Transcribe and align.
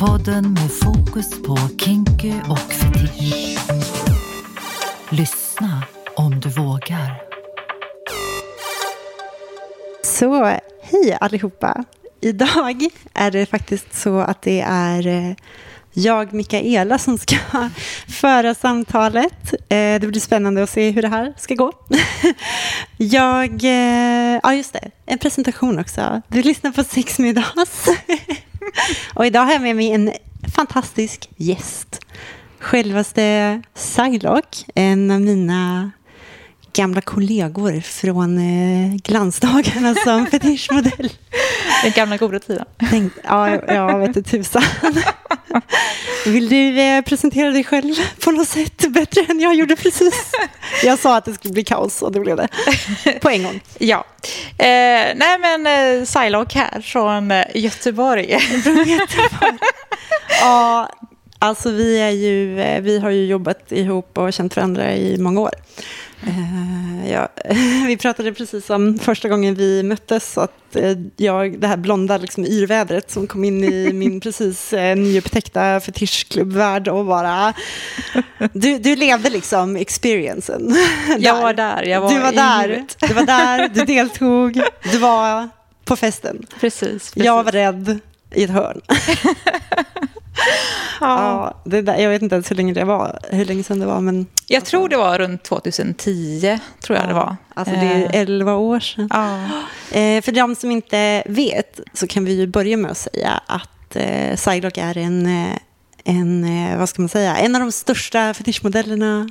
Podden 0.00 0.52
med 0.52 0.70
fokus 0.70 1.42
på 1.42 1.56
kinky 1.78 2.32
och 2.48 2.58
fetisch. 2.58 3.58
Lyssna 5.10 5.82
om 6.14 6.40
du 6.40 6.48
vågar. 6.48 7.22
Så 10.02 10.44
hej 10.82 11.18
allihopa. 11.20 11.84
Idag 12.20 12.88
är 13.14 13.30
det 13.30 13.46
faktiskt 13.46 13.94
så 13.94 14.18
att 14.18 14.42
det 14.42 14.60
är 14.60 15.06
eh, 15.06 15.32
jag, 15.92 16.32
Mikaela, 16.32 16.98
som 16.98 17.18
ska 17.18 17.36
föra 18.08 18.54
samtalet. 18.54 19.52
Eh, 19.52 20.00
det 20.00 20.08
blir 20.10 20.20
spännande 20.20 20.62
att 20.62 20.70
se 20.70 20.90
hur 20.90 21.02
det 21.02 21.08
här 21.08 21.34
ska 21.38 21.54
gå. 21.54 21.72
Jag, 22.96 23.64
eh, 23.64 24.40
ja 24.42 24.54
just 24.54 24.72
det, 24.72 24.90
en 25.06 25.18
presentation 25.18 25.78
också. 25.78 26.22
Du 26.28 26.42
lyssnar 26.42 26.70
på 26.70 26.84
Sex 26.84 27.18
med 27.18 27.38
oss. 27.38 27.86
Och 29.14 29.26
idag 29.26 29.44
har 29.44 29.52
jag 29.52 29.62
med 29.62 29.76
mig 29.76 29.92
en 29.92 30.12
fantastisk 30.56 31.28
gäst. 31.36 32.00
Självaste 32.58 33.62
Psylocke, 33.74 34.64
en 34.74 35.10
av 35.10 35.20
mina 35.20 35.90
gamla 36.72 37.00
kollegor 37.00 37.80
från 37.80 38.38
eh, 38.38 38.96
glansdagarna 39.04 39.94
som 39.94 40.26
fetischmodell. 40.30 41.12
Den 41.82 41.92
gamla 41.92 42.16
goda 42.16 42.38
tiden. 42.38 42.64
Tänk, 42.90 43.12
ja, 43.24 43.50
jag 43.50 43.98
vet 43.98 44.16
inte 44.16 44.30
tusan. 44.30 44.62
Vill 46.26 46.48
du 46.48 46.80
eh, 46.80 47.02
presentera 47.02 47.50
dig 47.50 47.64
själv 47.64 47.94
på 48.24 48.30
något 48.30 48.48
sätt 48.48 48.88
bättre 48.88 49.20
än 49.28 49.40
jag 49.40 49.54
gjorde 49.54 49.76
precis? 49.76 50.32
Jag 50.84 50.98
sa 50.98 51.16
att 51.16 51.24
det 51.24 51.34
skulle 51.34 51.52
bli 51.52 51.64
kaos 51.64 52.02
och 52.02 52.12
det 52.12 52.20
blev 52.20 52.36
det. 52.36 52.48
På 53.20 53.30
en 53.30 53.42
gång. 53.42 53.60
Ja. 53.78 54.04
Eh, 54.58 55.14
nej 55.16 55.38
men 55.40 55.66
eh, 55.66 56.04
Psylocke 56.04 56.58
här 56.58 56.80
från 56.80 57.30
eh, 57.30 57.44
Göteborg. 57.54 58.40
Från 58.40 58.76
Göteborg. 58.76 59.58
Ja, 60.40 60.88
alltså 61.38 61.70
vi, 61.70 62.00
är 62.00 62.10
ju, 62.10 62.54
vi 62.80 62.98
har 62.98 63.10
ju 63.10 63.26
jobbat 63.26 63.72
ihop 63.72 64.18
och 64.18 64.32
känt 64.32 64.56
varandra 64.56 64.94
i 64.94 65.18
många 65.18 65.40
år. 65.40 65.54
Eh, 66.26 67.10
ja, 67.10 67.28
vi 67.86 67.96
pratade 67.96 68.32
precis 68.32 68.70
om 68.70 68.98
första 68.98 69.28
gången 69.28 69.54
vi 69.54 69.82
möttes, 69.82 70.38
att 70.38 70.76
eh, 70.76 70.98
jag, 71.16 71.60
det 71.60 71.66
här 71.66 71.76
blonda 71.76 72.18
liksom, 72.18 72.44
yrvädret 72.44 73.10
som 73.10 73.26
kom 73.26 73.44
in 73.44 73.64
i 73.64 73.92
min 73.94 74.20
precis 74.20 74.72
eh, 74.72 74.96
nyupptäckta 74.96 75.80
fetischklubbvärld 75.80 76.88
och 76.88 77.04
bara... 77.04 77.54
Du, 78.52 78.78
du 78.78 78.96
levde 78.96 79.30
liksom 79.30 79.76
experiencen. 79.76 80.76
Jag 81.18 81.42
var 81.42 81.54
där. 81.54 81.82
Jag 81.82 82.00
var 82.00 82.10
du 82.10 82.18
var 82.18 82.32
där, 82.32 82.84
du 82.98 83.14
var 83.14 83.26
där, 83.26 83.68
du 83.68 83.84
deltog, 83.84 84.62
du 84.92 84.98
var 84.98 85.48
på 85.84 85.96
festen. 85.96 86.46
Precis. 86.60 86.88
precis. 86.88 87.24
Jag 87.24 87.44
var 87.44 87.52
rädd 87.52 87.98
i 88.34 88.44
ett 88.44 88.50
hörn. 88.50 88.80
Ja, 91.00 91.54
det 91.64 91.82
där, 91.82 91.96
jag 91.96 92.10
vet 92.10 92.22
inte 92.22 92.34
ens 92.34 92.50
hur 92.50 92.56
länge 92.56 92.72
det 92.72 92.84
var, 92.84 93.18
hur 93.30 93.44
länge 93.44 93.62
sedan 93.62 93.80
det 93.80 93.86
var, 93.86 94.00
men 94.00 94.26
Jag 94.46 94.64
tror 94.64 94.88
det 94.88 94.96
var 94.96 95.18
runt 95.18 95.42
2010, 95.42 96.58
tror 96.80 96.98
jag 96.98 97.08
det 97.08 97.14
var. 97.14 97.36
Alltså 97.54 97.74
det 97.74 97.80
är 97.86 98.02
Eh, 98.02 98.20
11 98.20 98.54
år 98.54 98.80
sedan. 98.80 99.08
Ja. 99.10 99.36
Eh, 99.98 100.22
för 100.22 100.32
de 100.32 100.54
som 100.54 100.70
inte 100.70 101.22
vet 101.26 101.80
så 101.94 102.06
kan 102.06 102.24
vi 102.24 102.32
ju 102.32 102.46
börja 102.46 102.76
med 102.76 102.90
att 102.90 102.98
säga 102.98 103.40
att 103.46 103.96
eh, 103.96 104.36
Psylocke 104.36 104.82
är 104.82 104.98
en, 104.98 105.26
eh, 105.26 105.56
en, 106.04 106.44
eh, 106.44 106.78
vad 106.78 106.88
ska 106.88 107.02
man 107.02 107.08
säga, 107.08 107.36
en 107.36 107.54
av 107.54 107.60
de 107.60 107.72
största 107.72 108.34
fetischmodellerna 108.34 109.30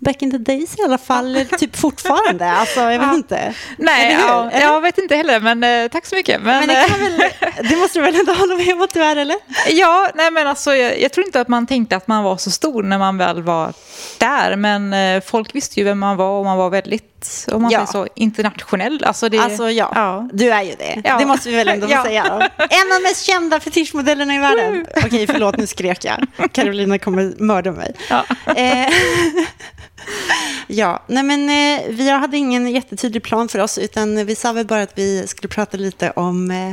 back 0.00 0.22
in 0.22 0.30
the 0.30 0.38
days 0.38 0.78
i 0.78 0.82
alla 0.84 0.98
fall, 0.98 1.26
eller 1.36 1.44
typ 1.44 1.76
fortfarande. 1.76 2.50
Alltså, 2.52 2.80
jag 2.80 2.88
vet 2.98 3.02
Ja. 3.08 3.14
inte. 3.14 3.54
Nej, 3.78 4.12
ja, 4.20 4.50
jag 4.60 4.80
vet 4.80 4.98
inte 4.98 5.14
heller, 5.16 5.40
men 5.40 5.64
eh, 5.64 5.88
tack 5.90 6.06
så 6.06 6.14
mycket. 6.16 6.40
Men, 6.42 6.58
Men 6.58 6.68
det, 6.68 6.88
kan 6.88 7.00
väl, 7.00 7.22
det 7.70 7.76
måste 7.76 7.98
du 7.98 8.02
väl 8.04 8.14
ändå 8.20 8.32
hålla 8.32 8.54
med 8.56 8.74
om 8.74 8.82
att 8.82 8.94
du 8.94 9.02
är, 9.02 9.16
eller? 9.16 9.34
eh, 9.34 9.38
ja, 9.74 10.08
nej, 10.14 10.30
men 10.30 10.46
alltså, 10.46 10.74
jag, 10.74 11.00
jag 11.00 11.12
tror 11.12 11.26
inte 11.26 11.40
att 11.40 11.48
man 11.48 11.66
tänkte 11.66 11.96
att 11.96 12.08
man 12.08 12.24
var 12.24 12.36
så 12.36 12.50
stor 12.50 12.82
när 12.82 12.98
man 12.98 13.18
väl 13.18 13.42
var 13.42 13.72
där, 14.18 14.56
men 14.56 14.92
eh, 14.92 15.22
folk 15.26 15.54
visste 15.54 15.80
ju 15.80 15.84
vem 15.84 15.98
man 15.98 16.16
var 16.16 16.38
och 16.38 16.44
man 16.44 16.56
var 16.58 16.70
väldigt, 16.70 17.17
om 17.52 17.62
man 17.62 17.70
Ja. 17.70 17.78
säger 17.86 17.86
så, 18.06 18.06
internationell. 18.14 19.04
Alltså, 19.04 19.28
det, 19.28 19.38
Alltså 19.38 19.70
ja, 19.70 19.92
ja. 19.94 20.28
du 20.32 20.50
är 20.50 20.62
ju 20.62 20.74
det. 20.78 21.00
Ja. 21.04 21.18
Det 21.18 21.26
måste 21.26 21.48
vi 21.48 21.56
väl 21.56 21.68
ändå 21.68 21.86
Ja. 21.90 22.04
säga. 22.04 22.24
En 22.24 22.92
av 22.92 23.00
de 23.02 23.08
mest 23.08 23.24
kända 23.26 23.60
fetischmodellerna 23.60 24.34
i 24.34 24.38
världen. 24.38 24.86
Okej, 25.04 25.26
förlåt, 25.26 25.56
nu 25.56 25.66
skrek 25.66 26.04
jag. 26.04 26.26
Carolina 26.52 26.98
kommer 26.98 27.34
mörda 27.38 27.72
mig. 27.72 27.94
Ja. 28.10 28.24
Eh, 28.56 28.88
ja, 30.66 31.02
nej 31.06 31.22
men 31.22 31.48
eh, 31.50 31.80
vi 31.88 32.10
hade 32.10 32.36
ingen 32.36 32.68
jättetydlig 32.70 33.22
plan 33.22 33.48
för 33.48 33.58
oss, 33.58 33.78
utan 33.78 34.26
vi 34.26 34.34
sa 34.34 34.52
väl 34.52 34.66
bara 34.66 34.82
att 34.82 34.98
vi 34.98 35.26
skulle 35.26 35.48
prata 35.48 35.76
lite 35.76 36.10
om 36.10 36.50
eh, 36.50 36.72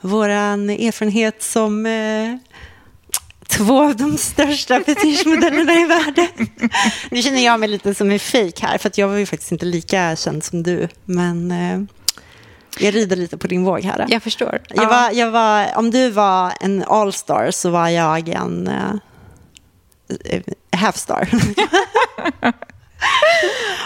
våran 0.00 0.70
erfarenhet 0.70 1.42
som 1.42 1.86
eh, 1.86 2.36
två 3.56 3.82
av 3.84 3.96
de 3.96 4.18
största 4.18 4.80
fetischmodellerna 4.80 5.72
i 5.74 5.84
världen. 5.84 6.48
Nu 7.10 7.22
känner 7.22 7.44
jag 7.44 7.60
mig 7.60 7.68
lite 7.68 7.94
som 7.94 8.10
en 8.10 8.18
fejk 8.18 8.60
här, 8.60 8.78
för 8.78 8.90
jag 8.94 9.08
var 9.08 9.16
ju 9.16 9.26
faktiskt 9.26 9.52
inte 9.52 9.66
lika 9.66 10.16
känd 10.16 10.44
som 10.44 10.62
du, 10.62 10.88
men 11.04 11.50
eh, 11.50 11.80
jag 12.78 12.94
rider 12.94 13.16
lite 13.16 13.36
på 13.36 13.46
din 13.46 13.64
våg 13.64 13.80
här. 13.84 14.06
Jag 14.08 14.22
förstår. 14.22 14.58
Jag 14.74 14.86
var, 14.88 15.10
jag 15.10 15.30
var, 15.30 15.66
om 15.76 15.90
du 15.90 16.10
var 16.10 16.52
en 16.60 16.84
allstar 16.86 17.50
så 17.50 17.70
var 17.70 17.88
jag 17.88 18.28
en 18.28 18.68
uh, 18.68 18.94
halfstar. 20.76 21.28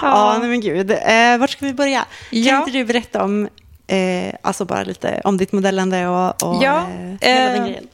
ja, 0.03 0.39
nej 0.41 0.49
men 0.49 0.61
gud. 0.61 0.91
Uh, 0.91 1.39
vart 1.41 1.51
ska 1.51 1.67
vi 1.67 1.75
börja? 1.75 2.01
Kan 2.31 2.43
Ja. 2.43 2.59
inte 2.59 2.71
du 2.71 2.85
berätta 2.85 3.25
om, 3.25 3.49
eh, 3.87 4.35
alltså 4.43 4.65
bara 4.65 4.83
lite 4.83 5.21
om 5.25 5.37
ditt 5.37 5.53
modellande 5.53 6.09
och, 6.09 6.43
och 6.43 6.65
Ja, 6.65 6.79
eh, 7.21 7.29
hela 7.29 7.47
eh, 7.47 7.53
den 7.53 7.65
grejen? 7.65 7.87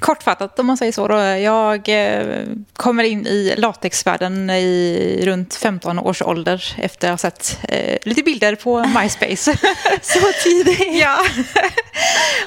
Kortfattat 0.00 0.58
om 0.58 0.66
man 0.66 0.76
säger 0.76 0.92
så. 0.92 1.08
Då, 1.08 1.16
jag 1.18 1.88
eh, 1.88 2.44
kommer 2.72 3.04
in 3.04 3.26
i 3.26 3.54
latexvärlden 3.56 4.50
i 4.50 5.20
runt 5.24 5.54
15 5.54 5.98
års 5.98 6.22
ålder 6.22 6.74
efter 6.78 7.08
att 7.08 7.12
ha 7.12 7.30
sett 7.30 7.58
eh, 7.68 7.98
lite 8.02 8.22
bilder 8.22 8.54
på 8.54 8.84
MySpace. 9.02 9.56
Så 10.02 10.20
tidigt. 10.44 10.80
ja. 11.00 11.18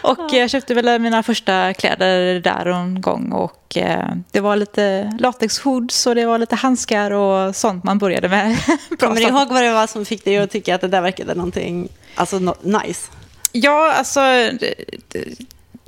och 0.02 0.34
jag 0.34 0.50
köpte 0.50 0.74
väl 0.74 1.00
mina 1.00 1.24
första 1.24 1.74
kläder 1.74 2.40
där 2.40 2.66
en 2.66 3.02
gång 3.02 3.32
och 3.32 3.78
eh, 3.78 4.06
det 4.32 4.40
var 4.40 4.56
lite 4.56 5.14
latexhoods 5.20 6.08
och 6.08 6.16
det 6.16 6.26
var 6.26 6.38
lite 6.38 6.56
handskar 6.56 7.12
och 7.12 7.56
sånt 7.56 7.84
man 7.84 7.98
började 7.98 8.30
med. 8.30 8.58
Kommer 9.00 9.16
du 9.16 9.22
ihåg 9.22 9.48
vad 9.50 9.64
det 9.64 9.72
var 9.72 9.88
som 9.88 10.06
fick 10.06 10.26
dig 10.26 10.38
att 10.38 10.52
tycka 10.52 10.76
att 10.76 10.82
det 10.82 10.88
där 10.88 11.02
verkade 11.02 11.36
någonting 11.36 11.88
alltså, 12.16 12.40
no, 12.40 12.56
nice? 12.62 13.12
Ja, 13.52 13.94
alltså... 13.94 14.20
det- 14.20 14.76
det- 15.08 15.26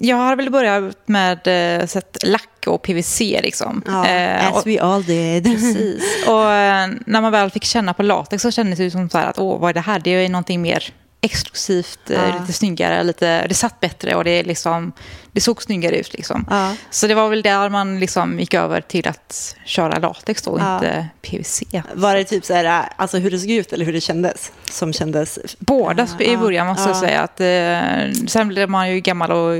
Jag 0.03 0.17
har 0.17 0.35
väl 0.35 0.49
börjat 0.49 0.95
med 1.05 1.47
eh, 1.81 1.85
sett 1.87 2.17
lack 2.23 2.47
och 2.67 2.81
PVC 2.81 3.19
liksom. 3.19 3.83
Ja, 3.85 4.07
Eh, 4.07 4.47
as 4.47 4.55
och- 4.55 4.67
we 4.67 4.81
all 4.81 5.03
did. 5.03 5.43
Precis. 5.43 6.03
Och 6.27 6.51
eh, 6.51 6.89
när 7.05 7.21
man 7.21 7.31
väl 7.31 7.49
fick 7.49 7.63
känna 7.63 7.93
på 7.93 8.03
latex 8.03 8.41
så 8.43 8.51
kändes 8.51 8.79
det 8.79 8.91
som 8.91 9.09
så 9.09 9.17
här 9.17 9.25
att 9.27 9.39
åh, 9.39 9.59
vad 9.59 9.69
är 9.69 9.73
det 9.73 9.79
här? 9.81 9.99
Det 9.99 10.09
är 10.11 10.29
någonting 10.29 10.61
mer 10.61 10.83
exklusivt, 11.23 11.99
Ja. 12.07 12.39
lite 12.39 12.53
snyggare, 12.53 13.03
lite, 13.03 13.47
det 13.47 13.53
satt 13.53 13.79
bättre 13.79 14.15
och 14.15 14.23
det, 14.23 14.31
är 14.31 14.43
liksom, 14.43 14.91
det 15.31 15.41
såg 15.41 15.63
snyggare 15.63 15.95
ut. 15.95 16.13
Liksom. 16.13 16.45
Ja. 16.49 16.75
Så 16.89 17.07
det 17.07 17.15
var 17.15 17.29
väl 17.29 17.41
där 17.41 17.69
man 17.69 17.99
liksom 17.99 18.39
gick 18.39 18.53
över 18.53 18.81
till 18.81 19.07
att 19.07 19.55
köra 19.65 19.99
latex 19.99 20.41
då, 20.41 20.57
Ja. 20.59 20.75
inte 20.75 21.07
PVC. 21.21 21.63
Var 21.93 22.15
det 22.15 22.23
typ 22.23 22.45
så 22.45 22.53
här, 22.53 22.83
alltså 22.95 23.17
hur 23.17 23.31
det 23.31 23.39
såg 23.39 23.49
ut 23.49 23.73
eller 23.73 23.85
hur 23.85 23.93
det 23.93 24.01
kändes? 24.01 24.51
Som 24.71 24.93
kändes... 24.93 25.39
Båda 25.59 26.07
i 26.19 26.31
ja, 26.33 26.37
början 26.39 26.67
måste 26.67 26.89
jag 26.89 26.95
ja. 26.95 27.01
säga. 27.01 27.21
Att, 27.21 27.39
eh, 27.39 28.25
sen 28.27 28.47
blev 28.47 28.69
man 28.69 28.89
ju 28.91 28.99
gammal 28.99 29.31
och 29.31 29.53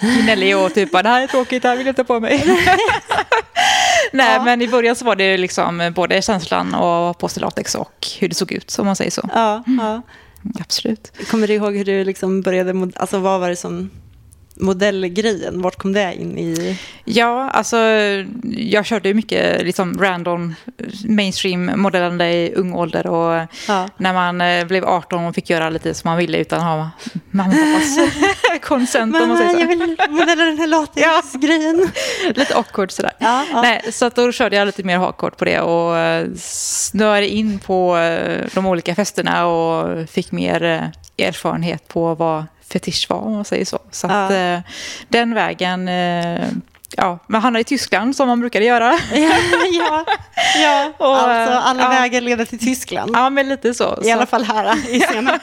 gnällig 0.00 0.56
och 0.58 0.74
typ 0.74 0.92
bara, 0.92 1.02
det 1.02 1.08
här 1.08 1.22
är 1.22 1.26
tråkigt, 1.26 1.62
det 1.62 1.68
här 1.68 1.76
vill 1.76 1.86
jag 1.86 1.92
inte 1.92 2.02
ha 2.02 2.06
på 2.06 2.20
mig. 2.20 2.44
Nej, 4.12 4.34
Ja. 4.34 4.42
men 4.44 4.62
i 4.62 4.68
början 4.68 4.96
så 4.96 5.04
var 5.04 5.16
det 5.16 5.36
liksom 5.36 5.92
både 5.94 6.22
känslan 6.22 6.74
av 6.74 7.12
på 7.12 7.28
sig 7.28 7.40
latex 7.40 7.74
och 7.74 8.06
hur 8.20 8.28
det 8.28 8.34
såg 8.34 8.52
ut, 8.52 8.76
om 8.78 8.86
man 8.86 8.96
säger 8.96 9.10
så. 9.10 9.30
Ja, 9.34 9.62
ja. 9.66 10.02
Absolut. 10.60 11.12
Kommer 11.30 11.46
du 11.46 11.54
ihåg 11.54 11.76
hur 11.76 11.84
du 11.84 12.04
liksom 12.04 12.42
började, 12.42 12.90
alltså 12.96 13.18
vad 13.18 13.40
var 13.40 13.48
det 13.48 13.56
som 13.56 13.90
modellgrejen, 14.60 15.62
vart 15.62 15.76
kom 15.76 15.92
det 15.92 16.14
in 16.14 16.38
i? 16.38 16.78
Ja, 17.04 17.50
alltså 17.50 17.76
jag 18.56 18.86
körde 18.86 19.08
ju 19.08 19.14
mycket 19.14 19.62
liksom 19.64 19.98
random 20.00 20.54
mainstream 21.04 21.70
modellande 21.80 22.26
i 22.32 22.52
ung 22.56 22.72
ålder 22.74 23.06
och 23.06 23.46
Ja. 23.68 23.88
när 23.96 24.12
man 24.12 24.40
eh, 24.40 24.64
blev 24.66 24.84
18 24.84 25.24
och 25.24 25.34
fick 25.34 25.50
göra 25.50 25.70
lite 25.70 25.94
som 25.94 26.08
man 26.10 26.18
ville 26.18 26.38
utan 26.38 26.58
att 26.58 26.64
ha 26.64 26.90
mamma 27.30 27.48
och 27.52 27.56
pappas 27.58 27.98
consent 28.68 29.16
om 29.16 29.28
man 29.28 29.38
säger 29.38 29.52
så. 29.52 29.60
jag 29.60 29.66
vill 29.68 29.96
modella 30.10 30.44
den 30.44 30.58
här 30.58 30.66
latexgrejen. 30.66 31.90
Lite 32.34 32.54
awkward 32.56 32.90
sådär. 32.92 33.12
Ja, 33.18 33.44
ja. 33.52 33.62
Nej, 33.62 33.92
så 33.92 34.06
att 34.06 34.14
då 34.14 34.32
körde 34.32 34.56
jag 34.56 34.66
lite 34.66 34.82
mer 34.82 34.98
hardcore 34.98 35.34
på 35.36 35.44
det 35.44 35.60
och 35.60 35.98
eh, 35.98 36.26
snöade 36.36 37.28
in 37.28 37.58
på 37.58 37.96
eh, 37.96 38.46
de 38.54 38.66
olika 38.66 38.94
festerna 38.94 39.46
och 39.46 40.08
fick 40.10 40.32
mer 40.32 40.90
erfarenhet 41.18 41.88
på 41.88 42.14
vad 42.14 42.44
fetisch 42.72 43.06
var 43.10 43.16
om 43.18 43.32
man 43.32 43.44
säger 43.44 43.64
så. 43.64 43.78
Så 43.90 44.06
att 44.06 44.30
Ja. 44.30 44.36
eh, 44.36 44.60
den 45.08 45.34
vägen, 45.34 45.88
eh, 45.88 46.48
ja, 46.96 47.18
man 47.26 47.42
hamnade 47.42 47.60
i 47.60 47.64
Tyskland 47.64 48.16
som 48.16 48.28
man 48.28 48.40
brukade 48.40 48.64
göra. 48.64 48.98
ja, 49.12 49.36
ja, 49.72 50.04
ja. 50.62 50.92
Och, 50.98 51.18
alltså 51.18 51.54
alla 51.54 51.82
ja. 51.82 51.88
vägar 51.88 52.20
leder 52.20 52.44
till 52.44 52.58
Tyskland. 52.58 53.10
Ja, 53.14 53.30
men 53.30 53.48
lite 53.48 53.74
så. 53.74 53.98
I 54.02 54.04
så 54.04 54.12
alla 54.12 54.26
fall 54.26 54.44
här 54.44 54.88
i 54.94 55.00
scenen. 55.10 55.40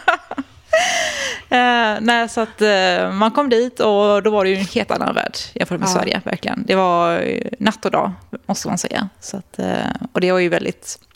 Eh, 1.50 1.98
nej, 2.02 2.30
så 2.30 2.42
att 2.42 2.62
eh, 2.62 3.12
man 3.12 3.32
kom 3.32 3.50
dit 3.50 3.80
och 3.80 4.24
då 4.24 4.30
var 4.30 4.44
det 4.44 4.50
ju 4.50 4.56
en 4.58 4.66
helt 4.66 4.92
annan 4.92 5.16
värld 5.16 5.38
jämfört 5.54 5.80
med 5.80 5.90
Ja. 5.90 5.94
Sverige, 5.94 6.22
verkligen. 6.26 6.64
Det 6.68 6.76
var 6.76 7.18
eh, 7.20 7.40
natt 7.60 7.86
och 7.86 7.92
dag, 7.92 8.12
måste 8.46 8.68
man 8.68 8.78
säga. 8.78 9.10
Så 9.20 9.38
att, 9.38 9.60
eh, 9.60 9.68
och 10.14 10.22
det 10.22 10.32
var 10.32 10.40
ju 10.40 10.50
väldigt 10.50 11.00
eh, 11.12 11.15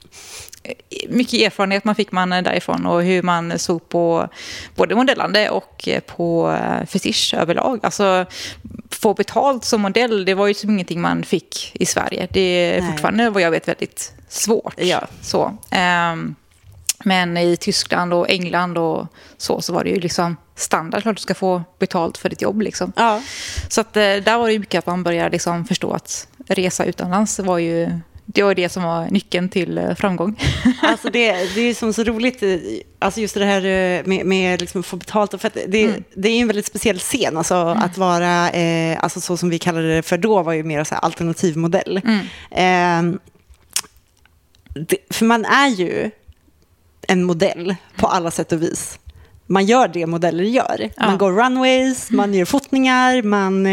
mycket 1.09 1.41
erfarenhet 1.41 1.83
man 1.83 1.95
fick 1.95 2.11
man 2.11 2.29
därifrån 2.29 2.85
och 2.85 3.03
hur 3.03 3.23
man 3.23 3.59
såg 3.59 3.89
på 3.89 4.27
både 4.75 4.95
modellande 4.95 5.49
och 5.49 5.87
eh, 5.87 5.99
på 5.99 6.51
eh, 6.51 6.85
fetisch 6.85 7.33
överlag. 7.37 7.79
Alltså, 7.83 8.25
få 8.89 9.13
betalt 9.13 9.65
som 9.65 9.81
modell, 9.81 10.25
det 10.25 10.33
var 10.33 10.47
ju 10.47 10.53
som 10.53 10.69
ingenting 10.69 11.01
man 11.01 11.23
fick 11.23 11.71
i 11.73 11.85
Sverige. 11.85 12.27
Det 12.31 12.39
är 12.41 12.81
Nej. 12.81 12.91
fortfarande 12.91 13.29
vad 13.29 13.41
jag 13.41 13.51
vet 13.51 13.67
väldigt 13.67 14.13
svårt. 14.27 14.73
Ja. 14.77 15.07
Så, 15.21 15.57
ehm, 15.71 16.35
men 17.03 17.37
i 17.37 17.57
Tyskland 17.57 18.13
och 18.13 18.29
England 18.29 18.77
och 18.77 19.07
så, 19.37 19.61
så 19.61 19.73
var 19.73 19.83
det 19.83 19.89
ju 19.89 19.99
liksom 19.99 20.37
standard 20.55 21.07
att 21.07 21.15
du 21.15 21.21
ska 21.21 21.33
få 21.33 21.63
betalt 21.79 22.17
för 22.17 22.29
ditt 22.29 22.41
jobb. 22.41 22.61
Liksom. 22.61 22.93
Ja. 22.95 23.21
Så 23.69 23.81
att, 23.81 23.97
eh, 23.97 24.01
där 24.01 24.37
var 24.37 24.49
det 24.49 24.59
mycket 24.59 24.79
att 24.79 24.85
man 24.85 25.03
började 25.03 25.29
liksom 25.29 25.65
förstå 25.65 25.91
att 25.91 26.27
resa 26.47 26.85
utomlands 26.85 27.39
var 27.39 27.57
ju 27.57 27.99
det 28.33 28.43
var 28.43 28.55
det 28.55 28.69
som 28.69 28.83
var 28.83 29.05
nyckeln 29.09 29.49
till 29.49 29.77
eh, 29.77 29.95
framgång. 29.95 30.39
Alltså 30.81 31.09
det, 31.09 31.55
det 31.55 31.61
är 31.61 31.73
som 31.73 31.93
så 31.93 32.03
roligt, 32.03 32.43
eh, 32.43 32.57
alltså 32.99 33.21
just 33.21 33.35
det 33.35 33.45
här 33.45 33.65
eh, 33.65 34.05
med, 34.05 34.25
med 34.25 34.61
liksom 34.61 34.79
att 34.79 34.85
få 34.85 34.95
betalt. 34.97 35.41
För 35.41 35.47
att 35.47 35.57
det, 35.67 35.83
Mm. 35.85 36.03
det 36.15 36.29
är 36.29 36.41
en 36.41 36.47
väldigt 36.47 36.65
speciell 36.65 36.99
scen, 36.99 37.37
alltså 37.37 37.55
att 37.55 37.97
vara, 37.97 38.49
eh, 38.51 39.03
alltså 39.03 39.21
så 39.21 39.37
som 39.37 39.49
vi 39.49 39.59
kallade 39.59 39.95
det 39.95 40.01
för 40.01 40.17
då, 40.17 40.43
var 40.43 40.53
ju 40.53 40.63
mer 40.63 40.83
så 40.83 40.95
här 40.95 41.01
alternativmodell. 41.01 42.01
Mm. 42.51 43.11
Eh, 43.11 43.19
det, 44.73 44.97
för 45.09 45.25
man 45.25 45.45
är 45.45 45.67
ju 45.67 46.11
en 47.07 47.23
modell 47.23 47.75
på 47.95 48.07
alla 48.07 48.31
sätt 48.31 48.51
och 48.51 48.61
vis. 48.61 48.99
Man 49.51 49.65
gör 49.65 49.87
det 49.87 50.05
modeller 50.05 50.43
gör. 50.43 50.89
Ja. 50.97 51.05
Man 51.05 51.17
går 51.17 51.31
runways, 51.31 52.11
man 52.11 52.33
gör 52.33 52.45
fotningar, 52.45 53.21
man 53.21 53.65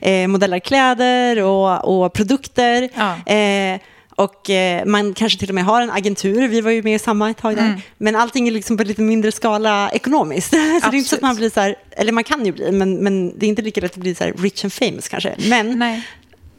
eh, 0.00 0.28
modellar 0.28 0.58
kläder 0.58 1.42
och, 1.42 2.04
och 2.04 2.12
produkter. 2.12 2.88
Ja. 2.94 3.32
Eh, 3.34 3.80
och 4.20 4.50
eh, 4.50 4.84
man 4.84 5.14
kanske 5.14 5.38
till 5.38 5.48
och 5.48 5.54
med 5.54 5.64
har 5.64 5.82
en 5.82 5.90
agentur, 5.90 6.48
vi 6.48 6.60
var 6.60 6.70
ju 6.70 6.82
med 6.82 6.94
i 6.94 6.98
samma 6.98 7.30
ett 7.30 7.36
tag 7.36 7.56
där. 7.56 7.66
Mm. 7.66 7.80
Men 7.98 8.16
allting 8.16 8.48
är 8.48 8.52
liksom 8.52 8.76
på 8.76 8.84
lite 8.84 9.02
mindre 9.02 9.32
skala 9.32 9.90
ekonomiskt. 9.90 10.50
så 10.50 10.56
det 10.56 10.86
är 10.86 10.94
inte 10.94 11.08
så 11.08 11.16
att 11.16 11.22
man 11.22 11.36
blir 11.36 11.50
så 11.50 11.60
här, 11.60 11.76
eller 11.90 12.12
man 12.12 12.24
kan 12.24 12.46
ju 12.46 12.52
bli, 12.52 12.72
men, 12.72 12.96
men 12.96 13.38
det 13.38 13.46
är 13.46 13.48
inte 13.48 13.62
lika 13.62 13.80
lätt 13.80 13.92
att 13.92 13.96
bli 13.96 14.14
så 14.14 14.24
här 14.24 14.32
rich 14.32 14.64
and 14.64 14.72
famous 14.72 15.08
kanske. 15.08 15.36
Men 15.48 15.78
Nej. 15.78 16.06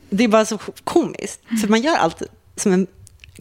det 0.10 0.24
är 0.24 0.28
bara 0.28 0.46
så 0.46 0.58
komiskt. 0.84 1.42
För 1.62 1.68
man 1.68 1.82
gör 1.82 1.96
allt 1.96 2.22
som 2.56 2.72
en 2.72 2.88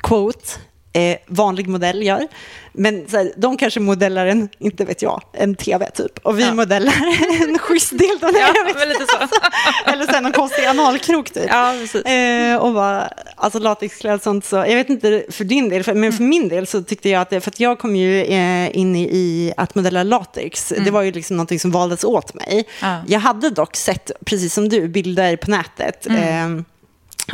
quote, 0.02 0.48
eh, 0.92 1.16
vanlig 1.26 1.68
modell 1.68 2.02
gör. 2.02 2.28
Men 2.72 3.08
så 3.08 3.16
här, 3.16 3.32
de 3.36 3.56
kanske 3.56 3.80
modellar 3.80 4.26
en, 4.26 4.48
inte 4.58 4.84
vet 4.84 5.02
jag, 5.02 5.22
en 5.32 5.54
tv 5.54 5.90
typ. 5.90 6.18
Och 6.22 6.38
vi 6.38 6.42
Ja. 6.42 6.54
modellar 6.54 6.94
en 7.48 7.58
schysst. 7.58 7.92
Nej, 7.92 8.08
Ja, 8.22 8.54
vet 8.74 8.88
lite 8.88 9.06
så. 9.08 9.18
Eller 9.92 10.06
sen 10.06 10.22
någon 10.22 10.32
konstig 10.32 10.64
analkrok 10.64 11.30
typ. 11.30 11.44
Ja. 11.48 11.74
Eh, 12.12 12.56
och 12.56 12.74
bara, 12.74 13.12
alltså 13.36 13.58
latexkläder 13.58 14.16
och 14.16 14.22
sånt. 14.22 14.44
Så, 14.44 14.56
jag 14.56 14.74
vet 14.76 14.88
inte 14.88 15.24
för 15.30 15.44
din 15.44 15.68
del, 15.68 15.84
för, 15.84 15.94
men 15.94 16.12
för 16.12 16.22
min 16.24 16.48
del 16.48 16.66
så 16.66 16.82
tyckte 16.82 17.08
jag 17.08 17.22
att, 17.22 17.30
det, 17.30 17.40
för 17.40 17.50
att 17.50 17.60
jag 17.60 17.78
kom 17.78 17.96
ju 17.96 18.20
eh, 18.22 18.76
in 18.76 18.96
i, 18.96 19.52
att 19.56 19.74
modella 19.74 20.02
latex. 20.02 20.72
Det 20.84 20.90
var 20.90 21.02
ju 21.02 21.12
liksom 21.12 21.36
någonting 21.36 21.60
som 21.60 21.70
valdes 21.70 22.04
åt 22.04 22.34
mig. 22.34 22.64
Ja. 22.82 22.96
Jag 23.08 23.20
hade 23.20 23.50
dock 23.50 23.76
sett, 23.76 24.10
precis 24.24 24.54
som 24.54 24.68
du, 24.68 24.88
bilder 24.88 25.36
på 25.36 25.50
nätet. 25.50 26.06
Eh, 26.06 26.14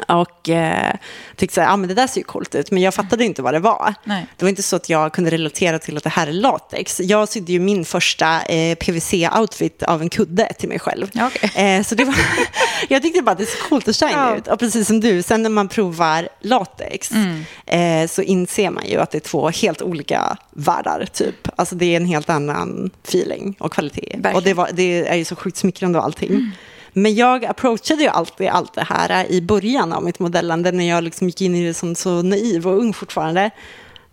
och 0.09 0.49
eh, 0.49 0.95
tyckte 1.37 1.55
så 1.55 1.61
här, 1.61 1.73
ah, 1.73 1.77
men 1.77 1.89
det 1.89 1.95
där 1.95 2.07
ser 2.07 2.21
ju 2.21 2.25
coolt 2.25 2.55
ut, 2.55 2.71
men 2.71 2.83
jag 2.83 2.95
fattade 2.95 3.25
inte 3.25 3.43
vad 3.43 3.55
det 3.55 3.59
var. 3.61 3.95
Nej. 4.05 4.27
Det 4.37 4.45
var 4.45 4.49
inte 4.51 4.63
så 4.63 4.77
att 4.77 4.89
jag 4.89 5.13
kunde 5.13 5.31
relatera 5.31 5.79
till 5.79 5.97
att 5.97 6.03
det 6.05 6.11
här 6.11 6.27
är 6.27 6.33
latex. 6.33 7.01
Jag 7.01 7.29
sydde 7.29 7.53
ju 7.53 7.61
min 7.61 7.85
första 7.85 8.43
eh, 8.43 8.77
PVC-outfit 8.77 9.83
av 9.83 10.03
en 10.03 10.09
kudde 10.09 10.53
till 10.59 10.69
mig 10.69 10.79
själv. 10.79 11.07
Ja, 11.13 11.31
okej. 11.35 11.77
Eh, 11.77 11.83
så 11.83 11.95
det 11.95 12.05
var, 12.05 12.15
jag 12.89 13.03
tyckte 13.03 13.23
bara 13.23 13.31
att 13.33 13.39
det 13.39 13.47
såg 13.47 13.69
coolt 13.69 13.89
och 13.89 13.97
shiny 13.97 14.13
Ja. 14.13 14.37
ut. 14.37 14.49
Och 14.49 14.59
precis 14.59 14.87
som 14.87 15.01
du, 15.01 15.23
sen 15.23 15.43
när 15.43 15.51
man 15.51 15.69
provar 15.69 16.29
latex 16.41 17.11
Mm. 17.13 17.45
eh, 17.67 18.09
så 18.09 18.23
inser 18.23 18.71
man 18.71 18.87
ju 18.87 18.97
att 19.01 19.11
det 19.11 19.19
är 19.19 19.21
två 19.21 19.49
helt 19.51 19.83
olika 19.83 20.37
världar. 20.51 21.07
Typ. 21.13 21.49
Alltså 21.57 21.75
det 21.75 21.87
är 21.87 21.97
en 21.97 22.07
helt 22.07 22.31
annan 22.31 22.91
feeling 23.09 23.57
och 23.59 23.73
kvalitet. 23.73 24.01
Verkligen. 24.01 24.25
Mm. 24.27 24.37
Och 24.37 24.43
det, 24.43 24.55
var, 24.55 24.71
det 24.73 25.07
är 25.09 25.15
ju 25.15 25.25
så 25.25 25.37
sjukt 25.37 25.57
smickrande 25.57 25.99
och 25.99 26.05
allting. 26.05 26.51
Men 26.99 27.15
jag 27.15 27.45
approachade 27.45 28.03
ju 28.03 28.09
alltid 28.09 28.49
allt 28.49 28.75
det 28.75 28.85
här 28.89 29.27
i 29.33 29.41
början 29.43 29.93
av 29.93 30.05
mitt 30.05 30.19
modellande 30.19 30.73
när 30.73 30.89
jag 30.89 31.05
liksom 31.05 31.27
gick 31.27 31.41
in 31.43 31.55
i 31.55 31.67
det 31.67 31.75
som 31.75 31.95
så 31.95 32.23
naiv 32.23 32.67
och 32.69 32.79
ung 32.79 32.93
fortfarande. 32.93 33.51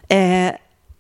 Eh, 0.08 0.52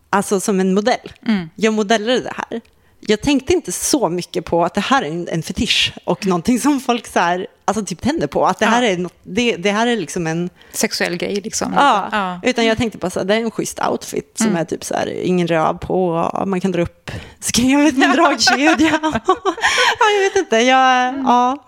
alltså 0.09 0.39
som 0.39 0.59
en 0.59 0.73
modell. 0.73 1.11
Mm. 1.27 1.49
Jag 1.55 1.73
modellade 1.73 2.19
det 2.19 2.33
här. 2.35 2.61
Jag 3.05 3.21
tänkte 3.21 3.53
inte 3.53 3.71
så 3.71 4.09
mycket 4.09 4.45
på 4.45 4.65
att 4.65 4.73
det 4.73 4.81
här 4.81 5.01
är 5.03 5.07
en, 5.07 5.27
en 5.27 5.43
fetisch 5.43 5.93
och 6.03 6.25
någonting 6.25 6.59
som 6.59 6.79
folk 6.79 7.07
så 7.07 7.19
här, 7.19 7.47
alltså 7.65 7.85
typ 7.85 8.01
tänder 8.01 8.27
på. 8.27 8.45
Att 8.45 8.59
det 8.59 8.65
här, 8.65 8.81
Ja. 8.83 8.89
är, 8.89 8.97
något, 8.97 9.13
det, 9.23 9.55
det 9.55 9.71
här 9.71 9.87
är 9.87 9.97
liksom 9.97 10.27
en... 10.27 10.49
Sexuell 10.71 11.15
grej 11.17 11.35
liksom. 11.43 11.73
Ja, 11.77 12.09
Ja. 12.11 12.39
utan 12.43 12.65
jag 12.65 12.77
tänkte 12.77 12.97
bara 12.97 13.09
så 13.09 13.19
här, 13.19 13.25
det 13.25 13.35
är 13.35 13.39
en 13.39 13.51
schysst 13.51 13.79
outfit 13.91 14.31
som 14.37 14.47
Mm. 14.47 14.61
är 14.61 14.65
typ 14.65 14.83
så 14.83 14.93
här, 14.95 15.07
ingen 15.23 15.47
röv 15.47 15.77
på, 15.77 16.29
man 16.47 16.61
kan 16.61 16.71
dra 16.71 16.81
upp 16.81 17.11
skrevet 17.39 17.97
med 17.97 18.09
dragkedja. 18.15 18.99
ja, 19.01 20.05
jag 20.15 20.23
vet 20.23 20.35
inte, 20.35 20.57
jag, 20.57 21.09
Mm. 21.09 21.25
ja, 21.25 21.63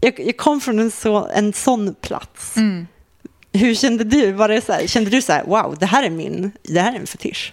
jag, 0.00 0.20
jag 0.20 0.36
kom 0.36 0.60
från 0.60 0.78
en, 0.78 0.90
så, 0.90 1.28
en 1.34 1.52
sån 1.52 1.94
plats. 1.94 2.56
Mm. 2.56 2.86
Hur 3.52 3.74
kände 3.74 4.04
du? 4.04 4.32
Var 4.32 4.48
det 4.48 4.60
så 4.60 4.72
här, 4.72 4.86
kände 4.86 5.10
du 5.10 5.22
så 5.22 5.32
här, 5.32 5.44
wow, 5.44 5.76
det 5.80 5.86
här 5.86 6.02
är 6.02 6.10
min, 6.10 6.52
det 6.62 6.80
här 6.80 6.92
är 6.92 6.96
en 6.96 7.06
fetisch? 7.06 7.52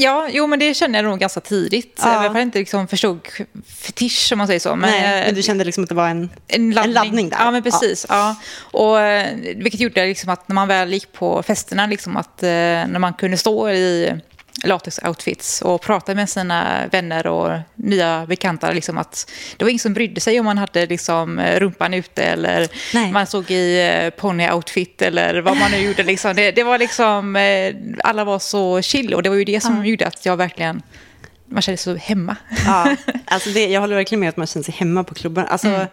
Ja, 0.00 0.28
jo, 0.32 0.46
men 0.46 0.58
det 0.58 0.74
kände 0.74 0.98
jag 0.98 1.04
nog 1.04 1.18
ganska 1.18 1.40
tidigt. 1.40 2.00
Ja. 2.02 2.24
Jag 2.24 2.42
inte 2.42 2.58
liksom 2.58 2.88
förstod 2.88 3.28
fetisch, 3.66 4.28
om 4.32 4.38
man 4.38 4.46
säger 4.46 4.60
så. 4.60 4.76
Men, 4.76 4.90
Nej, 4.90 5.24
men 5.26 5.34
du 5.34 5.42
kände 5.42 5.64
liksom 5.64 5.84
att 5.84 5.88
det 5.88 5.94
var 5.94 6.08
en... 6.08 6.30
en 6.48 6.70
laddning. 6.70 6.94
laddning 6.94 7.28
där. 7.28 7.38
Ja, 7.38 7.50
men 7.50 7.62
precis. 7.62 8.06
Ja. 8.08 8.36
Och, 8.58 9.00
eh, 9.00 9.36
vilket 9.56 9.80
gjorde 9.80 10.06
liksom 10.06 10.30
att 10.30 10.48
när 10.48 10.54
man 10.54 10.68
väl 10.68 10.92
gick 10.92 11.12
på 11.12 11.42
festerna, 11.42 11.86
liksom 11.86 12.16
att 12.16 12.42
eh, 12.42 12.48
när 12.48 12.98
man 12.98 13.14
kunde 13.14 13.36
stå 13.36 13.70
i 13.70 14.14
latex-outfits 14.64 15.62
och 15.62 15.80
prata 15.82 16.14
med 16.14 16.30
sina 16.30 16.86
vänner 16.86 17.26
och 17.26 17.58
nya 17.74 18.26
bekanta, 18.26 18.70
liksom 18.72 18.98
att 18.98 19.30
det 19.56 19.64
var 19.64 19.70
ingen 19.70 19.78
som 19.78 19.94
brydde 19.94 20.20
sig 20.20 20.40
om 20.40 20.44
man 20.46 20.58
hade 20.58 20.86
liksom 20.86 21.40
rumpan 21.40 21.94
ute 21.94 22.22
eller 22.24 22.68
Nej. 22.94 23.12
man 23.12 23.26
såg 23.26 23.50
i 23.50 23.80
eh, 23.80 24.10
ponny-outfit 24.20 25.02
eller 25.02 25.40
vad 25.40 25.56
man 25.56 25.70
nu 25.70 25.78
gjorde. 25.78 26.02
Liksom. 26.02 26.36
Det, 26.36 26.50
det 26.50 26.62
var 26.62 26.78
liksom, 26.78 27.36
eh, 27.36 27.74
alla 28.04 28.24
var 28.24 28.38
så 28.38 28.82
chill 28.82 29.14
och 29.14 29.22
det 29.22 29.28
var 29.28 29.36
ju 29.36 29.44
det 29.44 29.60
som 29.60 29.86
gjorde 29.86 30.06
att 30.06 30.26
jag 30.26 30.36
verkligen, 30.36 30.82
man 31.46 31.62
kände 31.62 31.76
sig 31.76 31.94
så 31.94 32.06
hemma. 32.06 32.36
Ja, 32.66 32.96
alltså 33.24 33.50
det, 33.50 33.66
jag 33.66 33.80
håller 33.80 33.96
verkligen 33.96 34.20
med 34.20 34.28
att 34.28 34.36
man 34.36 34.46
känner 34.46 34.64
sig 34.64 34.74
hemma 34.74 35.04
på 35.04 35.14
klubben. 35.14 35.46
Alltså, 35.48 35.68
Mm. 35.68 35.86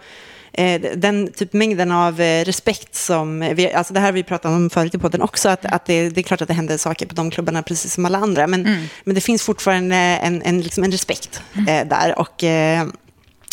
Eh, 0.58 0.82
den 0.96 1.32
typ 1.32 1.54
mängden 1.54 1.92
av 1.92 2.22
eh, 2.22 2.46
respekt 2.46 2.96
som, 2.96 3.40
vi, 3.40 3.74
alltså 3.74 3.94
det 3.94 4.00
här 4.00 4.08
har 4.08 4.14
vi 4.14 4.24
pratat 4.24 4.52
om 4.52 4.70
förut 4.70 4.96
i 4.96 4.98
podden 4.98 5.22
också, 5.22 5.50
att, 5.50 5.66
att 5.66 5.86
det, 5.86 6.10
det 6.10 6.22
är 6.22 6.24
klart 6.24 6.42
att 6.42 6.48
det 6.48 6.54
händer 6.54 6.78
saker 6.78 7.06
på 7.06 7.16
de 7.16 7.32
klubbarna 7.32 7.64
precis 7.64 7.94
som 7.94 8.06
alla 8.06 8.18
andra, 8.18 8.48
men, 8.48 8.66
Mm. 8.66 8.86
men 9.04 9.16
det 9.16 9.22
finns 9.22 9.44
fortfarande 9.44 9.96
en, 9.96 10.42
en, 10.42 10.62
liksom 10.62 10.84
en 10.84 10.92
respekt 10.92 11.42
eh, 11.68 11.88
där. 11.88 12.20
Och, 12.20 12.44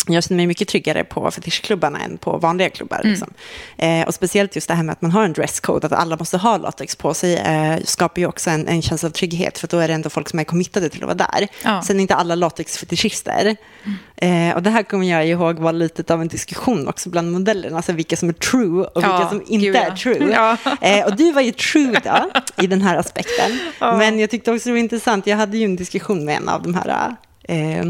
jag 0.07 0.23
känner 0.23 0.37
mig 0.37 0.47
mycket 0.47 0.67
tryggare 0.67 1.03
på 1.03 1.31
fetischklubbarna 1.31 1.99
än 1.99 2.17
på 2.17 2.37
vanliga 2.37 2.69
klubbar. 2.69 2.99
Mm. 2.99 3.09
Liksom. 3.09 3.33
Eh, 3.77 4.07
och 4.07 4.13
speciellt 4.13 4.55
just 4.55 4.67
det 4.67 4.73
här 4.73 4.83
med 4.83 4.93
att 4.93 5.01
man 5.01 5.11
har 5.11 5.23
en 5.23 5.33
dresscode, 5.33 5.87
att 5.87 5.93
alla 5.93 6.17
måste 6.17 6.37
ha 6.37 6.57
latex 6.57 6.95
på 6.95 7.13
sig, 7.13 7.35
eh, 7.35 7.77
skapar 7.83 8.21
ju 8.21 8.27
också 8.27 8.49
en, 8.49 8.67
en 8.67 8.81
känsla 8.81 9.09
av 9.09 9.11
trygghet, 9.11 9.59
för 9.59 9.67
då 9.67 9.77
är 9.77 9.87
det 9.87 9.93
ändå 9.93 10.09
folk 10.09 10.29
som 10.29 10.39
är 10.39 10.43
committade 10.43 10.89
till 10.89 11.03
att 11.03 11.19
vara 11.19 11.27
där. 11.31 11.47
Ja. 11.63 11.81
Sen 11.81 11.97
är 11.97 12.01
inte 12.01 12.15
alla 12.15 12.35
latexfetischister. 12.35 13.55
Eh, 14.15 14.55
och 14.55 14.63
det 14.63 14.69
här 14.69 14.83
kommer 14.83 15.09
jag 15.09 15.27
ihåg 15.27 15.59
var 15.59 15.73
lite 15.73 16.13
av 16.13 16.21
en 16.21 16.27
diskussion 16.27 16.87
också 16.87 17.09
bland 17.09 17.31
modellerna, 17.31 17.75
alltså 17.75 17.91
vilka 17.91 18.17
som 18.17 18.29
är 18.29 18.33
true 18.33 18.85
och 18.85 18.95
vilka 18.95 19.09
Ja, 19.09 19.29
som 19.29 19.43
inte 19.47 19.65
gud, 19.65 19.75
är 19.75 19.91
true. 19.91 20.57
Eh, 20.81 21.05
och 21.05 21.15
du 21.15 21.31
var 21.31 21.41
ju 21.41 21.51
true 21.51 21.99
då, 22.03 22.31
i 22.63 22.67
den 22.67 22.81
här 22.81 22.97
aspekten. 22.97 23.59
Men 23.79 24.19
jag 24.19 24.29
tyckte 24.29 24.51
också 24.51 24.69
det 24.69 24.73
var 24.73 24.79
intressant, 24.79 25.27
jag 25.27 25.37
hade 25.37 25.57
ju 25.57 25.65
en 25.65 25.75
diskussion 25.75 26.25
med 26.25 26.37
en 26.37 26.49
av 26.49 26.61
de 26.61 26.75
här 26.75 27.15
eh, 27.43 27.85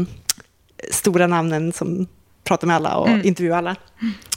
stora 0.90 1.26
namnen 1.26 1.72
som 1.72 2.06
pratar 2.44 2.66
med 2.66 2.76
alla 2.76 2.96
och 2.96 3.08
Mm. 3.08 3.26
intervjuar 3.26 3.58
alla 3.58 3.76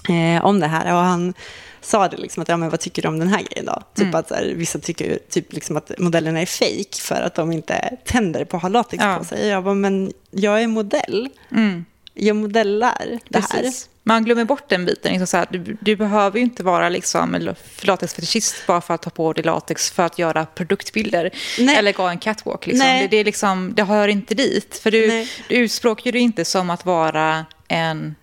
eh, 0.09 0.45
om 0.45 0.59
det 0.59 0.67
här. 0.67 0.93
Och 0.93 0.99
han 0.99 1.33
sa 1.81 2.07
det 2.07 2.17
liksom 2.17 2.43
att, 2.43 2.49
ja 2.49 2.57
men 2.57 2.69
vad 2.69 2.79
tycker 2.79 3.01
du 3.01 3.07
om 3.07 3.19
den 3.19 3.27
här 3.27 3.43
grejen 3.51 3.65
då? 3.65 3.81
Typ 3.95 4.03
Mm. 4.03 4.15
att 4.15 4.29
här, 4.31 4.53
vissa 4.55 4.79
tycker 4.79 5.19
typ 5.29 5.53
liksom 5.53 5.77
att 5.77 5.91
modellerna 5.97 6.41
är 6.41 6.45
fake 6.45 7.01
för 7.01 7.21
att 7.21 7.35
de 7.35 7.51
inte 7.51 7.97
tänder 8.05 8.45
på 8.45 8.57
att 8.57 8.61
ha 8.63 8.69
latex 8.69 9.03
Ja. 9.03 9.15
på 9.19 9.25
sig. 9.25 9.47
Jag 9.47 9.63
bara, 9.63 9.73
men 9.75 10.13
jag 10.31 10.63
är 10.63 10.67
modell. 10.67 11.29
Mm. 11.51 11.85
Jag 12.13 12.35
modellar 12.35 13.19
det 13.29 13.39
här. 13.39 13.61
Precis. 13.61 13.89
Man 14.07 14.23
glömmer 14.23 14.45
bort 14.45 14.69
den 14.69 14.85
biten. 14.85 15.11
Liksom 15.11 15.27
så 15.27 15.37
här, 15.37 15.47
du, 15.49 15.77
du 15.79 15.95
behöver 15.95 16.37
ju 16.37 16.43
inte 16.43 16.63
vara 16.63 16.89
liksom 16.89 17.53
latexfetischist 17.81 18.55
bara 18.67 18.81
för 18.81 18.93
att 18.93 19.01
ta 19.01 19.09
på 19.09 19.33
dig 19.33 19.43
latex 19.43 19.91
för 19.91 20.03
att 20.03 20.19
göra 20.19 20.45
produktbilder. 20.45 21.31
Nej. 21.59 21.75
Eller 21.75 21.93
gå 21.93 22.03
en 22.03 22.17
catwalk. 22.17 22.67
Liksom. 22.67 22.87
Det, 22.87 23.07
det, 23.11 23.17
är 23.17 23.23
liksom, 23.23 23.73
det 23.75 23.83
hör 23.83 24.07
inte 24.07 24.35
dit. 24.35 24.79
För 24.83 24.91
du, 24.91 25.07
Nej. 25.07 25.29
du 25.49 25.55
utspråkar 25.55 26.11
det 26.11 26.19
inte 26.19 26.45
som 26.45 26.69
att 26.69 26.85
vara 26.85 27.45
en 27.67 28.15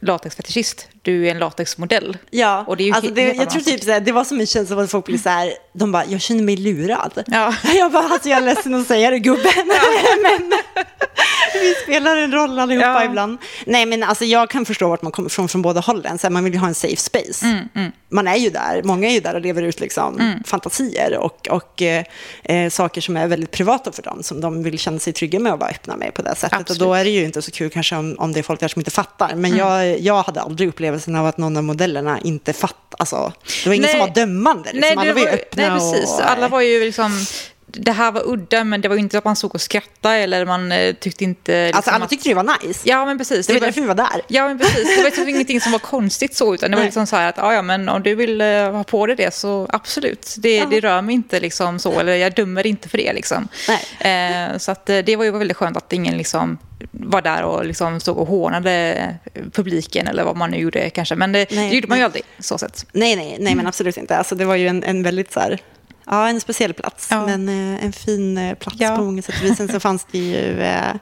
latexfetischist. 0.00 0.88
Du 1.08 1.26
är 1.26 1.30
en 1.30 1.38
latexmodell. 1.38 2.16
Ja, 2.30 2.64
Och 2.66 2.76
det 2.76 2.82
är 2.82 2.86
ju 2.86 2.92
alltså 2.92 3.10
det, 3.10 3.22
jag 3.32 3.50
tror 3.50 3.62
typ 3.62 3.74
sak. 3.78 3.84
så 3.84 3.90
här, 3.90 4.00
det 4.00 4.12
var 4.12 4.24
som 4.24 4.40
en 4.40 4.46
känsla 4.46 4.76
av 4.76 4.82
att 4.82 4.90
folk 4.90 5.04
blir 5.06 5.18
så 5.18 5.28
här, 5.28 5.52
de 5.72 5.92
bara, 5.92 6.04
jag 6.06 6.20
känner 6.20 6.42
mig 6.42 6.56
lurad. 6.56 7.24
Ja. 7.26 7.54
Jag 7.74 7.92
bara, 7.92 8.08
alltså 8.08 8.28
jag 8.28 8.38
är 8.38 8.42
ledsen 8.42 8.74
att 8.74 8.86
säga 8.86 9.10
det 9.10 9.18
gubben. 9.18 9.52
men, 10.22 10.52
vi 11.62 11.74
spelar 11.82 12.16
en 12.16 12.32
roll 12.32 12.58
allihopa 12.58 12.86
Ja. 12.86 13.04
ibland. 13.04 13.38
Nej, 13.66 13.86
men 13.86 14.02
alltså 14.02 14.24
jag 14.24 14.50
kan 14.50 14.64
förstå 14.64 14.88
vart 14.88 15.02
man 15.02 15.12
kommer 15.12 15.28
från 15.28 15.48
från 15.48 15.62
båda 15.62 15.80
hållen. 15.80 16.18
Så 16.18 16.26
här, 16.26 16.30
man 16.32 16.44
vill 16.44 16.52
ju 16.52 16.58
ha 16.58 16.68
en 16.68 16.74
safe 16.74 16.96
space. 16.96 17.64
Man 18.10 18.28
är 18.28 18.36
ju 18.36 18.50
där, 18.50 18.82
många 18.84 19.08
är 19.08 19.12
ju 19.12 19.20
där 19.20 19.34
och 19.34 19.40
lever 19.40 19.62
ut 19.62 19.80
liksom 19.80 20.34
fantasier 20.46 21.18
och, 21.18 21.48
och 21.50 21.82
eh, 21.82 22.04
eh, 22.44 22.70
saker 22.70 23.00
som 23.00 23.16
är 23.16 23.26
väldigt 23.26 23.50
privata 23.50 23.92
för 23.92 24.02
dem, 24.02 24.22
som 24.22 24.40
de 24.40 24.62
vill 24.62 24.78
känna 24.78 24.98
sig 24.98 25.12
trygga 25.12 25.38
med 25.38 25.52
att 25.52 25.60
vara 25.60 25.70
öppna 25.70 25.96
med 25.96 26.14
på 26.14 26.22
det 26.22 26.34
sättet. 26.34 26.60
Absolut. 26.60 26.82
Och 26.82 26.88
då 26.88 26.94
är 26.94 27.04
det 27.04 27.10
ju 27.10 27.24
inte 27.24 27.42
så 27.42 27.50
kul 27.50 27.70
kanske 27.70 27.96
om, 27.96 28.16
om 28.18 28.32
det 28.32 28.38
är 28.40 28.42
folk 28.42 28.60
där 28.60 28.68
som 28.68 28.80
inte 28.80 28.90
fattar. 28.90 29.34
Men 29.34 29.56
jag, 29.56 30.00
jag 30.00 30.22
hade 30.22 30.40
aldrig 30.40 30.68
upplevelsen 30.98 31.16
av 31.16 31.26
att 31.26 31.38
någon 31.38 31.56
av 31.56 31.64
modellerna 31.64 32.20
inte 32.20 32.52
fattar. 32.52 32.96
Alltså, 32.98 33.32
det 33.64 33.68
var 33.68 33.74
ingen 33.74 33.82
Nej. 33.82 33.90
som 33.90 34.00
var 34.00 34.14
dömande. 34.14 34.72
Liksom. 34.72 34.98
Alla 34.98 35.12
var 35.12 35.20
ju 35.20 35.28
öppna. 35.28 35.62
nej, 35.62 35.70
precis. 35.70 36.10
Och, 36.10 36.30
Alla 36.30 36.48
var 36.48 36.60
ju 36.60 36.80
liksom... 36.80 37.12
Det 37.70 37.92
här 37.92 38.12
var 38.12 38.22
udda, 38.32 38.64
men 38.64 38.80
det 38.80 38.88
var 38.88 38.96
inte 38.96 39.18
att 39.18 39.24
man 39.24 39.36
såg 39.36 39.54
och 39.54 39.60
skrattade 39.60 40.14
eller 40.14 40.46
man 40.46 40.72
eh, 40.72 40.94
tyckte 40.94 41.24
inte... 41.24 41.64
Liksom 41.66 41.76
Alltså 41.76 41.90
alla 41.90 42.04
att- 42.04 42.10
tyckte 42.10 42.28
det 42.28 42.34
var 42.34 42.56
nice. 42.66 42.80
Ja, 42.84 43.04
men 43.04 43.18
precis. 43.18 43.46
Det 43.46 43.52
var 43.52 43.60
därför 43.60 43.80
vi 43.80 43.86
var 43.86 43.94
där. 43.94 44.22
Ja, 44.28 44.48
men 44.48 44.58
precis. 44.58 44.88
Det 44.88 44.96
var 44.96 45.04
liksom 45.04 45.28
ingenting 45.34 45.60
som 45.60 45.72
var 45.72 45.78
konstigt 45.78 46.34
så, 46.36 46.54
utan 46.54 46.70
det 46.70 46.76
var 46.76 46.80
Nej. 46.82 46.86
liksom 46.88 47.06
så 47.06 47.16
här 47.16 47.28
att 47.28 47.36
ja, 47.36 47.54
ja, 47.54 47.62
men 47.62 47.88
om 47.88 48.02
du 48.02 48.14
vill 48.14 48.40
eh, 48.40 48.46
ha 48.72 48.84
på 48.84 49.06
dig 49.06 49.16
det 49.16 49.34
så 49.34 49.66
absolut. 49.70 50.34
Det, 50.38 50.64
det 50.64 50.80
rör 50.80 51.02
mig 51.02 51.14
inte 51.14 51.40
liksom 51.40 51.78
så, 51.78 52.00
eller 52.00 52.14
jag 52.14 52.34
dömer 52.34 52.66
inte 52.66 52.88
för 52.88 52.98
det 52.98 53.12
liksom. 53.12 53.48
Eh, 54.00 54.58
så 54.58 54.70
att 54.70 54.90
eh, 54.90 54.98
det 54.98 55.16
var 55.16 55.24
ju 55.24 55.30
väldigt 55.30 55.56
skönt 55.56 55.76
att 55.76 55.92
ingen 55.92 56.16
liksom 56.18 56.58
var 56.90 57.22
där 57.22 57.42
och 57.42 57.66
liksom 57.66 58.00
stod 58.00 58.16
och 58.18 58.26
hånade 58.26 59.14
publiken 59.52 60.06
eller 60.08 60.24
vad 60.24 60.36
man 60.36 60.50
nu 60.50 60.56
gjorde 60.56 60.90
kanske. 60.90 61.14
Men 61.14 61.32
det, 61.32 61.46
Nej, 61.50 61.68
det 61.68 61.74
gjorde 61.74 61.88
man 61.88 61.98
ju 61.98 62.04
aldrig, 62.04 62.22
så 62.38 62.58
sett. 62.58 62.86
Nej, 62.92 63.16
nej, 63.16 63.36
nej, 63.40 63.54
men 63.54 63.66
absolut 63.66 63.96
inte. 63.96 64.16
Alltså, 64.16 64.34
det 64.34 64.44
var 64.44 64.54
ju 64.56 64.68
en, 64.68 64.84
en 64.84 65.02
väldigt 65.02 65.32
så 65.32 65.40
här, 65.40 65.58
ja, 66.10 66.28
en 66.28 66.40
speciell 66.40 66.72
plats, 66.74 67.08
Ja. 67.10 67.26
men 67.26 67.48
eh, 67.48 67.84
en 67.84 67.92
fin 67.92 68.38
eh, 68.38 68.54
plats 68.54 68.76
Ja. 68.80 68.96
på 68.96 69.04
många 69.04 69.22
sätt 69.22 69.34
och 69.40 69.44
vis. 69.50 69.56
Sen 69.56 69.68
så 69.68 69.80
fanns 69.80 70.06
det 70.12 70.18
ju, 70.18 70.60
eh, 70.60 70.94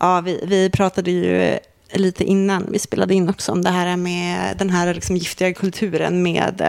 ja, 0.00 0.20
vi, 0.20 0.40
vi 0.46 0.70
pratade 0.70 1.10
ju 1.10 1.58
lite 1.92 2.24
innan 2.24 2.66
vi 2.72 2.78
spelade 2.78 3.14
in 3.14 3.28
också 3.28 3.52
om 3.52 3.62
det 3.62 3.70
här 3.70 3.96
med 3.96 4.56
den 4.58 4.70
här 4.70 4.94
liksom 4.94 5.16
giftiga 5.16 5.54
kulturen 5.54 6.22
med 6.22 6.62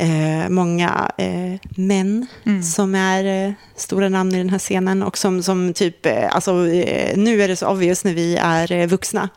eh, 0.00 0.48
många 0.48 1.10
eh, 1.18 1.60
män 1.76 2.26
som 2.62 2.94
är 2.94 3.46
eh, 3.48 3.52
stora 3.76 4.08
namn 4.08 4.34
i 4.34 4.38
den 4.38 4.50
här 4.50 4.58
scenen 4.58 5.02
och 5.02 5.18
som, 5.18 5.42
som 5.42 5.72
typ, 5.74 6.06
eh, 6.06 6.34
alltså 6.34 6.66
eh, 6.68 7.16
nu 7.16 7.42
är 7.42 7.48
det 7.48 7.56
så 7.56 7.66
obvious 7.68 8.04
när 8.04 8.14
vi 8.14 8.36
är 8.36 8.72
eh, 8.72 8.86
vuxna 8.86 9.28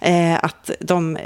eh, 0.00 0.34
att 0.44 0.70
de, 0.80 1.18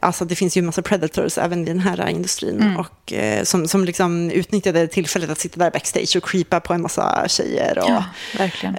alltså 0.00 0.24
det 0.24 0.34
finns 0.34 0.56
ju 0.56 0.58
en 0.58 0.66
massa 0.66 0.82
predators 0.82 1.38
även 1.38 1.62
i 1.62 1.64
den 1.64 1.80
här 1.80 2.08
industrin 2.08 2.76
och 2.76 3.12
eh, 3.12 3.42
som, 3.44 3.68
som 3.68 3.84
liksom 3.84 4.30
utnyttjade 4.30 4.86
tillfället 4.86 5.30
att 5.30 5.38
sitta 5.38 5.58
där 5.60 5.70
backstage 5.70 6.16
och 6.16 6.28
creepa 6.28 6.60
på 6.60 6.74
en 6.74 6.82
massa 6.82 7.24
tjejer 7.28 7.78
och 7.78 7.88
Ja, 7.90 8.04
verkligen. 8.38 8.76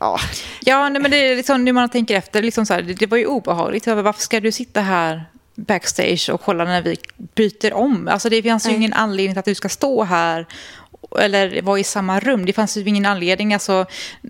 ja, 0.00 0.18
Ja, 0.60 0.88
nej, 0.88 1.02
men 1.02 1.10
det 1.10 1.16
är 1.16 1.36
liksom, 1.36 1.64
när 1.64 1.72
man 1.72 1.88
tänker 1.88 2.16
efter, 2.16 2.42
liksom 2.42 2.66
så 2.66 2.74
här, 2.74 2.82
det, 2.82 2.94
det 2.94 3.06
var 3.06 3.18
ju 3.18 3.26
obehagligt. 3.26 3.86
Varför 3.86 4.20
ska 4.20 4.40
du 4.40 4.52
sitta 4.52 4.80
här 4.80 5.24
backstage 5.54 6.30
och 6.32 6.40
kolla 6.40 6.64
när 6.64 6.82
vi 6.82 6.96
byter 7.34 7.72
om? 7.72 8.08
Alltså 8.08 8.28
det 8.28 8.42
fanns 8.42 8.68
ju 8.68 8.74
ingen 8.74 8.92
anledning 8.92 9.34
till 9.34 9.38
att 9.38 9.44
du 9.44 9.54
ska 9.54 9.68
stå 9.68 10.04
här 10.04 10.46
eller 11.20 11.62
vara 11.62 11.78
i 11.78 11.84
samma 11.84 12.20
rum. 12.20 12.46
Det 12.46 12.52
fanns 12.52 12.76
ju 12.76 12.84
ingen 12.88 13.06
anledning. 13.06 13.54
Alltså, 13.54 13.86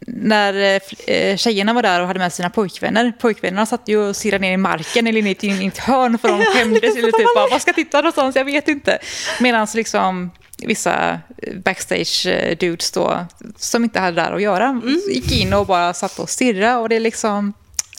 när 0.06 0.54
eh, 0.54 1.14
eh, 1.16 1.36
tjejerna 1.36 1.72
var 1.72 1.82
där 1.82 2.00
och 2.00 2.06
hade 2.06 2.18
med 2.18 2.32
sina 2.32 2.50
pojkvänner, 2.50 3.12
pojkvännerna 3.12 3.66
satt 3.66 3.88
ju 3.88 3.98
och 3.98 4.16
stirrade 4.16 4.42
ner 4.42 4.52
i 4.52 4.56
marken 4.56 5.06
eller 5.06 5.44
in 5.44 5.62
i 5.62 5.66
ett, 5.66 5.78
hörn 5.78 6.18
för 6.18 6.28
de 6.28 6.44
skämdes. 6.54 6.96
Eller 6.96 7.12
typ 7.12 7.34
bara, 7.34 7.48
vad 7.50 7.62
ska 7.62 7.72
titta 7.72 7.98
någonstans? 7.98 8.36
Jag 8.36 8.44
vet 8.44 8.68
inte. 8.68 8.98
Medan 9.40 9.66
liksom 9.74 10.30
vissa 10.58 11.20
backstage-dudes 11.64 12.94
då, 12.94 13.26
som 13.56 13.84
inte 13.84 14.00
hade 14.00 14.22
där 14.22 14.32
att 14.32 14.42
göra, 14.42 14.80
gick 15.08 15.32
in 15.32 15.54
och 15.54 15.66
bara 15.66 15.94
satt 15.94 16.18
och 16.18 16.30
stirrade. 16.30 16.76
Och 16.76 16.88
det 16.88 16.96
är 16.96 17.00
liksom, 17.00 17.52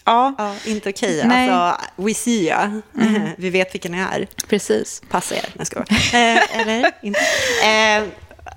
ja, 0.05 0.35
ja, 0.37 0.55
inte 0.65 0.89
okej. 0.89 1.23
Nej. 1.27 1.49
Alltså, 1.49 1.85
we 1.95 2.13
see 2.13 2.45
ya. 2.47 2.81
Vi 3.37 3.49
vet 3.49 3.73
vilken 3.73 3.91
ni 3.91 3.99
är. 3.99 4.27
precis. 4.49 5.01
Passa 5.09 5.35
er. 5.35 5.45
Jag 5.57 5.67
skojar. 5.67 5.87
eh, 6.13 6.59
Eller 6.61 6.91
inte. 7.01 7.19
Eh, 7.65 8.03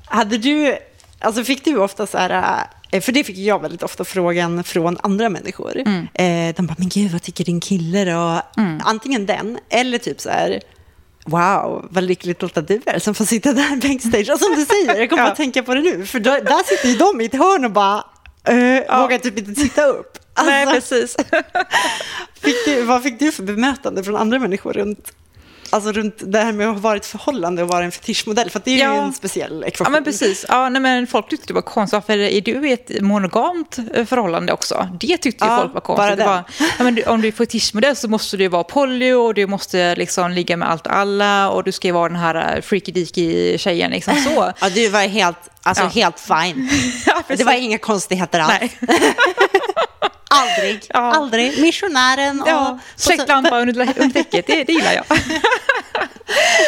hade 0.07 0.39
du, 0.39 0.77
alltså 1.19 1.45
fick 1.45 1.65
du 1.65 1.77
ofta 1.77 2.07
så 2.07 2.19
här, 2.19 2.63
eh, 2.91 3.01
för 3.01 3.13
det 3.13 3.25
fick 3.25 3.39
jag 3.39 3.63
väldigt 3.63 3.83
ofta 3.83 4.05
frågan 4.05 4.65
från 4.65 4.99
andra 5.03 5.29
människor. 5.29 5.77
Eh, 6.15 6.55
de 6.57 6.67
bara, 6.67 6.75
men 6.79 6.89
gud 6.89 7.11
vad 7.13 7.23
tycker 7.23 7.45
din 7.45 7.61
kille 7.61 8.05
då? 8.05 8.43
Antingen 8.85 9.27
den, 9.27 9.59
eller 9.71 9.99
typ 9.99 10.21
så 10.21 10.31
här, 10.31 10.61
Wow, 11.29 11.87
vad 11.91 12.05
lyckligt 12.05 12.43
lottad 12.43 12.61
du 12.61 12.81
är 12.87 12.99
som 12.99 13.15
får 13.15 13.25
sitta 13.25 13.53
där 13.53 13.77
backstage. 13.89 14.31
Och 14.35 14.39
som 14.41 14.55
du 14.57 14.65
säger, 14.65 15.01
jag 15.01 15.11
kommer 15.11 15.23
Ja. 15.23 15.29
att 15.31 15.37
tänka 15.37 15.63
på 15.63 15.75
det 15.75 15.81
nu. 15.81 16.07
För 16.07 16.21
då, 16.21 16.31
där 16.31 16.65
sitter 16.77 16.89
ju 16.89 16.97
de 16.97 17.21
i 17.21 17.25
ett 17.25 17.35
hörn 17.35 17.65
och 17.65 17.71
bara 17.71 18.05
eh, 18.45 19.01
vågar 19.03 19.19
typ 19.19 19.39
inte 19.39 19.55
titta 19.55 19.85
upp. 19.85 20.19
Nej, 20.45 20.67
Alltså, 20.67 20.95
precis. 20.95 21.17
fick 22.43 22.65
du, 22.65 22.83
vad 22.83 23.03
fick 23.03 23.19
du 23.19 23.33
för 23.33 23.43
bemötande 23.43 24.05
från 24.05 24.17
andra 24.17 24.39
människor 24.39 24.73
runt, 24.73 25.13
alltså 25.71 25.93
runt 25.93 26.15
det 26.19 26.39
här 26.39 26.53
med 26.53 26.69
att 26.69 26.75
ha 26.75 26.81
varit 26.81 27.07
förhållande 27.07 27.63
och 27.63 27.69
vara 27.69 27.85
en 27.85 27.93
fetischmodell? 27.93 28.51
För 28.51 28.61
det 28.65 28.71
är 28.71 28.75
ju 28.75 28.81
Ja. 28.83 28.95
en 29.05 29.13
speciell 29.13 29.59
Ja, 29.61 29.67
ekvation. 29.69 29.93
men 29.93 30.05
precis. 30.05 30.47
Ja, 30.49 30.69
nej, 30.69 30.83
men 30.83 31.07
folk 31.07 31.29
tyckte 31.29 31.47
det 31.47 31.55
var 31.55 31.63
konstigt. 31.63 31.93
Varför 31.93 32.19
är 32.19 32.41
du 32.41 32.69
i 32.69 32.73
ett 32.73 33.03
monogamt 33.03 33.79
eh, 33.95 34.05
förhållande 34.07 34.53
också? 34.53 34.89
Det 35.01 35.17
tyckte 35.19 35.45
ju 35.45 35.51
Ja, 35.51 35.59
folk 35.61 35.75
var 35.75 35.81
konstigt. 35.81 36.07
bara 36.07 36.11
Det 36.11 36.17
det. 36.17 36.85
var, 36.85 37.03
ja, 37.07 37.11
om 37.13 37.21
du 37.23 37.29
är 37.29 37.33
fetischmodell 37.33 37.97
så 37.97 38.09
måste 38.09 38.37
du 38.37 38.49
vara 38.49 38.65
poly 38.65 39.13
och 39.13 39.35
du 39.35 39.47
måste 39.47 39.95
liksom 39.97 40.31
ligga 40.33 40.57
med 40.57 40.71
allt 40.71 40.87
och 40.87 40.97
alla 40.97 41.51
och 41.51 41.65
du 41.65 41.73
ska 41.73 41.89
ju 41.89 41.93
vara 41.93 42.09
den 42.09 42.19
här 42.19 42.57
eh, 42.57 42.63
freaky 42.63 42.93
deaky 42.93 43.59
tjejen. 43.59 43.91
Liksom 43.91 44.15
så. 44.17 44.53
Ja, 44.61 44.69
du 44.75 44.89
var 44.89 45.01
helt, 45.01 45.37
alltså 45.63 45.83
Ja. 45.85 45.89
helt 45.89 46.21
fine. 46.21 46.71
Ja, 47.07 47.23
det 47.37 47.45
var 47.45 47.53
inga 47.53 47.79
konstigheter 47.79 48.41
alls. 48.41 48.73
Aldrig, 50.31 50.87
Ja. 50.89 50.99
aldrig. 51.01 51.61
Missionären 51.61 52.43
och... 52.43 52.49
Ja, 52.49 52.79
släktlampa 52.97 53.61
under, 53.61 53.81
under 54.01 54.09
täcket, 54.09 54.47
det, 54.47 54.65
det 54.65 54.73
gillar 54.73 54.93
jag. 54.93 55.05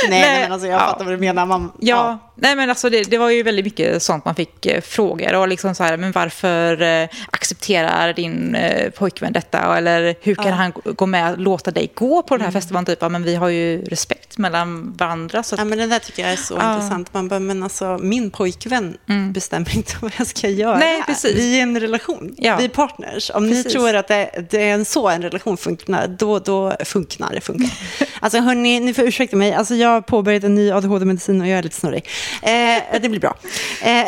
Nej, 0.09 0.21
nej, 0.21 0.41
men 0.43 0.53
alltså 0.53 0.69
jag 0.69 0.75
Ja. 0.81 0.87
fattar 0.87 1.05
vad 1.05 1.15
du 1.15 1.19
menar. 1.19 1.47
Man, 1.47 1.73
Ja, 1.81 2.19
nej 2.35 2.57
men 2.57 2.69
alltså 2.71 2.91
det, 2.91 3.03
det 3.11 3.19
var 3.19 3.31
ju 3.31 3.43
väldigt 3.43 3.65
mycket 3.65 4.03
sånt 4.03 4.25
man 4.25 4.35
fick 4.35 4.67
eh, 4.67 4.81
frågor 4.81 5.35
och 5.35 5.49
liksom 5.49 5.75
så 5.75 5.85
här, 5.85 5.97
men 5.97 6.13
varför 6.13 6.83
eh, 6.83 7.09
accepterar 7.31 8.13
din 8.13 8.55
eh, 8.55 8.91
pojkvän 8.91 9.33
detta? 9.33 9.77
Eller 9.77 10.15
hur 10.21 10.35
kan 10.35 10.47
Ja. 10.47 10.53
han 10.53 10.73
gå- 10.85 11.07
med, 11.07 11.41
låta 11.41 11.71
dig 11.71 11.93
gå 11.95 12.23
på 12.23 12.37
den 12.37 12.45
här 12.45 12.53
festivalen? 12.53 12.85
Typ, 12.87 12.99
ja, 13.01 13.09
men 13.09 13.23
vi 13.23 13.35
har 13.35 13.49
ju 13.49 13.85
respekt 13.85 14.39
mellan 14.39 14.93
varandra. 14.97 15.43
Så 15.43 15.55
att, 15.55 15.59
Ja, 15.59 15.65
men 15.65 15.79
det 15.79 15.87
där 15.87 15.99
tycker 15.99 16.23
jag 16.23 16.33
är 16.33 16.37
så 16.37 16.55
Ja. 16.61 16.75
intressant. 16.75 17.15
Man 17.15 17.29
bara, 17.29 17.41
men 17.41 17.63
alltså 17.63 17.99
min 18.03 18.31
pojkvän 18.31 18.97
bestämmer 19.33 19.77
inte 19.77 19.93
vad 20.01 20.13
jag 20.19 20.27
ska 20.27 20.49
göra. 20.49 20.79
Nej, 20.79 21.03
precis. 21.07 21.37
Vi 21.37 21.59
är 21.59 21.63
en 21.63 21.81
relation. 21.81 22.35
Ja. 22.39 22.57
Vi 22.57 22.65
är 22.65 22.69
partners. 22.69 23.31
Om 23.35 23.47
ni 23.47 23.57
Precis. 23.57 23.73
tror 23.73 23.95
att 23.97 24.09
det, 24.09 24.47
det 24.51 24.69
är 24.69 24.75
en 24.75 24.85
så 24.85 25.09
en 25.09 25.23
relation 25.23 25.57
funkar, 25.57 26.07
då, 26.19 26.39
då 26.39 26.77
funkar 26.85 27.31
det. 27.35 27.41
Funkar. 27.41 27.71
alltså 28.21 28.39
hörni, 28.41 28.81
ni 28.81 28.95
får 28.95 29.05
ursäkta 29.05 29.37
mig. 29.37 29.48
Alltså, 29.53 29.75
jag 29.75 29.89
har 29.89 30.01
påbörjat 30.01 30.45
en 30.45 30.55
ny 30.55 30.71
ADHD-medicin 30.71 31.41
och 31.41 31.47
jag 31.49 31.59
är 31.59 31.63
lite 31.63 31.77
snurrig. 31.77 32.09
Eh, 32.43 33.01
det 33.01 33.09
blir 33.09 33.21
bra. 33.21 33.37
Eh, 33.83 34.07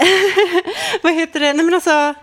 vad 1.03 1.15
heter 1.15 1.41
det? 1.41 1.53
Nej, 1.53 1.65
men 1.65 1.75
alltså, 1.75 2.15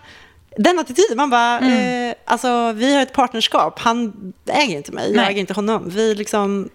den 0.56 0.78
attityden, 0.78 1.16
man 1.16 1.30
bara, 1.30 1.58
Mm. 1.58 2.08
eh, 2.10 2.14
alltså 2.24 2.72
vi 2.72 2.94
har 2.94 3.02
ett 3.02 3.12
partnerskap. 3.12 3.78
Han 3.78 4.32
äger 4.46 4.76
inte 4.76 4.92
mig, 4.92 5.06
jag 5.08 5.16
Nej. 5.16 5.26
äger 5.30 5.40
inte 5.40 5.54
honom. 5.54 5.82
Vi 5.90 6.14
liksom, 6.14 6.68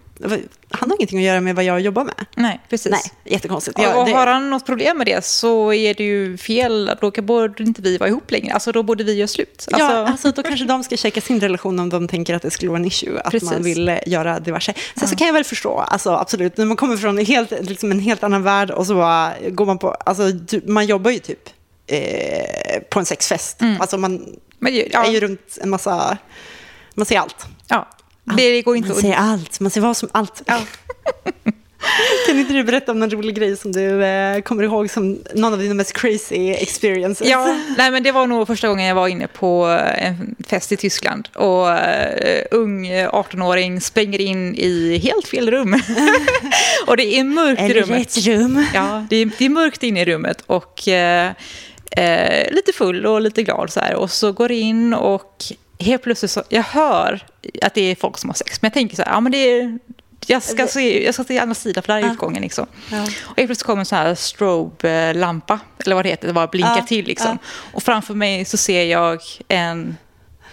han 0.70 0.90
har 0.90 0.96
ingenting 0.96 1.18
att 1.18 1.24
göra 1.24 1.40
med 1.40 1.54
vad 1.54 1.64
jag 1.64 1.80
jobbar 1.80 2.04
med. 2.04 2.26
nej, 2.36 2.60
precis. 2.68 2.92
Nej, 2.92 3.02
jättekonstigt. 3.24 3.78
Och, 3.78 3.84
Ja, 3.84 4.02
och 4.02 4.08
har 4.08 4.26
han 4.26 4.50
något 4.50 4.66
problem 4.66 4.98
med 4.98 5.06
det 5.06 5.24
så 5.24 5.72
är 5.72 5.94
det 5.94 6.04
ju 6.04 6.36
fel. 6.36 6.90
Då 7.00 7.10
borde 7.10 7.62
inte 7.62 7.82
vi 7.82 7.98
vara 7.98 8.08
ihop 8.08 8.30
längre. 8.30 8.54
Alltså 8.54 8.72
då 8.72 8.82
borde 8.82 9.04
vi 9.04 9.14
göra 9.14 9.28
slut. 9.28 9.68
Alltså, 9.72 9.92
Ja, 9.92 10.08
alltså 10.08 10.30
då 10.30 10.42
kanske 10.42 10.66
de 10.66 10.84
ska 10.84 10.96
checka 11.04 11.20
sin 11.20 11.40
relation 11.40 11.78
om 11.78 11.88
de 11.88 12.08
tänker 12.08 12.34
att 12.34 12.42
det 12.42 12.50
skulle 12.50 12.70
vara 12.70 12.80
en 12.80 12.84
issue, 12.86 13.20
att 13.20 13.30
Precis. 13.30 13.50
man 13.50 13.62
vill 13.62 13.88
eh, 13.88 13.98
göra 14.06 14.40
diverse. 14.40 14.74
Sen 14.96 15.08
så 15.08 15.16
kan 15.16 15.26
jag 15.26 15.34
väl 15.34 15.44
förstå, 15.44 15.78
alltså 15.78 16.10
absolut, 16.10 16.56
när 16.56 16.64
man 16.64 16.76
kommer 16.76 16.96
från 16.96 17.18
en 17.18 17.26
helt, 17.26 17.50
liksom 17.50 17.90
en 17.90 18.00
helt 18.00 18.22
annan 18.22 18.42
värld 18.42 18.70
och 18.70 18.86
så 18.86 18.94
bara 18.94 19.32
går 19.48 19.66
man 19.66 19.78
på, 19.78 19.90
alltså 19.90 20.22
man 20.66 20.86
jobbar 20.86 21.10
ju 21.10 21.18
typ 21.18 21.48
eh, 21.86 22.80
på 22.90 22.98
en 22.98 23.06
sexfest. 23.06 23.60
Alltså 23.78 23.98
man 23.98 24.36
men, 24.58 24.74
ja, 24.92 25.04
är 25.04 25.10
ju 25.10 25.20
runt 25.20 25.58
en 25.60 25.70
massa, 25.70 26.18
man 26.94 27.06
ser 27.06 27.18
allt. 27.18 27.46
ja, 27.68 27.88
det 28.24 28.62
går 28.62 28.76
inte 28.76 28.88
Man 28.88 29.00
ser 29.00 29.14
allt, 29.14 29.60
man 29.60 29.70
ser 29.70 29.80
vad 29.80 29.96
som 29.96 30.08
allt. 30.12 30.42
kan 32.26 32.38
inte 32.38 32.52
du 32.52 32.64
berätta 32.64 32.92
om 32.92 32.98
någon 32.98 33.10
rolig 33.10 33.34
grej 33.34 33.56
som 33.56 33.72
du 33.72 34.04
eh, 34.04 34.40
kommer 34.40 34.62
ihåg 34.62 34.90
som 34.90 35.18
någon 35.34 35.52
av 35.52 35.58
dina 35.58 35.74
mest 35.74 35.92
crazy 35.92 36.50
experiences? 36.50 37.28
Ja, 37.28 37.56
nej, 37.78 37.90
men 37.90 38.02
det 38.02 38.12
var 38.12 38.26
nog 38.26 38.46
första 38.46 38.68
gången 38.68 38.86
jag 38.86 38.94
var 38.94 39.08
inne 39.08 39.26
på 39.26 39.64
en 39.96 40.34
fest 40.48 40.72
i 40.72 40.76
Tyskland 40.76 41.28
och 41.34 41.66
uh, 41.66 42.42
ung 42.50 42.86
18-åring 42.86 43.80
springer 43.80 44.20
in 44.20 44.54
i 44.54 44.98
helt 44.98 45.28
fel 45.28 45.50
rum. 45.50 45.74
och 46.86 46.96
det 46.96 47.18
är 47.18 47.24
mörkt 47.24 47.62
i 47.62 47.74
rummet. 47.74 48.16
rätt 48.16 48.26
rum. 48.26 48.66
Ja, 48.74 49.06
det 49.10 49.16
är, 49.16 49.30
det 49.38 49.44
är 49.44 49.50
mörkt 49.50 49.82
inne 49.82 50.00
i 50.00 50.04
rummet 50.04 50.42
och 50.46 50.88
eh, 50.88 51.32
eh, 51.90 52.52
lite 52.52 52.72
full 52.72 53.06
och 53.06 53.20
lite 53.20 53.42
glad 53.42 53.72
så 53.72 53.80
här. 53.80 53.94
Och 53.94 54.10
så 54.10 54.32
går 54.32 54.52
in 54.52 54.94
och 54.94 55.44
helt 55.78 56.02
plötsligt 56.02 56.30
så, 56.30 56.42
jag 56.48 56.62
hör 56.62 57.26
att 57.62 57.74
det 57.74 57.80
är 57.90 57.94
folk 57.94 58.18
som 58.18 58.30
har 58.30 58.34
sex. 58.34 58.62
Men 58.62 58.66
jag 58.68 58.74
tänker 58.74 58.96
så 58.96 59.02
här, 59.02 59.12
ja 59.12 59.20
men 59.20 59.32
det 59.32 59.38
är, 59.38 59.78
jag 60.26 60.42
ska 60.42 60.66
se, 60.66 61.04
jag 61.04 61.14
ska 61.14 61.24
se 61.24 61.38
andra 61.38 61.54
sidan 61.54 61.82
för 61.82 61.92
där 61.92 62.02
är 62.08 62.12
utgången 62.12 62.42
liksom. 62.42 62.66
Ja. 62.90 63.02
Och 63.02 63.08
helt 63.36 63.48
plötsligt 63.48 63.62
kommer 63.62 63.80
en 63.80 63.86
sån 63.86 63.98
här 63.98 64.14
strobe-lampa, 64.14 65.60
eller 65.84 65.94
vad 65.94 66.04
det 66.04 66.08
heter, 66.08 66.26
det 66.28 66.34
bara 66.34 66.46
blinkar 66.46 66.76
Ja, 66.76 66.82
till 66.86 67.04
liksom. 67.06 67.38
Och 67.72 67.82
framför 67.82 68.14
mig 68.14 68.44
så 68.44 68.56
ser 68.56 68.84
jag 68.84 69.20
en 69.48 69.96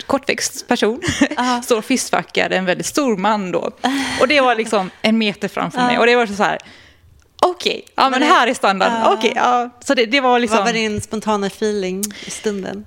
kortväxt 0.06 0.68
person 0.68 1.02
Ja. 1.38 1.62
står 1.66 1.78
och 1.78 1.86
fistfuckar 1.86 2.50
en 2.50 2.66
väldigt 2.66 2.86
stor 2.86 3.18
man 3.18 3.52
då. 3.52 3.72
Och 4.22 4.28
det 4.28 4.42
var 4.42 4.56
liksom 4.56 4.90
en 5.02 5.18
meter 5.18 5.48
framför 5.48 5.82
mig. 5.82 6.00
Och 6.00 6.06
det 6.06 6.16
var 6.16 6.26
så 6.28 6.44
här, 6.44 6.58
okej, 7.42 7.86
ja 7.96 8.10
men 8.10 8.20
det- 8.20 8.26
här 8.26 8.48
är 8.48 8.54
standard. 8.54 8.92
Ja. 8.92 9.14
Okej, 9.14 9.34
ja. 9.36 9.70
Så 9.86 9.94
det, 9.94 10.06
det 10.06 10.22
var 10.22 10.40
liksom... 10.40 10.58
Vad 10.58 10.66
var 10.66 10.74
din 10.74 11.02
spontana 11.02 11.48
feeling 11.48 12.04
i 12.26 12.30
stunden? 12.30 12.86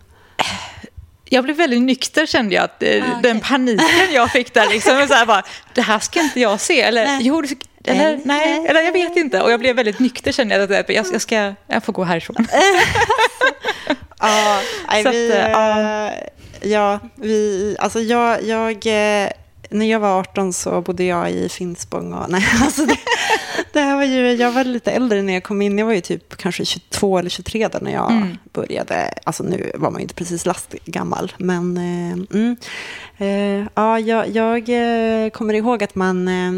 Jag 1.25 1.45
blev 1.45 1.57
väldigt 1.57 1.83
nykter 1.83 2.27
kände 2.27 2.55
jag. 2.55 2.65
Att, 2.65 2.83
eh, 2.83 2.89
Ah, 2.89 2.97
okej. 2.99 3.19
Den 3.23 3.41
paniken 3.41 4.13
jag 4.13 4.31
fick 4.31 4.55
där 4.55 4.69
liksom. 4.69 5.09
Så 5.09 5.15
här 5.15 5.27
bara, 5.27 5.43
det 5.75 5.81
här 5.83 5.99
ska 5.99 6.21
inte 6.21 6.41
jag 6.41 6.61
se. 6.61 6.81
Eller, 6.81 7.05
Nej. 7.05 7.19
jo, 7.23 7.43
eller, 7.85 8.21
Nej. 8.25 8.67
eller 8.69 8.81
jag 8.81 8.93
vet 8.93 9.17
inte. 9.17 9.41
Och 9.43 9.53
jag 9.53 9.61
blev 9.61 9.77
väldigt 9.77 9.99
nykter 9.99 10.33
kände 10.33 10.55
jag. 10.55 10.73
Att 10.73 10.89
jag, 10.89 11.07
jag, 11.13 11.21
ska, 11.21 11.55
jag 11.67 11.85
får 11.85 11.93
gå 11.93 12.05
härifrån. 12.05 12.47
Ja, 14.19 14.61
Så 15.03 15.11
vi, 15.11 15.31
eh, 15.31 15.39
ja. 15.51 16.11
ja, 16.63 17.01
vi, 17.15 17.77
alltså 17.79 18.01
jag, 18.01 18.43
jag, 18.43 18.71
eh, 18.87 19.29
när 19.71 19.87
jag 19.91 20.01
var 20.01 20.19
18 20.19 20.53
så 20.53 20.81
bodde 20.81 21.05
jag 21.05 21.31
i 21.31 21.49
Finspång. 21.49 22.13
Och, 22.13 22.31
nej, 22.31 22.47
alltså 22.63 22.87
det, 22.87 22.97
det 23.75 23.81
här 23.81 23.97
var 23.97 24.05
ju, 24.05 24.33
jag 24.33 24.53
var 24.53 24.65
lite 24.65 24.91
äldre 24.93 25.23
när 25.23 25.33
jag 25.33 25.45
kom 25.45 25.63
in. 25.63 25.79
Jag 25.79 25.87
var 25.87 25.93
ju 25.93 26.01
typ 26.01 26.37
kanske 26.37 26.65
22 26.65 27.19
eller 27.19 27.31
23 27.31 27.69
då 27.69 27.79
när 27.83 27.93
jag 27.93 28.11
Mm. 28.13 28.37
började. 28.53 29.11
Alltså 29.25 29.43
nu 29.43 29.71
var 29.75 29.91
man 29.91 30.01
ju 30.01 30.03
inte 30.03 30.15
precis 30.15 30.47
lastgammal. 30.47 31.33
Men 31.39 31.77
eh, 31.77 32.37
mm, 32.39 32.57
eh, 33.19 33.69
ja, 33.75 33.99
jag, 34.01 34.29
jag 34.29 34.69
eh, 35.25 35.31
kommer 35.31 35.55
ihåg 35.55 35.83
att 35.83 35.95
man... 35.95 36.29
Eh, 36.29 36.53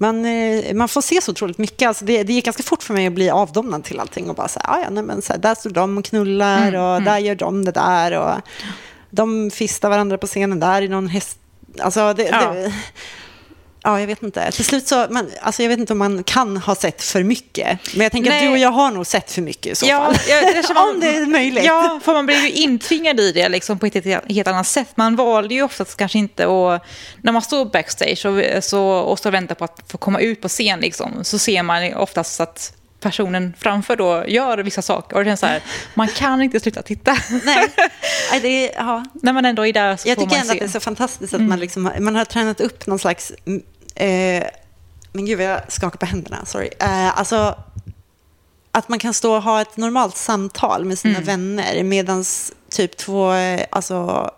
man, 0.00 0.24
eh, 0.24 0.74
man 0.74 0.88
får 0.88 1.00
se 1.00 1.20
så 1.20 1.30
otroligt 1.30 1.58
mycket. 1.58 1.88
Alltså 1.88 2.04
det, 2.04 2.22
det 2.22 2.32
gick 2.32 2.44
ganska 2.44 2.62
fort 2.62 2.82
för 2.82 2.94
mig 2.94 3.06
att 3.06 3.12
bli 3.12 3.30
avdomnad 3.30 3.84
till 3.84 4.00
allting 4.00 4.30
och 4.30 4.36
bara 4.36 4.48
så 4.48 4.60
här, 4.64 4.74
"Ah, 4.74 4.80
ja, 4.84 4.90
nej, 4.90 5.02
men 5.02 5.22
så 5.22 5.32
här, 5.32 5.40
där 5.40 5.54
står 5.54 5.70
de 5.70 5.98
och 5.98 6.04
knullar 6.04 6.68
Mm, 6.68 6.80
och 6.82 7.02
där 7.02 7.18
gör 7.18 7.34
de 7.34 7.64
det 7.64 7.72
där 7.72 8.18
och 8.18 8.40
de 9.10 9.50
fistar 9.50 9.88
varandra 9.90 10.18
på 10.18 10.26
scenen 10.26 10.60
där 10.60 10.82
i 10.82 10.88
någon 10.88 11.06
häst. 11.08 11.38
Alltså 11.80 12.14
det, 12.14 12.22
Ja. 12.22 12.52
det, 12.52 12.72
ja, 13.82 14.00
jag 14.00 14.06
vet 14.06 14.22
inte. 14.22 14.50
Till 14.52 14.64
slut 14.64 14.88
så, 14.88 15.06
man, 15.10 15.30
alltså 15.40 15.62
jag 15.62 15.68
vet 15.68 15.78
inte 15.78 15.92
om 15.92 15.98
man 15.98 16.24
kan 16.24 16.56
ha 16.56 16.74
sett 16.74 17.02
för 17.02 17.22
mycket. 17.22 17.78
Men 17.94 18.02
jag 18.02 18.12
tänker 18.12 18.30
Nej. 18.30 18.38
att 18.38 18.44
du 18.44 18.50
och 18.52 18.58
jag 18.58 18.70
har 18.70 18.90
nog 18.90 19.06
sett 19.06 19.32
för 19.32 19.42
mycket 19.42 19.72
i 19.72 19.74
så 19.74 19.86
Ja, 19.86 20.04
fall. 20.06 20.16
jag- 20.28 20.64
känner- 20.64 20.92
om 20.94 21.00
det 21.00 21.08
är 21.16 21.26
möjligt. 21.26 21.64
Ja, 21.64 22.00
för 22.04 22.12
man 22.12 22.26
blir 22.26 22.36
ju 22.42 22.50
intvingad 22.50 23.20
i 23.20 23.32
det 23.32 23.48
liksom, 23.48 23.78
på 23.78 23.86
ett 23.86 24.04
helt, 24.28 24.48
annat 24.48 24.66
sätt. 24.66 24.88
Man 24.94 25.16
valde 25.16 25.54
ju 25.54 25.62
oftast 25.62 25.96
kanske 25.96 26.18
inte 26.18 26.46
och 26.46 26.80
När 27.22 27.32
man 27.32 27.42
står 27.42 27.64
backstage 27.64 28.26
och, 28.26 28.64
så, 28.64 28.82
och 28.88 29.26
och 29.26 29.34
väntar 29.34 29.54
på 29.54 29.64
att 29.64 29.80
få 29.88 29.98
komma 29.98 30.20
ut 30.20 30.42
på 30.42 30.48
scen 30.48 30.80
liksom, 30.80 31.24
så 31.24 31.38
ser 31.38 31.62
man 31.62 31.94
oftast 31.94 32.40
att 32.40 32.72
personen 33.00 33.54
framför 33.58 33.96
då 33.96 34.24
gör 34.28 34.58
vissa 34.58 34.82
saker. 34.82 35.16
Och 35.16 35.24
det 35.24 35.30
känns 35.30 35.40
så 35.40 35.46
här, 35.46 35.62
man 35.94 36.08
kan 36.08 36.42
inte 36.42 36.60
sluta 36.60 36.82
titta. 36.82 37.16
Nej. 37.44 37.68
Det 38.42 38.48
är, 38.48 38.82
ja. 38.82 39.04
När 39.22 39.32
man 39.32 39.44
ändå 39.44 39.66
är 39.66 39.72
där 39.72 39.96
så 39.96 40.08
Jag 40.08 40.14
får 40.16 40.22
tycker 40.22 40.36
man 40.36 40.40
ändå 40.40 40.52
att 40.52 40.58
se. 40.58 40.64
det 40.64 40.68
är 40.68 40.72
så 40.72 40.80
fantastiskt 40.80 41.34
att 41.34 41.40
man, 41.40 41.60
liksom, 41.60 41.90
man 42.00 42.16
har 42.16 42.24
tränat 42.24 42.60
upp 42.60 42.86
någon 42.86 42.98
slags... 42.98 43.32
mm, 43.46 43.62
Eh, 43.94 44.44
men 45.12 45.26
gud, 45.26 45.40
jag 45.40 45.72
skakar 45.72 45.98
på 45.98 46.06
händerna. 46.06 46.44
Sorry. 46.44 46.68
Eh, 46.80 47.18
alltså, 47.18 47.58
att 48.72 48.88
man 48.88 48.98
kan 48.98 49.14
stå 49.14 49.34
och 49.36 49.42
ha 49.42 49.60
ett 49.60 49.76
normalt 49.76 50.16
samtal 50.16 50.84
med 50.84 50.98
sina 50.98 51.20
vänner 51.20 51.82
medan 51.82 52.24
typ 52.70 52.96
två, 52.96 53.32
eh, 53.32 53.66
alltså, 53.70 54.30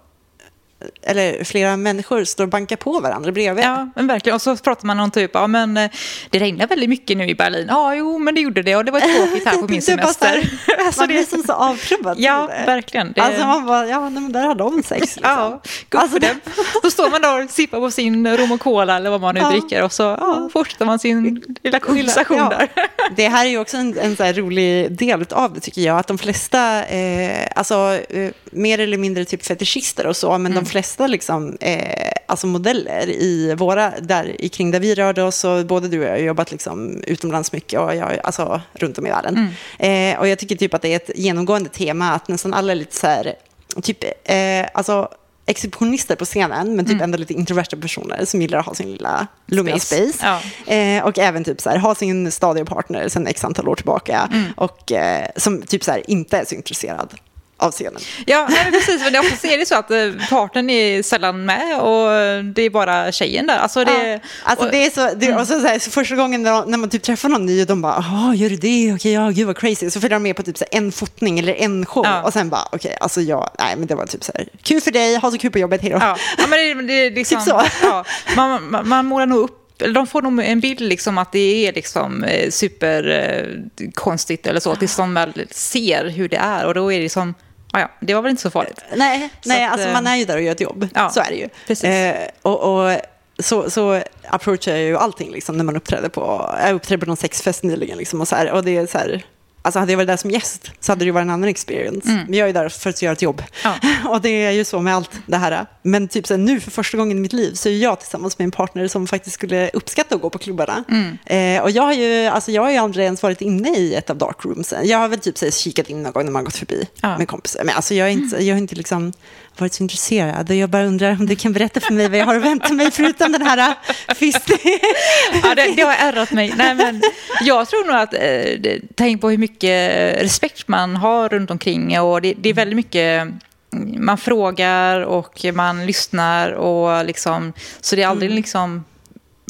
eller 1.03 1.45
flera 1.45 1.77
människor 1.77 2.25
står 2.25 2.45
och 2.45 2.51
bankar 2.51 2.77
på 2.77 3.01
varandra 3.01 3.33
bredvid. 3.33 3.65
Ja, 3.65 3.89
men 3.97 4.07
verkligen. 4.07 4.35
Och 4.35 4.43
så 4.43 4.57
pratar 4.57 4.87
man 4.87 5.01
om 5.01 5.11
typ, 5.11 5.31
ja 5.35 5.47
men 5.47 5.77
eh, 5.77 5.91
det 6.31 6.39
regnar 6.39 6.67
väldigt 6.67 6.89
mycket 6.89 7.17
nu 7.17 7.29
i 7.29 7.35
Berlin. 7.35 7.67
Ja, 7.71 7.95
jo, 7.95 8.19
men 8.19 8.35
det 8.35 8.41
gjorde 8.41 8.63
det 8.63 8.77
och 8.77 8.85
det 8.85 8.91
var 8.93 9.01
tråkigt 9.01 9.45
här 9.49 9.57
på 9.59 9.67
min 9.69 9.83
så 9.83 9.91
här, 9.91 9.99
semester. 9.99 10.51
Alltså, 10.87 11.01
man 11.01 11.09
blir 11.09 11.19
det- 11.19 11.27
som 11.27 11.43
så 11.43 11.53
avtrubbad 11.53 12.17
Ja, 12.21 12.47
verkligen. 12.67 13.13
Det- 13.13 13.21
Alltså 13.21 13.47
man 13.47 13.67
bara, 13.67 13.87
ja 13.87 14.11
men 14.11 14.33
där 14.33 14.47
har 14.47 14.55
de 14.55 14.83
sex. 14.83 15.00
Liksom. 15.00 15.23
Ja, 15.25 15.49
good 15.91 16.02
Alltså, 16.02 16.09
for 16.21 16.21
them. 16.26 16.41
Då 16.83 16.91
står 16.91 17.11
man 17.11 17.23
där 17.23 17.45
och 17.45 17.50
sippar 17.50 17.78
på 17.81 17.91
sin 17.91 18.37
rom 18.37 18.52
och 18.52 18.61
cola 18.61 18.97
eller 18.97 19.11
vad 19.11 19.21
man 19.21 19.35
nu 19.35 19.41
Ja. 19.41 19.50
dricker 19.50 19.83
och 19.83 19.93
så 19.93 20.02
ja, 20.02 20.49
fortsätter 20.52 20.85
man 20.85 20.99
sin 20.99 21.43
lilla 21.63 21.78
konversation 21.81 22.37
Ja. 22.37 22.49
där. 22.49 22.69
Det 23.17 23.28
här 23.28 23.45
är 23.47 23.50
ju 23.50 23.59
också 23.59 23.76
en, 23.76 23.99
en 23.99 24.17
så 24.17 24.25
rolig 24.25 24.93
del 24.99 25.25
av 25.31 25.54
det 25.54 25.61
tycker 25.61 25.81
jag. 25.81 25.99
Att 25.99 26.07
de 26.07 26.19
flesta, 26.19 26.85
eh, 26.85 27.47
alltså 27.54 27.99
eh, 28.11 28.31
mer 28.50 28.78
eller 28.78 28.99
mindre 28.99 29.25
typ 29.25 29.47
fetischister 29.47 30.06
och 30.06 30.17
så, 30.17 30.39
men 30.39 30.54
de 30.54 30.67
flesta 30.67 31.06
liksom, 31.06 31.56
eh, 31.60 32.13
alltså 32.26 32.47
modeller 32.47 33.08
i 33.08 33.54
våra, 33.58 33.93
där 34.00 34.49
kring 34.49 34.71
där 34.71 34.80
vi 34.80 34.95
rörde 34.95 35.23
oss, 35.23 35.45
och 35.45 35.67
både 35.67 35.89
du 35.89 35.99
och 35.99 36.04
jag 36.04 36.10
har 36.10 36.19
jobbat 36.19 36.50
liksom 36.50 37.02
utomlands 37.06 37.52
mycket 37.52 37.80
och 37.80 37.95
jag, 37.95 38.19
alltså 38.25 38.60
runt 38.73 38.99
om 38.99 39.06
i 39.06 39.10
världen. 39.10 39.49
Eh, 39.78 40.19
och 40.19 40.28
jag 40.28 40.39
tycker 40.39 40.56
typ 40.56 40.75
att 40.75 40.82
det 40.82 40.89
är 40.89 40.97
ett 40.97 41.10
genomgående 41.15 41.69
tema 41.69 42.13
att 42.13 42.28
nästan 42.28 42.54
alla 42.54 42.73
är 42.73 42.76
lite 42.76 42.97
så 42.97 43.06
här, 43.06 43.34
typ, 43.82 44.04
eh, 44.25 44.67
alltså 44.75 45.08
exhibitionister 45.47 46.17
på 46.17 46.25
scenen, 46.25 46.76
men 46.76 46.86
typ 46.86 47.00
ändå 47.02 47.19
lite 47.19 47.34
introverta 47.34 47.76
personer 47.76 48.25
som 48.25 48.43
gillar 48.43 48.58
att 48.58 48.67
ha 48.67 48.75
sin 48.75 48.93
lilla 48.93 49.26
lugna 49.47 49.78
Space. 49.78 50.13
space. 50.13 50.41
Ja. 50.67 50.75
Eh, 50.75 51.04
och 51.04 51.19
även 51.19 51.45
typ 51.45 51.60
så 51.60 51.71
här, 51.71 51.76
ha 51.78 51.95
sin 51.95 52.32
stadiga 52.32 52.65
partner 52.65 53.08
sedan 53.08 53.26
x 53.26 53.45
antal 53.45 53.69
år 53.69 53.75
tillbaka. 53.75 54.28
Och 54.56 54.93
eh, 54.93 55.26
som 55.36 55.63
typ 55.63 55.84
så 55.84 55.91
här, 55.91 56.10
inte 56.10 56.39
är 56.39 56.45
så 56.45 56.54
intresserad 56.54 57.15
av 57.61 57.73
scenen. 57.73 58.01
Ja, 58.27 58.47
nej, 58.51 58.71
precis. 58.73 59.03
Men 59.03 59.13
det 59.13 59.19
är 59.19 59.59
det 59.59 59.67
så 59.67 59.75
att 59.75 59.91
eh, 59.91 60.29
partnern 60.31 60.71
är 60.71 61.03
sällan 61.03 61.45
med 61.45 61.81
och 61.81 62.09
det 62.45 62.63
är 62.63 62.71
bara 62.71 63.13
tjejen 63.13 63.47
där. 63.47 63.59
Alltså 63.59 63.85
det, 63.85 64.13
ja. 64.13 64.19
Alltså 64.43 64.69
det 64.71 64.87
är 64.87 64.91
så, 64.91 65.15
det, 65.17 65.35
och 65.35 65.47
så, 65.47 65.61
så, 65.61 65.67
här, 65.67 65.79
så 65.79 65.91
första 65.91 66.17
gången 66.17 66.43
när, 66.43 66.67
när 66.67 66.79
man 66.79 66.91
typ 66.91 67.03
träffar 67.03 67.29
någon 67.29 67.47
ny 67.47 67.61
och 67.61 67.67
de 67.67 67.83
bara, 67.83 67.95
jaha, 67.95 68.35
gör 68.35 68.51
du 68.51 68.57
det? 68.57 68.93
Okej, 68.95 69.13
ja, 69.13 69.31
gud 69.31 69.47
vad 69.47 69.59
crazy. 69.59 69.91
Så 69.91 70.01
följer 70.01 70.17
de 70.17 70.23
med 70.23 70.37
på 70.37 70.43
typ 70.43 70.59
så 70.59 70.65
en 70.71 70.93
fotning 70.93 71.39
eller 71.39 71.55
en 71.55 71.87
show. 71.87 72.05
Ja. 72.05 72.23
Och 72.23 72.33
sen 72.33 72.51
bara, 72.51 72.69
okej, 72.73 72.97
alltså 73.01 73.21
jag, 73.21 73.51
nej 73.59 73.77
men 73.77 73.87
det 73.87 73.95
var 73.95 74.07
typ 74.07 74.25
så 74.25 74.33
här, 74.35 74.49
kul 74.63 74.81
för 74.81 74.91
dig, 74.91 75.17
ha 75.17 75.31
så 75.31 75.39
kul 75.39 75.51
på 75.51 75.59
jobbet, 75.59 75.83
hej 75.83 75.91
då. 75.91 75.99
Ja, 76.01 76.17
ja 76.39 76.47
men 76.47 76.87
det, 76.87 76.93
är 76.93 77.11
liksom, 77.11 77.39
Typ 77.39 77.49
så. 77.49 77.63
Ja, 77.83 78.05
man, 78.37 78.71
man, 78.71 78.89
man 78.89 79.07
målar 79.07 79.27
nog 79.27 79.39
upp 79.39 79.57
de 79.89 80.07
får 80.07 80.23
nog 80.23 80.41
en 80.41 80.61
bild 80.61 80.81
liksom 80.81 81.19
att 81.19 81.33
det 81.33 81.67
är 81.67 81.73
liksom 81.73 82.25
eh, 82.25 82.51
superkonstigt 82.51 84.47
eller 84.47 84.61
så, 84.61 84.77
tills 84.77 84.97
de 84.97 85.15
väl 85.15 85.47
ser 85.51 86.09
hur 86.09 86.29
det 86.29 86.37
är. 86.37 86.67
Och 86.67 86.75
då 86.75 86.93
är 86.93 87.01
det 87.01 87.09
som, 87.09 87.35
ja, 87.73 87.80
ja, 87.80 87.91
det 88.00 88.15
var 88.15 88.23
väl 88.23 88.30
inte 88.30 88.43
så 88.43 88.50
farligt. 88.50 88.80
Nej, 88.95 89.28
Så 89.41 89.49
nej 89.49 89.65
att, 89.65 89.73
alltså 89.73 89.89
eh, 89.89 89.93
man 89.93 90.06
är 90.06 90.17
ju 90.17 90.25
där 90.25 90.37
och 90.37 90.43
gör 90.43 90.52
ett 90.52 90.61
jobb. 90.61 90.89
ja, 90.95 91.11
så 91.11 91.21
är 91.21 91.28
det 91.28 91.37
ju. 91.37 91.49
precis. 91.67 91.85
Eh, 91.85 92.28
och, 92.43 92.85
och 92.85 93.00
så, 93.39 93.71
så 93.71 94.02
approachar 94.28 94.73
jag 94.73 94.80
ju 94.80 94.97
allting 94.97 95.30
liksom, 95.33 95.56
när 95.56 95.65
man 95.65 95.76
uppträder 95.76 96.09
på, 96.09 96.54
jag 96.63 96.75
uppträdde 96.75 97.00
på 97.00 97.06
någon 97.06 97.17
sexfest 97.17 97.63
nyligen 97.63 97.99
liksom, 97.99 98.21
och 98.21 98.28
så 98.28 98.37
här, 98.37 98.50
och 98.52 98.65
det 98.65 98.76
är 98.76 98.87
så 98.87 98.99
här, 98.99 99.25
Alltså 99.63 99.79
hade 99.81 99.93
jag 99.93 99.97
varit 99.97 100.07
där 100.09 100.17
som 100.17 100.31
gäst 100.31 100.71
så 100.81 100.93
hade 100.93 100.99
det 101.01 101.05
ju 101.05 101.11
varit 101.11 101.23
en 101.23 101.31
annan 101.31 101.49
experience. 101.49 102.25
Men 102.29 102.39
jag 102.39 102.49
är 102.49 102.53
där 102.53 102.69
för 102.69 102.91
att 102.91 103.03
göra 103.03 103.13
ett 103.13 103.23
jobb. 103.23 103.43
Ja. 103.65 103.75
Och 104.11 104.21
det 104.21 104.29
är 104.29 104.51
ju 104.51 104.65
så 104.65 104.81
med 104.81 104.95
allt 104.95 105.11
det 105.27 105.37
här. 105.37 105.67
Men 105.83 106.09
typ 106.09 106.27
så 106.27 106.35
här, 106.35 106.39
nu 106.39 106.61
för 106.61 106.71
första 106.71 106.97
gången 106.99 107.17
i 107.17 107.21
mitt 107.21 107.33
liv 107.33 107.55
så 107.55 107.69
är 107.69 107.73
jag 107.77 108.01
tillsammans 108.01 108.39
med 108.39 108.45
en 108.45 108.51
partner 108.51 108.89
som 108.89 109.07
faktiskt 109.07 109.35
skulle 109.35 109.69
uppskatta 109.69 110.15
att 110.15 110.21
gå 110.23 110.31
på 110.31 110.39
klubbarna. 110.39 110.85
Eh, 111.27 111.63
och 111.63 111.71
jag 111.71 111.83
har, 111.83 111.93
ju, 111.93 112.27
alltså 112.27 112.53
jag 112.53 112.63
har 112.63 112.71
ju 112.71 112.77
aldrig 112.77 113.05
ens 113.05 113.23
varit 113.23 113.41
inne 113.41 113.77
i 113.77 113.95
ett 113.95 114.11
av 114.11 114.17
darkrooms. 114.17 114.75
Jag 114.85 114.99
har 114.99 115.09
väl 115.09 115.19
typ 115.21 115.39
så 115.39 115.45
här, 115.47 115.53
kikat 115.53 115.89
in 115.91 116.03
någon 116.03 116.13
gång 116.13 116.25
när 116.25 116.33
man 116.33 116.45
gått 116.45 116.57
förbi 116.57 116.89
Ja. 117.01 117.19
med 117.19 117.29
kompisar. 117.29 117.65
Men 117.65 117.75
alltså 117.77 117.95
jag, 117.95 118.09
är 118.09 118.13
inte, 118.13 118.45
jag 118.45 118.55
har 118.55 118.59
inte 118.59 118.75
liksom 118.75 119.13
varit 119.61 119.75
så 119.75 119.83
intresserad. 119.83 120.51
Och 120.51 120.57
jag 120.57 120.71
bara 120.71 120.85
undrar 120.85 121.13
om 121.13 121.27
du 121.27 121.37
kan 121.37 121.53
berätta 121.53 121.81
för 121.81 121.93
mig 121.93 122.09
vad 122.09 122.19
jag 122.19 122.27
har 122.27 122.37
att 122.37 122.43
vänta 122.43 122.73
mig 122.73 122.91
förutom 122.91 123.33
den 123.33 123.43
här 123.43 123.75
fist. 124.15 124.51
Ja, 125.43 125.55
det, 125.55 125.73
det 125.77 125.83
har 125.83 125.93
ärrat 125.93 126.31
mig. 126.31 126.55
Nej, 126.57 126.75
men 126.75 127.03
jag 127.41 127.69
tror 127.69 127.85
nog 127.87 127.97
att, 127.97 128.15
eh, 128.15 128.79
tänk 128.95 129.21
på 129.21 129.31
hur 129.31 129.39
mycket 129.39 130.23
respekt 130.23 130.69
man 130.69 130.97
har 130.97 131.29
runt 131.29 131.51
omkring. 131.51 132.01
Och 132.01 132.23
det, 132.23 132.35
det 132.39 132.49
är 132.49 132.55
väldigt 132.55 132.77
mycket, 132.77 133.23
mm, 133.23 134.05
man 134.05 134.19
frågar 134.19 135.01
och 135.01 135.45
man 135.55 135.87
lyssnar 135.87 136.51
och 136.53 137.05
liksom, 137.05 137.53
så 137.81 137.97
det 137.97 138.03
är 138.03 138.07
aldrig 138.07 138.31
liksom... 138.31 138.71
Man 138.71 138.85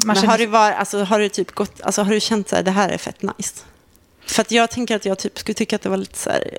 Men 0.07 0.17
känner- 0.17 0.29
har 0.29 0.39
du, 0.39 0.47
var, 0.47 0.73
alltså, 0.73 1.05
har 1.05 1.19
du 1.21 1.29
typ 1.29 1.51
gått, 1.51 1.81
alltså, 1.83 2.03
har 2.03 2.13
du 2.13 2.21
känt 2.21 2.51
här, 2.53 2.63
det 2.63 2.71
här 2.71 2.89
är 2.89 2.99
fett 2.99 3.23
nice? 3.23 3.55
För 4.31 4.41
att 4.43 4.51
jag 4.53 4.71
tänker 4.71 4.97
att 4.97 5.05
jag 5.05 5.19
typ 5.19 5.39
skulle 5.39 5.55
tycka 5.55 5.77
att 5.77 5.83
det 5.83 5.89
var 5.89 5.97
lite 5.97 6.19
så 6.19 6.31
här... 6.31 6.59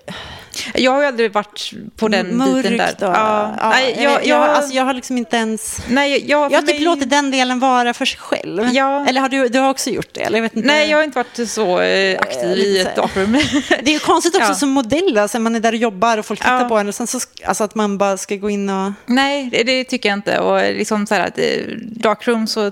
Jag 0.76 0.92
har 0.92 1.00
ju 1.02 1.06
aldrig 1.08 1.34
varit 1.34 1.72
på 1.96 2.08
den 2.08 2.40
biten 2.40 2.78
där. 2.78 2.96
Då. 3.00 3.06
Ja, 3.06 3.56
Ja, 3.60 3.70
nej, 3.70 3.96
jag, 4.00 4.14
jag, 4.14 4.26
jag, 4.26 4.50
alltså, 4.50 4.74
jag 4.74 4.84
har 4.86 4.94
liksom 4.94 5.18
inte 5.18 5.36
ens... 5.38 5.78
nej, 5.90 6.12
jag, 6.30 6.52
Jag 6.52 6.58
har 6.58 6.62
typ 6.68 6.76
mig- 6.76 6.80
låtit 6.84 7.10
den 7.10 7.32
delen 7.32 7.60
vara 7.60 7.94
för 7.94 8.06
sig 8.06 8.20
själv. 8.20 8.70
Ja. 8.74 9.06
Eller 9.08 9.22
har 9.22 9.30
du, 9.30 9.48
du 9.50 9.60
har 9.60 9.70
också 9.70 9.90
gjort 9.90 10.14
det? 10.14 10.22
Eller 10.22 10.38
jag 10.38 10.44
vet 10.44 10.56
inte. 10.56 10.68
Nej, 10.68 10.90
jag 10.90 10.98
har 10.98 11.04
inte 11.04 11.18
varit 11.18 11.50
så 11.50 11.82
eh, 11.82 12.20
aktiv 12.22 12.58
i 12.58 12.80
ett 12.80 12.96
darkroom. 12.96 13.32
Det 13.84 13.96
är 13.96 14.00
konstigt 14.00 14.36
också 14.36 14.56
som 14.56 14.70
modell, 14.70 15.18
alltså, 15.18 15.40
man 15.40 15.56
är 15.56 15.60
där 15.60 15.72
och 15.74 15.78
jobbar 15.80 16.18
och 16.18 16.26
folk 16.26 16.40
tittar 16.40 16.70
på 16.70 16.78
en 16.78 16.88
och 16.88 16.96
sen 16.96 17.08
så, 17.08 17.20
alltså 17.46 17.64
att 17.64 17.76
man 17.76 17.98
bara 17.98 18.18
ska 18.18 18.36
gå 18.36 18.50
in 18.50 18.70
och... 18.70 18.92
Nej, 19.06 19.50
det, 19.52 19.64
det 19.64 19.84
tycker 19.84 20.10
jag 20.10 20.18
inte. 20.18 20.40
Och 20.40 20.74
liksom 20.74 21.08
så 21.08 21.16
här 21.16 21.28
att 21.28 21.38
eh, 21.38 21.44
darkroom, 21.82 22.48
så 22.48 22.72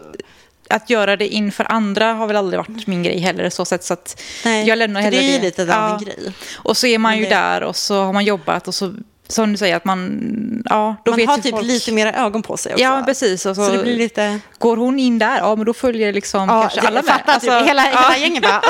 att 0.69 0.89
göra 0.89 1.15
det 1.15 1.27
inför 1.27 1.71
andra 1.71 2.13
har 2.13 2.27
väl 2.27 2.35
aldrig 2.35 2.57
varit 2.59 2.87
min 2.87 3.03
grej 3.03 3.19
heller. 3.19 3.49
Så, 3.49 3.65
sätt, 3.65 3.83
så 3.83 3.93
att 3.93 4.21
Nej, 4.45 4.67
jag 4.67 4.77
lämnar 4.77 5.01
hellre 5.01 5.19
det 5.19 5.35
är 5.35 5.39
det. 5.39 5.45
lite 5.45 5.61
av 5.63 5.69
en 5.69 5.75
Ja. 5.75 5.99
grej. 6.05 6.33
Och 6.55 6.77
så 6.77 6.87
är 6.87 6.97
man 6.97 7.17
ju 7.17 7.23
det- 7.23 7.29
där 7.29 7.63
och 7.63 7.75
så 7.75 8.03
har 8.03 8.13
man 8.13 8.25
jobbat 8.25 8.67
och 8.67 8.75
så 8.75 8.93
som 9.31 9.51
du 9.51 9.57
säger, 9.57 9.75
att 9.75 9.85
man... 9.85 10.63
Ja, 10.65 10.95
då 11.05 11.11
Man 11.11 11.17
vet 11.17 11.29
har 11.29 11.37
typ 11.37 11.51
folk, 11.51 11.65
lite 11.65 11.91
mera 11.91 12.13
ögon 12.13 12.41
på 12.43 12.57
sig 12.57 12.73
också. 12.73 12.83
Ja, 12.83 13.03
precis. 13.05 13.45
Och 13.45 13.55
så, 13.55 13.69
det 13.69 13.77
blir 13.83 13.95
lite... 13.97 14.39
Går 14.57 14.77
hon 14.77 14.99
in 14.99 15.19
där, 15.19 15.37
ja 15.37 15.55
men 15.55 15.65
då 15.65 15.73
följer 15.73 16.13
liksom 16.13 16.47
kanske 16.47 16.81
det- 16.81 16.87
alla 16.87 17.01
med. 17.01 17.05
fattar 17.05 17.39
typ, 17.39 17.49
Alltså, 17.51 17.67
hela, 17.67 17.85
ja. 17.91 17.97
hela 17.99 18.17
gänget 18.17 18.43
bara, 18.43 18.57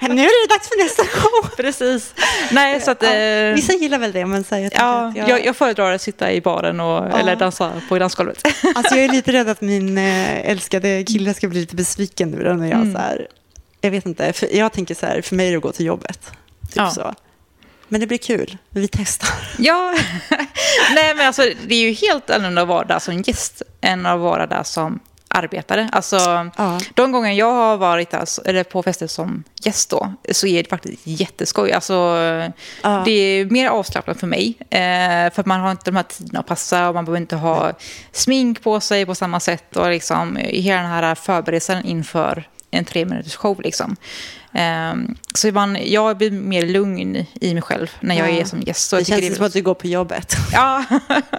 okej, 0.00 0.08
nu 0.14 0.22
är 0.22 0.48
det 0.48 0.54
dags 0.54 0.68
för 0.68 0.84
nästa 0.84 1.04
show. 1.04 1.56
Precis. 1.56 2.14
Nej, 2.50 2.80
så 2.80 2.90
att... 2.90 3.02
Ja, 3.02 3.08
eh, 3.14 3.54
vissa 3.54 3.72
gillar 3.72 3.98
väl 3.98 4.12
det, 4.12 4.26
men 4.26 4.44
så 4.44 4.54
jag, 4.54 4.70
Ja, 4.74 5.12
jag, 5.16 5.28
jag, 5.28 5.44
jag 5.46 5.56
föredrar 5.56 5.92
att 5.92 6.02
sitta 6.02 6.32
i 6.32 6.40
baren 6.40 6.80
och, 6.80 7.18
eller 7.18 7.36
dansa 7.36 7.72
på 7.88 7.98
dansgolvet. 7.98 8.42
Alltså 8.74 8.94
jag 8.96 9.04
är 9.04 9.08
lite 9.08 9.32
rädd 9.32 9.48
att 9.48 9.60
min 9.60 9.98
eh, 9.98 10.50
älskade 10.50 11.04
kille 11.04 11.34
ska 11.34 11.48
bli 11.48 11.60
lite 11.60 11.76
besviken 11.76 12.30
nu 12.30 12.44
då 12.44 12.52
när 12.52 12.66
jag 12.68 12.76
Mm. 12.80 12.92
så 12.92 12.98
här, 12.98 13.26
jag 13.80 13.90
vet 13.90 14.06
inte, 14.06 14.32
för 14.32 14.56
jag 14.56 14.72
tänker 14.72 14.94
så 14.94 15.06
här, 15.06 15.20
för 15.22 15.34
mig 15.36 15.46
är 15.46 15.50
det 15.50 15.56
att 15.56 15.62
gå 15.62 15.72
till 15.72 15.86
jobbet. 15.86 16.20
Typ 16.66 16.76
Ja. 16.76 16.90
så. 16.90 17.14
Men 17.88 18.00
det 18.00 18.06
blir 18.06 18.18
kul, 18.18 18.58
vi 18.70 18.88
testar. 18.88 19.28
Ja, 19.58 19.94
nej 20.94 21.14
men 21.14 21.26
alltså 21.26 21.42
det 21.66 21.74
är 21.74 21.80
ju 21.80 21.92
helt 21.92 22.30
annorlunda 22.30 22.62
att 22.62 22.68
vara 22.68 22.84
där 22.84 22.98
som 22.98 23.22
gäst 23.22 23.62
än 23.80 24.06
att 24.06 24.20
vara 24.20 24.46
där 24.46 24.62
som 24.62 25.00
arbetare. 25.28 25.88
Alltså 25.92 26.16
Ja. 26.56 26.78
de 26.94 27.12
gånger 27.12 27.32
jag 27.32 27.52
har 27.52 27.76
varit 27.76 28.10
där, 28.10 28.24
eller 28.44 28.64
på 28.64 28.82
fester 28.82 29.06
som 29.06 29.44
gäst 29.62 29.90
då, 29.90 30.12
så 30.32 30.46
är 30.46 30.62
det 30.62 30.68
faktiskt 30.70 31.00
jätteskoj. 31.04 31.72
Alltså 31.72 31.92
Ja. 32.82 33.02
det 33.04 33.10
är 33.10 33.44
mer 33.44 33.68
avslappnat 33.68 34.20
för 34.20 34.26
mig. 34.26 34.54
Eh, 34.70 35.32
för 35.34 35.44
man 35.48 35.60
har 35.60 35.70
inte 35.70 35.84
de 35.90 35.96
här 35.96 36.02
tiderna 36.02 36.40
att 36.40 36.46
passa 36.46 36.88
och 36.88 36.94
man 36.94 37.04
behöver 37.04 37.20
inte 37.20 37.36
ha 37.36 37.72
smink 38.12 38.62
på 38.62 38.80
sig 38.80 39.06
på 39.06 39.14
samma 39.14 39.40
sätt 39.40 39.76
och 39.76 39.90
liksom 39.90 40.36
hela 40.36 40.80
den 40.82 40.90
här 40.90 41.14
förberedelsen 41.14 41.84
inför 41.84 42.48
en 42.78 42.84
tre 42.84 43.04
minuters 43.04 43.36
show 43.36 43.60
liksom. 43.60 43.96
Ehm, 44.52 45.14
så 45.34 45.52
man, 45.52 45.78
jag 45.84 46.16
blir 46.16 46.30
mer 46.30 46.66
lugn 46.66 47.26
i 47.40 47.52
mig 47.54 47.62
själv 47.62 47.90
när 48.00 48.14
jag 48.14 48.30
Ja. 48.32 48.40
är 48.40 48.44
som 48.44 48.60
gäst. 48.62 48.88
Så 48.88 48.96
Det 48.96 49.04
känns 49.04 49.22
är 49.22 49.34
som 49.34 49.46
att 49.46 49.52
du 49.52 49.62
går 49.62 49.74
på 49.74 49.86
jobbet. 49.86 50.36
Ja, 50.52 50.84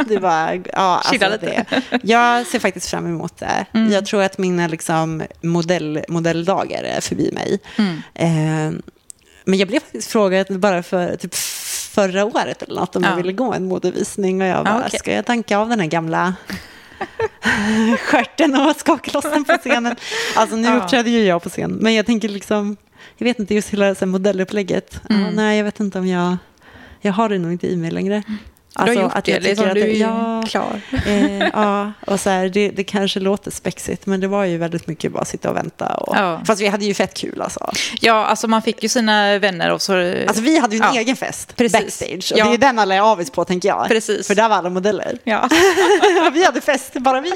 Det 0.08 0.17
var, 0.19 0.62
ja, 0.73 1.02
alltså 1.06 1.30
lite. 1.30 1.38
det. 1.38 1.82
Jag 2.04 2.45
ser 2.47 2.60
faktiskt 2.60 2.89
fram 2.89 3.06
emot 3.08 3.38
det. 3.38 3.65
Mm. 3.73 3.91
Jag 3.91 4.06
tror 4.06 4.23
att 4.23 4.38
mina 4.38 4.67
liksom, 4.67 5.23
modell, 5.41 6.04
modelldagar 6.08 6.84
är 6.84 7.02
förbi 7.02 7.32
mig. 7.34 7.60
Mm. 7.78 8.02
Eh, 8.13 8.80
men 9.45 9.60
jag 9.60 9.67
blev 9.67 9.80
faktiskt 9.80 10.12
frågad 10.12 10.60
bara 10.60 10.84
för 10.84 11.15
typ 11.15 11.36
förra 11.91 12.26
året 12.26 12.62
eller 12.62 12.80
något 12.80 12.95
om 12.95 13.04
Ja. 13.04 13.10
jag 13.10 13.17
ville 13.17 13.32
gå 13.32 13.54
en 13.54 13.67
modevisning 13.67 14.41
och 14.41 14.47
jag 14.47 14.65
bara, 14.65 14.84
okej. 14.88 15.00
ska 15.00 15.13
jag 15.13 15.26
tanka 15.26 15.58
av 15.58 15.69
den 15.69 15.80
här 15.80 15.88
gamla 15.88 16.34
stjärten 17.99 18.55
och 18.55 18.75
skaka 18.75 19.12
loss 19.13 19.23
den 19.23 19.45
på 19.45 19.57
scenen? 19.57 19.95
Alltså 20.36 20.55
nu 20.55 20.67
Ja. 20.67 20.75
uppträder 20.77 21.12
ju 21.12 21.23
jag 21.23 21.43
på 21.43 21.49
scen, 21.49 21.71
men 21.71 21.93
jag 21.95 22.05
tänker 22.05 22.29
liksom, 22.29 22.77
jag 23.17 23.25
vet 23.25 23.39
inte, 23.39 23.55
just 23.55 23.69
hela 23.69 23.95
så 23.95 23.99
här, 23.99 24.07
modellupplägget. 24.07 25.01
Mm. 25.10 25.36
nej, 25.36 25.57
jag 25.57 25.63
vet 25.65 25.79
inte 25.79 25.99
om 25.99 26.07
jag, 26.07 26.38
jag 27.01 27.13
har 27.13 27.29
det 27.29 27.38
nog 27.39 27.51
inte 27.51 27.67
i 27.67 27.75
mig 27.77 27.91
längre. 27.91 28.23
Du 28.85 28.91
har 28.91 28.93
gjort 29.03 29.03
Alltså, 29.03 29.17
att 29.17 29.25
det. 29.25 29.31
jag 29.31 29.41
Det 29.41 29.45
är 29.51 29.55
tycker 29.55 29.61
som 29.61 29.69
att 29.69 29.75
du 29.75 29.81
är 29.91 29.95
ja, 29.95 30.43
klar. 30.47 30.81
Eh, 31.07 31.47
ja, 31.53 31.91
och 32.07 32.19
så 32.19 32.29
här, 32.29 32.49
det, 32.49 32.69
det 32.69 32.83
kanske 32.83 33.19
låter 33.19 33.51
spexigt, 33.51 34.05
men 34.05 34.19
det 34.19 34.27
var 34.27 34.43
ju 34.45 34.57
väldigt 34.57 34.87
mycket 34.87 35.11
bara 35.11 35.25
sitta 35.25 35.49
och 35.49 35.55
vänta. 35.55 35.85
Och, 35.95 36.15
Ja. 36.17 36.41
Fast 36.45 36.61
vi 36.61 36.67
hade 36.67 36.85
ju 36.85 36.93
fett 36.93 37.13
kul 37.13 37.41
alltså. 37.41 37.71
Ja, 38.01 38.25
alltså 38.25 38.47
man 38.47 38.61
fick 38.61 38.83
ju 38.83 38.89
sina 38.89 39.39
vänner 39.39 39.71
och 39.71 39.81
så... 39.81 39.93
Alltså 40.27 40.43
vi 40.43 40.59
hade 40.59 40.75
ju 40.75 40.81
en 40.83 40.93
Ja. 40.93 40.99
egen 40.99 41.15
fest 41.15 41.55
Precis. 41.55 41.79
backstage. 41.81 42.31
Och 42.33 42.39
Ja. 42.39 42.43
det 42.45 42.49
är 42.49 42.51
ju 42.51 42.57
den 42.57 42.79
alla 42.79 42.95
är 42.95 43.01
avis 43.01 43.29
på 43.31 43.45
tänker 43.45 43.69
jag. 43.69 43.87
Precis. 43.87 44.27
För 44.27 44.35
där 44.35 44.49
var 44.49 44.55
alla 44.55 44.69
modeller. 44.69 45.17
Ja. 45.23 45.49
vi 46.33 46.45
hade 46.45 46.61
fest, 46.61 46.93
bara 46.93 47.21
vi. 47.21 47.33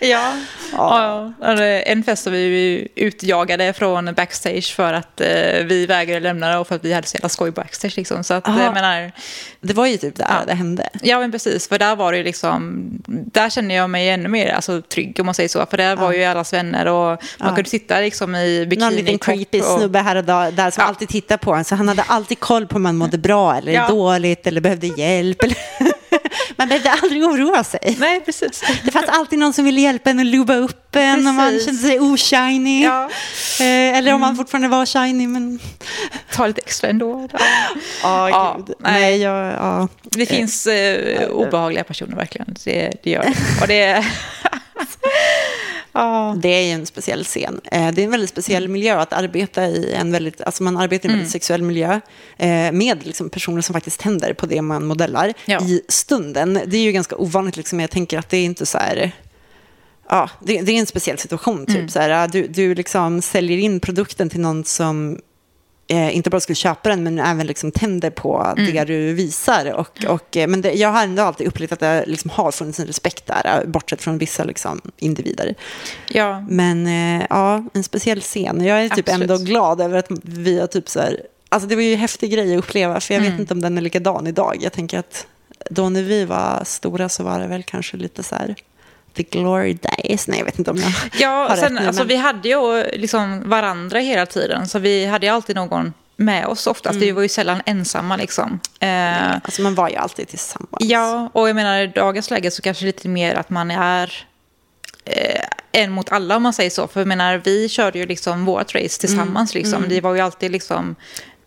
ja. 0.00 0.32
Ja. 0.72 1.32
ja. 1.40 1.52
En 1.62 2.04
fest 2.04 2.22
som 2.22 2.32
vi 2.32 2.88
utjagade 2.94 3.72
från 3.72 4.14
backstage 4.14 4.74
för 4.76 4.92
att 4.92 5.20
eh, 5.20 5.28
vi 5.64 5.86
vägrade 5.86 6.20
lämna 6.20 6.48
det 6.50 6.56
och 6.58 6.68
för 6.68 6.74
att 6.74 6.84
vi 6.84 6.92
hade 6.92 7.06
så 7.06 7.14
jävla 7.16 7.28
skoj 7.28 7.50
backstage. 7.50 7.96
Liksom. 7.96 8.24
Så 8.24 8.34
att, 8.34 8.46
jag 8.46 8.74
menar, 8.74 9.12
Det 9.60 9.72
var 9.74 9.86
ju 9.86 9.96
typ 9.96 10.16
där 10.16 10.26
det 10.46 10.54
hände. 10.54 10.79
Ja 11.02 11.18
men 11.18 11.32
precis, 11.32 11.68
för 11.68 11.78
där 11.78 11.96
var 11.96 12.12
det 12.12 12.22
liksom, 12.22 12.84
där 13.06 13.50
kände 13.50 13.74
jag 13.74 13.90
mig 13.90 14.08
ännu 14.08 14.28
mer 14.28 14.52
alltså, 14.52 14.82
trygg 14.82 15.16
om 15.20 15.26
man 15.26 15.34
säger 15.34 15.48
så. 15.48 15.66
För 15.66 15.76
där 15.76 15.96
var 15.96 16.12
ju 16.12 16.24
allas 16.24 16.52
vänner 16.52 16.86
och 16.86 17.06
man 17.06 17.18
Ja. 17.38 17.54
kunde 17.54 17.70
sitta 17.70 18.00
liksom 18.00 18.34
i 18.34 18.66
bikini. 18.66 18.84
Någon 18.86 18.94
liten 18.96 19.18
creepy 19.18 19.60
och, 19.60 19.78
snubbe 19.78 19.98
här 19.98 20.16
och 20.16 20.24
där, 20.24 20.52
där 20.52 20.70
som 20.70 20.80
Ja. 20.82 20.88
alltid 20.88 21.08
tittar 21.08 21.36
på 21.36 21.52
en. 21.54 21.64
Så 21.64 21.74
han 21.74 21.88
hade 21.88 22.02
alltid 22.02 22.40
koll 22.40 22.66
på 22.66 22.76
om 22.76 22.82
man 22.82 22.96
mådde 22.96 23.18
bra 23.18 23.56
eller 23.56 23.88
dåligt 23.88 24.46
eller 24.46 24.60
behövde 24.60 24.86
hjälp. 24.86 25.42
Eller 25.42 25.56
man 26.60 26.68
behövde 26.68 26.90
aldrig 26.90 27.24
oroa 27.24 27.64
sig. 27.64 27.96
Nej, 27.98 28.20
precis. 28.20 28.62
Det 28.84 28.90
fanns 28.90 29.08
alltid 29.08 29.38
någon 29.38 29.52
som 29.52 29.64
ville 29.64 29.80
hjälpa 29.80 30.10
en 30.10 30.18
och 30.18 30.24
luba 30.24 30.54
upp 30.54 30.96
en 30.96 31.26
om 31.26 31.34
man 31.34 31.48
Precis. 31.48 31.64
kände 31.64 31.80
sig 31.80 32.00
oshiny. 32.00 32.84
Ja. 32.84 33.04
Eh, 33.60 33.98
eller 33.98 34.14
om 34.14 34.20
man 34.20 34.36
fortfarande 34.36 34.68
var 34.68 34.86
shiny. 34.86 35.26
Men... 35.26 35.58
Ta 36.32 36.46
lite 36.46 36.60
extra 36.60 36.90
ändå. 36.90 37.28
Ja, 38.02 38.54
gud. 38.56 38.76
nej. 38.78 39.00
Nej, 39.00 39.16
jag, 39.16 39.46
ja. 39.52 39.88
Det 40.02 40.26
finns 40.26 40.66
eh, 40.66 41.28
obehagliga 41.28 41.84
personer 41.84 42.16
verkligen. 42.16 42.56
Det, 42.64 42.92
det 43.02 43.10
gör 43.10 43.22
det. 43.22 43.60
Och 43.60 43.68
det... 43.68 44.04
ja. 45.92 46.36
Det 46.42 46.48
är 46.48 46.62
ju 46.62 46.70
en 46.70 46.86
speciell 46.86 47.24
scen. 47.24 47.60
Eh, 47.64 47.92
det 47.92 48.00
är 48.02 48.04
en 48.04 48.10
väldigt 48.10 48.30
speciell 48.30 48.62
Mm. 48.64 48.72
miljö 48.72 49.00
att 49.00 49.12
arbeta 49.12 49.66
i. 49.68 49.92
En 49.92 50.12
väldigt, 50.12 50.40
alltså 50.40 50.62
man 50.62 50.76
arbetar 50.76 51.08
i 51.08 51.12
en 51.12 51.16
väldigt 51.18 51.32
sexuell 51.32 51.62
miljö 51.62 52.00
eh, 52.38 52.72
med 52.72 53.06
liksom 53.06 53.30
personer 53.30 53.62
som 53.62 53.72
faktiskt 53.72 54.00
tänder 54.00 54.32
på 54.34 54.46
det 54.46 54.62
man 54.62 54.86
modellar 54.86 55.32
Ja. 55.44 55.60
i 55.60 55.82
stunden. 55.88 56.60
Det 56.66 56.76
är 56.76 56.82
ju 56.82 56.92
ganska 56.92 57.16
ovanligt. 57.16 57.56
Liksom. 57.56 57.80
Jag 57.80 57.90
tänker 57.90 58.18
att 58.18 58.28
det 58.28 58.36
är 58.36 58.44
inte 58.44 58.66
så 58.66 58.78
här... 58.78 59.12
Ja, 60.08 60.30
det, 60.42 60.60
det 60.60 60.72
är 60.72 60.80
en 60.80 60.86
speciell 60.86 61.18
situation. 61.18 61.66
Typ. 61.66 61.76
Mm. 61.76 61.88
Så 61.88 61.98
här, 62.00 62.28
du 62.28 62.46
du 62.46 62.74
liksom 62.74 63.22
säljer 63.22 63.58
in 63.58 63.80
produkten 63.80 64.30
till 64.30 64.40
någon 64.40 64.64
som 64.64 65.18
eh, 65.90 66.16
inte 66.16 66.30
bara 66.30 66.40
skulle 66.40 66.56
köpa 66.56 66.88
den, 66.88 67.02
men 67.02 67.18
även 67.18 67.46
liksom 67.46 67.72
tänder 67.72 68.10
på 68.10 68.54
Mm. 68.58 68.72
det 68.74 68.84
du 68.84 69.12
visar. 69.14 69.72
Och, 69.72 70.04
och, 70.08 70.36
eh, 70.36 70.48
men 70.48 70.60
det, 70.60 70.72
jag 70.72 70.88
har 70.88 71.02
ändå 71.02 71.22
alltid 71.22 71.46
upplevt 71.46 71.72
att 71.72 71.80
det 71.80 72.04
liksom 72.06 72.30
har 72.30 72.50
funnits 72.52 72.80
en 72.80 72.86
respekt 72.86 73.26
där, 73.26 73.58
eh, 73.62 73.68
bortsett 73.70 74.02
från 74.02 74.18
vissa 74.18 74.44
liksom, 74.44 74.80
individer. 74.98 75.54
ja. 76.08 76.44
Men 76.48 76.86
eh, 76.86 77.26
ja, 77.30 77.64
en 77.72 77.82
speciell 77.82 78.20
scen. 78.20 78.64
Jag 78.64 78.84
är 78.84 78.88
typ 78.88 79.08
Absolut. 79.08 79.30
ändå 79.30 79.44
glad 79.44 79.80
över 79.80 79.98
att 79.98 80.08
vi 80.22 80.60
har 80.60 80.66
typ 80.66 80.88
så 80.88 81.00
här... 81.00 81.20
Alltså 81.48 81.68
det 81.68 81.74
var 81.74 81.82
ju 81.82 81.92
en 81.92 81.98
häftig 81.98 82.32
grej 82.32 82.54
att 82.56 82.64
uppleva, 82.64 83.00
för 83.00 83.14
jag 83.14 83.20
Mm. 83.20 83.32
vet 83.32 83.40
inte 83.40 83.54
om 83.54 83.60
den 83.60 83.78
är 83.78 83.82
likadan 83.82 84.26
idag. 84.26 84.56
Jag 84.60 84.72
tänker 84.72 84.98
att 84.98 85.26
då 85.70 85.88
när 85.88 86.02
vi 86.02 86.24
var 86.24 86.62
stora 86.64 87.08
så 87.08 87.22
var 87.22 87.40
det 87.40 87.46
väl 87.46 87.62
kanske 87.62 87.96
lite 87.96 88.22
så 88.22 88.34
här... 88.34 88.54
The 89.16 89.22
glory 89.22 89.72
days. 89.74 90.28
Nej, 90.28 90.38
jag 90.38 90.44
vet 90.44 90.58
inte 90.58 90.70
om 90.70 90.76
jag 90.76 90.84
har 90.86 91.10
Ja, 91.20 91.48
rätt 91.50 91.58
sen, 91.58 91.74
nu, 91.74 91.86
alltså, 91.86 92.00
men- 92.02 92.08
vi 92.08 92.16
hade 92.16 92.48
ju 92.48 92.84
liksom 92.92 93.42
varandra 93.50 93.98
hela 93.98 94.26
tiden. 94.26 94.68
Så 94.68 94.78
vi 94.78 95.06
hade 95.06 95.26
ju 95.26 95.32
alltid 95.32 95.56
någon 95.56 95.92
med 96.16 96.46
oss 96.46 96.66
oftast. 96.66 96.92
Mm. 96.96 97.00
Vi 97.06 97.10
var 97.10 97.22
ju 97.22 97.28
sällan 97.28 97.62
ensamma 97.66 98.16
liksom. 98.16 98.60
Eh, 98.80 99.32
Alltså 99.32 99.62
man 99.62 99.74
var 99.74 99.88
ju 99.88 99.96
alltid 99.96 100.28
tillsammans. 100.28 100.76
ja, 100.80 101.30
och 101.32 101.48
jag 101.48 101.56
menar 101.56 101.80
i 101.80 101.86
dagens 101.86 102.30
läge 102.30 102.50
så 102.50 102.62
kanske 102.62 102.84
lite 102.84 103.08
mer 103.08 103.34
att 103.34 103.50
man 103.50 103.70
är 103.70 104.26
eh, 105.04 105.40
en 105.72 105.90
mot 105.92 106.12
alla 106.12 106.36
om 106.36 106.42
man 106.42 106.52
säger 106.52 106.70
så. 106.70 106.86
För 106.88 107.00
jag 107.00 107.06
menar, 107.08 107.40
vi 107.44 107.68
körde 107.68 107.98
ju 107.98 108.06
liksom 108.06 108.44
vårt 108.44 108.74
race 108.74 109.00
tillsammans. 109.00 109.54
Mm. 109.54 109.64
Liksom. 109.64 109.84
Det 109.88 110.00
var 110.00 110.14
ju 110.14 110.20
alltid 110.20 110.50
liksom 110.50 110.96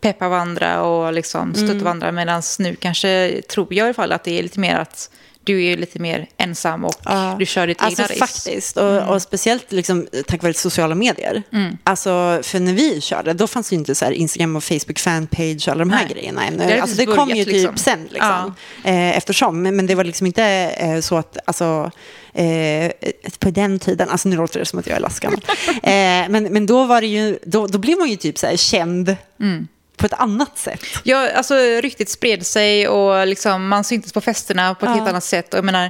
peppa 0.01 0.29
varandra 0.29 0.81
och 0.81 1.13
liksom 1.13 1.53
stötta 1.53 1.71
Mm. 1.71 1.83
varandra. 1.83 2.11
Medan 2.11 2.41
nu 2.59 2.75
kanske, 2.75 3.41
tror 3.49 3.67
jag 3.73 3.77
i 3.77 3.81
alla 3.87 3.93
fall, 3.93 4.11
att 4.11 4.23
det 4.23 4.39
är 4.39 4.43
lite 4.43 4.59
mer 4.59 4.75
att 4.75 5.09
du 5.43 5.63
är 5.65 5.77
lite 5.77 5.99
mer 5.99 6.27
ensam 6.37 6.85
och 6.85 6.95
Ja. 7.05 7.35
du 7.39 7.45
kör 7.45 7.67
ditt 7.67 7.81
Alltså 7.81 8.01
egna 8.01 8.11
race. 8.13 8.19
faktiskt, 8.19 8.77
och, 8.77 9.01
och 9.01 9.21
speciellt 9.21 9.71
liksom, 9.71 10.07
tack 10.27 10.43
vare 10.43 10.53
sociala 10.53 10.95
medier. 10.95 11.43
Mm. 11.53 11.77
Alltså, 11.83 12.39
för 12.43 12.59
när 12.59 12.73
vi 12.73 13.01
körde, 13.01 13.33
då 13.33 13.47
fanns 13.47 13.73
ju 13.73 13.75
inte 13.75 13.95
så 13.95 14.11
Instagram 14.11 14.55
och 14.55 14.63
Facebook 14.63 14.99
fanpage 14.99 15.67
och 15.67 15.71
alla 15.71 15.79
de 15.79 15.89
här 15.89 16.05
Nej. 16.05 16.13
grejerna 16.13 16.45
ännu. 16.45 16.57
Det 16.57 16.63
hade 16.63 16.81
alltså, 16.81 16.97
det 16.97 17.05
kom 17.05 17.29
ju 17.29 17.33
börjat, 17.33 17.47
typ 17.47 17.55
liksom. 17.55 17.77
sen, 17.77 18.07
liksom, 18.11 18.53
eh, 18.83 19.17
eftersom. 19.17 19.61
Men, 19.61 19.75
men 19.75 19.87
det 19.87 19.95
var 19.95 20.03
liksom 20.03 20.27
inte 20.27 20.43
eh, 20.77 20.99
så 20.99 21.17
att, 21.17 21.37
alltså, 21.45 21.91
eh, 22.33 22.91
på 23.39 23.49
den 23.49 23.79
tiden, 23.79 24.09
alltså 24.09 24.29
nu 24.29 24.35
låter 24.35 24.59
det 24.59 24.65
som 24.65 24.79
att 24.79 24.87
jag 24.87 24.95
är 24.95 25.01
lastgammal. 25.01 25.41
eh, 25.67 25.91
men, 26.29 26.43
men 26.43 26.65
då 26.65 26.85
var 26.85 27.01
det 27.01 27.07
ju, 27.07 27.39
då, 27.45 27.67
då 27.67 27.77
blev 27.77 27.97
man 27.97 28.09
ju 28.09 28.15
typ 28.15 28.37
så 28.37 28.47
här 28.47 28.57
känd 28.57 29.15
Mm. 29.39 29.67
På 29.97 30.05
ett 30.05 30.13
annat 30.13 30.57
sätt. 30.57 30.85
Ja, 31.03 31.29
alltså 31.35 31.55
ryktet 31.55 32.09
spred 32.09 32.45
sig 32.45 32.87
och 32.87 33.27
liksom, 33.27 33.67
man 33.67 33.83
syntes 33.83 34.13
på 34.13 34.21
festerna 34.21 34.75
på 34.75 34.85
ett 34.85 34.89
Ja. 34.91 34.95
helt 34.95 35.09
annat 35.09 35.23
sätt. 35.23 35.53
Och 35.53 35.57
jag 35.57 35.65
menar, 35.65 35.89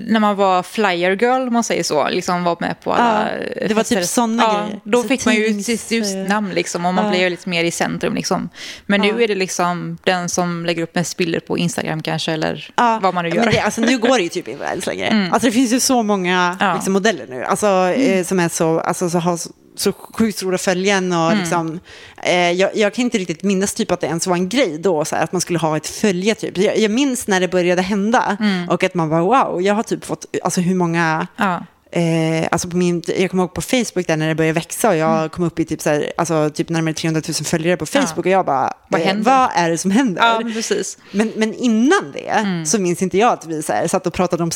när 0.00 0.20
man 0.20 0.36
var 0.36 0.62
flyer 0.62 1.10
girl, 1.10 1.46
om 1.46 1.52
man 1.52 1.64
säger 1.64 1.82
så, 1.82 2.08
liksom 2.08 2.44
var 2.44 2.56
med 2.60 2.80
på 2.80 2.92
alla 2.92 3.28
Ja, 3.56 3.66
det 3.68 3.74
var 3.74 3.82
typ 3.82 3.98
fester. 3.98 4.14
såna 4.14 4.42
ja, 4.42 4.62
grejer. 4.64 4.80
Då 4.84 5.02
Så 5.02 5.08
fick 5.08 5.24
man 5.24 5.34
ju 5.34 5.62
sitt 5.62 5.90
just 5.90 6.14
namn 6.16 6.50
liksom, 6.50 6.86
och 6.86 6.94
man 6.94 7.04
Ja. 7.04 7.10
blev 7.10 7.22
ju 7.22 7.30
lite 7.30 7.48
mer 7.48 7.64
i 7.64 7.70
centrum. 7.70 8.14
Liksom. 8.14 8.48
Men 8.86 9.00
nu 9.00 9.22
är 9.22 9.28
det 9.28 9.34
liksom 9.34 9.98
den 10.04 10.28
som 10.28 10.66
lägger 10.66 10.82
upp 10.82 10.94
mest 10.94 11.16
bilder 11.16 11.40
på 11.40 11.58
Instagram 11.58 12.02
kanske, 12.02 12.32
eller 12.32 12.70
vad 13.02 13.14
man 13.14 13.24
nu 13.24 13.30
men 13.30 13.36
gör. 13.44 13.52
Det, 13.52 13.60
alltså, 13.60 13.80
nu 13.80 13.98
går 13.98 14.16
det 14.16 14.22
ju 14.22 14.28
typ 14.28 14.48
inte 14.48 14.76
längre. 14.86 15.06
Mm. 15.06 15.32
Alltså, 15.32 15.46
det 15.46 15.52
finns 15.52 15.72
ju 15.72 15.80
så 15.80 16.02
många 16.02 16.56
liksom, 16.74 16.92
modeller 16.92 17.26
nu 17.28 17.44
alltså, 17.44 17.66
eh, 17.96 18.24
som 18.24 18.40
är 18.40 18.48
så, 18.48 18.80
alltså, 18.80 19.10
så 19.10 19.18
har 19.18 19.38
så, 19.80 19.92
sjukt 19.92 20.38
stora 20.38 20.58
följen. 20.58 21.12
Och, 21.12 21.26
Mm. 21.32 21.38
liksom, 21.38 21.80
eh, 22.22 22.50
jag, 22.50 22.76
jag 22.76 22.94
kan 22.94 23.04
inte 23.04 23.18
riktigt 23.18 23.42
minnas 23.42 23.74
typ 23.74 23.90
att 23.90 24.00
det 24.00 24.06
ens 24.06 24.26
var 24.26 24.36
en 24.36 24.48
grej 24.48 24.78
då, 24.78 25.04
så 25.04 25.16
här, 25.16 25.24
att 25.24 25.32
man 25.32 25.40
skulle 25.40 25.58
ha 25.58 25.76
ett 25.76 25.86
följe. 25.86 26.34
Typ. 26.34 26.58
Jag, 26.58 26.78
jag 26.78 26.90
minns 26.90 27.26
när 27.28 27.40
det 27.40 27.48
började 27.48 27.82
hända 27.82 28.36
Mm. 28.40 28.68
och 28.68 28.84
att 28.84 28.94
man 28.94 29.08
var 29.08 29.20
wow, 29.20 29.62
jag 29.62 29.74
har 29.74 29.82
typ 29.82 30.04
fått, 30.04 30.24
alltså 30.42 30.60
hur 30.60 30.74
många 30.74 31.26
Ja. 31.36 31.62
Eh, 31.92 32.48
alltså 32.50 32.68
på 32.68 32.76
min, 32.76 33.02
jag 33.18 33.30
kommer 33.30 33.42
ihåg 33.42 33.54
på 33.54 33.62
Facebook 33.62 34.06
där 34.06 34.16
när 34.16 34.28
det 34.28 34.34
började 34.34 34.52
växa 34.52 34.88
och 34.88 34.96
jag 34.96 35.16
Mm. 35.18 35.28
kom 35.28 35.44
upp 35.44 35.58
i 35.60 35.64
typ, 35.64 35.80
så 35.82 35.90
här, 35.90 36.12
alltså 36.16 36.50
typ 36.54 36.68
närmare 36.68 36.94
300 36.94 37.22
000 37.28 37.34
följare 37.34 37.76
på 37.76 37.86
Facebook 37.86 38.16
Ja. 38.16 38.20
och 38.20 38.26
jag 38.26 38.46
bara, 38.46 38.72
Vad 38.88 39.00
eh, 39.00 39.14
vad 39.16 39.48
är 39.54 39.70
det 39.70 39.78
som 39.78 39.90
händer? 39.90 40.22
Ja, 40.22 40.40
men 40.44 40.52
precis. 40.52 40.98
Men, 41.12 41.32
men 41.36 41.54
innan 41.54 42.12
det 42.12 42.28
Mm. 42.28 42.66
så 42.66 42.80
minns 42.80 43.02
inte 43.02 43.18
jag 43.18 43.32
att 43.32 43.46
vi 43.46 43.62
så 43.62 43.72
här, 43.72 43.86
satt 43.88 44.06
och 44.06 44.12
pratade 44.12 44.42
om 44.42 44.50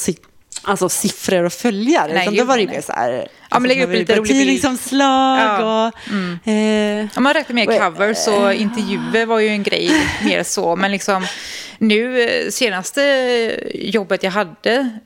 alltså, 0.63 0.89
siffror 0.89 1.45
och 1.45 1.53
följare. 1.53 2.13
Nej, 2.15 2.23
utan 2.23 2.37
då 2.37 2.45
var 2.45 2.57
det 2.57 2.63
ju 2.63 2.69
mer 2.69 2.81
så 2.81 2.93
här... 2.93 3.13
alltså, 3.13 3.29
Ja, 3.51 3.59
men 3.59 3.69
lägga 3.69 3.85
upp 3.85 3.93
lite 3.93 4.13
rolig 4.17 4.23
bild. 4.23 4.39
Tidningsomslag 4.41 5.39
Ja. 5.39 5.91
Mm. 6.11 6.39
och... 6.43 6.49
Eh, 6.49 7.07
Om 7.17 7.23
man 7.23 7.35
räknar 7.35 7.55
med 7.55 7.81
covers 7.81 8.29
och 8.29 8.53
intervjuer 8.53 9.27
var 9.27 9.39
ju 9.41 9.49
en 9.49 9.63
grej 9.63 9.91
mer 10.25 10.43
så. 10.43 10.77
Men 10.77 10.91
liksom 10.91 11.27
nu 11.79 12.23
eh, 12.23 12.51
senaste 12.51 13.03
jobbet 13.75 14.23
jag 14.23 14.31
hade 14.31 14.99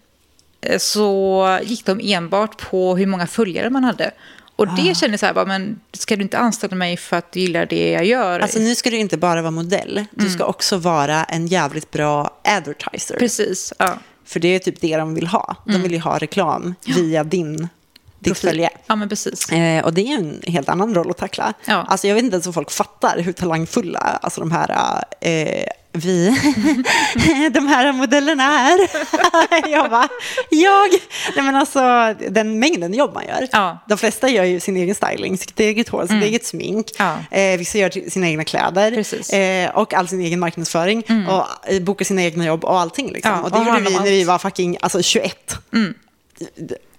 eh, 0.61 0.79
så 0.79 1.59
gick 1.63 1.85
de 1.87 2.01
enbart 2.03 2.71
på 2.71 2.97
hur 2.97 3.07
många 3.07 3.27
följare 3.27 3.71
man 3.71 3.85
hade. 3.85 4.11
Och 4.57 4.69
det 4.77 4.97
kände 4.97 5.13
jag 5.13 5.21
så 5.21 5.27
här, 5.27 5.33
bara, 5.35 5.45
men 5.45 5.81
ska 5.93 6.17
du 6.17 6.23
inte 6.23 6.39
anställa 6.39 6.77
mig 6.77 6.97
för 6.97 7.17
att 7.17 7.33
du 7.33 7.41
gillar 7.41 7.67
det 7.67 7.91
jag 7.91 8.05
gör? 8.05 8.41
alltså 8.41 8.59
nu 8.59 8.75
ska 8.75 8.91
du 8.91 8.97
inte 8.97 9.17
bara 9.17 9.43
vara 9.43 9.51
modell, 9.51 10.05
du 10.11 10.31
ska 10.31 10.45
också 10.45 10.77
vara 10.77 11.25
en 11.25 11.47
jävligt 11.47 11.91
bra 11.91 12.41
advertiser. 12.45 13.15
Mm. 13.15 13.19
Precis, 13.19 13.73
ja. 13.79 13.99
För 14.27 14.41
det 14.41 14.49
är 14.49 14.59
typ 14.59 14.81
det 14.81 14.97
de 14.97 15.15
vill 15.15 15.27
ha. 15.27 15.57
De 15.65 15.83
vill 15.83 15.93
ju 15.93 15.99
ha 15.99 16.19
reklam 16.19 16.75
via 16.87 17.25
din, 17.25 17.69
följe. 18.35 18.71
Ja, 18.87 18.97
men 18.97 19.09
precis. 19.09 19.49
Eh, 19.49 19.85
och 19.85 19.95
det 19.95 20.01
är 20.01 20.19
en 20.19 20.43
helt 20.47 20.69
annan 20.69 20.95
roll 20.95 21.11
att 21.11 21.17
tackla. 21.17 21.55
Ja. 21.65 21.87
Alltså 21.89 22.09
jag 22.09 22.15
vet 22.15 22.25
inte 22.25 22.35
ens 22.35 22.47
om 22.47 22.53
folk 22.53 22.71
fattar 22.71 23.19
hur 23.19 23.33
talangfulla 23.33 23.99
alltså 23.99 24.41
de 24.41 24.51
här, 24.51 25.03
eh, 25.21 25.65
vi, 25.93 26.29
de 27.53 27.67
här 27.67 27.93
modellerna 27.93 28.45
är. 28.45 28.79
jag 29.71 29.91
bara, 29.91 30.09
jag, 30.51 30.91
nej 31.37 31.45
men 31.45 31.57
alltså 31.57 31.81
den 32.31 32.59
mängden 32.59 32.95
jobb 32.95 33.15
man 33.15 33.25
gör. 33.27 33.49
Ja. 33.53 33.65
Mm. 33.65 33.77
De 33.89 33.99
flesta 33.99 34.29
gör 34.29 34.45
ju 34.45 34.61
sin 34.61 34.77
egen 34.77 34.95
styling, 34.95 35.39
sitt 35.39 35.61
eget 35.61 35.89
hår, 35.89 36.03
sitt 36.03 36.23
eget 36.23 36.47
smink. 36.47 36.87
Ja. 36.99 37.19
Eh, 37.31 37.59
vissa 37.59 37.79
gör 37.79 38.11
sina 38.11 38.29
egna 38.29 38.45
kläder. 38.45 39.05
Mm. 39.33 39.67
Eh, 39.67 39.77
och 39.77 39.95
all 39.95 40.09
sin 40.09 40.21
egen 40.21 40.41
marknadsföring. 40.41 41.03
Och 41.29 41.71
eh, 41.73 41.83
bokar 41.83 42.05
sina 42.05 42.23
egna 42.23 42.45
jobb 42.45 42.65
och 42.65 42.81
allting. 42.81 43.13
Liksom. 43.13 43.33
Ja, 43.33 43.41
och 43.41 43.51
det 43.51 43.59
och 43.59 43.67
gjorde 43.67 43.81
vi 43.81 43.95
när 43.95 44.03
vi 44.03 44.25
var 44.25 44.39
fucking 44.39 44.77
alltså, 44.81 45.03
21. 45.03 45.59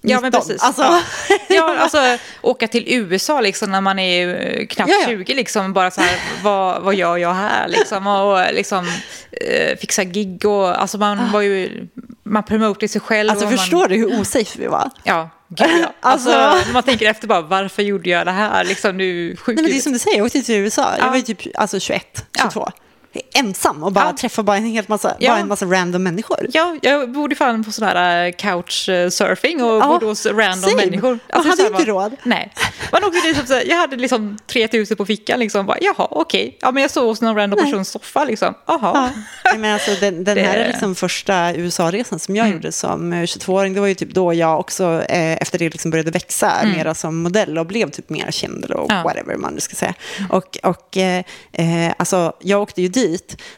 Ja, 0.01 0.15
men 0.21 0.23
19. 0.31 0.41
precis. 0.41 0.63
Alltså, 0.63 0.81
Ja. 1.49 1.75
Alltså 1.79 2.17
åka 2.41 2.67
till 2.67 2.83
USA 2.87 3.41
liksom 3.41 3.71
när 3.71 3.81
man 3.81 3.99
är 3.99 4.27
eh, 4.59 4.67
knappt 4.67 4.91
Ja, 4.91 4.97
ja. 5.01 5.07
20 5.07 5.33
liksom. 5.33 5.73
Bara 5.73 5.91
så 5.91 6.01
här, 6.01 6.19
vad, 6.43 6.81
vad 6.81 6.95
gör 6.95 7.17
jag 7.17 7.33
här 7.33 7.67
liksom? 7.67 8.07
Och 8.07 8.53
liksom 8.53 8.87
eh, 9.31 9.77
fixa 9.77 10.03
gig 10.03 10.45
och 10.45 10.81
alltså 10.81 10.97
man 10.97 11.31
var 11.31 11.41
ju, 11.41 11.87
man 12.23 12.43
promotade 12.43 12.87
sig 12.87 13.01
själv. 13.01 13.29
Ah. 13.29 13.31
alltså 13.31 13.45
och 13.45 13.51
man, 13.51 13.57
förstår 13.59 13.87
du 13.87 13.95
hur 13.95 14.19
osafe 14.21 14.59
vi 14.59 14.67
var? 14.67 14.89
Ja, 15.03 15.29
gud 15.47 15.69
ja. 15.81 15.93
Alltså, 16.01 16.31
Alltså- 16.31 16.73
man 16.73 16.83
tänker 16.83 17.09
efter 17.09 17.27
bara, 17.27 17.41
varför 17.41 17.83
gjorde 17.83 18.09
jag 18.09 18.25
det 18.27 18.31
här? 18.31 18.63
Liksom 18.63 18.97
nu 18.97 19.35
sjuk 19.35 19.55
Nej, 19.55 19.63
men 19.63 19.71
det 19.71 19.77
är 19.77 19.81
som 19.81 19.93
du 19.93 19.99
säger, 19.99 20.17
jag 20.17 20.25
åkte 20.25 20.41
till 20.41 20.55
USA. 20.55 20.91
Jag 20.97 21.05
Ja. 21.05 21.09
var 21.09 21.15
ju 21.17 21.21
typ 21.21 21.39
alltså 21.55 21.79
21, 21.79 22.25
Ja. 22.37 22.71
22. 23.13 23.27
Ensam 23.33 23.83
och 23.83 23.91
bara 23.91 24.05
Ja. 24.05 24.15
träffa 24.17 24.43
bara 24.43 24.57
en 24.57 24.65
helt 24.65 24.87
massa, 24.87 25.15
Ja. 25.19 25.31
bara 25.31 25.39
en 25.39 25.47
massa 25.47 25.65
random 25.65 26.03
människor. 26.03 26.47
Ja, 26.53 26.75
jag 26.81 27.11
bodde 27.11 27.35
fan 27.35 27.63
på 27.63 27.71
sån 27.71 27.87
här 27.87 28.31
couchsurfing 28.31 29.63
och 29.63 29.75
Ja, 29.81 29.87
bodde 29.87 30.05
hos 30.05 30.25
random 30.25 30.69
same. 30.69 30.75
människor. 30.85 31.19
Man 31.35 31.45
hade 31.45 31.61
inte 31.61 31.73
bara- 31.73 31.83
råd. 31.85 32.15
Nej. 32.23 32.53
Man 32.91 33.03
åkte 33.03 33.19
dit, 33.27 33.47
så 33.47 33.53
här, 33.53 33.63
jag 33.69 33.77
hade 33.77 33.95
liksom 33.95 34.37
3000 34.47 34.97
på 34.97 35.05
fickan. 35.05 35.39
Liksom, 35.39 35.65
bara, 35.65 35.77
Jaha, 35.81 36.07
okej. 36.11 36.57
Ja, 36.61 36.71
men 36.71 36.81
jag 36.81 36.91
sov 36.91 37.05
hos 37.05 37.21
någon 37.21 37.35
random 37.35 37.59
persons 37.63 37.89
soffa. 37.89 38.23
Liksom. 38.25 38.53
Jaha. 38.67 38.79
Ja. 38.93 39.09
Nej, 39.45 39.57
men 39.57 39.73
alltså, 39.73 39.91
den, 39.99 40.23
den 40.23 40.37
här 40.37 40.57
är 40.57 40.67
liksom 40.67 40.95
första 40.95 41.53
USA-resan 41.53 42.19
som 42.19 42.35
jag 42.35 42.45
Mm. 42.45 42.57
gjorde 42.57 42.71
som 42.71 43.13
eh, 43.13 43.21
22-åring. 43.23 43.73
Det 43.73 43.79
var 43.79 43.87
ju 43.87 43.95
typ 43.95 44.13
då 44.13 44.33
jag 44.33 44.59
också 44.59 44.83
eh, 45.09 45.41
efter 45.41 45.59
det 45.59 45.69
liksom 45.69 45.91
började 45.91 46.11
växa 46.11 46.53
mera 46.63 46.95
som 46.95 47.23
modell 47.23 47.57
och 47.57 47.65
blev 47.65 47.89
typ 47.89 48.09
mer 48.09 48.31
känd 48.31 48.65
och 48.65 48.71
Mm. 48.71 48.85
Ja. 48.89 48.93
Mm. 48.93 49.03
whatever 49.03 49.35
man 49.37 49.53
nu 49.53 49.59
ska 49.59 49.75
säga. 49.75 49.93
Och, 50.29 50.57
och 50.63 50.97
eh, 50.97 51.23
eh, 51.53 51.93
alltså, 51.97 52.33
jag 52.39 52.61
åkte 52.61 52.81
ju 52.81 52.87
dit 52.87 53.06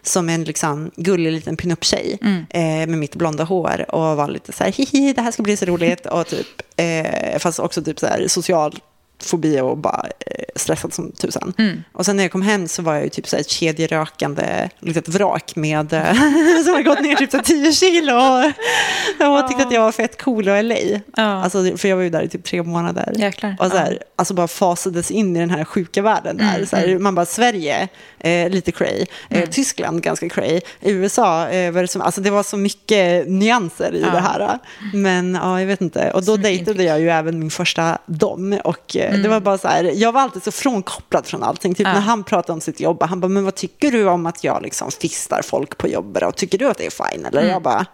som 0.02 0.30
en 0.30 0.44
liksom, 0.44 0.92
gullig 0.96 1.32
liten 1.32 1.58
pinup-tjej 1.58 2.18
Mm. 2.22 2.46
eh, 2.50 2.88
med 2.90 2.98
mitt 3.00 3.16
blonda 3.16 3.44
hår 3.44 3.86
och 3.96 4.18
var 4.18 4.28
lite 4.28 4.52
så 4.52 4.64
här, 4.64 4.72
hihi, 4.72 5.14
det 5.14 5.22
här 5.22 5.32
ska 5.32 5.44
bli 5.44 5.58
så 5.58 5.66
roligt. 5.66 6.06
och 6.06 6.28
typ, 6.28 6.48
eh, 6.78 7.40
fast 7.40 7.60
också 7.60 7.82
typ 7.84 8.00
så 8.00 8.08
här 8.08 8.28
social 8.28 8.80
fobi 9.24 9.60
och 9.62 9.78
bara 9.78 10.06
eh, 10.26 10.44
stressad 10.56 10.94
som 10.94 11.12
tusan. 11.12 11.54
Mm. 11.58 11.84
Och 11.92 12.06
sen 12.06 12.16
när 12.18 12.24
jag 12.24 12.32
kom 12.32 12.42
hem 12.42 12.68
så 12.68 12.82
var 12.82 12.94
jag 12.94 13.04
ju 13.04 13.10
typ 13.10 13.28
så 13.28 13.36
här 13.36 13.42
ett 13.42 13.50
kedjerökande 13.50 14.70
litet 14.80 15.08
vrak 15.10 15.56
med, 15.56 15.94
eh, 15.94 16.14
som 16.66 16.74
har 16.74 16.84
gått 16.84 17.02
ner 17.02 17.16
typ 17.16 17.32
så 17.32 17.38
här 17.38 17.44
10 17.44 17.72
kilo 17.72 18.14
och, 18.14 19.42
och 19.42 19.48
tyckte 19.48 19.64
att 19.64 19.74
jag 19.74 19.82
var 19.82 19.92
fett 19.92 20.22
cool 20.22 20.50
och 20.50 20.64
LA. 20.64 20.76
Ja. 21.16 21.24
Alltså, 21.44 21.78
för 21.78 21.88
jag 21.88 21.96
var 21.96 22.04
ju 22.04 22.10
där 22.10 22.22
i 22.22 22.30
typ 22.30 22.44
tre 22.44 22.64
månader. 22.64 23.14
Jäklar. 23.16 23.56
Och 23.60 23.66
så 23.72 23.78
här, 23.78 23.86
Ja. 23.86 23.88
Mm, 23.92 24.04
alltså 24.16 24.34
bara 24.34 24.48
fasades 24.48 25.12
in 25.12 25.36
i 25.36 25.40
den 25.40 25.50
här 25.50 25.64
sjuka 25.66 26.02
världen 26.02 26.38
där. 26.38 26.66
så 26.66 26.76
här, 26.76 27.00
Man 27.00 27.16
bara, 27.16 27.26
Sverige, 27.26 27.88
eh, 28.20 28.50
lite 28.50 28.72
cray. 28.72 29.06
Eh, 29.30 29.38
Mm. 29.40 29.50
Tyskland, 29.52 30.02
ganska 30.04 30.30
cray. 30.30 30.62
USA, 30.82 31.50
eh, 31.50 31.72
var 31.72 31.82
det, 31.82 31.88
som, 31.88 32.02
alltså 32.02 32.22
det 32.22 32.30
var 32.30 32.44
så 32.44 32.58
mycket 32.58 33.28
nyanser 33.30 33.96
i 33.96 34.02
Ja. 34.02 34.10
det 34.12 34.20
här. 34.20 34.60
Men 34.94 35.36
ja, 35.42 35.60
jag 35.60 35.68
vet 35.68 35.82
inte. 35.82 36.12
Och 36.12 36.24
då 36.24 36.38
dejtade 36.38 36.84
jag 36.84 37.00
ju 37.02 37.10
även 37.10 37.40
min 37.40 37.50
första 37.52 37.98
dom. 38.06 38.60
Och 38.64 38.96
eh, 39.14 39.20
det 39.20 39.30
var 39.30 39.40
bara 39.40 39.58
så 39.58 39.68
här, 39.68 39.84
jag 39.96 40.12
var 40.12 40.22
alltid 40.22 40.44
så 40.44 40.52
frånkopplad 40.52 41.26
från 41.26 41.44
allting. 41.44 41.76
Typ 41.76 41.88
Mm. 41.88 41.96
Ja. 41.96 42.00
när 42.00 42.06
han 42.08 42.24
pratade 42.24 42.54
om 42.54 42.62
sitt 42.62 42.80
jobb, 42.80 43.04
han 43.04 43.20
bara, 43.20 43.28
men 43.28 43.46
vad 43.46 43.56
tycker 43.56 43.92
du 43.92 44.06
om 44.10 44.26
att 44.26 44.44
jag 44.44 44.62
liksom 44.64 44.92
fistar 44.92 45.42
folk 45.42 45.78
på 45.78 45.88
jobbet? 45.88 46.24
Och 46.24 46.36
tycker 46.36 46.58
du 46.58 46.66
att 46.70 46.78
det 46.78 46.86
är 46.86 47.12
fine? 47.12 47.26
Eller 47.26 47.44
jag 47.50 47.62
bara, 47.62 47.86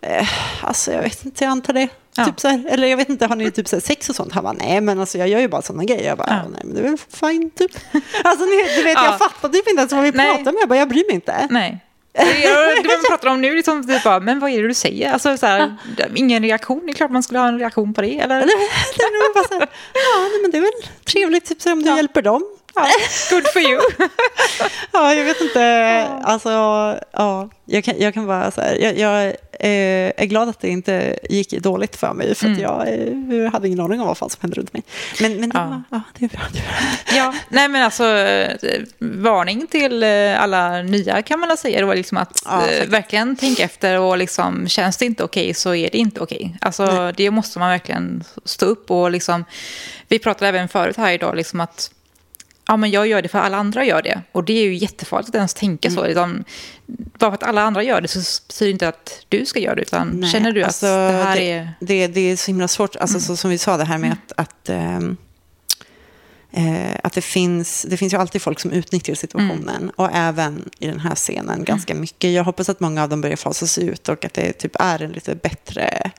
eh, 0.00 0.28
alltså 0.60 0.92
jag 0.92 1.02
vet 1.02 1.24
inte, 1.24 1.44
jag 1.44 1.50
antar 1.50 1.72
det. 1.72 1.80
Mm. 1.80 1.90
Ja. 2.16 2.24
Typ 2.24 2.40
så 2.40 2.48
här, 2.48 2.64
eller 2.70 2.88
jag 2.88 2.96
vet 2.96 3.08
inte, 3.08 3.26
har 3.26 3.36
ni 3.36 3.50
typ 3.50 3.68
så 3.68 3.80
sex 3.80 4.08
och 4.08 4.16
sånt? 4.16 4.32
Han 4.32 4.44
bara, 4.44 4.52
nej 4.52 4.80
men 4.80 5.00
alltså 5.00 5.18
jag 5.18 5.28
gör 5.28 5.40
ju 5.40 5.48
bara 5.48 5.62
sådana 5.62 5.84
grejer. 5.84 6.08
Jag 6.08 6.18
bara, 6.18 6.26
Ja. 6.30 6.48
nej 6.52 6.60
men 6.64 6.74
det 6.74 6.80
är 6.80 6.84
väl 6.84 6.98
fine 7.08 7.50
typ. 7.50 7.70
Alltså 8.24 8.44
ni, 8.44 8.64
du 8.76 8.82
vet, 8.82 8.94
Ja. 8.94 9.04
jag 9.04 9.18
fattar 9.18 9.48
typ 9.48 9.68
inte 9.68 9.80
ens 9.80 9.92
vad 9.92 10.02
vi 10.02 10.12
pratar 10.12 10.50
om. 10.50 10.56
Jag 10.60 10.68
bara, 10.68 10.78
jag 10.78 10.88
bryr 10.88 11.04
mig 11.06 11.14
inte. 11.14 11.46
Nej. 11.50 11.82
Det 12.16 12.88
man 12.88 13.04
pratar 13.08 13.28
om 13.28 13.40
nu, 13.40 13.54
liksom, 13.56 13.78
är 13.90 14.04
bara, 14.04 14.20
men 14.20 14.40
vad 14.40 14.50
är 14.50 14.62
det 14.62 14.68
du 14.68 14.74
säger? 14.74 15.12
Alltså, 15.12 15.36
så 15.36 15.46
här, 15.46 15.74
ingen 16.14 16.42
reaktion, 16.42 16.82
det 16.86 16.92
är 16.92 16.94
klart 16.94 17.10
man 17.10 17.22
skulle 17.22 17.38
ha 17.38 17.48
en 17.48 17.58
reaktion 17.58 17.94
på 17.94 18.02
det. 18.02 18.18
Eller? 18.18 18.36
Ja 19.94 20.28
men 20.42 20.50
det 20.50 20.56
är 20.56 20.62
väl 20.62 20.90
trevligt 21.04 21.44
typ 21.44 21.66
om 21.66 21.82
du 21.82 21.88
Ja. 21.90 21.96
hjälper 21.96 22.22
dem. 22.22 22.44
Good 23.30 23.46
for 23.52 23.62
you. 23.62 23.80
Ja, 24.92 25.14
jag 25.14 25.24
vet 25.24 25.40
inte. 25.40 26.06
Alltså, 26.24 26.50
ja, 27.12 27.48
jag 27.64 27.84
kan, 27.84 27.94
jag 27.98 28.14
kan 28.14 28.26
bara 28.26 28.50
så 28.50 28.60
här, 28.60 28.74
jag, 28.74 28.98
jag 28.98 29.26
eh, 29.60 30.12
är 30.16 30.24
glad 30.24 30.48
att 30.48 30.60
det 30.60 30.68
inte 30.68 31.18
gick 31.30 31.50
dåligt 31.50 31.96
för 31.96 32.12
mig, 32.12 32.34
för 32.34 32.46
Mm. 32.46 32.60
jag 32.60 32.88
eh, 33.44 33.52
hade 33.52 33.66
ingen 33.66 33.80
aning 33.80 34.00
om 34.00 34.06
vad 34.06 34.18
fan 34.18 34.30
som 34.30 34.38
hände 34.42 34.56
runt 34.56 34.72
mig. 34.72 34.82
Men, 35.20 35.40
men 35.40 35.48
det, 35.50 35.58
Ja. 35.58 35.64
var, 35.66 35.82
ja, 35.90 36.00
det 36.18 36.24
är 36.24 36.28
bra. 36.28 36.40
Det 36.52 36.58
är 36.58 36.62
bra. 36.62 37.16
Ja, 37.16 37.34
nej 37.48 37.68
men 37.68 37.82
alltså 37.82 38.04
eh, 38.04 38.56
varning 38.98 39.66
till 39.66 40.02
eh, 40.02 40.42
alla 40.42 40.82
nya 40.82 41.22
kan 41.22 41.40
man 41.40 41.48
väl 41.48 41.58
säga. 41.58 41.86
Var 41.86 41.94
liksom 41.94 42.18
att 42.18 42.42
Ja, 42.44 42.66
eh, 42.68 42.86
verkligen 42.88 43.36
tänka 43.36 43.62
efter 43.62 43.98
och 44.00 44.18
liksom 44.18 44.68
känns 44.68 44.96
det 44.96 45.04
inte 45.06 45.24
okej 45.24 45.54
så 45.54 45.74
är 45.74 45.88
det 45.92 45.98
inte 45.98 46.20
okej. 46.20 46.56
Alltså 46.60 46.84
Nej. 46.86 47.14
det 47.16 47.30
måste 47.30 47.58
man 47.58 47.70
verkligen 47.70 48.24
stå 48.44 48.66
upp 48.66 48.90
och 48.90 49.10
liksom. 49.10 49.44
Vi 50.08 50.18
pratade 50.18 50.48
även 50.48 50.68
förut 50.68 50.96
här 50.96 51.12
idag 51.12 51.36
liksom 51.36 51.60
att 51.60 51.90
ja 52.68 52.76
men 52.76 52.90
jag 52.90 53.06
gör 53.06 53.22
det 53.22 53.28
för 53.28 53.38
alla 53.38 53.56
andra 53.56 53.84
gör 53.84 54.02
det. 54.02 54.22
Och 54.32 54.44
det 54.44 54.52
är 54.52 54.64
ju 54.64 54.74
jättefarligt 54.74 55.28
att 55.28 55.34
ens 55.34 55.54
tänka 55.54 55.88
Mm. 55.88 55.96
så. 56.00 56.06
Liksom, 56.06 56.44
bara 56.86 57.30
för 57.30 57.34
att 57.34 57.42
alla 57.42 57.62
andra 57.62 57.82
gör 57.82 58.00
det 58.00 58.08
så 58.08 58.18
betyder 58.48 58.66
det 58.66 58.70
inte 58.72 58.88
att 58.88 59.24
du 59.28 59.46
ska 59.46 59.60
göra 59.60 59.74
det. 59.74 59.82
Utan 59.82 60.08
Nej, 60.08 60.30
känner 60.30 60.52
du 60.52 60.60
att 60.62 60.66
alltså, 60.66 60.86
det 60.86 61.22
här 61.24 61.36
det, 61.36 61.52
är... 61.52 61.60
Mm. 61.60 61.72
Det, 61.80 62.06
det 62.06 62.20
är 62.20 62.36
så 62.36 62.46
himla 62.46 62.68
svårt, 62.68 62.96
alltså, 62.96 63.20
så, 63.20 63.36
som 63.36 63.50
vi 63.50 63.58
sa 63.58 63.76
det 63.76 63.84
här 63.84 63.98
med 63.98 64.12
att, 64.12 64.32
att, 64.36 64.68
ehm, 64.68 65.16
eh, 66.52 66.96
att 67.02 67.12
det, 67.12 67.20
finns, 67.20 67.86
det 67.88 67.96
finns 67.96 68.12
ju 68.12 68.16
alltid 68.16 68.42
folk 68.42 68.60
som 68.60 68.70
utnyttjar 68.72 69.14
situationen. 69.14 69.68
Mm. 69.76 69.90
Och 69.96 70.10
även 70.12 70.70
i 70.78 70.86
den 70.86 71.00
här 71.00 71.14
scenen 71.14 71.64
ganska 71.64 71.94
mycket. 71.94 72.30
Jag 72.32 72.44
hoppas 72.44 72.68
att 72.68 72.80
många 72.80 73.02
av 73.02 73.08
dem 73.08 73.20
börjar 73.20 73.36
fasas 73.36 73.78
ut 73.78 74.08
och 74.08 74.24
att 74.24 74.34
det 74.34 74.52
typ 74.52 74.76
är 74.80 75.02
en 75.02 75.12
lite 75.12 75.34
bättre 75.34 76.10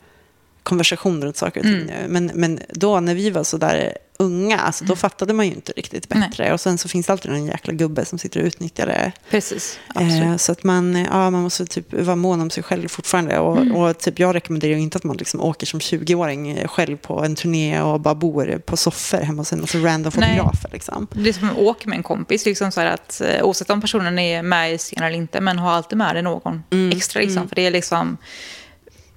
konversation 0.63 1.23
runt 1.23 1.37
saker 1.37 1.59
och 1.59 1.65
ting 1.65 1.73
Mm. 1.75 1.87
nu. 1.87 2.05
Men, 2.07 2.31
men 2.33 2.59
då 2.69 2.99
när 2.99 3.15
vi 3.15 3.29
var 3.29 3.43
så 3.43 3.57
där 3.57 3.97
unga, 4.19 4.57
alltså, 4.59 4.85
då 4.85 4.95
fattade 4.95 5.33
man 5.33 5.45
ju 5.47 5.51
inte 5.53 5.71
riktigt 5.75 6.07
Nej. 6.09 6.29
bättre. 6.29 6.53
Och 6.53 6.61
sen 6.61 6.77
så 6.77 6.87
finns 6.89 7.05
det 7.07 7.13
alltid 7.13 7.31
någon 7.31 7.45
jäkla 7.45 7.73
gubbe 7.73 8.05
som 8.05 8.19
sitter 8.19 8.39
och 8.39 8.45
utnyttjar 8.45 8.85
det. 8.85 9.11
Precis. 9.29 9.79
Eh, 9.99 10.37
så 10.37 10.51
att 10.51 10.63
man, 10.63 10.95
ja, 11.11 11.29
man 11.29 11.41
måste 11.41 11.65
typ 11.65 11.93
vara 11.93 12.15
mån 12.15 12.41
om 12.41 12.49
sig 12.49 12.63
själv 12.63 12.87
fortfarande. 12.87 13.39
Och, 13.39 13.57
Mm. 13.57 13.75
och 13.75 13.97
typ 13.97 14.19
jag 14.19 14.35
rekommenderar 14.35 14.73
ju 14.73 14.79
inte 14.79 14.97
att 14.97 15.03
man 15.03 15.17
liksom 15.17 15.41
åker 15.41 15.65
som 15.67 15.79
20-åring 15.79 16.67
själv 16.67 16.97
på 16.97 17.23
en 17.23 17.35
turné 17.35 17.81
och 17.81 17.99
bara 18.01 18.15
bor 18.15 18.57
på 18.65 18.77
soffor 18.77 19.17
hemma 19.17 19.41
hos 19.41 19.53
en 19.53 19.61
massa 19.61 19.77
random 19.77 20.13
Nej. 20.17 20.29
fotografer. 20.37 20.69
Liksom. 20.73 21.07
Det 21.11 21.29
är 21.29 21.33
som 21.33 21.49
att 21.49 21.57
åka 21.57 21.89
med 21.89 21.97
en 21.97 22.03
kompis, 22.03 22.45
liksom 22.45 22.71
så 22.71 22.81
att, 22.81 23.21
eh, 23.21 23.43
oavsett 23.43 23.69
om 23.69 23.81
personen 23.81 24.19
är 24.19 24.41
med 24.43 24.73
i 24.73 24.77
scenen 24.77 25.07
eller 25.07 25.17
inte, 25.17 25.41
men 25.41 25.59
ha 25.59 25.71
alltid 25.71 25.97
med 25.97 26.15
dig 26.15 26.23
någon 26.23 26.63
Mm, 26.69 26.97
extra. 26.97 27.21
Liksom, 27.21 27.47
För 27.47 27.55
det 27.55 27.65
är 27.65 27.71
liksom, 27.71 28.17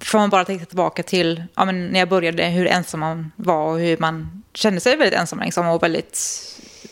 får 0.01 0.17
man 0.19 0.29
bara 0.29 0.45
tänka 0.45 0.65
tillbaka 0.65 1.03
till 1.03 1.43
ja, 1.55 1.65
men 1.65 1.87
när 1.87 1.99
jag 1.99 2.09
började, 2.09 2.45
hur 2.45 2.67
ensam 2.67 2.99
man 2.99 3.31
var 3.35 3.67
och 3.73 3.79
hur 3.79 3.97
man 3.97 4.43
kände 4.53 4.79
sig 4.79 4.95
väldigt 4.97 5.19
ensam 5.19 5.39
liksom, 5.39 5.67
och 5.67 5.83
väldigt 5.83 6.19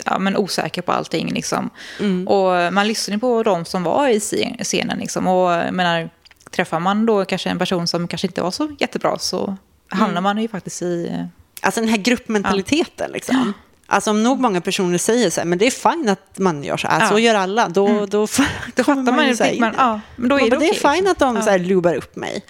ja, 0.06 0.19
men 0.19 0.38
osäker 0.38 0.82
på 0.82 0.91
allting. 0.91 1.34
Liksom. 1.34 1.69
Mm. 2.00 2.28
Och 2.28 2.74
man 2.74 2.88
lyssnade 2.88 3.19
på 3.19 3.43
de 3.43 3.65
som 3.65 3.84
var 3.84 4.08
i 4.08 4.19
scen- 4.19 4.63
scenen. 4.63 5.00
Liksom, 5.00 5.28
och 5.28 5.74
menar, 5.74 6.10
träffar 6.52 6.80
man 6.80 7.06
då 7.06 7.26
kanske 7.26 7.50
en 7.50 7.60
person 7.60 7.88
som 7.88 8.08
kanske 8.08 8.28
inte 8.28 8.41
var 8.41 8.52
så 8.52 8.76
jättebra 8.80 9.17
så 9.19 9.58
hamnar 9.89 10.22
man 10.22 10.38
ju 10.38 10.48
faktiskt 10.48 10.82
i... 10.82 11.26
Alltså 11.62 11.82
den 11.82 11.89
här 11.89 11.98
gruppmentaliteten 11.98 13.12
liksom. 13.12 13.54
Alltså 13.91 14.12
om 14.12 14.24
nog 14.24 14.39
många 14.39 14.62
personer 14.62 14.98
säger 14.98 15.30
så 15.30 15.39
här, 15.41 15.45
men 15.45 15.58
det 15.58 15.65
är 15.67 15.91
fine 15.91 16.10
att 16.10 16.38
man 16.39 16.63
gör 16.63 16.78
så 16.78 16.88
här, 16.88 17.00
Ja. 17.02 17.08
så 17.10 17.19
gör 17.19 17.36
alla, 17.36 17.69
då, 17.69 17.88
då, 17.88 18.06
då, 18.06 18.28
Då 18.76 18.84
fattar 18.84 19.12
man 19.12 19.28
ju, 19.28 19.36
så 19.36 19.43
här, 19.43 19.60
man, 19.60 19.74
ja, 19.78 20.00
men 20.15 20.30
då 20.30 20.36
är 20.39 20.43
det 20.43 20.50
det 20.50 20.56
är 20.56 20.58
okej, 20.58 20.74
fine 20.74 20.91
liksom. 20.91 21.12
att 21.12 21.19
de 21.19 21.36
Ja. 21.36 21.41
så 21.41 21.50
här 21.50 21.60
lubar 21.60 21.95
upp 21.95 22.15
mig. 22.15 22.45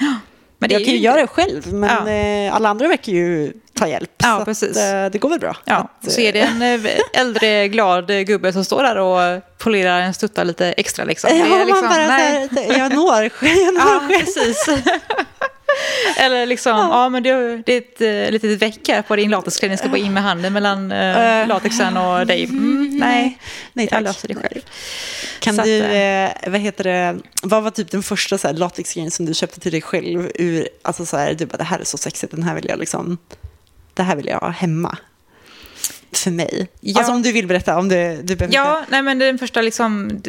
Men 0.61 0.69
det 0.69 0.73
jag 0.75 0.85
kan 0.85 0.93
ju 0.93 0.99
göra 0.99 1.21
det 1.21 1.27
själv, 1.27 1.73
men 1.73 2.07
eh, 2.47 2.55
alla 2.55 2.69
andra 2.69 2.87
verkar 2.87 3.11
ju 3.11 3.53
ta 3.73 3.87
hjälp. 3.87 4.11
Ja, 4.17 4.41
precis. 4.45 4.77
Att, 4.77 4.93
eh, 4.93 5.05
det 5.11 5.17
går 5.17 5.29
väl 5.29 5.39
bra. 5.39 5.57
Ja, 5.65 5.87
Att, 6.01 6.11
så 6.11 6.21
är 6.21 6.33
det 6.33 6.39
en 6.41 6.61
eh, 6.85 6.91
äldre 7.13 7.67
glad 7.67 8.07
gubbe 8.25 8.53
som 8.53 8.65
står 8.65 8.83
där 8.83 8.97
och 8.97 9.41
polerar 9.57 9.99
en 10.01 10.13
stutta 10.13 10.43
lite 10.43 10.71
extra 10.71 11.05
liksom. 11.05 11.29
Ja, 11.37 11.45
Det 11.45 11.55
är 11.61 11.65
liksom 11.65 11.85
man 11.85 11.89
bara 11.95 12.07
nej. 12.07 12.49
här, 12.51 12.77
jag 12.79 12.93
når, 12.95 13.23
jag 13.65 13.73
når 13.73 13.81
Ja, 13.85 13.99
själv. 14.09 14.19
precis. 14.25 14.65
Eller 16.17 16.45
liksom, 16.45 16.71
ja, 16.71 17.09
men 17.09 17.23
det, 17.23 17.57
det 17.65 17.73
är 17.73 17.77
ett 17.77 18.01
uh, 18.27 18.31
litet 18.31 18.61
veck 18.61 18.87
här 18.87 19.01
på 19.01 19.15
din 19.15 19.31
latexklänning. 19.31 19.77
ska 19.77 19.89
bara 19.89 19.97
in 19.97 20.13
med 20.13 20.23
handen 20.23 20.53
mellan 20.53 20.91
Eh. 20.91 21.47
latexen 21.47 21.97
och 21.97 22.27
dig. 22.27 22.43
Mm, 22.43 22.89
nej, 22.93 23.37
Nej, 23.73 23.87
jag 23.91 24.03
löser 24.03 24.27
det 24.27 24.35
själv. 24.35 24.61
Kan 25.39 25.55
Så 25.55 25.61
att, 25.61 25.65
du, 25.65 25.79
eh, 25.79 26.23
eh, 26.23 26.51
vad 26.51 26.59
heter 26.59 26.83
det, 26.83 27.17
vad 27.43 27.63
var 27.63 27.71
typ 27.71 27.91
den 27.91 28.03
första 28.03 28.37
så 28.37 28.47
här, 28.47 28.53
latexgrejen 28.53 29.11
som 29.11 29.25
du 29.25 29.33
köpte 29.33 29.59
till 29.59 29.71
dig 29.71 29.81
själv 29.81 30.31
ur, 30.35 30.67
alltså 30.81 31.05
så 31.05 31.17
här, 31.17 31.33
du 31.33 31.45
bara 31.45 31.57
det 31.57 31.63
här 31.63 31.79
är 31.79 31.83
så 31.83 31.97
sexigt, 31.97 32.31
den 32.31 32.43
här 32.43 32.55
vill 32.55 32.65
jag 32.69 32.79
liksom, 32.79 33.17
det 33.93 34.03
här 34.03 34.15
vill 34.15 34.25
jag 34.25 34.39
ha 34.39 34.49
hemma. 34.49 34.97
För 36.11 36.31
mig. 36.31 36.67
Ja. 36.79 36.97
Alltså 36.99 37.13
om 37.13 37.21
du 37.21 37.31
vill 37.31 37.47
berätta, 37.47 37.77
om 37.77 37.89
det, 37.89 38.19
du 38.23 38.35
behöver 38.35 38.55
Ja, 38.55 38.85
nej, 38.89 39.01
men 39.01 39.19
den 39.19 39.37
första 39.37 39.61
liksom, 39.61 40.21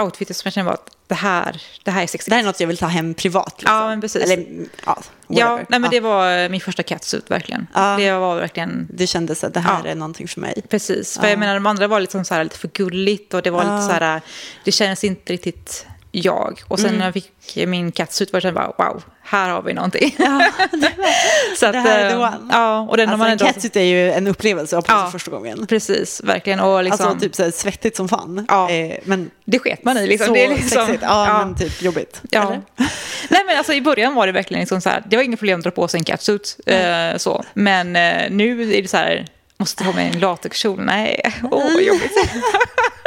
outfiten 0.00 0.34
som 0.34 0.42
jag 0.44 0.52
kände 0.52 0.66
var 0.66 0.74
att 0.74 0.90
det 1.06 1.14
här, 1.14 1.62
det 1.84 1.90
här 1.90 2.02
är 2.02 2.06
sexigt. 2.06 2.28
Det 2.30 2.34
här 2.34 2.42
är 2.42 2.46
något 2.46 2.60
jag 2.60 2.66
vill 2.66 2.78
ta 2.78 2.86
hem 2.86 3.14
privat. 3.14 3.54
Liksom. 3.58 3.76
Ja, 3.76 3.86
men 3.88 4.00
precis. 4.00 4.22
Eller, 4.22 4.46
ja, 4.86 4.98
ja, 5.28 5.56
nej, 5.56 5.66
men 5.68 5.82
Ja. 5.82 5.88
det 5.90 6.00
var 6.00 6.48
min 6.48 6.60
första 6.60 6.82
catsuit 6.82 7.30
verkligen. 7.30 7.66
Ja. 7.74 7.96
Det 7.98 8.12
var 8.12 8.36
verkligen 8.36 8.88
Du 8.94 9.06
kände 9.06 9.34
att 9.42 9.54
det 9.54 9.60
här 9.60 9.84
är 9.84 9.94
någonting 9.94 10.28
för 10.28 10.40
mig. 10.40 10.62
Precis, 10.68 11.18
för 11.18 11.24
Ja. 11.24 11.30
jag 11.30 11.38
menar 11.38 11.54
de 11.54 11.66
andra 11.66 11.86
var 11.88 12.00
liksom 12.00 12.24
så 12.24 12.34
här 12.34 12.44
lite 12.44 12.58
för 12.58 12.68
gulligt 12.68 13.34
och 13.34 13.42
det 13.42 13.50
var 13.50 13.64
lite 13.64 13.86
så 13.86 13.92
här, 14.04 14.20
det 14.64 14.72
kändes 14.72 15.04
inte 15.04 15.32
riktigt 15.32 15.86
jag. 16.12 16.62
Och 16.68 16.78
sen 16.78 16.88
Mm. 16.88 16.98
när 16.98 17.04
jag 17.06 17.14
fick 17.14 17.56
min 17.66 17.92
catsuit 17.92 18.32
var 18.32 18.40
det 18.40 18.52
bara 18.52 18.72
wow, 18.78 19.02
här 19.22 19.50
har 19.50 19.62
vi 19.62 19.72
någonting. 19.74 20.16
så 21.56 21.66
att, 21.66 21.72
det 21.72 21.78
här 21.78 21.98
är 21.98 22.08
the 22.10 22.14
eh, 22.14 22.20
one. 22.20 22.38
Ja, 22.52 22.80
och 22.80 22.96
den 22.96 23.08
Alltså, 23.08 23.18
man 23.18 23.30
en 23.30 23.38
catsuit 23.38 23.76
är 23.76 23.80
ju 23.82 24.12
en 24.12 24.26
upplevelse 24.26 24.76
av 24.76 24.84
Ja. 24.88 25.08
första 25.12 25.30
gången. 25.30 25.66
Precis, 25.66 26.20
verkligen. 26.24 26.60
Och 26.60 26.84
liksom, 26.84 27.06
Alltså 27.06 27.20
typ 27.20 27.34
så 27.34 27.42
här, 27.44 27.50
svettigt 27.50 27.96
som 27.96 28.08
fan. 28.08 28.46
Ja. 28.48 28.70
Eh, 28.70 28.96
men 29.04 29.30
det 29.44 29.58
sket 29.58 29.84
man 29.84 29.96
i. 29.98 30.06
Liksom. 30.06 30.26
så 30.26 30.32
det 30.34 30.44
är 30.44 30.48
liksom, 30.48 30.68
sexigt. 30.68 31.02
Ja, 31.02 31.38
men 31.44 31.56
typ 31.56 31.82
jobbigt. 31.82 32.20
Ja. 32.30 32.42
Eller? 32.42 32.60
Nej, 33.28 33.44
men 33.46 33.56
alltså, 33.58 33.72
I 33.72 33.80
början 33.80 34.14
var 34.14 34.26
det 34.26 34.32
verkligen 34.32 34.60
liksom 34.60 34.80
så 34.80 34.88
här, 34.88 35.02
det 35.06 35.16
var 35.16 35.22
inga 35.22 35.36
problem 35.36 35.58
att 35.60 35.64
dra 35.64 35.70
på 35.70 35.88
sig 35.88 35.98
en 35.98 36.04
catsuit. 36.04 36.56
Eh, 36.66 37.16
så. 37.16 37.44
Men 37.54 37.96
eh, 37.96 38.30
nu 38.30 38.62
är 38.74 38.82
det 38.82 38.88
så 38.88 38.96
här, 38.96 39.26
måste 39.58 39.84
ta 39.84 39.92
med 39.92 40.14
en 40.14 40.20
latexkjol. 40.20 40.80
Nej, 40.84 41.34
åh 41.42 41.72
vad 41.74 41.82
jobbigt. 41.82 42.12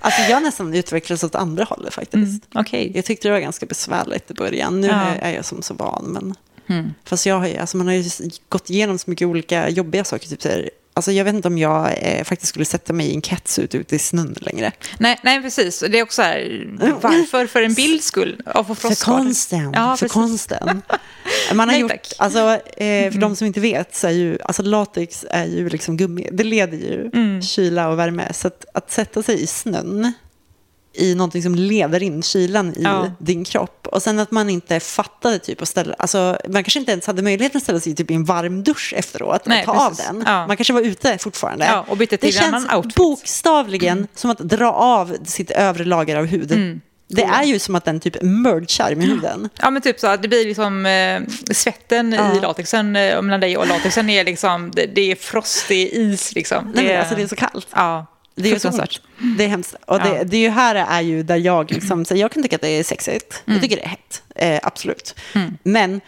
Alltså 0.00 0.22
jag 0.22 0.36
har 0.36 0.40
nästan 0.40 0.74
utvecklats 0.74 1.24
åt 1.24 1.34
andra 1.34 1.64
hållet 1.64 1.94
faktiskt. 1.94 2.14
Mm, 2.16 2.40
Okej. 2.54 2.92
Jag 2.94 3.04
tyckte 3.04 3.28
det 3.28 3.32
var 3.32 3.40
ganska 3.40 3.66
besvärligt 3.66 4.30
i 4.30 4.34
början. 4.34 4.80
Nu 4.80 4.86
Ja. 4.86 5.00
är 5.00 5.34
jag 5.34 5.44
som 5.44 5.62
så 5.62 5.74
van. 5.74 6.04
Men... 6.04 6.34
Mm. 6.78 6.90
Fast 7.04 7.26
jag 7.26 7.38
har 7.38 7.46
ju, 7.48 7.56
alltså 7.56 7.76
man 7.76 7.86
har 7.86 7.94
ju 7.94 8.04
gått 8.48 8.70
igenom 8.70 8.98
så 8.98 9.10
mycket 9.10 9.28
olika 9.28 9.68
jobbiga 9.68 10.04
saker. 10.04 10.28
Typ 10.28 10.42
så 10.42 10.48
här, 10.48 10.70
alltså 11.00 11.12
jag 11.12 11.24
vet 11.24 11.34
inte 11.34 11.48
om 11.48 11.58
jag 11.58 11.94
eh, 11.98 12.24
faktiskt 12.24 12.48
skulle 12.48 12.64
sätta 12.64 12.92
mig 12.92 13.06
i 13.06 13.14
en 13.14 13.20
catsuit 13.20 13.74
ute 13.74 13.96
i 13.96 13.98
snön 13.98 14.36
längre. 14.40 14.72
Nej, 14.98 15.20
nej, 15.22 15.42
precis. 15.42 15.84
Det 15.90 15.98
är 15.98 16.02
också 16.02 16.14
så 16.14 16.22
här, 16.22 16.66
varför? 17.02 17.46
För 17.46 17.62
en 17.62 17.74
bilds 17.74 18.06
skull? 18.06 18.42
Av 18.46 18.64
För 18.64 18.74
frostskador. 18.74 19.18
konsten. 19.18 19.72
Ja, 19.74 19.96
för 19.96 20.06
precis. 20.06 20.12
konsten. 20.12 20.82
Man 21.54 21.58
har 21.58 21.66
Nej, 21.66 21.80
gjort, 21.80 21.90
tack. 21.90 22.12
alltså, 22.18 22.38
eh, 22.76 23.12
för 23.12 23.18
de 23.18 23.36
som 23.36 23.46
inte 23.46 23.60
vet, 23.60 23.96
så 23.96 24.06
är 24.06 24.10
ju, 24.10 24.38
alltså 24.44 24.62
latex 24.62 25.24
är 25.30 25.46
ju 25.46 25.68
liksom 25.68 25.96
gummi. 25.96 26.28
Det 26.32 26.44
leder 26.44 26.76
ju 26.78 27.10
Mm. 27.14 27.42
kyla 27.42 27.88
och 27.88 27.98
värme. 27.98 28.32
Så 28.32 28.46
att, 28.48 28.64
att 28.74 28.90
sätta 28.90 29.22
sig 29.22 29.42
i 29.42 29.46
snön 29.46 30.12
i 30.94 31.14
någonting 31.14 31.42
som 31.42 31.54
leder 31.54 32.02
in 32.02 32.22
kylan 32.22 32.68
i 32.76 32.82
Ja. 32.82 33.10
din 33.18 33.44
kropp. 33.44 33.86
Och 33.86 34.02
sen 34.02 34.18
att 34.18 34.30
man 34.30 34.50
inte 34.50 34.80
fattade 34.80 35.38
typ 35.38 35.62
att 35.62 35.68
ställa, 35.68 35.94
alltså 35.98 36.38
man 36.48 36.64
kanske 36.64 36.78
inte 36.80 36.92
ens 36.92 37.06
hade 37.06 37.22
möjligheten 37.22 37.56
att 37.58 37.62
ställa 37.62 37.80
sig 37.80 37.92
i 37.92 37.94
typ 37.94 38.10
i 38.10 38.14
en 38.14 38.24
varm 38.24 38.62
dusch 38.62 38.94
efteråt 38.96 39.46
Nej, 39.46 39.64
och 39.66 39.74
ta 39.74 39.88
precis. 39.88 40.08
av 40.08 40.14
den. 40.14 40.22
Ja. 40.26 40.46
Man 40.46 40.56
kanske 40.56 40.72
var 40.72 40.80
ute 40.80 41.18
fortfarande. 41.18 41.64
Ja, 41.66 41.84
och 41.88 41.96
bytte 41.96 42.16
det 42.16 42.20
till 42.32 42.36
en 42.38 42.50
känns 42.52 42.72
outfit. 42.72 42.94
bokstavligen 42.94 44.06
som 44.14 44.30
att 44.30 44.38
dra 44.38 44.72
av 44.72 45.16
sitt 45.24 45.50
övre 45.50 45.84
lager 45.84 46.16
av 46.16 46.26
hud. 46.26 46.52
Mm. 46.52 46.80
Det 47.12 47.22
är 47.22 47.42
ju 47.44 47.58
som 47.58 47.74
att 47.74 47.84
den 47.84 48.00
typ 48.00 48.22
mergar 48.22 48.94
med 48.94 49.06
huden. 49.06 49.48
Ja, 49.60 49.70
men 49.70 49.82
typ 49.82 50.00
så 50.00 50.06
att 50.06 50.22
det 50.22 50.28
blir 50.28 50.44
liksom 50.46 50.86
eh, 50.86 51.20
svetten 51.54 52.12
Ja. 52.12 52.36
i 52.36 52.40
latexen 52.40 52.96
eh, 52.96 53.22
mellan 53.22 53.40
dig 53.40 53.56
och 53.56 53.66
latexen 53.68 54.10
är 54.10 54.24
liksom, 54.24 54.70
det, 54.74 54.86
det 54.86 55.10
är 55.12 55.16
frost, 55.16 55.64
det 55.68 55.74
är 55.74 55.98
is 55.98 56.34
liksom. 56.34 56.72
Nej, 56.74 56.84
men 56.86 56.98
alltså 57.00 57.14
det 57.14 57.22
är 57.22 57.26
så 57.26 57.36
kallt. 57.36 57.66
Ja, 57.74 58.06
Det 58.42 58.48
är 58.50 58.54
så 58.54 58.60
fruktansvärt. 58.60 59.00
Det 59.38 59.44
är 59.44 59.48
hemskt. 59.48 59.74
Och 59.86 59.98
det, 60.00 60.08
Ja. 60.08 60.24
det 60.24 60.36
är 60.36 60.40
ju 60.40 60.48
här 60.48 60.74
är 60.74 61.00
ju 61.00 61.22
där 61.22 61.36
jag 61.36 61.70
liksom, 61.72 62.04
så 62.04 62.16
jag 62.16 62.32
kan 62.32 62.42
tycka 62.42 62.56
att 62.56 62.62
det 62.62 62.68
är 62.68 62.84
sexigt. 62.84 63.42
Jag 63.44 63.60
tycker 63.62 63.76
det 63.76 63.82
är 63.82 63.88
hett, 63.88 64.22
eh, 64.34 64.58
absolut. 64.62 65.14
Mm. 65.34 65.56
Men 65.62 66.00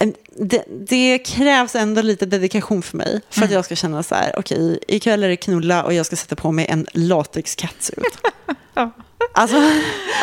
eh, 0.00 0.08
det, 0.36 0.64
det 0.88 1.18
krävs 1.18 1.74
ändå 1.76 2.02
lite 2.02 2.26
dedikation 2.26 2.82
för 2.82 2.96
mig. 2.96 3.20
För 3.30 3.40
att 3.40 3.44
Mm. 3.44 3.54
jag 3.54 3.64
ska 3.64 3.76
känna 3.76 4.02
så 4.02 4.14
här, 4.14 4.32
okej, 4.38 4.78
ikväll 4.88 5.22
är 5.24 5.28
det 5.28 5.36
knulla 5.36 5.84
och 5.84 5.94
jag 5.94 6.06
ska 6.06 6.16
sätta 6.16 6.36
på 6.36 6.52
mig 6.52 6.66
en 6.68 6.86
latex 6.92 7.54
catsuit. 7.54 8.18
Ja. 8.74 8.90
Alltså, 9.34 9.56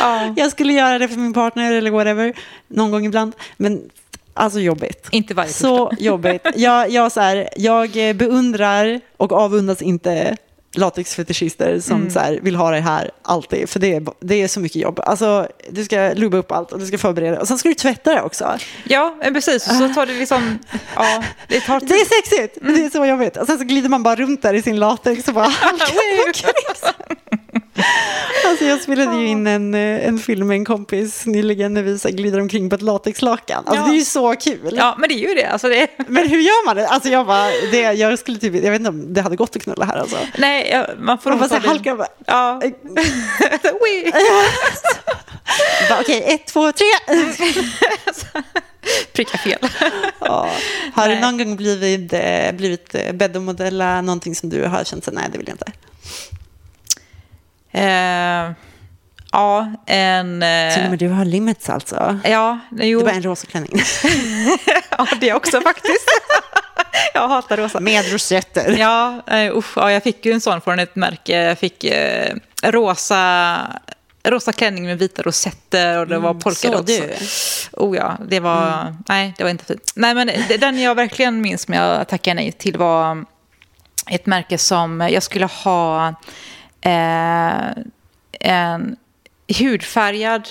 Ja. 0.02 0.34
jag 0.38 0.52
skulle 0.52 0.74
göra 0.74 1.00
det 1.00 1.08
för 1.08 1.16
min 1.18 1.34
partner 1.34 1.74
eller 1.74 1.92
whatever, 1.92 2.34
någon 2.68 2.92
gång 2.92 3.06
ibland. 3.06 3.34
Men 3.58 3.90
alltså 4.34 4.60
jobbigt. 4.60 5.08
Inte 5.12 5.34
varje 5.34 5.52
Så 5.54 5.78
torsdag. 5.90 6.04
jobbigt. 6.04 6.48
Jag, 6.56 6.90
jag, 6.90 7.12
så 7.12 7.20
här, 7.22 7.50
jag 7.58 7.90
beundrar 8.18 9.02
och 9.18 9.32
avundas 9.32 9.82
inte 9.82 10.38
latexfetischister 10.76 11.80
som 11.80 11.98
Mm. 11.98 12.10
så 12.10 12.20
här, 12.20 12.40
vill 12.42 12.56
ha 12.56 12.72
det 12.72 12.80
här 12.80 13.12
alltid. 13.22 13.70
För 13.70 13.80
det 13.80 13.94
är, 13.96 14.04
det 14.20 14.36
är 14.42 14.48
så 14.48 14.60
mycket 14.60 14.82
jobb. 14.82 15.00
Alltså, 15.04 15.48
du 15.70 15.84
ska 15.86 16.14
lubba 16.16 16.38
upp 16.38 16.52
allt 16.52 16.72
och 16.72 16.80
du 16.80 16.86
ska 16.86 16.98
förbereda. 16.98 17.40
Och 17.40 17.48
sen 17.48 17.58
ska 17.58 17.70
du 17.70 17.76
tvätta 17.76 18.14
det 18.16 18.22
också. 18.22 18.58
Ja, 18.84 19.16
precis. 19.22 19.68
Och 19.70 19.74
så 19.76 19.94
tar 19.94 20.06
det 20.06 20.14
liksom, 20.14 20.60
ja, 20.96 21.24
det 21.48 21.60
tar 21.62 21.80
tid. 21.80 21.90
Det 21.90 21.96
är 21.96 22.06
sexigt, 22.22 22.58
men 22.62 22.70
Mm. 22.70 22.82
det 22.82 22.86
är 22.88 22.90
så 23.00 23.06
jobbigt. 23.06 23.38
Och 23.38 23.46
sen 23.48 23.58
så 23.58 23.64
glider 23.64 23.90
man 23.90 24.04
bara 24.04 24.16
runt 24.16 24.42
där 24.42 24.54
i 24.54 24.62
sin 24.62 24.80
latex 24.80 25.28
och 25.28 25.34
bara 25.34 25.48
halkar 25.62 25.86
omkring. 26.28 27.39
Alltså 28.46 28.66
jag 28.66 28.82
spelade 28.82 29.18
ju 29.18 29.28
in 29.28 29.48
en, 29.48 29.74
eh, 29.74 30.08
en 30.08 30.20
film 30.20 30.48
med 30.48 30.56
en 30.56 30.66
kompis 30.66 31.26
nyligen 31.26 31.74
när 31.74 31.84
vi 31.84 32.00
så 32.00 32.10
glider 32.10 32.42
omkring 32.42 32.70
på 32.70 32.76
ett 32.76 32.82
latexlakan. 32.82 33.64
Alltså 33.66 33.76
Ja. 33.84 33.88
det 33.88 33.94
är 33.94 34.00
ju 34.00 34.06
så 34.06 34.36
kul. 34.36 34.74
Ja, 34.78 34.96
men 35.00 35.10
det 35.10 35.16
är 35.16 35.28
ju 35.30 35.36
det. 35.36 35.46
Alltså 35.46 35.70
det 35.70 35.88
Men 36.08 36.28
hur 36.30 36.40
gör 36.40 36.66
man 36.66 36.76
det? 36.76 36.88
Alltså 36.88 37.10
jag 37.10 37.26
bara, 37.28 37.46
det, 37.72 37.82
jag 37.82 38.20
skulle 38.20 38.38
typ, 38.40 38.54
jag 38.56 38.72
vet 38.72 38.80
inte 38.80 38.90
om 38.90 39.14
det 39.14 39.22
hade 39.22 39.36
gått 39.36 39.56
att 39.56 39.62
knulla 39.62 39.86
här 39.86 39.98
alltså. 39.98 40.18
nej, 40.38 40.70
ja, 40.72 40.88
man 41.00 41.18
får 41.18 41.30
Man 41.30 41.50
bara 41.50 41.60
halkar 41.60 41.92
och 41.92 41.98
bara, 41.98 42.08
Ja. 42.26 42.62
Bara, 45.90 46.00
okej, 46.02 46.24
ett, 46.28 46.48
två, 46.48 46.72
tre. 46.72 46.86
Pricka 49.14 49.38
fel. 49.38 49.60
Ja. 50.20 50.50
Har 50.94 51.08
du 51.08 51.14
Nej. 51.14 51.22
någon 51.22 51.38
gång 51.38 51.56
blivit, 51.56 52.14
eh, 52.14 52.52
blivit 52.52 52.96
eh, 52.96 53.14
bedd 53.14 53.38
att 53.38 53.44
modella 53.44 54.02
någonting 54.02 54.36
som 54.36 54.50
du 54.50 54.64
har 54.64 54.84
känt 54.84 55.06
så 55.06 55.12
nej 55.12 55.24
det 55.32 55.38
vill 55.38 55.48
jag 55.48 55.54
inte. 55.54 55.72
Eh, 57.84 58.52
ja, 59.32 59.72
en... 59.86 60.44
eh, 60.44 60.74
Till 60.74 60.84
och 60.84 60.90
med 60.90 61.00
du 61.00 61.08
har 61.10 61.26
limits 61.26 61.70
alltså. 61.70 62.20
Ja, 62.24 62.60
jo. 62.72 63.00
Det 63.00 63.06
var 63.06 63.12
en 63.12 63.24
rosa 63.24 63.48
klänning. 63.48 63.72
ja, 64.98 65.08
det 65.22 65.34
också 65.34 65.62
faktiskt. 65.62 66.10
jag 67.14 67.28
hatar 67.28 67.58
rosa. 67.58 67.80
Med 67.80 68.12
rosetter. 68.14 68.76
Ja, 68.80 69.22
eh, 69.28 69.58
usch, 69.58 69.74
ja, 69.78 69.92
jag 69.92 70.04
fick 70.04 70.26
ju 70.26 70.32
en 70.32 70.42
sån 70.42 70.62
från 70.62 70.80
ett 70.80 70.96
märke. 70.96 71.32
Jag 71.44 71.60
fick 71.60 71.84
eh, 71.84 72.36
rosa, 72.64 73.58
rosa 74.24 74.52
klänning 74.54 74.86
med 74.86 74.98
vita 75.00 75.22
rosetter 75.22 75.98
och 75.98 76.08
det 76.08 76.18
var 76.20 76.30
Mm, 76.30 76.86
du. 76.86 76.98
Mm. 76.98 77.18
Oh 77.74 77.98
ja, 77.98 78.18
det 78.28 78.40
var, 78.40 78.96
nej, 79.10 79.34
det 79.38 79.44
var 79.44 79.52
inte 79.52 79.66
fint. 79.66 79.92
Nej, 79.96 80.14
men 80.16 80.32
den 80.60 80.80
jag 80.82 80.96
verkligen 80.96 81.42
minns 81.42 81.68
med 81.68 81.80
jag 82.00 82.08
tackade 82.08 82.34
nej 82.34 82.52
till 82.52 82.78
var 82.78 83.26
ett 84.08 84.26
märke 84.26 84.58
som 84.58 85.02
jag 85.12 85.24
skulle 85.24 85.46
ha 85.46 86.14
eh, 86.82 87.84
en 88.40 88.96
hudfärgad 89.60 90.50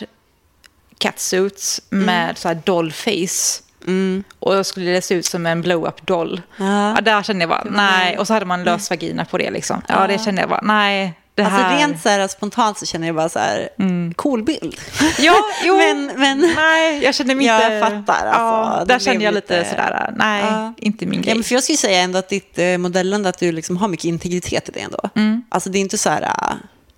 catsuit 0.99 1.81
med 1.89 2.39
så 2.39 2.49
här 2.49 2.61
dollface. 2.65 3.63
Mm. 3.87 4.25
Och 4.39 4.55
då 4.55 4.65
skulle 4.65 4.91
det 4.91 5.03
se 5.03 5.15
ut 5.15 5.27
som 5.27 5.47
en 5.47 5.63
blow-up 5.63 6.07
doll. 6.07 6.43
Ja. 6.57 6.95
Ja, 6.95 7.01
där 7.01 7.23
kände 7.23 7.43
jag 7.43 7.49
bara, 7.49 7.65
nej. 7.71 8.19
Och 8.19 8.27
så 8.27 8.35
hade 8.35 8.47
man 8.47 8.65
lös 8.65 8.91
vagina 8.91 9.25
på 9.25 9.39
det 9.39 9.51
liksom. 9.51 9.83
Ja, 9.89 10.07
det 10.07 10.19
kände 10.19 10.41
jag 10.41 10.51
bara, 10.51 10.61
nej. 10.63 11.18
Det 11.39 11.45
Alltså 11.45 11.61
här... 11.63 11.79
rent 11.79 12.03
så 12.03 12.09
här 12.09 12.29
spontant 12.29 12.79
så 12.79 12.87
känner 12.87 13.07
jag 13.07 13.17
bara 13.17 13.29
så 13.29 13.39
här, 13.39 13.69
cool 14.17 14.43
bild. 14.43 14.77
Ja, 15.19 15.35
jo. 15.65 15.77
Men, 15.77 16.13
men, 16.17 16.53
Nej, 16.57 17.05
jag 17.05 17.15
kände 17.15 17.35
mig 17.35 17.47
inte... 17.47 17.65
Jag 17.75 17.81
fattar, 17.81 18.27
alltså. 18.27 18.79
ja, 18.79 18.85
Det 18.87 18.93
där 18.95 18.99
kände 19.01 19.25
jag 19.25 19.35
lite, 19.35 19.59
lite- 19.59 19.71
sådär, 19.71 20.15
nej, 20.17 20.43
Ja. 20.51 20.75
inte 20.79 21.07
min 21.07 21.19
Ja, 21.21 21.25
grej. 21.25 21.35
men 21.35 21.45
för 21.45 21.55
jag 21.55 21.63
skulle 21.63 21.79
säga 21.79 22.01
ändå 22.01 22.19
att 22.19 22.29
ditt 22.29 22.59
eh, 22.59 22.79
modellande, 22.79 23.29
att 23.29 23.39
du 23.39 23.53
liksom 23.53 23.77
har 23.77 23.89
mycket 23.89 24.05
integritet 24.05 24.69
i 24.69 24.73
det 24.73 24.81
ändå. 24.81 25.11
Mm. 25.17 25.43
Alltså 25.49 25.71
det 25.71 25.79
är 25.79 25.81
inte 25.81 25.99
så 25.99 26.11
här, 26.11 26.23
ah, 26.23 26.53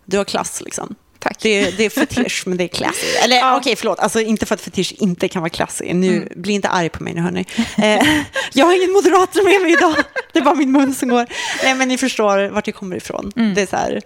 du 0.04 0.16
har 0.16 0.24
klass 0.24 0.60
liksom. 0.64 0.94
Tack. 1.18 1.36
Det, 1.42 1.70
det 1.70 1.84
är 1.84 1.90
fetisch, 1.90 2.42
men 2.46 2.58
det 2.58 2.64
är 2.64 2.68
classy. 2.68 3.06
Eller 3.24 3.36
Ja. 3.36 3.56
okej, 3.56 3.76
förlåt. 3.76 3.98
Alltså 3.98 4.20
inte 4.20 4.46
för 4.46 4.54
att 4.54 4.60
fetisch 4.60 4.94
inte 4.98 5.28
kan 5.28 5.42
vara 5.42 5.50
classy. 5.50 5.92
Nu, 5.94 6.28
Bli 6.36 6.52
inte 6.52 6.68
arg 6.68 6.88
på 6.88 7.02
mig 7.02 7.14
nu, 7.14 7.20
hörni. 7.20 7.44
Eh, 7.78 8.06
jag 8.52 8.66
har 8.66 8.76
ingen 8.76 8.92
moderator 8.92 9.44
med 9.44 9.62
mig 9.62 9.72
idag. 9.72 9.94
Det 10.32 10.38
är 10.38 10.42
bara 10.42 10.54
min 10.54 10.72
mun 10.72 10.94
som 10.94 11.08
går. 11.08 11.26
Nej, 11.64 11.74
men 11.74 11.88
ni 11.88 11.98
förstår 11.98 12.48
vart 12.48 12.66
jag 12.66 12.76
kommer 12.76 12.96
ifrån. 12.96 13.32
Det 13.54 13.62
är 13.62 13.66
så 13.66 13.76
här, 13.76 14.00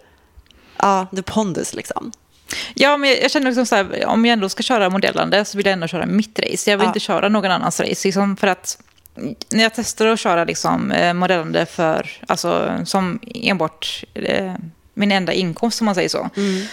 ja, 0.78 1.06
the 1.16 1.22
pondus 1.22 1.74
liksom. 1.74 2.12
Ja, 2.74 2.96
men 2.96 3.10
jag, 3.10 3.30
känner 3.30 3.46
liksom 3.46 3.66
så 3.66 3.74
här, 3.76 4.06
om 4.06 4.24
jag 4.24 4.32
ändå 4.32 4.48
ska 4.48 4.62
köra 4.62 4.90
modellande 4.90 5.44
så 5.44 5.56
vill 5.56 5.66
jag 5.66 5.72
ändå 5.72 5.86
köra 5.86 6.06
mitt 6.06 6.38
race. 6.38 6.70
Jag 6.70 6.78
vill 6.78 6.84
Ja. 6.84 6.88
inte 6.88 7.00
köra 7.00 7.28
någon 7.28 7.50
annans 7.50 7.80
race. 7.80 8.08
Liksom 8.08 8.36
för 8.36 8.46
att 8.46 8.78
när 9.50 9.62
jag 9.62 9.74
testade 9.74 10.12
att 10.12 10.20
köra 10.20 10.44
liksom, 10.44 10.90
eh, 10.92 11.14
modellande 11.14 11.66
för, 11.66 12.10
alltså, 12.26 12.80
som 12.84 13.20
enbart 13.34 14.04
eh, 14.14 14.54
min 14.94 15.12
enda 15.12 15.32
inkomst, 15.32 15.80
om 15.80 15.84
man 15.84 15.94
säger 15.94 16.08
så, 16.08 16.30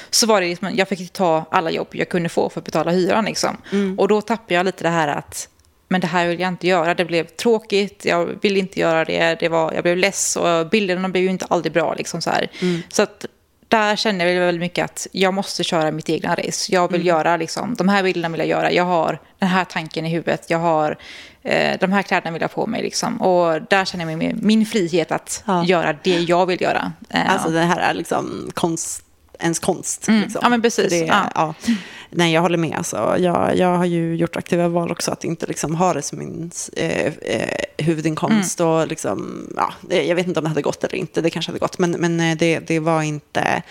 så 0.09 0.27
var 0.27 0.41
det 0.41 0.47
liksom, 0.47 0.75
jag 0.75 0.87
fick 0.87 1.13
ta 1.13 1.45
alla 1.51 1.71
jobb 1.71 1.87
jag 1.91 2.09
kunde 2.09 2.29
få 2.29 2.49
för 2.49 2.59
att 2.59 2.65
betala 2.65 2.91
hyran. 2.91 3.25
Liksom. 3.25 3.57
Och 3.97 4.07
då 4.07 4.21
tappade 4.21 4.53
jag 4.53 4.65
lite 4.65 4.83
det 4.83 4.89
här 4.89 5.07
att 5.07 5.47
men 5.87 6.01
det 6.01 6.07
här 6.07 6.27
vill 6.27 6.39
jag 6.39 6.47
inte 6.47 6.67
göra. 6.67 6.93
Det 6.93 7.05
blev 7.05 7.23
tråkigt, 7.27 8.05
jag 8.05 8.25
ville 8.41 8.59
inte 8.59 8.79
göra 8.79 9.05
det, 9.05 9.39
det 9.39 9.49
var, 9.49 9.73
jag 9.73 9.83
blev 9.83 9.97
less 9.97 10.35
och 10.35 10.69
bilderna 10.69 11.09
blev 11.09 11.23
ju 11.23 11.29
inte 11.29 11.45
aldrig 11.49 11.73
bra. 11.73 11.93
Liksom 11.93 12.21
så 12.21 12.29
här. 12.29 12.49
så 12.89 13.01
att 13.01 13.25
där 13.71 13.95
känner 13.95 14.25
jag 14.25 14.45
väldigt 14.45 14.61
mycket 14.61 14.85
att 14.85 15.07
jag 15.11 15.33
måste 15.33 15.63
köra 15.63 15.91
mitt 15.91 16.09
egna 16.09 16.35
race. 16.35 16.71
Jag 16.73 16.91
vill 16.91 17.05
göra 17.05 17.37
liksom, 17.37 17.75
de 17.75 17.89
här 17.89 18.03
bilderna 18.03 18.29
vill 18.29 18.39
jag 18.39 18.47
göra. 18.49 18.71
Jag 18.71 18.83
har 18.83 19.19
den 19.39 19.49
här 19.49 19.65
tanken 19.65 20.05
i 20.05 20.09
huvudet. 20.09 20.49
Jag 20.49 20.57
har 20.59 20.97
eh, 21.43 21.77
de 21.79 21.91
här 21.91 22.01
kläderna 22.01 22.31
vill 22.31 22.41
jag 22.41 22.51
på 22.53 22.67
mig. 22.67 22.81
Liksom. 22.81 23.21
Och 23.21 23.61
där 23.61 23.85
känner 23.85 24.09
jag 24.11 24.17
mig 24.17 24.33
min 24.41 24.65
frihet 24.65 25.11
att 25.11 25.43
Ja. 25.47 25.63
göra 25.65 25.93
det 26.03 26.19
jag 26.19 26.45
vill 26.45 26.61
göra. 26.61 26.91
Eh, 27.09 27.33
Alltså 27.33 27.49
det 27.49 27.59
här 27.59 27.79
är 27.79 27.93
liksom 27.93 28.49
konst, 28.53 29.03
ens 29.39 29.59
konst. 29.59 30.07
Mm. 30.07 30.21
Liksom. 30.21 30.39
Ja, 30.43 30.49
men 30.49 30.61
precis. 30.61 30.89
Det, 30.89 30.97
Ja. 31.05 31.31
ja. 31.35 31.53
Nej, 32.13 32.33
jag 32.33 32.41
håller 32.41 32.57
med. 32.57 32.77
Alltså. 32.77 33.15
Jag, 33.19 33.57
jag 33.57 33.77
har 33.77 33.85
ju 33.85 34.15
gjort 34.15 34.35
aktiva 34.35 34.67
val 34.67 34.91
också, 34.91 35.11
att 35.11 35.23
inte 35.23 35.45
liksom 35.47 35.75
ha 35.75 35.93
det 35.93 36.01
som 36.01 36.19
min 36.19 36.51
eh, 36.73 37.13
eh, 37.21 37.49
huvudinkomst. 37.77 38.59
Mm. 38.59 38.71
Och 38.71 38.87
liksom, 38.87 39.47
ja, 39.55 39.73
jag 39.95 40.15
vet 40.15 40.27
inte 40.27 40.39
om 40.39 40.43
det 40.43 40.49
hade 40.49 40.61
gått 40.61 40.83
eller 40.83 40.95
inte, 40.95 41.21
det 41.21 41.29
kanske 41.29 41.49
hade 41.49 41.59
gått. 41.59 41.77
Men, 41.79 41.91
men 41.91 42.19
eh, 42.19 42.37
det, 42.37 42.59
det 42.59 42.79
var 42.79 43.01
inte... 43.01 43.61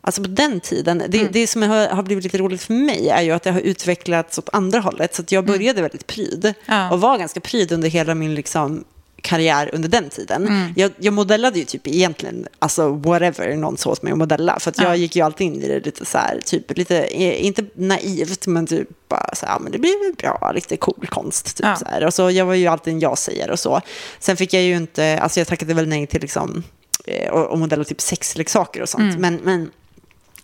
Alltså 0.00 0.22
på 0.22 0.28
den 0.28 0.60
tiden, 0.60 1.02
det, 1.08 1.18
Mm. 1.18 1.32
det 1.32 1.46
som 1.46 1.62
har, 1.62 1.88
har 1.88 2.02
blivit 2.02 2.24
lite 2.24 2.38
roligt 2.38 2.62
för 2.62 2.74
mig 2.74 3.08
är 3.08 3.22
ju 3.22 3.30
att 3.32 3.42
det 3.42 3.50
har 3.50 3.60
utvecklats 3.60 4.38
åt 4.38 4.48
andra 4.52 4.80
hållet. 4.80 5.14
Så 5.14 5.22
jag 5.28 5.46
började 5.46 5.82
väldigt 5.82 6.06
pryd 6.06 6.44
Mm. 6.44 6.54
Ja. 6.66 6.90
och 6.90 7.00
var 7.00 7.18
ganska 7.18 7.40
pryd 7.40 7.72
under 7.72 7.88
hela 7.88 8.14
min 8.14 8.34
liksom, 8.34 8.84
karriär 9.22 9.70
under 9.72 9.88
den 9.88 10.10
tiden. 10.10 10.46
Mm. 10.48 10.72
Jag, 10.76 10.92
jag 10.98 11.14
modellade 11.14 11.58
ju 11.58 11.64
typ 11.64 11.86
egentligen, 11.86 12.46
alltså 12.58 12.88
whatever 12.88 13.56
någon 13.56 13.76
sa 13.76 13.90
åt 13.90 14.02
mig 14.02 14.12
att 14.12 14.18
modella. 14.18 14.58
För 14.60 14.70
att 14.70 14.78
jag 14.80 14.90
Ja. 14.90 14.94
gick 14.96 15.16
ju 15.16 15.22
alltid 15.22 15.46
in 15.46 15.62
i 15.62 15.68
det 15.68 15.84
lite 15.84 16.04
så 16.04 16.18
här, 16.18 16.40
typ 16.44 16.76
lite, 16.76 16.98
eh, 16.98 17.44
inte 17.46 17.64
naivt, 17.74 18.46
men 18.46 18.66
typ 18.66 18.88
bara 19.08 19.30
så 19.34 19.46
här, 19.46 19.52
ja, 19.52 19.58
men 19.58 19.72
det 19.72 19.78
blir 19.78 20.04
väl 20.06 20.14
bra, 20.16 20.52
lite 20.54 20.76
cool 20.76 21.06
konst. 21.08 21.56
Typ 21.56 21.66
Ja. 21.66 21.76
så 21.76 21.84
här. 21.84 22.04
Och 22.06 22.14
så, 22.14 22.30
jag 22.30 22.46
var 22.46 22.54
ju 22.54 22.66
alltid 22.66 22.92
en 22.94 23.00
ja-sägare 23.00 23.52
och 23.52 23.58
så. 23.58 23.80
Sen 24.18 24.36
fick 24.36 24.52
jag 24.54 24.62
ju 24.62 24.76
inte, 24.76 25.18
alltså 25.22 25.40
jag 25.40 25.46
tackade 25.46 25.74
väl 25.74 25.88
nej 25.88 26.06
till 26.06 26.20
liksom, 26.20 26.62
eh, 27.06 27.30
och, 27.30 27.46
och 27.46 27.58
modella 27.58 27.84
typ 27.84 28.00
sexleksaker 28.00 28.82
och 28.82 28.88
sånt. 28.88 29.16
Mm. 29.16 29.20
Men, 29.20 29.70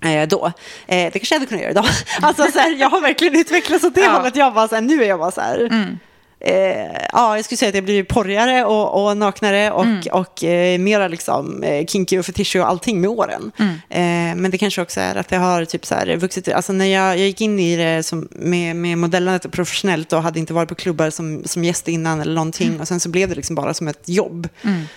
men 0.01 0.13
eh, 0.23 0.29
då. 0.29 0.53
Det 0.87 1.11
kanske 1.11 1.35
jag 1.35 1.41
hade 1.41 1.49
kunnat 1.49 1.63
göra 1.63 1.71
idag. 1.71 1.87
Alltså, 2.23 2.47
så 2.53 2.59
här, 2.59 2.75
jag 2.75 2.91
har 2.91 3.01
verkligen 3.01 3.37
utvecklats 3.37 3.85
åt 3.85 3.95
det 3.95 4.01
Ja. 4.01 4.11
hållet. 4.11 4.37
Jag 4.37 4.55
bara, 4.55 4.69
så 4.69 4.75
här, 4.75 4.83
nu 4.83 5.03
är 5.05 5.09
jag 5.09 5.19
bara 5.19 5.31
så 5.31 5.41
här. 5.41 5.59
Mm. 5.61 5.99
Eh, 6.47 6.87
ja, 7.13 7.37
jag 7.37 7.45
skulle 7.45 7.57
säga 7.59 7.69
att 7.69 7.75
jag 7.75 7.85
blir 7.85 8.05
porrigare 8.05 8.65
och, 8.65 9.05
och 9.07 9.17
naknare 9.17 9.71
och, 9.71 9.85
Mm. 9.85 10.01
och 10.13 10.45
eh, 10.45 10.79
mera 10.79 11.09
liksom, 11.09 11.63
eh, 11.63 11.87
kinky 11.87 12.19
och 12.19 12.27
fetischig 12.27 12.61
och 12.63 12.69
allting 12.69 13.01
med 13.01 13.11
åren. 13.11 13.53
Mm. 13.59 13.75
Eh, 13.89 14.43
men 14.43 14.51
det 14.51 14.59
kanske 14.59 14.83
också 14.83 15.01
är 15.01 15.15
att 15.17 15.31
jag 15.33 15.41
har 15.41 15.65
typ 15.65 15.87
så 15.87 15.95
här 15.95 16.17
vuxit, 16.17 16.49
alltså 16.49 16.73
när 16.73 16.85
jag, 16.85 17.09
jag 17.11 17.27
gick 17.27 17.41
in 17.41 17.61
i 17.61 17.77
det 17.77 18.03
som, 18.03 18.29
med, 18.31 18.77
med 18.77 18.99
modellandet 18.99 19.53
professionellt 19.53 20.13
och 20.13 20.23
hade 20.23 20.39
inte 20.39 20.53
varit 20.55 20.69
på 20.69 20.75
klubbar 20.75 21.11
som, 21.11 21.43
som 21.45 21.65
gäst 21.65 21.89
innan 21.89 22.21
eller 22.21 22.35
någonting 22.35 22.69
Mm. 22.69 22.81
och 22.81 22.89
sen 22.89 23.01
så 23.01 23.09
blev 23.09 23.29
det 23.29 23.35
liksom 23.35 23.57
bara 23.57 23.75
som 23.75 23.89
ett 23.89 24.09
jobb. 24.09 24.49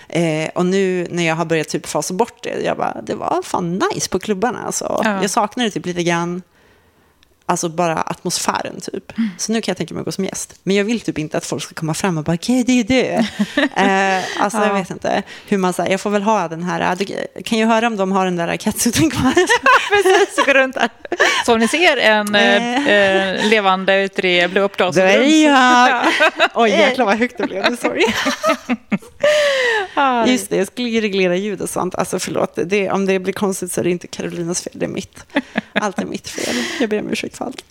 Eh, 0.08 0.48
och 0.54 0.66
nu 0.66 1.06
när 1.10 1.22
jag 1.26 1.34
har 1.36 1.44
börjat 1.44 1.68
typ 1.68 1.86
fasa 1.86 2.14
bort 2.14 2.42
det, 2.42 2.60
jag 2.64 2.76
bara, 2.76 2.96
det 3.06 3.14
var 3.14 3.42
fan 3.44 3.82
nice 3.94 4.08
på 4.10 4.18
klubbarna 4.18 4.58
alltså. 4.66 5.00
Ja. 5.04 5.18
Jag 5.22 5.30
saknar 5.30 5.64
det 5.64 5.70
typ 5.70 5.86
lite 5.86 6.02
grann. 6.02 6.42
Alltså 7.48 7.68
bara 7.68 7.94
atmosfären 8.02 8.80
typ. 8.80 9.12
Så 9.38 9.52
nu 9.52 9.60
kan 9.60 9.70
jag 9.72 9.76
tänka 9.76 9.94
mig 9.94 10.00
att 10.00 10.04
gå 10.04 10.12
som 10.12 10.24
gäst. 10.24 10.54
Men 10.62 10.76
jag 10.76 10.84
vill 10.84 11.00
typ 11.00 11.18
inte 11.18 11.36
att 11.38 11.44
folk 11.46 11.62
ska 11.62 11.74
komma 11.74 11.94
fram 11.94 12.18
och 12.18 12.24
bara, 12.24 12.34
okej 12.34 12.64
det 12.64 12.72
är 12.80 12.84
du. 12.84 13.02
eh, 13.62 14.42
alltså 14.44 14.58
jag 14.58 14.68
Ja. 14.68 14.74
vet 14.74 14.90
inte 14.90 15.22
hur 15.48 15.58
man 15.58 15.72
säger. 15.72 15.90
Jag 15.90 16.00
får 16.00 16.10
väl 16.10 16.22
ha 16.22 16.48
den 16.48 16.62
här, 16.62 16.96
du 16.96 17.42
kan 17.42 17.58
ju 17.58 17.64
höra 17.64 17.86
om 17.86 17.96
de 17.96 18.12
har 18.12 18.24
den 18.24 18.36
där 18.36 18.56
catsuiten 18.56 19.10
kvar. 19.10 19.32
Precis, 19.90 20.46
gå 20.46 20.52
runt 20.52 20.74
där. 20.74 20.88
Så 21.46 21.56
ni 21.56 21.68
ser 21.68 21.96
en 21.96 22.34
eh, 22.34 22.88
eh, 22.88 23.48
levande 23.50 24.02
ute 24.02 24.48
Blue 24.48 24.64
Up 24.64 24.78
Dolls. 24.78 24.96
Då 24.96 25.02
är 25.02 25.44
jag. 25.44 25.48
Ja. 25.58 26.04
Oj 26.54 26.70
jäklar 26.70 27.04
vad 27.04 27.18
högt 27.18 27.38
det 27.38 27.46
blev, 27.46 27.76
sorry. 27.76 28.04
Just 30.26 30.50
det, 30.50 30.56
jag 30.56 30.66
skulle 30.66 30.88
ju 30.88 31.00
reglera 31.00 31.36
ljud 31.36 31.60
och 31.60 31.68
sånt. 31.70 31.94
Alltså 31.94 32.18
förlåt, 32.18 32.58
det, 32.64 32.90
om 32.90 33.06
det 33.06 33.18
blir 33.18 33.32
konstigt 33.32 33.72
så 33.72 33.80
är 33.80 33.84
det 33.84 33.90
inte 33.90 34.06
Carolinas 34.06 34.62
fel, 34.62 34.72
det 34.76 34.84
är 34.84 34.88
mitt. 34.90 35.24
Allt 35.72 35.98
är 35.98 36.04
mitt 36.04 36.28
fel. 36.28 36.54
Jag 36.80 36.90
ber 36.90 37.00
om 37.00 37.10
ursäkt 37.10 37.36
för 37.38 37.44
allt. 37.44 37.64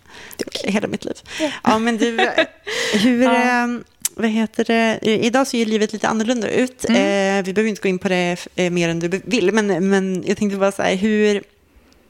Hela 0.63 0.87
mitt 0.87 1.05
liv. 1.05 1.15
Ja, 1.63 1.79
men 1.79 1.97
du, 1.97 2.17
hur... 2.93 3.23
Ja. 3.23 3.63
eh, 3.63 3.67
Vad 4.15 4.29
heter 4.29 4.63
det? 4.63 4.99
Idag 5.01 5.47
ser 5.47 5.57
ju 5.57 5.65
livet 5.65 5.93
lite 5.93 6.07
annorlunda 6.07 6.49
ut. 6.49 6.85
Mm. 6.89 7.39
Eh, 7.39 7.45
vi 7.45 7.53
behöver 7.53 7.69
inte 7.69 7.81
gå 7.81 7.87
in 7.89 7.99
på 7.99 8.07
det 8.09 8.37
eh, 8.55 8.69
mer 8.71 8.89
än 8.89 8.99
du 8.99 9.21
vill, 9.25 9.51
men, 9.53 9.89
men 9.89 10.23
jag 10.27 10.37
tänkte 10.37 10.57
bara 10.57 10.71
så 10.71 10.81
här, 10.81 10.95
hur... 10.95 11.43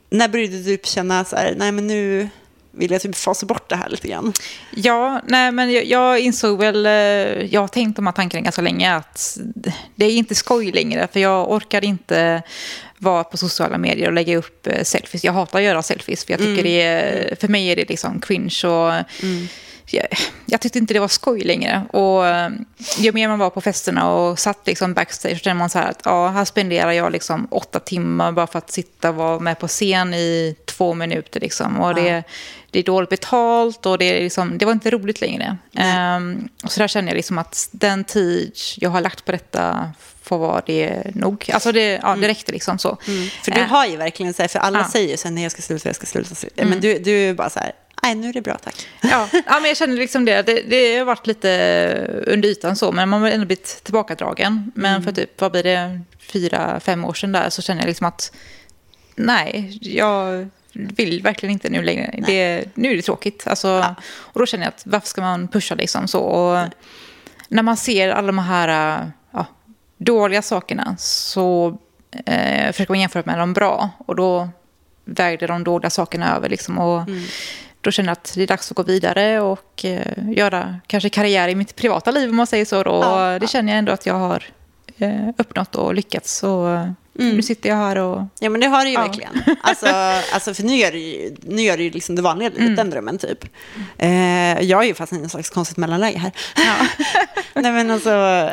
När 0.10 0.28
började 0.28 0.64
du 0.64 0.78
känna 0.84 1.26
så 1.26 1.36
här, 1.36 1.56
nej 1.58 1.72
men 1.72 1.88
nu 1.88 2.30
vill 2.78 2.92
jag 2.92 3.02
typ 3.02 3.16
fasa 3.16 3.46
bort 3.46 3.70
det 3.70 3.76
här 3.76 3.90
lite 3.90 4.08
grann? 4.08 4.34
Ja, 4.76 5.22
nej, 5.28 5.52
men 5.52 5.72
jag, 5.72 5.86
jag 5.86 6.20
insåg 6.20 6.60
väl, 6.60 6.86
eh, 6.86 6.92
jag 7.54 7.62
har 7.62 7.68
tänkt 7.68 7.96
de 7.96 8.08
här 8.08 8.14
tankarna 8.14 8.42
ganska 8.42 8.62
länge, 8.62 8.96
att 8.96 9.38
det 9.96 10.06
är 10.06 10.12
inte 10.12 10.36
skoj 10.36 10.72
längre, 10.72 11.08
för 11.14 11.20
jag 11.20 11.52
orkar 11.52 11.84
inte 11.84 12.44
vara 12.98 13.24
på 13.24 13.38
sociala 13.38 13.78
medier 13.78 14.08
och 14.08 14.14
lägga 14.14 14.38
upp 14.38 14.68
eh, 14.68 14.84
selfies. 14.84 15.24
Jag 15.24 15.34
hatar 15.34 15.60
att 15.60 15.66
göra 15.66 15.84
selfies, 15.84 16.26
för 16.26 16.34
jag 16.34 16.40
tycker 16.40 16.64
det 16.64 16.82
är, 16.82 17.36
för 17.36 17.48
mig 17.48 17.68
är 17.68 17.76
det 17.76 17.90
liksom 17.90 18.22
cringe 18.22 18.68
och 18.68 18.94
jag, 19.94 20.08
jag 20.46 20.62
tyckte 20.62 20.80
inte 20.80 20.94
det 20.94 21.00
var 21.00 21.08
skoj 21.08 21.42
längre. 21.42 21.84
Och 21.94 22.28
eh, 22.28 22.50
ju 22.98 23.12
mer 23.12 23.28
man 23.28 23.40
var 23.40 23.50
på 23.50 23.62
festerna 23.62 24.12
och 24.12 24.40
satt 24.40 24.68
liksom 24.68 24.94
backstage 24.94 25.38
så 25.38 25.44
kände 25.44 25.60
man 25.60 25.70
så 25.70 25.80
här 25.80 25.90
att 25.90 26.02
ja, 26.06 26.28
här 26.28 26.46
spenderar 26.46 26.92
jag 26.92 27.12
liksom 27.12 27.48
åtta 27.52 27.80
timmar 27.80 28.32
bara 28.32 28.48
för 28.48 28.58
att 28.58 28.72
sitta 28.72 29.10
och 29.10 29.16
vara 29.16 29.40
med 29.40 29.60
på 29.60 29.68
scen 29.68 30.14
i 30.14 30.56
två 30.66 30.94
minuter. 30.94 31.40
Liksom. 31.40 31.80
Och 31.80 31.96
det, 31.96 32.24
det 32.72 32.80
är 32.80 32.84
dåligt 32.84 33.10
betalt 33.10 33.86
och 33.86 33.98
det, 33.98 34.20
liksom, 34.20 34.58
det 34.58 34.66
var 34.66 34.72
inte 34.74 34.90
roligt 34.92 35.22
längre. 35.22 35.58
Ehm, 35.76 36.50
och 36.64 36.72
så 36.72 36.80
där 36.80 36.88
känner 36.88 37.08
jag 37.08 37.16
liksom 37.16 37.38
att 37.38 37.70
den 37.72 38.04
tid 38.04 38.52
jag 38.78 38.90
har 38.90 39.02
lagt 39.02 39.26
på 39.26 39.32
detta 39.32 39.92
får 40.24 40.38
vara 40.38 40.62
det 40.66 41.16
nog. 41.16 41.50
Alltså 41.54 41.72
det, 41.72 42.00
ja, 42.04 42.16
det 42.16 42.28
räckte 42.28 42.52
liksom 42.52 42.78
så. 42.78 42.98
För 43.44 43.52
du 43.52 43.62
Eh, 43.62 43.68
har 43.68 43.86
ju 43.86 43.98
verkligen 43.98 44.34
så 44.34 44.44
här, 44.44 44.48
för 44.50 44.60
alla 44.60 44.80
Ja. 44.80 44.90
säger 44.92 45.18
så 45.18 45.28
här, 45.28 45.34
nej 45.36 45.44
jag 45.44 45.52
ska 45.52 45.62
sluta, 45.62 45.90
jag 45.90 45.96
ska 45.96 46.06
sluta. 46.06 46.36
Men 46.56 46.80
du, 46.80 47.00
du 47.00 47.12
är 47.30 47.34
bara 47.34 47.50
så 47.50 47.60
här, 47.60 47.72
nej 48.04 48.16
nu 48.16 48.30
är 48.30 48.34
det 48.34 48.42
bra 48.42 48.58
tack. 48.58 48.88
Ja, 49.02 49.30
ja, 49.32 49.60
men 49.60 49.66
jag 49.66 49.78
känner 49.78 49.96
liksom 49.96 50.26
det. 50.26 50.42
det. 50.42 50.62
Det 50.62 50.98
har 50.98 51.06
varit 51.06 51.28
lite 51.28 52.24
under 52.28 52.50
ytan 52.50 52.76
så, 52.76 52.92
men 52.92 53.10
man 53.10 53.22
har 53.22 53.30
ändå 53.30 53.46
blivit 53.46 53.84
tillbakadragen. 53.84 54.72
Men 54.76 55.04
för 55.04 55.12
typ, 55.12 55.42
vad 55.42 55.52
blir 55.52 55.64
det, 55.64 56.02
fyra, 56.20 56.80
fem 56.80 57.06
år 57.06 57.14
sedan 57.14 57.32
där 57.32 57.50
så 57.50 57.62
känner 57.62 57.82
jag 57.82 57.88
liksom 57.88 58.08
att 58.08 58.32
nej, 59.16 59.78
jag 59.82 60.50
vill 60.72 61.22
verkligen 61.22 61.54
inte 61.54 61.70
nu 61.70 61.82
längre. 61.82 62.24
Det, 62.28 62.66
nu 62.74 62.92
är 62.92 62.96
det 62.96 63.02
tråkigt. 63.02 63.48
Alltså, 63.48 63.96
Och 64.10 64.40
då 64.40 64.46
känner 64.46 64.64
jag 64.64 64.70
att 64.70 64.84
varför 64.86 65.08
ska 65.08 65.22
man 65.22 65.48
pusha 65.48 65.76
liksom 65.76 66.08
så? 66.08 66.20
Och 66.20 66.68
när 67.48 67.64
man 67.64 67.78
ser 67.78 68.10
alla 68.10 68.28
de 68.28 68.40
här 68.40 69.12
ja, 69.32 69.46
dåliga 69.98 70.42
sakerna 70.42 70.96
så 71.00 71.78
eh, 72.26 72.72
försöker 72.72 72.92
man 72.92 73.00
jämföra 73.00 73.24
med 73.26 73.40
de 73.40 73.54
bra. 73.54 73.90
Och 73.98 74.16
då 74.16 74.50
vägde 75.06 75.48
de 75.48 75.64
dåliga 75.64 75.90
sakerna 75.90 76.36
över. 76.36 76.50
Liksom, 76.50 76.78
och 76.78 77.02
Då 77.82 77.92
känner 77.92 78.10
jag 78.10 78.14
att 78.14 78.32
det 78.36 78.44
är 78.44 78.48
dags 78.48 78.72
att 78.72 78.78
gå 78.78 78.84
vidare 78.84 79.42
och 79.42 79.86
eh, 79.86 80.30
göra 80.32 80.80
kanske 80.88 81.10
karriär 81.10 81.48
i 81.50 81.56
mitt 81.56 81.76
privata 81.76 82.12
liv 82.12 82.30
om 82.30 82.36
man 82.36 82.48
säger 82.48 82.66
så. 82.66 82.84
Då. 82.84 82.92
Ja, 83.04 83.34
Och 83.34 83.40
det 83.40 83.48
känner 83.48 83.72
jag 83.74 83.80
ändå 83.80 83.92
att 83.92 84.06
jag 84.06 84.14
har 84.14 84.44
eh, 84.98 85.30
uppnått 85.38 85.76
och 85.76 85.94
lyckats. 85.94 86.38
Så 86.38 86.74
eh, 86.74 86.90
nu 87.14 87.42
sitter 87.42 87.70
jag 87.70 87.76
här 87.78 87.96
och... 87.98 88.24
Ja 88.40 88.50
men 88.50 88.62
det 88.62 88.68
har 88.68 88.84
du 88.84 88.90
ju 88.90 88.94
Ja. 88.96 89.02
verkligen. 89.02 89.44
Alltså, 89.62 89.86
alltså 90.34 90.54
för 90.54 90.64
nu 90.64 90.76
gör 90.76 90.92
du 90.92 90.98
ju, 91.00 91.36
nu 91.44 91.62
gör 91.62 91.78
du 91.78 91.90
liksom 91.90 92.16
det 92.16 92.22
vanliga 92.22 92.50
livet, 92.50 92.76
den 92.76 92.90
drömmen 92.90 93.18
typ. 93.18 93.46
Eh, 93.98 94.62
jag 94.62 94.84
är 94.84 94.88
ju 94.88 94.94
fast 94.94 95.14
i 95.14 95.16
en 95.16 95.30
slags 95.30 95.50
konstigt 95.50 95.78
mellanläge 95.78 96.18
här. 96.18 96.32
Nej 97.62 97.72
men 97.72 97.92
alltså, 97.92 98.10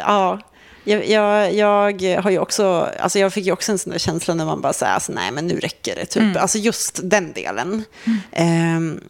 ja. 0.06 0.40
Jag, 0.84 1.08
jag, 1.08 1.52
jag 1.52 2.22
har 2.22 2.30
ju 2.30 2.38
också, 2.38 2.90
alltså 3.00 3.18
jag 3.18 3.32
fick 3.32 3.46
ju 3.46 3.52
också 3.52 3.72
en 3.72 3.78
sån 3.78 3.90
där 3.90 3.98
känsla 3.98 4.34
när 4.34 4.44
man 4.44 4.60
bara 4.60 4.72
säger, 4.72 4.92
alltså, 4.92 5.12
nej 5.12 5.30
men 5.30 5.46
nu 5.46 5.60
räcker 5.60 5.96
det 5.96 6.06
typ. 6.06 6.36
Alltså 6.36 6.58
just 6.58 7.00
den 7.02 7.32
delen. 7.32 7.84
Ehm, 8.32 9.00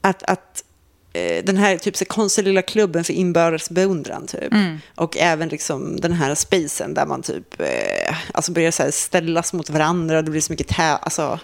att, 0.00 0.22
att 0.22 0.64
eh, 1.12 1.44
den 1.44 1.56
här 1.56 1.76
typ 1.76 1.96
så 1.96 2.04
konstiga 2.04 2.44
lilla 2.48 2.62
klubben 2.62 3.04
för 3.04 3.12
inbördes 3.12 3.70
beundran 3.70 4.26
typ. 4.26 4.52
Och 4.94 5.16
även 5.16 5.48
liksom 5.48 6.00
den 6.00 6.12
här 6.12 6.34
spacen 6.34 6.94
där 6.94 7.06
man 7.06 7.22
typ 7.22 7.60
eh, 7.60 8.14
alltså 8.34 8.52
börjar 8.52 8.70
så 8.70 8.82
här 8.82 8.90
ställas 8.90 9.52
mot 9.52 9.70
varandra 9.70 10.22
det 10.22 10.30
blir 10.30 10.40
så 10.40 10.52
mycket 10.52 10.68
tä... 10.68 10.82
Alltså, 10.82 11.38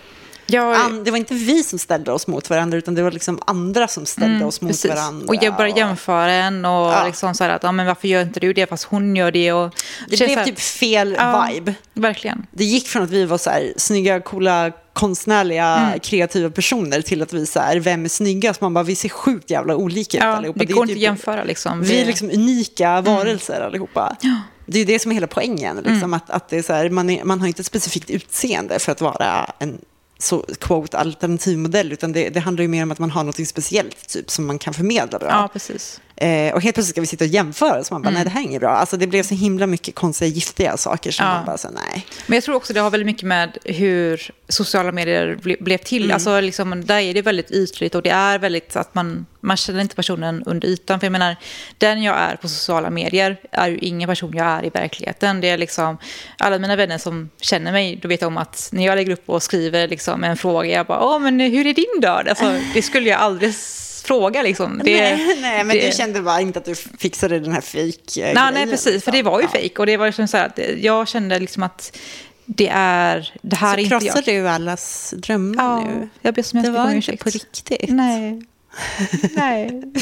Ja, 0.47 0.77
An, 0.77 1.05
det 1.05 1.11
var 1.11 1.19
inte 1.19 1.35
vi 1.35 1.63
som 1.63 1.79
ställde 1.79 2.13
oss 2.13 2.27
mot 2.27 2.51
varandra, 2.51 2.79
utan 2.79 2.95
det 2.95 3.03
var 3.03 3.11
liksom 3.11 3.39
andra 3.47 3.89
som 3.89 4.07
ställde 4.07 4.45
oss 4.45 4.61
mot 4.61 4.63
Mm, 4.63 4.73
Precis. 4.73 4.91
varandra. 4.91 5.27
Och 5.29 5.35
jag 5.45 5.57
började 5.57 5.81
jämföra 5.81 6.33
en 6.33 6.65
och 6.65 6.71
Ja. 6.93 7.05
liksom 7.07 7.35
så 7.35 7.45
här 7.45 7.51
att, 7.51 7.63
ja, 7.63 7.73
men 7.73 7.87
varför 7.87 8.09
gör 8.09 8.23
inte 8.23 8.41
du 8.41 8.53
det 8.53 8.67
fast 8.67 8.85
hon 8.85 9.17
gör 9.17 9.31
det? 9.31 9.53
Och 9.53 9.75
Det 10.09 10.17
känns 10.17 10.35
blev 10.35 10.45
typ 10.45 10.59
fel 10.61 11.15
Ja, 11.19 11.49
vibe. 11.55 11.75
Verkligen. 11.95 12.47
Det 12.51 12.65
gick 12.65 12.89
från 12.89 13.03
att 13.03 13.11
vi 13.11 13.25
var 13.25 13.39
så 13.39 13.51
här 13.51 13.73
snygga, 13.77 14.21
coola, 14.21 14.73
konstnärliga, 14.93 15.77
Mm. 15.77 16.01
kreativa 16.01 16.51
personer 16.51 17.01
till 17.03 17.23
att 17.23 17.33
vi 17.33 17.47
så 17.47 17.61
här, 17.61 17.77
vem 17.77 18.05
är 18.05 18.09
snyggast? 18.09 18.61
Man 18.61 18.75
bara, 18.75 18.85
vi 18.85 18.95
ser 18.97 19.09
sjukt 19.09 19.51
jävla 19.51 19.77
olika 19.77 20.17
ut 20.19 20.23
Ja, 20.25 20.29
allihopa. 20.37 20.59
det 20.59 20.65
går 20.65 20.83
inte 20.83 20.87
typ- 20.95 20.99
att 20.99 21.03
jämföra 21.03 21.45
liksom. 21.45 21.83
Vi 21.83 21.95
är 21.97 22.01
Det- 22.01 22.05
liksom 22.07 22.31
unika 22.31 23.01
varelser 23.01 23.61
allihopa. 23.61 24.17
Det 24.67 24.81
är 24.81 24.85
det 24.87 24.99
som 24.99 25.11
är 25.11 25.15
hela 25.15 25.27
poängen. 25.27 25.77
Liksom, 25.77 25.93
Mm. 25.97 26.15
att, 26.15 26.31
att 26.31 26.49
det 26.49 26.57
är 26.59 26.63
så 26.63 26.73
här, 26.73 26.91
man, 26.91 27.11
är, 27.11 27.25
man 27.25 27.41
har 27.41 27.47
inte 27.47 27.61
ett 27.61 27.67
specifikt 27.67 28.11
utseende 28.11 28.79
för 28.79 28.93
att 28.93 29.01
vara 29.01 29.51
en 29.59 29.79
så, 30.19 30.45
quote, 30.61 30.99
alternativmodell, 30.99 31.93
utan 31.93 32.13
det, 32.13 32.29
det 32.29 32.41
handlar 32.41 32.63
ju 32.63 32.69
mer 32.69 32.83
om 32.83 32.91
att 32.91 32.99
man 32.99 33.11
har 33.11 33.25
något 33.25 33.49
speciellt 33.49 34.09
typ, 34.09 34.31
som 34.31 34.47
man 34.47 34.59
kan 34.59 34.75
förmedla 34.75 35.19
bra. 35.19 35.29
Ja, 35.29 35.49
precis. 35.53 36.01
Eh, 36.19 36.55
och 36.55 36.63
helt 36.63 36.75
plötsligt 36.75 36.95
ska 36.95 37.01
vi 37.01 37.07
sitta 37.07 37.25
och 37.25 37.31
jämföra, 37.31 37.85
så 37.85 37.95
man 37.95 38.03
bara, 38.03 38.11
nej 38.11 38.25
det 38.25 38.31
här 38.31 38.41
är 38.41 38.45
inget 38.45 38.61
bra. 38.61 38.71
Alltså, 38.71 38.97
det 38.97 39.07
blev 39.07 39.23
så 39.23 39.35
himla 39.35 39.67
mycket 39.67 39.95
konstiga, 39.95 40.29
giftiga 40.29 40.77
saker 40.77 41.11
som 41.11 41.27
Ja. 41.27 41.33
man 41.35 41.45
bara, 41.47 41.59
så, 41.59 41.69
nej. 41.71 42.07
Men 42.27 42.37
jag 42.37 42.45
tror 42.45 42.55
också 42.55 42.73
det 42.73 42.81
har 42.81 42.91
väldigt 42.91 43.07
mycket 43.07 43.23
med 43.23 43.59
hur 43.65 44.31
sociala 44.49 44.93
medier 44.93 45.39
ble, 45.43 45.57
blev 45.61 45.79
till. 45.79 46.13
Alltså 46.13 46.41
liksom, 46.41 46.85
där 46.85 46.99
är 46.99 47.15
det 47.15 47.23
väldigt 47.23 47.51
ytligt 47.51 47.95
och 47.95 48.03
det 48.03 48.11
är 48.11 48.39
väldigt 48.39 48.77
att 48.77 48.95
man, 48.95 49.27
man 49.41 49.57
känner 49.57 49.81
inte 49.81 49.95
personen 49.97 50.43
under 50.47 50.69
ytan. 50.69 51.01
För 51.01 51.07
jag 51.07 51.13
menar, 51.13 51.37
den 51.79 52.03
jag 52.03 52.17
är 52.19 52.37
på 52.37 52.49
sociala 52.49 52.91
medier 52.91 53.37
är 53.51 53.69
ju 53.69 53.79
ingen 53.79 54.09
person 54.09 54.33
jag 54.37 54.47
är 54.47 54.65
i 54.67 54.69
verkligheten. 54.71 55.41
Det 55.41 55.49
är 55.49 55.59
liksom, 55.59 55.99
alla 56.39 56.59
mina 56.59 56.77
vänner 56.77 56.99
som 56.99 57.31
känner 57.41 57.73
mig, 57.73 57.99
då 58.03 58.09
vet 58.09 58.23
om 58.23 58.37
att 58.39 58.69
när 58.73 58.87
jag 58.87 58.97
lägger 58.97 59.13
upp 59.13 59.29
och 59.29 59.43
skriver 59.43 59.89
liksom 59.89 60.25
en 60.25 60.37
fråga, 60.37 60.71
jag 60.71 60.87
bara, 60.87 61.01
åh 61.05 61.19
men 61.19 61.41
hur 61.41 61.67
är 61.67 61.75
din 61.75 62.01
dag? 62.01 62.29
Alltså, 62.29 62.55
det 62.75 62.83
skulle 62.83 63.11
jag 63.11 63.21
aldrig 63.21 63.55
fråga 64.07 64.43
liksom. 64.43 64.81
Det, 64.85 65.01
nej, 65.01 65.39
nej, 65.41 65.65
men 65.65 65.77
det- 65.77 65.87
du 65.87 65.93
kände 65.97 66.23
bara 66.23 66.41
inte 66.41 66.59
att 66.59 66.65
du 66.65 66.75
fixade 66.75 67.39
den 67.41 67.53
här 67.53 67.61
fake 67.61 68.33
Nej, 68.35 68.53
nej, 68.55 68.67
precis. 68.67 69.05
För 69.05 69.13
det 69.13 69.23
var 69.23 69.41
ju 69.41 69.45
ja. 69.47 69.51
fejk. 69.53 69.79
Och 69.79 69.87
det 69.87 69.97
var 69.97 70.07
liksom 70.07 70.29
så 70.29 70.37
här 70.37 70.47
att 70.47 70.59
jag 70.83 71.09
kände 71.09 71.39
liksom 71.39 71.63
att 71.63 71.99
det 72.47 72.69
är... 72.73 73.33
Det 73.43 73.57
här 73.57 73.75
Så 73.75 73.79
är 73.81 73.83
inte 73.83 73.95
jag. 73.95 74.15
krossar 74.15 74.33
du 74.33 74.49
allas 74.49 75.15
drömmar 75.17 75.65
Ja, 75.65 75.81
nu? 75.81 76.09
jag 76.23 76.35
ber 76.35 76.43
så 76.43 76.57
Det 76.57 76.63
hemskt 76.63 76.77
var 76.79 76.85
inte 76.87 76.99
ursäkt. 76.99 77.25
på 77.25 77.31
riktigt. 77.31 77.91
Nej. 77.91 78.43
Nej. 79.35 79.83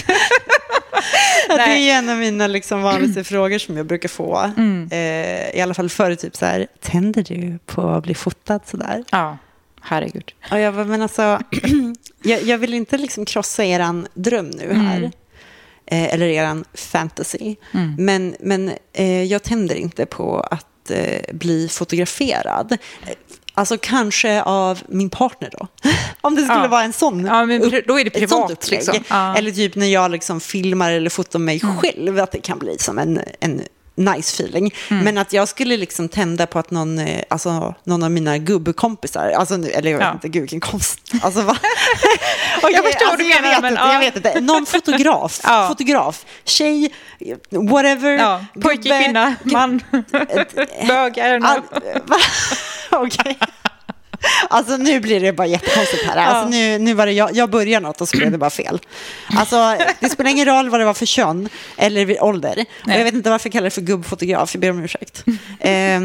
Det 1.49 1.63
är 1.91 1.99
en 1.99 2.09
av 2.09 2.17
mina 2.17 2.47
liksom 2.47 2.83
vanligaste 2.83 3.25
frågor 3.25 3.59
som 3.59 3.77
jag 3.77 3.87
brukar 3.87 4.09
få. 4.09 4.51
Mm. 4.57 4.89
Eh, 4.93 5.57
I 5.57 5.61
alla 5.61 5.75
fall 5.75 5.91
förr, 5.91 6.15
typ 6.15 6.37
så 6.37 6.47
här, 6.47 6.67
tänder 6.81 7.23
du 7.23 7.59
på 7.67 7.89
att 7.89 8.03
bli 8.05 8.15
fotad 8.15 8.61
sådär? 8.67 9.05
Ja, 9.11 9.39
herregud. 9.81 10.33
Och 10.51 10.59
jag 10.61 10.75
bara, 10.75 10.85
men 10.85 11.03
alltså, 11.03 11.41
jag, 12.25 12.43
jag 12.43 12.59
vill 12.59 12.75
inte 12.75 12.99
liksom 12.99 13.25
krossa 13.25 13.65
eran 13.65 14.07
dröm 14.15 14.51
nu 14.51 14.73
här. 14.75 14.97
Mm. 14.97 15.11
Eh, 15.87 16.15
eller 16.15 16.27
eran 16.27 16.65
fantasy. 16.75 17.57
Mm. 17.75 17.95
Men, 17.99 18.35
men 18.41 18.73
eh, 18.93 19.23
jag 19.23 19.43
tänder 19.43 19.75
inte 19.75 20.07
på 20.07 20.41
att 20.41 20.91
eh, 20.91 21.35
bli 21.35 21.69
fotograferad. 21.69 22.73
Eh, 23.07 23.13
Alltså 23.57 23.79
kanske 23.81 24.43
av 24.43 24.81
min 24.89 25.11
partner 25.11 25.51
då. 25.59 25.67
Om 26.21 26.35
det 26.35 26.43
skulle 26.43 26.59
Ja. 26.63 26.69
vara 26.69 26.83
en 26.83 26.93
sån 26.93 27.25
Ja, 27.25 27.45
men 27.47 27.61
då 27.87 28.01
är 28.01 28.05
det 28.05 28.11
privat, 28.11 28.51
upplägg. 28.51 28.79
liksom. 28.79 29.05
Ja. 29.09 29.25
Mm. 29.25 29.37
Eller 29.37 29.51
typ 29.51 29.75
när 29.75 29.87
jag 29.87 30.11
liksom 30.11 30.41
filmar 30.41 30.93
eller 30.93 31.11
fotar 31.11 31.39
mig 31.39 31.61
själv, 31.61 32.19
att 32.19 32.33
det 32.33 32.41
kan 32.41 32.59
bli 32.59 32.79
som 32.79 32.99
en, 32.99 33.21
en 33.41 33.63
nice 33.95 34.43
feeling. 34.43 34.75
Mm. 34.91 35.05
Men 35.05 35.19
att 35.19 35.33
jag 35.33 35.49
skulle 35.49 35.77
liksom 35.77 36.09
tända 36.09 36.47
på 36.47 36.59
att 36.59 36.71
någon, 36.71 36.99
eh, 36.99 37.23
alltså, 37.31 37.75
någon 37.85 38.03
av 38.03 38.11
mina 38.11 38.39
gubbkompisar, 38.39 39.31
alltså 39.31 39.57
nu, 39.57 39.71
eller 39.71 39.91
jag 39.91 39.99
vet 39.99 40.07
Ja. 40.07 40.13
inte, 40.13 40.29
gud 40.29 40.41
vilken 40.43 40.61
konst. 40.61 40.99
Alltså, 41.23 41.43
va? 41.43 41.57
Okej, 42.63 42.73
Jag 42.75 42.85
förstår 42.85 43.07
vad 43.11 43.19
du 43.19 43.31
jag 43.31 43.43
menar, 43.43 43.55
vet 43.55 43.63
men, 43.63 43.73
inte, 43.73 43.83
ja. 43.83 43.93
jag 43.93 44.01
vet 44.01 44.17
inte. 44.17 44.41
Någon 44.41 44.67
fotograf, 44.67 45.41
Ja. 45.45 45.69
fotograf, 45.69 46.25
tjej, 46.45 46.91
whatever. 47.51 48.11
Ja, 48.19 48.45
pojke, 48.63 49.01
kvinna, 49.03 49.35
man, 49.45 49.81
bög, 50.89 51.19
I 51.19 51.21
don't 51.21 51.41
know. 51.41 52.21
Okej. 52.91 53.39
Alltså 54.51 54.77
nu 54.77 55.01
blir 55.01 55.21
det 55.21 55.33
bara 55.33 55.47
jättekonstigt 55.47 56.05
här. 56.05 56.17
Alltså, 56.17 56.49
nu, 56.49 56.79
nu 56.79 56.95
var 56.95 57.07
det 57.07 57.13
jag, 57.13 57.37
jag 57.37 57.51
börjar 57.51 57.81
något 57.81 58.01
och 58.01 58.09
så 58.09 58.17
blev 58.17 58.33
det 58.33 58.39
bara 58.39 58.51
fel. 58.51 58.81
Alltså, 59.39 59.77
det 60.01 60.09
spelar 60.09 60.31
ingen 60.31 60.47
roll 60.47 60.71
vad 60.71 60.81
det 60.81 60.85
var 60.85 60.95
för 60.95 61.07
kön 61.07 61.49
eller 61.77 62.23
ålder. 62.23 62.65
Jag 62.87 63.05
vet 63.05 63.15
inte 63.15 63.31
varför 63.31 63.49
jag 63.49 63.53
kallar 63.53 63.65
det 63.65 63.71
för 63.71 63.81
gubbfotograf, 63.81 64.55
jag 64.55 64.61
ber 64.61 64.71
om 64.71 64.85
ursäkt. 64.85 65.25
Eh, 65.61 65.97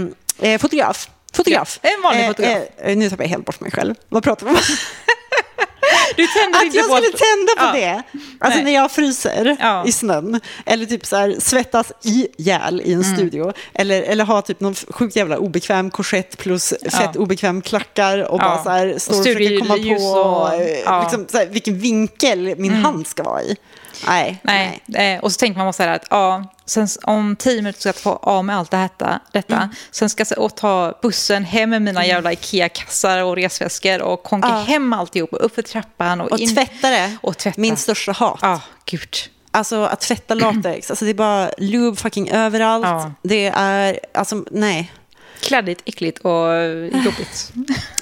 eh, 0.41 0.57
fotograf. 0.59 1.09
Fotograf. 1.39 1.79
Ja, 1.81 1.89
en 1.89 2.01
vanlig 2.03 2.21
Eh, 2.23 2.27
fotograf. 2.27 2.63
Eh, 2.83 2.97
nu 2.97 3.09
tappar 3.09 3.23
jag 3.23 3.29
helt 3.29 3.45
bort 3.45 3.59
mig 3.59 3.71
själv. 3.71 3.95
Vad 4.09 4.23
pratar 4.23 4.45
vi 4.45 4.51
om? 4.51 4.57
Du 6.15 6.27
tänder 6.27 6.57
Att 6.59 6.65
inte 6.65 6.77
jag 6.77 6.87
på... 6.89 6.95
skulle 6.95 7.17
tända 7.17 7.71
på 7.71 7.77
Ja. 7.77 7.81
det. 7.81 8.03
Alltså 8.39 8.57
Nej. 8.57 8.63
när 8.65 8.71
jag 8.81 8.91
fryser 8.91 9.57
Ja. 9.59 9.83
i 9.87 9.91
snön. 9.91 10.39
Eller 10.65 10.85
typ 10.85 11.05
så 11.05 11.15
här 11.15 11.35
svettas 11.39 11.91
ihjäl 12.03 12.81
i 12.85 12.93
en 12.93 13.03
Mm. 13.03 13.15
studio. 13.17 13.53
Eller, 13.73 14.01
eller 14.01 14.23
ha 14.25 14.41
typ 14.41 14.59
någon 14.59 14.75
sjukt 14.75 15.15
jävla 15.15 15.37
obekväm 15.37 15.89
korsett 15.91 16.37
plus 16.37 16.73
fett 16.91 17.15
obekväm 17.15 17.61
klackar. 17.61 18.19
Och 18.31 18.39
Ja. 18.41 18.43
bara 18.45 18.63
så 18.63 18.69
här 18.69 18.95
stå 18.97 19.13
Och 19.13 19.19
och 19.19 19.25
försöka 19.25 19.59
komma 19.59 19.77
på 19.77 20.03
och- 20.19 20.53
eh, 20.53 20.79
ja. 20.85 20.89
Mm. 20.91 21.01
liksom, 21.03 21.27
så 21.31 21.37
här, 21.37 21.45
vilken 21.45 21.79
vinkel 21.79 22.55
min 22.57 22.73
hand 22.73 23.07
ska 23.07 23.23
vara 23.23 23.43
i. 23.43 23.55
Nej, 24.07 24.39
nej. 24.43 24.81
Nej, 24.85 25.19
och 25.19 25.31
så 25.31 25.37
tänker 25.37 25.59
man 25.63 25.73
så 25.73 25.83
här 25.83 25.89
att 25.95 26.05
ja, 26.09 26.53
sen, 26.65 26.87
om 27.03 27.35
tio 27.35 27.55
minuter 27.55 27.79
ska 27.79 27.89
jag 27.89 27.95
få 27.95 28.09
av 28.15 28.45
med 28.45 28.57
allt 28.57 28.71
det 28.71 28.77
här, 28.77 29.19
detta. 29.31 29.55
Mm. 29.55 29.69
Sen 29.91 30.09
ska 30.09 30.25
jag 30.29 30.39
och 30.39 30.55
ta 30.55 30.99
bussen 31.01 31.43
hem 31.43 31.69
med 31.69 31.81
mina 31.81 32.05
jävla 32.05 32.31
Ikea-kassar 32.33 33.23
och 33.23 33.35
resväskor 33.35 34.01
och 34.01 34.23
konka 34.23 34.47
Ja. 34.47 34.55
hem 34.61 34.93
alltihop 34.93 35.29
upp 35.33 35.55
för 35.55 35.61
trappan. 35.61 36.21
Och, 36.21 36.31
Och 36.31 36.39
in. 36.39 36.55
tvätta 36.55 36.89
det. 36.89 37.17
Och 37.21 37.37
tvätta. 37.37 37.61
Min 37.61 37.77
största 37.77 38.11
hat. 38.11 38.39
Ja, 38.41 38.61
gud. 38.85 39.15
Alltså 39.51 39.83
att 39.83 40.01
tvätta 40.01 40.33
latex. 40.33 40.89
Alltså 40.91 41.05
det 41.05 41.11
är 41.11 41.15
bara 41.15 41.51
lube 41.57 41.97
fucking 41.97 42.29
överallt. 42.29 42.85
Ja. 42.85 43.11
Det 43.23 43.51
är, 43.55 43.99
alltså 44.13 44.43
nej. 44.51 44.91
Kladdigt, 45.41 45.81
äckligt 45.85 46.19
och 46.19 46.53
jobbigt. 47.05 47.51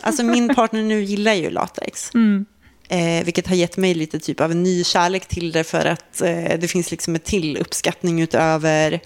Alltså 0.02 0.24
min 0.24 0.56
partner 0.56 0.82
nu 0.84 1.04
gillar 1.04 1.34
ju 1.34 1.50
latex. 1.50 2.12
Mm. 2.14 2.45
Eh, 2.89 3.23
vilket 3.25 3.47
har 3.47 3.55
gett 3.55 3.77
mig 3.77 3.93
lite 3.93 4.19
typ 4.19 4.41
av 4.41 4.51
en 4.51 4.63
ny 4.63 4.83
kärlek 4.83 5.25
till 5.27 5.51
det 5.51 5.63
för 5.63 5.85
att 5.85 6.21
eh, 6.21 6.57
det 6.59 6.67
finns 6.71 6.91
liksom 6.91 7.15
ett 7.15 7.23
till 7.25 7.57
uppskattning 7.57 8.21
utöver 8.21 8.99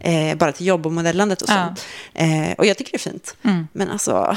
eh, 0.00 0.34
bara 0.36 0.52
till 0.52 0.66
jobb 0.66 0.86
och 0.86 0.92
modellandet 0.92 1.42
och 1.42 1.48
Ja. 1.50 1.66
sånt. 1.66 1.86
Eh, 2.14 2.52
och 2.58 2.66
jag 2.66 2.76
tycker 2.78 2.92
det 2.92 2.96
är 2.96 3.10
fint. 3.10 3.36
Mm. 3.44 3.68
Men 3.72 3.90
alltså, 3.90 4.36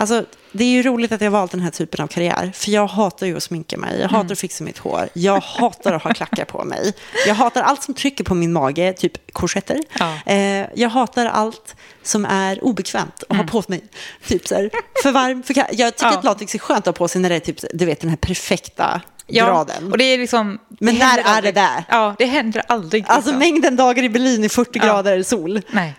alltså, 0.00 0.24
det 0.52 0.64
är 0.64 0.68
ju 0.68 0.82
roligt 0.82 1.12
att 1.12 1.20
jag 1.20 1.30
valt 1.30 1.50
den 1.50 1.60
här 1.60 1.70
typen 1.70 2.04
av 2.04 2.06
karriär. 2.08 2.52
För 2.54 2.70
jag 2.70 2.86
hatar 2.86 3.26
ju 3.26 3.36
att 3.36 3.42
sminka 3.42 3.76
mig, 3.78 3.90
jag 3.90 4.00
Mm. 4.00 4.14
hatar 4.14 4.32
att 4.32 4.38
fixa 4.38 4.64
mitt 4.64 4.78
hår, 4.78 5.08
jag 5.12 5.40
hatar 5.40 5.92
att 5.92 6.02
ha 6.02 6.14
klackar 6.14 6.44
på 6.44 6.64
mig. 6.64 6.92
Jag 7.26 7.34
hatar 7.34 7.62
allt 7.62 7.82
som 7.82 7.94
trycker 7.94 8.24
på 8.24 8.34
min 8.34 8.52
mage, 8.52 8.92
typ 8.92 9.32
korsetter. 9.32 9.80
Ja. 9.98 10.32
Eh, 10.32 10.66
jag 10.74 10.88
hatar 10.88 11.26
allt 11.26 11.74
som 12.02 12.24
är 12.24 12.64
obekvämt 12.64 13.22
att 13.28 13.34
Mm. 13.34 13.48
ha 13.48 13.62
på 13.62 13.70
mig. 13.70 13.84
Typ 14.26 14.48
så 14.48 14.54
här, 14.54 14.70
för 15.02 15.12
varm, 15.12 15.42
för. 15.42 15.54
Jag 15.56 15.96
tycker 15.96 16.10
Ja. 16.12 16.18
att 16.18 16.24
latex 16.24 16.54
är 16.54 16.58
skönt 16.58 16.78
att 16.78 16.86
ha 16.86 16.92
på 16.92 17.08
sig 17.08 17.20
när 17.20 17.28
det 17.28 17.34
är 17.34 17.40
typ, 17.40 17.58
du 17.74 17.84
vet, 17.86 18.00
den 18.00 18.10
här 18.10 18.16
perfekta 18.16 19.00
graden. 19.28 19.92
och 19.92 19.98
det 19.98 20.04
är 20.04 20.18
liksom... 20.18 20.58
Men 20.80 20.94
när 20.94 21.18
är 21.38 21.42
det 21.42 21.52
där? 21.52 21.84
Ja, 21.88 22.14
det 22.18 22.24
händer 22.24 22.62
aldrig. 22.68 23.04
Alltså 23.08 23.30
liksom. 23.30 23.38
mängden 23.38 23.76
dagar 23.76 24.02
i 24.02 24.08
Berlin 24.08 24.44
i 24.44 24.48
40 24.48 24.70
Ja. 24.78 24.84
grader 24.84 25.22
sol. 25.22 25.60
Nej. 25.70 25.94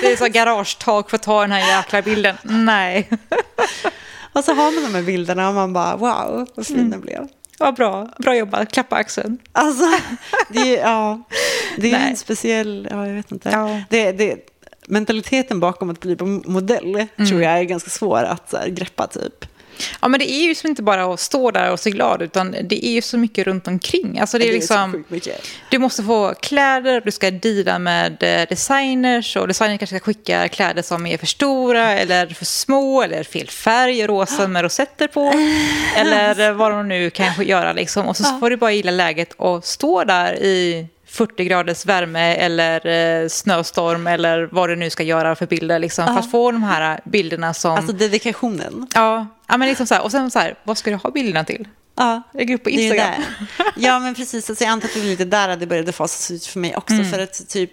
Det 0.00 0.12
är 0.12 0.16
så 0.16 0.26
garagetak 0.28 1.10
för 1.10 1.16
att 1.16 1.22
ta 1.22 1.40
den 1.40 1.52
här 1.52 1.76
jäkla 1.78 2.02
bilden. 2.02 2.36
Nej. 2.42 3.08
Och 4.32 4.44
så 4.44 4.54
har 4.54 4.72
man 4.72 4.82
de 4.92 4.94
här 4.98 5.02
bilderna 5.02 5.48
och 5.48 5.54
man 5.54 5.72
bara 5.72 5.96
wow, 5.96 6.46
vad 6.54 6.66
fin 6.66 6.76
Mm. 6.76 6.90
den 6.90 7.00
blev. 7.00 7.28
Vad 7.58 7.74
bra. 7.74 8.08
Bra 8.18 8.36
jobbat. 8.36 8.72
Klappa 8.72 8.96
axeln. 8.96 9.38
Alltså, 9.52 9.84
det 10.48 10.78
är, 10.78 10.82
ja, 10.82 11.22
det 11.76 11.92
är 11.92 12.08
en 12.08 12.16
speciell, 12.16 12.88
ja 12.90 13.06
jag 13.06 13.14
vet 13.14 13.32
inte. 13.32 13.48
Ja. 13.52 13.80
Det, 13.90 14.12
det, 14.12 14.36
mentaliteten 14.86 15.60
bakom 15.60 15.90
att 15.90 16.00
bli 16.00 16.16
modell 16.44 16.94
Mm. 17.16 17.28
tror 17.30 17.42
jag 17.42 17.58
är 17.58 17.62
ganska 17.62 17.90
svår 17.90 18.22
att 18.22 18.52
här, 18.52 18.68
greppa 18.68 19.06
typ. 19.06 19.44
Ja, 20.00 20.08
men 20.08 20.20
det 20.20 20.30
är 20.30 20.42
ju 20.42 20.54
som 20.54 20.70
inte 20.70 20.82
bara 20.82 21.14
att 21.14 21.20
stå 21.20 21.50
där 21.50 21.70
och 21.70 21.80
se 21.80 21.90
glad, 21.90 22.22
utan 22.22 22.56
det 22.64 22.86
är 22.86 22.90
ju 22.90 23.02
så 23.02 23.18
mycket 23.18 23.46
runt 23.46 23.68
omkring. 23.68 24.18
Alltså 24.20 24.38
det 24.38 24.44
är 24.44 24.48
så 24.48 24.54
liksom, 24.54 24.92
sjukt 24.92 25.10
mycket. 25.10 25.46
du 25.70 25.78
måste 25.78 26.02
få 26.02 26.34
kläder, 26.34 27.02
du 27.04 27.10
ska 27.10 27.30
deala 27.30 27.78
med 27.78 28.22
eh, 28.22 28.48
designers 28.48 29.36
och 29.36 29.48
designers 29.48 29.78
kanske 29.78 29.96
ska 29.96 30.04
skicka 30.04 30.48
kläder 30.48 30.82
som 30.82 31.06
är 31.06 31.18
för 31.18 31.26
stora 31.26 31.92
eller 31.92 32.26
för 32.26 32.44
små 32.44 33.02
eller 33.02 33.24
fel 33.24 33.48
färg, 33.48 34.06
rosa 34.06 34.48
med 34.48 34.62
rosetter 34.62 35.08
på. 35.08 35.32
Eller 35.96 36.52
vad 36.52 36.72
de 36.72 36.88
nu 36.88 37.10
kan 37.10 37.44
göra 37.44 37.72
liksom. 37.72 38.06
Och 38.06 38.16
så 38.16 38.24
får 38.24 38.50
du 38.50 38.56
bara 38.56 38.72
gilla 38.72 38.90
läget 38.90 39.32
och 39.32 39.64
stå 39.64 40.04
där 40.04 40.34
i 40.34 40.86
40 41.08 41.44
graders 41.44 41.86
värme 41.86 42.34
eller 42.34 42.86
eh, 43.22 43.28
snöstorm 43.28 44.06
eller 44.06 44.48
vad 44.52 44.68
du 44.68 44.76
nu 44.76 44.90
ska 44.90 45.02
göra 45.02 45.34
för 45.34 45.46
bilder 45.46 45.78
liksom, 45.78 46.06
för 46.06 46.14
att 46.18 46.30
få 46.30 46.52
de 46.52 46.62
här 46.62 47.00
bilderna 47.04 47.54
som... 47.54 47.70
Alltså 47.76 47.92
dedikationen. 47.92 48.86
Ja, 48.94 49.26
ja 49.48 49.56
men 49.56 49.68
liksom 49.68 49.86
så 49.86 49.94
här, 49.94 50.02
och 50.04 50.10
sen 50.10 50.30
så 50.30 50.38
här, 50.38 50.54
vad 50.64 50.78
ska 50.78 50.90
du 50.90 50.96
ha 50.96 51.10
bilderna 51.10 51.44
till? 51.44 51.68
Ja, 51.96 52.22
Lägg 52.34 52.50
upp 52.50 52.62
på 52.64 52.68
det 52.70 52.74
Instagram. 52.74 53.22
Ja, 53.76 53.98
men 53.98 54.14
precis. 54.14 54.50
Alltså, 54.50 54.64
jag 54.64 54.70
antar 54.70 54.88
att 54.88 54.94
det 54.94 55.00
var 55.00 55.06
lite 55.06 55.24
där 55.24 55.56
det 55.56 55.66
började 55.66 55.92
fasas 55.92 56.30
ut 56.30 56.46
för 56.46 56.58
mig 56.60 56.76
också. 56.76 56.94
Mm. 56.94 57.10
För 57.10 57.18
att 57.18 57.48
typ, 57.48 57.70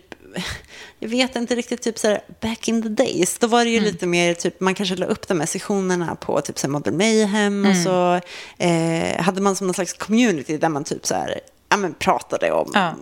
jag 0.99 1.09
vet 1.09 1.35
inte 1.35 1.55
riktigt, 1.55 1.81
typ 1.81 1.99
så 1.99 2.07
här, 2.07 2.19
back 2.41 2.67
in 2.67 2.81
the 2.83 2.89
days, 2.89 3.37
då 3.37 3.47
var 3.47 3.63
det 3.65 3.69
ju 3.69 3.77
Mm. 3.77 3.91
lite 3.91 4.07
mer, 4.07 4.33
typ, 4.33 4.59
man 4.59 4.75
kanske 4.75 4.95
la 4.95 5.05
upp 5.05 5.27
de 5.27 5.39
här 5.39 5.47
sessionerna 5.47 6.15
på 6.15 6.41
typ 6.41 6.59
så 6.59 6.67
här 6.67 6.71
Modern 6.71 6.97
Mayhem 6.97 7.65
och 7.65 7.71
Mm. 7.71 7.83
så 7.83 8.19
eh, 8.57 9.21
hade 9.23 9.41
man 9.41 9.55
som 9.55 9.67
någon 9.67 9.73
slags 9.73 9.93
community 9.93 10.57
där 10.57 10.69
man 10.69 10.83
typ 10.83 11.05
så 11.05 11.13
här, 11.15 11.39
ja, 11.75 11.81
men 11.81 11.93
pratade 11.93 12.51
om, 12.51 12.71
Ja 12.73 12.93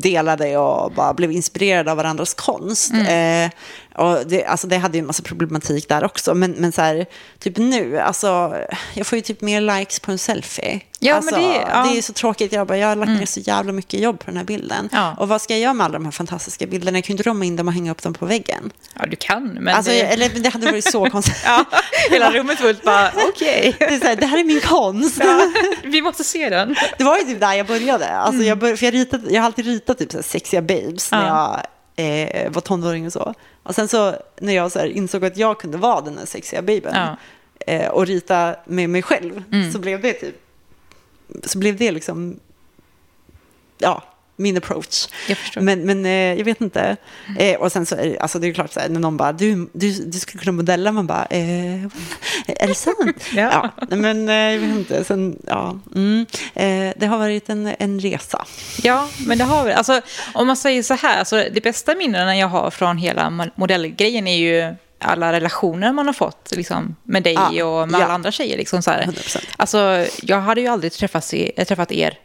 delade 0.00 0.58
och 0.58 0.92
bara 0.92 1.14
blev 1.14 1.32
inspirerade 1.32 1.90
av 1.90 1.96
varandras 1.96 2.34
konst. 2.34 2.92
Mm. 2.92 3.44
Eh, 3.44 3.50
och 3.94 4.26
det, 4.26 4.44
alltså 4.44 4.66
det 4.66 4.76
hade 4.78 4.98
ju 4.98 5.00
en 5.00 5.06
massa 5.06 5.22
problematik 5.22 5.88
där 5.88 6.04
också, 6.04 6.34
men, 6.34 6.50
men 6.52 6.72
så 6.72 6.80
här, 6.82 7.06
typ 7.38 7.56
nu, 7.56 7.98
alltså, 7.98 8.54
jag 8.94 9.06
får 9.06 9.16
ju 9.16 9.22
typ 9.22 9.40
mer 9.40 9.60
likes 9.60 10.00
på 10.00 10.10
en 10.10 10.18
selfie. 10.18 10.80
Ja, 10.98 11.14
alltså, 11.14 11.34
men 11.38 11.48
det- 11.50 11.54
ja. 11.56 11.80
Mm. 11.82 11.92
det 11.92 11.98
är 11.98 12.02
så 12.02 12.12
tråkigt, 12.12 12.52
jag, 12.52 12.66
bara, 12.66 12.78
jag 12.78 12.88
har 12.88 12.96
lagt 12.96 13.10
ner 13.10 13.26
så 13.26 13.40
jävla 13.40 13.72
mycket 13.72 14.00
jobb 14.00 14.18
på 14.18 14.24
den 14.26 14.36
här 14.36 14.44
bilden. 14.44 14.88
Ja. 14.92 15.14
Och 15.18 15.28
vad 15.28 15.42
ska 15.42 15.52
jag 15.54 15.60
göra 15.60 15.74
med 15.74 15.84
alla 15.84 15.92
de 15.92 16.04
här 16.04 16.12
fantastiska 16.12 16.66
bilderna? 16.66 16.98
Jag 16.98 17.04
kan 17.04 17.16
ju 17.16 17.18
inte 17.18 17.30
rama 17.30 17.44
in 17.44 17.56
dem 17.56 17.68
och 17.68 17.74
hänga 17.74 17.90
upp 17.90 18.02
dem 18.02 18.14
på 18.14 18.26
väggen. 18.26 18.72
Ja, 18.98 19.06
du 19.06 19.16
kan, 19.16 19.48
men... 19.60 19.74
Alltså, 19.74 19.90
det... 19.92 19.98
jag, 19.98 20.12
eller 20.12 20.28
det 20.28 20.48
hade 20.48 20.66
varit 20.66 20.90
så 20.90 21.04
konstigt. 21.10 21.42
ja, 21.44 21.64
hela 22.10 22.30
rummet 22.32 22.58
fullt 22.58 22.82
bara, 22.84 23.12
okej. 23.28 23.76
Det, 23.78 23.98
så 24.00 24.06
här, 24.06 24.16
det 24.16 24.26
här 24.26 24.38
är 24.38 24.44
min 24.44 24.60
konst. 24.60 25.18
Ja, 25.24 25.48
vi 25.84 26.02
måste 26.02 26.24
se 26.24 26.48
den. 26.48 26.76
Det 26.98 27.04
var 27.04 27.18
ju 27.18 27.24
typ 27.24 27.40
där 27.40 27.54
jag 27.54 27.66
började. 27.66 28.08
Alltså 28.10 28.42
jag, 28.42 28.58
bör, 28.58 28.76
för 28.76 28.86
jag, 28.86 28.94
ritade, 28.94 29.32
jag 29.34 29.40
har 29.42 29.46
alltid 29.46 29.64
ritat 29.66 29.83
typ 29.94 30.12
så 30.12 30.22
sexiga 30.22 30.62
babes 30.62 31.12
när 31.12 31.26
Ja. 31.26 31.60
jag 31.96 32.42
eh, 32.44 32.50
var 32.52 32.60
tonåring 32.60 33.06
och 33.06 33.12
så. 33.12 33.34
Och 33.62 33.74
sen 33.74 33.88
så 33.88 34.14
när 34.40 34.52
jag 34.52 34.72
så 34.72 34.84
insåg 34.84 35.24
att 35.24 35.36
jag 35.36 35.58
kunde 35.60 35.78
vara 35.78 36.00
den 36.00 36.18
här 36.18 36.26
sexiga 36.26 36.62
babyn 36.62 36.94
eh, 37.66 37.88
och 37.90 38.06
rita 38.06 38.56
med 38.64 38.90
mig 38.90 39.02
själv 39.02 39.42
Mm. 39.52 39.72
så 39.72 39.78
blev 39.78 40.00
det 40.02 40.12
typ 40.12 40.40
så 41.44 41.58
blev 41.58 41.76
det 41.76 41.92
liksom 41.92 42.40
ja, 43.78 44.02
min 44.36 44.56
approach. 44.56 45.06
Jag. 45.28 45.62
Men, 45.62 45.80
men 45.86 46.06
eh, 46.06 46.12
jag 46.12 46.44
vet 46.44 46.60
inte. 46.60 46.96
Eh, 47.38 47.60
och 47.60 47.72
sen 47.72 47.86
så 47.86 47.94
är 47.96 48.06
det, 48.08 48.18
alltså 48.18 48.38
det 48.38 48.46
är 48.48 48.52
klart 48.52 48.72
så 48.72 48.80
här, 48.80 48.88
när 48.88 49.00
någon 49.00 49.16
bara, 49.16 49.32
du, 49.32 49.70
du, 49.72 49.92
du 50.04 50.18
skulle 50.18 50.42
kunna 50.44 50.52
modella, 50.52 50.92
man 50.92 51.06
bara, 51.06 51.24
eh, 51.30 51.84
är 52.46 52.66
det 52.66 52.74
sant? 52.74 53.24
Ja. 53.34 53.70
nej, 53.88 53.98
men 53.98 54.28
eh, 54.28 54.34
jag 54.34 54.58
vet 54.58 54.76
inte. 54.76 55.04
Sen, 55.04 55.38
ja, 55.46 55.78
mm, 55.94 56.26
eh, 56.54 56.94
det 56.96 57.06
har 57.06 57.18
varit 57.18 57.48
en, 57.48 57.74
en 57.78 58.00
resa. 58.00 58.44
Ja, 58.82 59.08
men 59.26 59.38
det 59.38 59.44
har 59.44 59.64
vi. 59.64 59.72
Alltså, 59.72 60.00
om 60.34 60.46
man 60.46 60.56
säger 60.56 60.82
så 60.82 60.94
här, 60.94 61.18
alltså, 61.18 61.44
det 61.52 61.62
bästa 61.62 61.94
minnena 61.94 62.36
jag 62.36 62.48
har 62.48 62.70
från 62.70 62.98
hela 62.98 63.22
mo- 63.30 63.50
modellgrejen 63.54 64.26
är 64.28 64.36
ju 64.36 64.74
alla 64.98 65.32
relationer 65.32 65.92
man 65.92 66.06
har 66.06 66.12
fått 66.12 66.52
liksom, 66.56 66.96
med 67.02 67.22
dig 67.22 67.38
Ja, 67.52 67.64
och 67.64 67.88
med 67.88 68.00
ja. 68.00 68.04
alla 68.04 68.14
andra 68.14 68.30
tjejer. 68.32 68.56
Liksom, 68.56 68.82
så 68.82 68.90
här. 68.90 69.02
100%. 69.02 69.44
Alltså, 69.56 70.06
jag 70.22 70.40
hade 70.40 70.60
ju 70.60 70.66
aldrig 70.66 70.92
träffat, 70.92 71.34
er, 71.34 71.64
träffat 71.64 71.92
er, 71.92 72.18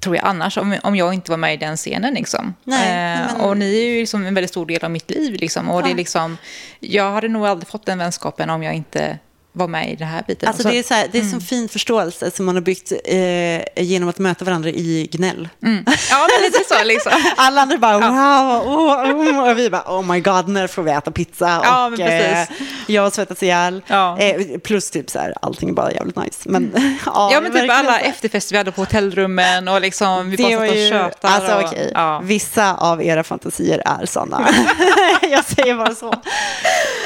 tror 0.00 0.16
jag 0.16 0.24
annars, 0.24 0.58
om, 0.58 0.76
om 0.82 0.96
jag 0.96 1.14
inte 1.14 1.30
var 1.30 1.38
med 1.38 1.54
i 1.54 1.56
den 1.56 1.76
scenen. 1.76 2.14
Liksom. 2.14 2.54
Nej, 2.64 2.88
eh, 2.88 3.26
men- 3.32 3.40
Och 3.40 3.56
ni 3.56 3.78
är 3.78 3.86
ju 3.86 4.00
liksom 4.00 4.26
en 4.26 4.34
väldigt 4.34 4.50
stor 4.50 4.66
del 4.66 4.84
av 4.84 4.90
mitt 4.90 5.10
liv. 5.10 5.34
Liksom, 5.34 5.68
och 5.70 5.82
det 5.82 5.88
är 5.88 5.90
Ja. 5.90 5.96
liksom, 5.96 6.36
jag 6.80 7.12
hade 7.12 7.28
nog 7.28 7.46
aldrig 7.46 7.68
fått 7.68 7.86
den 7.86 7.98
vänskapen 7.98 8.50
om 8.50 8.62
jag 8.62 8.74
inte 8.74 9.18
var 9.58 9.68
med 9.68 9.92
i 9.92 9.96
den 9.96 10.08
här 10.08 10.24
biten. 10.28 10.48
Alltså 10.48 10.62
Så- 10.62 10.68
det 10.68 10.78
är, 10.78 10.82
så 10.82 10.94
här, 10.94 11.08
det 11.12 11.18
är 11.18 11.22
så 11.24 11.40
fin 11.40 11.68
förståelse 11.68 12.30
som 12.30 12.46
man 12.46 12.54
har 12.54 12.62
byggt 12.62 12.92
eh, 13.04 13.82
genom 13.84 14.08
att 14.08 14.18
möta 14.18 14.44
varandra 14.44 14.70
i 14.70 15.08
gnäll. 15.12 15.48
mm. 15.64 15.84
Ja, 16.10 16.26
men 16.36 16.42
lite 16.50 16.74
så 16.74 16.84
liksom. 16.84 17.12
Alla 17.36 17.60
andra 17.62 17.78
bara 17.78 17.98
wow, 17.98 18.72
oh, 18.72 19.10
oh, 19.12 19.50
och 19.50 19.58
vi 19.58 19.70
bara 19.70 19.82
oh 19.86 20.02
my 20.12 20.20
god, 20.20 20.48
när 20.48 20.66
får 20.66 20.82
vi 20.82 20.90
äta 20.90 21.10
pizza? 21.10 21.60
Ja, 21.64 21.86
och 21.86 22.00
eh, 22.00 22.46
jag 22.86 23.02
har 23.02 23.10
svettats 23.10 23.42
ihjäl. 23.42 23.82
Ja. 23.86 24.18
Eh, 24.18 24.58
plus 24.58 24.90
typ 24.90 25.10
så 25.10 25.18
här, 25.18 25.34
allting 25.42 25.68
är 25.68 25.72
bara 25.72 25.92
jävligt 25.92 26.16
nice. 26.16 26.38
Men, 26.44 26.72
ja, 27.06 27.30
Ja, 27.32 27.40
men 27.40 27.52
typ 27.52 27.70
alla 27.70 28.00
efterfester 28.00 28.52
vi 28.52 28.58
hade 28.58 28.72
på 28.72 28.82
hotellrummen 28.82 29.68
och 29.68 29.80
liksom 29.80 30.30
vi 30.30 30.36
bara 30.36 30.48
Det 30.48 30.52
satt 30.52 30.60
var 30.60 30.68
och 30.68 30.76
ju, 30.76 30.90
tjötade. 30.90 31.34
alltså 31.34 31.54
och, 31.54 31.64
okej, 31.64 31.90
ja. 31.94 32.20
vissa 32.24 32.74
av 32.74 33.02
era 33.02 33.24
fantasier 33.24 33.82
är 34.00 34.06
sanna. 34.06 34.48
jag 35.30 35.44
säger 35.44 35.74
bara 35.76 35.94
så. 35.94 36.14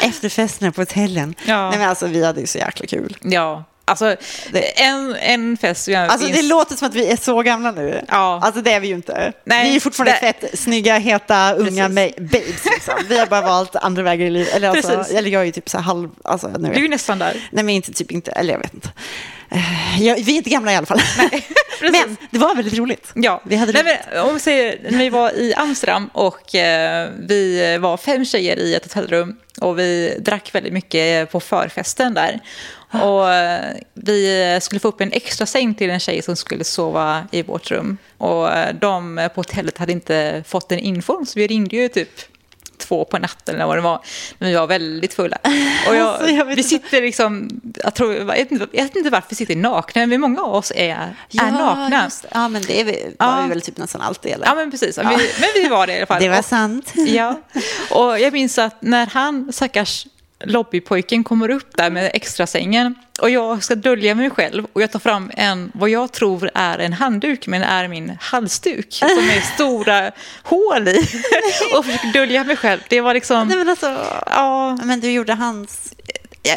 Efterfesterna 0.03 0.73
på 0.73 0.81
hotellen. 0.81 1.35
Ja. 1.45 1.71
Nej 1.71 1.79
men 1.79 1.89
alltså 1.89 2.07
vi 2.07 2.25
hade 2.25 2.41
det 2.43 2.47
är 2.47 2.49
så 2.49 2.59
jäkla 2.59 2.87
kul. 2.87 3.17
ja, 3.23 3.65
alltså 3.85 4.17
en, 4.77 5.17
en 5.17 5.57
fest 5.57 5.85
som 5.85 5.95
jag 5.95 6.09
Alltså 6.09 6.27
det 6.27 6.33
minns- 6.33 6.49
låter 6.49 6.77
som 6.77 6.89
att 6.89 6.95
vi 6.95 7.07
är 7.11 7.17
så 7.17 7.43
gamla 7.43 7.71
nu. 7.71 8.05
Ja. 8.09 8.41
Alltså 8.43 8.61
det 8.63 8.73
är 8.73 8.81
vi 8.81 8.89
ju 8.89 8.95
inte. 8.95 9.33
Nej, 9.45 9.71
vi 9.71 9.77
är 9.77 9.81
fortfarande 9.81 10.13
det- 10.13 10.33
fett 10.41 10.59
snygga, 10.59 10.99
heta, 10.99 11.53
unga 11.55 11.89
Precis. 11.89 12.17
babes. 12.17 12.65
Liksom. 12.65 12.95
Vi 13.09 13.19
har 13.19 13.27
bara 13.27 13.41
valt 13.41 13.77
andra 13.77 14.03
vägar 14.03 14.27
i 14.27 14.31
livet. 14.31 14.55
Eller, 14.55 14.69
alltså, 14.69 14.97
Precis. 14.97 15.15
eller 15.15 15.31
jag 15.31 15.43
är 15.43 15.47
ju 15.47 15.53
typ 15.53 15.69
så 15.71 15.79
här 15.79 15.85
halv... 15.85 16.09
Alltså, 16.25 16.49
nu 16.49 16.73
Du 16.75 16.85
är 16.85 16.89
nästan 16.89 17.19
där. 17.19 17.49
Nej 17.51 17.65
men 17.65 17.75
inte 17.75 17.93
typ 17.93 18.11
inte, 18.11 18.31
eller 18.33 18.53
jag 18.53 18.61
vet 18.61 18.75
inte. 18.75 18.89
Eh, 19.51 20.03
Jag, 20.03 20.17
vi 20.17 20.33
är 20.33 20.37
inte 20.37 20.51
gamla 20.51 20.73
i 20.73 20.77
alla 20.77 20.87
fall. 20.87 21.01
precis. 21.81 22.07
men 22.07 22.17
det 22.31 22.39
var 22.39 22.55
väldigt 22.55 22.75
roligt. 22.79 23.11
Ja, 23.15 23.43
Vi 23.45 23.57
hade 23.57 23.73
Nej, 23.73 23.99
men, 24.13 24.23
om 24.23 24.35
vi 24.35 24.41
säger 24.41 24.79
när 24.91 24.99
vi 24.99 25.09
var 25.11 25.31
i 25.31 25.55
Amsterdam 25.55 26.11
och 26.13 26.55
eh, 26.55 27.09
vi 27.29 27.79
var 27.81 27.97
fem 27.97 28.25
tjejer 28.25 28.57
i 28.59 28.75
ett 28.75 28.83
hotellrum 28.85 29.37
och 29.61 29.79
vi 29.79 30.17
drack 30.21 30.55
väldigt 30.55 30.73
mycket 30.73 31.31
på 31.33 31.41
förfesten 31.41 32.15
där. 32.15 32.41
Och 32.93 33.33
eh, 33.35 33.75
vi 33.95 34.59
skulle 34.63 34.81
få 34.81 34.89
upp 34.89 35.01
en 35.01 35.13
extra 35.13 35.47
säng 35.47 35.75
till 35.75 35.91
en 35.91 36.01
tjej 36.01 36.23
som 36.23 36.37
skulle 36.37 36.65
sova 36.65 37.25
i 37.31 37.43
vårt 37.43 37.71
rum. 37.71 37.99
Och 38.19 38.51
eh, 38.53 38.75
de 38.75 39.29
på 39.35 39.39
hotellet 39.41 39.79
hade 39.79 39.93
inte 39.93 40.45
fått 40.49 40.69
den 40.69 40.79
infon 40.79 41.27
så 41.27 41.39
vi 41.39 41.47
ringde 41.47 41.77
ju 41.77 41.89
typ 41.89 42.11
två 42.79 43.05
på 43.05 43.19
natten 43.19 43.55
eller 43.55 43.67
vad 43.67 43.77
det 43.77 43.81
var. 43.81 44.01
Men 44.39 44.49
vi 44.49 44.55
var 44.55 44.67
väldigt 44.67 45.15
fulla. 45.15 45.39
Och 45.89 45.95
jag, 45.97 46.09
Alltså, 46.09 46.29
jag 46.31 46.45
vi 46.45 46.63
sitter 46.63 47.03
liksom, 47.03 47.49
jag, 47.85 47.95
tror, 47.95 48.15
jag, 48.15 48.25
vet 48.25 48.51
inte, 48.53 48.67
jag 48.73 48.83
vet 48.85 48.97
inte 48.97 49.11
varför 49.11 49.31
vi 49.31 49.37
sitter 49.37 49.57
nakna, 49.57 50.07
men 50.07 50.21
många 50.21 50.43
av 50.43 50.55
oss 50.55 50.73
är, 50.77 50.91
är 51.33 51.51
nakna. 51.51 52.03
just 52.05 52.25
ja 52.33 52.49
men 52.49 52.63
det 52.63 52.81
är 52.81 52.85
vi, 52.85 53.15
var 53.19 53.27
Ja. 53.27 53.43
vi 53.43 53.49
väl 53.49 53.61
typ 53.61 53.77
nästan 53.79 54.01
alltid. 54.01 54.33
Eller? 54.33 54.47
Ja, 54.47 54.55
men 54.55 54.71
precis. 54.71 54.99
Vi, 54.99 55.05
men 55.05 55.49
vi 55.55 55.69
var 55.69 55.87
det 55.87 55.93
i 55.93 55.97
alla 55.97 56.07
fall. 56.07 56.23
det 56.23 56.29
var 56.29 56.39
Och- 56.39 56.45
sant. 56.45 56.93
Ja, 56.97 57.41
och 57.91 58.21
jag 58.21 58.33
minns 58.33 58.59
att 58.59 58.83
när 58.83 59.07
han, 59.07 59.53
stackars 59.53 60.07
lobbypojken, 60.45 61.25
kommer 61.25 61.51
upp 61.51 61.77
där 61.77 61.91
med 61.91 62.11
extrasängen 62.15 62.95
och 63.21 63.31
jag 63.31 63.65
ska 63.65 63.75
dölja 63.75 64.15
mig 64.15 64.31
själv 64.31 64.67
och 64.73 64.83
jag 64.83 64.91
tar 64.91 64.99
fram 64.99 65.31
en, 65.37 65.73
vad 65.75 65.91
jag 65.91 66.13
tror 66.13 66.51
är 66.55 66.79
en 66.79 66.93
handduk, 66.93 67.47
men 67.47 67.63
är 67.63 67.89
min 67.89 68.17
halsduk 68.21 68.95
som 68.95 69.09
är 69.09 69.55
stora 69.55 70.11
hål 70.43 70.89
i 70.89 70.99
och 71.77 71.85
försöker 71.85 72.13
dölja 72.13 72.45
mig 72.45 72.57
själv. 72.57 72.81
Det 72.89 73.01
var 73.01 73.15
liksom, 73.15 73.49
Nej 73.49 73.59
men 73.59 73.69
alltså, 73.69 73.99
ja, 74.27 74.79
men 74.85 75.01
du 75.01 75.11
gjorde 75.11 75.33
hans... 75.33 75.95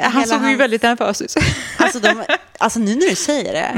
han 0.02 0.12
hela 0.12 0.26
såg 0.26 0.40
ju 0.42 0.46
hans- 0.48 0.60
väldigt 0.60 0.82
nervös 0.84 1.22
ut. 1.22 1.36
Alltså, 1.78 2.00
de, 2.00 2.24
alltså 2.58 2.80
nu 2.80 2.96
när 2.96 3.10
du 3.10 3.16
säger 3.16 3.54
det, 3.54 3.72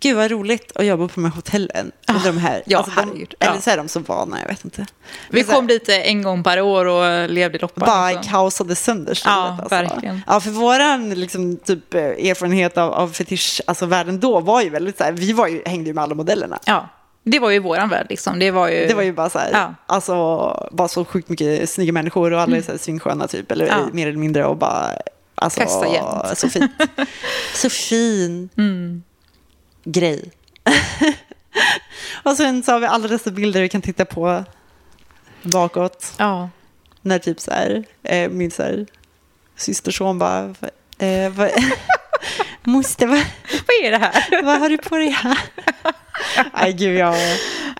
gud 0.00 0.16
vad 0.16 0.30
roligt 0.30 0.72
att 0.76 0.86
jobba 0.86 1.08
på 1.08 1.12
de 1.14 1.24
här 1.24 1.32
hotellen. 1.32 1.92
under 2.08 2.24
de 2.32 2.38
här, 2.38 2.50
Mm. 2.54 2.62
ja, 2.66 2.78
alltså, 2.78 3.00
de, 3.00 3.26
ja. 3.38 3.46
Eller 3.50 3.60
så 3.60 3.70
är 3.70 3.76
de 3.76 3.88
så 3.88 4.00
vana, 4.00 4.40
jag 4.42 4.48
vet 4.48 4.64
inte. 4.64 4.86
Vi 5.30 5.44
så 5.44 5.50
här, 5.50 5.56
kom 5.56 5.66
dit 5.66 5.88
en 5.88 6.22
gång 6.22 6.42
per 6.44 6.60
år 6.60 6.84
och 6.84 7.30
levde 7.30 7.58
loppan. 7.58 7.86
bara 7.86 8.08
liksom. 8.10 8.32
kaosade 8.32 8.74
sönder 8.74 9.14
stället. 9.14 9.36
Ja, 9.36 9.56
alltså. 9.60 9.68
verkligen. 9.74 10.22
Ja, 10.26 10.40
för 10.40 10.50
våran 10.50 11.10
liksom, 11.14 11.56
typ, 11.56 11.94
eh, 11.94 12.02
erfarenhet 12.02 12.78
av, 12.78 12.92
av 12.92 13.08
fetisch, 13.08 13.60
alltså 13.66 13.86
världen 13.86 14.20
då 14.20 14.40
var 14.40 14.62
ju 14.62 14.68
väldigt 14.70 14.98
så 14.98 15.04
här, 15.04 15.12
vi 15.12 15.32
var 15.32 15.46
ju, 15.46 15.62
hängde 15.66 15.88
ju 15.88 15.94
med 15.94 16.04
alla 16.04 16.14
modellerna. 16.14 16.58
Ja, 16.66 16.88
det 17.24 17.38
var 17.38 17.50
ju 17.50 17.58
våran 17.58 17.88
värld 17.88 18.06
liksom. 18.10 18.38
Det 18.38 18.50
var 18.50 18.68
ju... 18.68 18.86
Det 18.86 18.94
var 18.94 19.02
ju 19.02 19.12
bara 19.12 19.30
så 19.30 19.38
här, 19.38 19.50
Ja. 19.52 19.74
alltså, 19.86 20.68
bara 20.72 20.88
så 20.88 21.04
sjukt 21.04 21.28
mycket 21.28 21.70
snygga 21.70 21.92
människor 21.92 22.32
och 22.32 22.40
alla 22.40 22.56
är 22.56 22.62
så 22.62 22.70
här 22.72 22.78
svinsköna 22.78 23.26
typ, 23.28 23.50
eller 23.52 23.66
Ja. 23.66 23.76
mer 23.92 24.06
eller 24.08 24.18
mindre 24.18 24.44
och 24.44 24.56
bara, 24.56 24.90
alltså, 25.38 25.60
Festa 25.60 25.86
jämt. 25.88 26.38
så 26.38 26.48
fint. 26.48 26.72
så 27.54 27.70
fin 27.70 28.48
Mm. 28.56 29.02
grej. 29.84 30.30
och 32.22 32.36
sen 32.36 32.62
så 32.62 32.72
har 32.72 32.80
vi 32.80 32.86
alla 32.86 33.08
dessa 33.08 33.30
bilder 33.30 33.62
vi 33.62 33.68
kan 33.68 33.82
titta 33.82 34.04
på 34.04 34.44
bakåt. 35.42 36.12
Ja. 36.18 36.50
När 37.02 37.18
typ 37.18 37.40
så 37.40 37.50
här, 37.50 37.84
eh, 38.02 38.30
min 38.30 38.50
så 38.50 38.62
här, 38.62 38.86
systerson 39.56 40.18
bara, 40.18 40.54
eh, 40.98 41.30
vad, 41.32 41.50
moster, 42.62 43.06
vad, 43.06 43.18
Vad 43.66 43.86
är 43.86 43.90
det 43.90 43.98
här? 43.98 44.42
vad 44.42 44.58
har 44.60 44.68
du 44.68 44.78
på 44.78 44.96
dig 44.96 45.10
här? 45.10 45.38
Nej, 46.54 46.72
gud, 46.72 46.96
jag, 46.98 47.14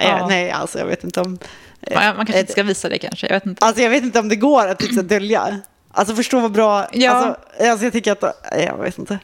Ja. 0.00 0.26
nej, 0.26 0.50
alltså 0.50 0.78
jag 0.78 0.86
vet 0.86 1.04
inte 1.04 1.20
om... 1.20 1.38
eh, 1.80 1.94
Man, 1.94 2.04
man 2.04 2.16
kanske 2.16 2.38
inte 2.40 2.40
ett- 2.40 2.50
ska 2.52 2.62
visa 2.62 2.88
det 2.88 2.98
kanske. 2.98 3.26
Jag 3.26 3.34
vet 3.34 3.46
inte. 3.46 3.66
Alltså 3.66 3.82
jag 3.82 3.90
vet 3.90 4.02
inte 4.02 4.18
om 4.18 4.28
det 4.28 4.36
går 4.36 4.66
att 4.68 4.78
typ, 4.78 5.08
dölja. 5.08 5.60
Alltså 5.98 6.14
förstå 6.14 6.40
vad 6.40 6.52
bra, 6.52 6.88
Ja. 6.92 7.10
alltså, 7.10 7.40
alltså 7.70 7.84
jag 7.86 7.92
tycker 7.92 8.12
att, 8.12 8.24
jag 8.52 8.78
vet 8.78 8.98
inte. 8.98 9.18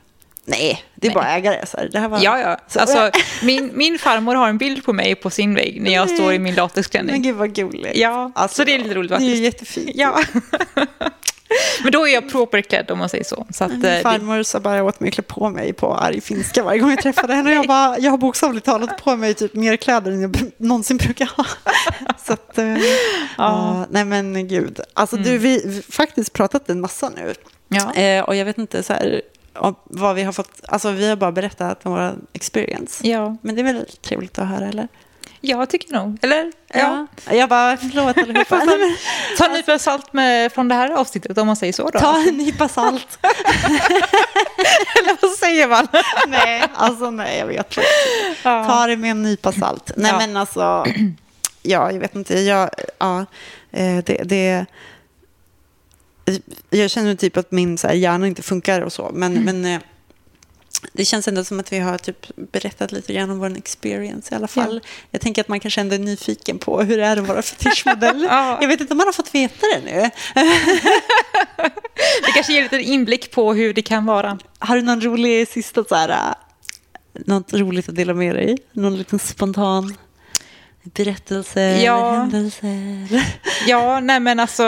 Nej, 0.46 0.84
det 0.94 1.06
är 1.06 1.10
Nej. 1.10 1.14
bara 1.14 1.28
ägare. 1.32 1.66
Så 1.66 1.76
här. 1.76 1.88
Det 1.92 1.98
här 1.98 2.08
var, 2.08 2.20
Ja, 2.22 2.38
ja. 2.38 2.58
Så- 2.68 2.80
Alltså, 2.80 3.10
min, 3.42 3.70
min 3.74 3.98
farmor 3.98 4.34
har 4.34 4.48
en 4.48 4.58
bild 4.58 4.84
på 4.84 4.92
mig 4.92 5.14
på 5.14 5.30
sin 5.30 5.54
vägg 5.54 5.82
när 5.82 5.90
jag 5.92 6.06
Nej. 6.08 6.16
står 6.16 6.32
i 6.32 6.38
min 6.38 6.42
Men 6.42 6.54
latexklänning. 6.54 7.22
gud 7.22 7.36
vad 7.36 7.54
gulligt. 7.54 7.96
Ja, 7.96 8.32
Alltså, 8.34 8.54
så 8.56 8.64
det 8.64 8.74
är 8.74 8.78
lite 8.78 8.94
roligt 8.94 9.08
Det 9.10 9.14
är 9.14 9.18
faktiskt. 9.18 9.42
jättefint. 9.42 9.90
Ja. 9.94 10.22
Men 11.82 11.92
då 11.92 12.08
är 12.08 12.14
jag 12.14 12.30
properklädd 12.30 12.90
om 12.90 12.98
man 12.98 13.08
säger 13.08 13.24
så. 13.24 13.46
så 13.50 13.64
att, 13.64 13.70
eh, 13.70 13.76
Min 13.76 13.80
det, 13.80 14.00
farmor 14.02 14.42
sa 14.42 14.60
bara 14.60 14.84
åt 14.84 15.00
mig 15.00 15.08
att 15.08 15.14
klä 15.14 15.22
på 15.22 15.50
mig 15.50 15.72
på 15.72 15.94
arg 15.94 16.20
finska 16.20 16.62
varje 16.62 16.80
gång 16.80 16.90
jag 16.90 17.02
träffade 17.02 17.34
henne. 17.34 17.52
Jag, 17.52 17.66
bara, 17.66 17.98
jag 17.98 18.10
har 18.10 18.18
bokstavligt 18.18 18.66
talat 18.66 19.04
på 19.04 19.16
mig 19.16 19.34
typ 19.34 19.54
mer 19.54 19.76
kläder 19.76 20.12
än 20.12 20.20
jag 20.20 20.36
någonsin 20.56 20.96
brukar 20.96 21.26
ha. 21.36 21.44
Så 22.26 22.32
att, 22.32 22.58
eh, 22.58 22.76
ja. 23.38 23.86
nej 23.90 24.04
men 24.04 24.48
gud. 24.48 24.80
Alltså 24.94 25.16
du, 25.16 25.38
vi 25.38 25.82
faktiskt 25.90 26.32
pratat 26.32 26.70
en 26.70 26.80
massa 26.80 27.08
nu. 27.16 27.34
ja. 27.68 27.94
Eh, 27.94 28.24
och 28.24 28.36
jag 28.36 28.44
vet 28.44 28.58
inte 28.58 28.82
så 28.82 28.92
här, 28.92 29.22
vad 29.84 30.14
vi 30.14 30.22
har 30.22 30.32
fått, 30.32 30.60
alltså 30.68 30.90
vi 30.90 31.08
har 31.08 31.16
bara 31.16 31.32
berättat 31.32 31.86
om 31.86 31.92
vår 31.92 32.12
experience. 32.32 33.08
Ja. 33.08 33.36
Men 33.42 33.54
det 33.54 33.60
är 33.60 33.64
väl 33.64 33.86
trevligt 34.02 34.38
att 34.38 34.48
höra 34.48 34.68
eller? 34.68 34.88
Jag 35.44 35.68
tycker 35.70 35.92
nog. 35.92 36.18
Eller? 36.22 36.52
Ja. 36.74 37.06
Jag 37.30 37.48
bara, 37.48 37.76
förlåt 37.76 38.18
allihopa. 38.22 38.60
Ta 39.38 39.44
en 39.46 39.52
nypa 39.52 39.78
salt 39.78 40.12
med, 40.12 40.52
från 40.52 40.68
det 40.68 40.74
här 40.74 40.90
avsnittet 40.90 41.38
om 41.38 41.46
man 41.46 41.56
säger 41.56 41.72
så 41.72 41.90
då. 41.90 41.98
ta 41.98 42.18
en 42.28 42.36
nypa 42.36 42.68
salt. 42.68 43.18
Eller 44.98 45.22
vad 45.22 45.30
säger 45.30 45.68
man? 45.68 45.88
nej, 46.28 46.64
alltså 46.74 47.10
nej, 47.10 47.38
jag 47.38 47.46
vet 47.46 47.58
inte. 47.76 47.82
Ja. 48.42 48.64
Ta 48.64 48.86
det 48.86 48.96
med 48.96 49.10
en 49.10 49.22
nypa 49.22 49.52
salt. 49.52 49.90
Nej, 49.96 50.10
Ja. 50.12 50.18
men 50.18 50.36
alltså, 50.36 50.84
ja, 51.62 51.92
jag 51.92 52.00
vet 52.00 52.14
inte. 52.14 52.40
Jag, 52.40 52.70
ja, 52.98 53.20
eh, 53.72 53.96
det, 54.04 54.22
det, 54.24 54.66
jag 56.70 56.90
känner 56.90 57.14
typ 57.14 57.36
att 57.36 57.50
min 57.50 57.78
så 57.78 57.86
här, 57.86 57.94
hjärna 57.94 58.26
inte 58.26 58.42
funkar 58.42 58.80
och 58.80 58.92
så, 58.92 59.10
men, 59.14 59.32
Mm. 59.36 59.44
men 59.62 59.74
eh, 59.74 59.80
det 60.92 61.04
känns 61.04 61.28
ändå 61.28 61.44
som 61.44 61.60
att 61.60 61.72
vi 61.72 61.78
har 61.78 61.98
typ 61.98 62.26
berättat 62.52 62.92
lite 62.92 63.12
grann 63.12 63.30
om 63.30 63.38
vår 63.38 63.56
experience 63.56 64.34
i 64.34 64.36
alla 64.36 64.48
fall. 64.48 64.80
Jag 65.10 65.20
tänker 65.20 65.40
att 65.40 65.48
man 65.48 65.60
kanske 65.60 65.80
ändå 65.80 65.94
är 65.94 65.98
nyfiken 65.98 66.58
på 66.58 66.82
hur 66.82 66.96
det 66.98 67.04
är 67.04 67.16
att 67.16 67.26
vara 67.28 67.42
fetischmodell. 67.52 68.26
Ja. 68.30 68.58
Jag 68.60 68.68
vet 68.68 68.80
inte 68.80 68.94
om 68.94 68.98
man 68.98 69.06
har 69.06 69.12
fått 69.12 69.34
veta 69.34 69.66
det 69.74 69.80
nu. 69.84 70.10
Det 72.26 72.32
kanske 72.34 72.52
ger 72.52 72.62
lite 72.62 72.80
inblick 72.80 73.30
på 73.30 73.52
hur 73.54 73.74
det 73.74 73.82
kan 73.82 74.04
vara. 74.06 74.38
Har 74.58 74.76
du 74.76 74.82
någon 74.82 75.00
rolig 75.00 75.48
sista 75.48 75.84
så 75.84 75.94
här, 75.94 76.08
äh, 76.08 76.34
något 77.26 77.52
roligt 77.52 77.88
att 77.88 77.96
dela 77.96 78.14
med 78.14 78.34
dig? 78.34 78.56
Någon 78.72 78.98
liten 78.98 79.18
spontan 79.18 79.96
berättelse 80.84 81.60
Ja. 81.82 82.08
eller 82.10 82.18
händelse? 82.20 82.66
Ja, 83.66 84.00
nej 84.00 84.20
men 84.20 84.40
alltså... 84.40 84.62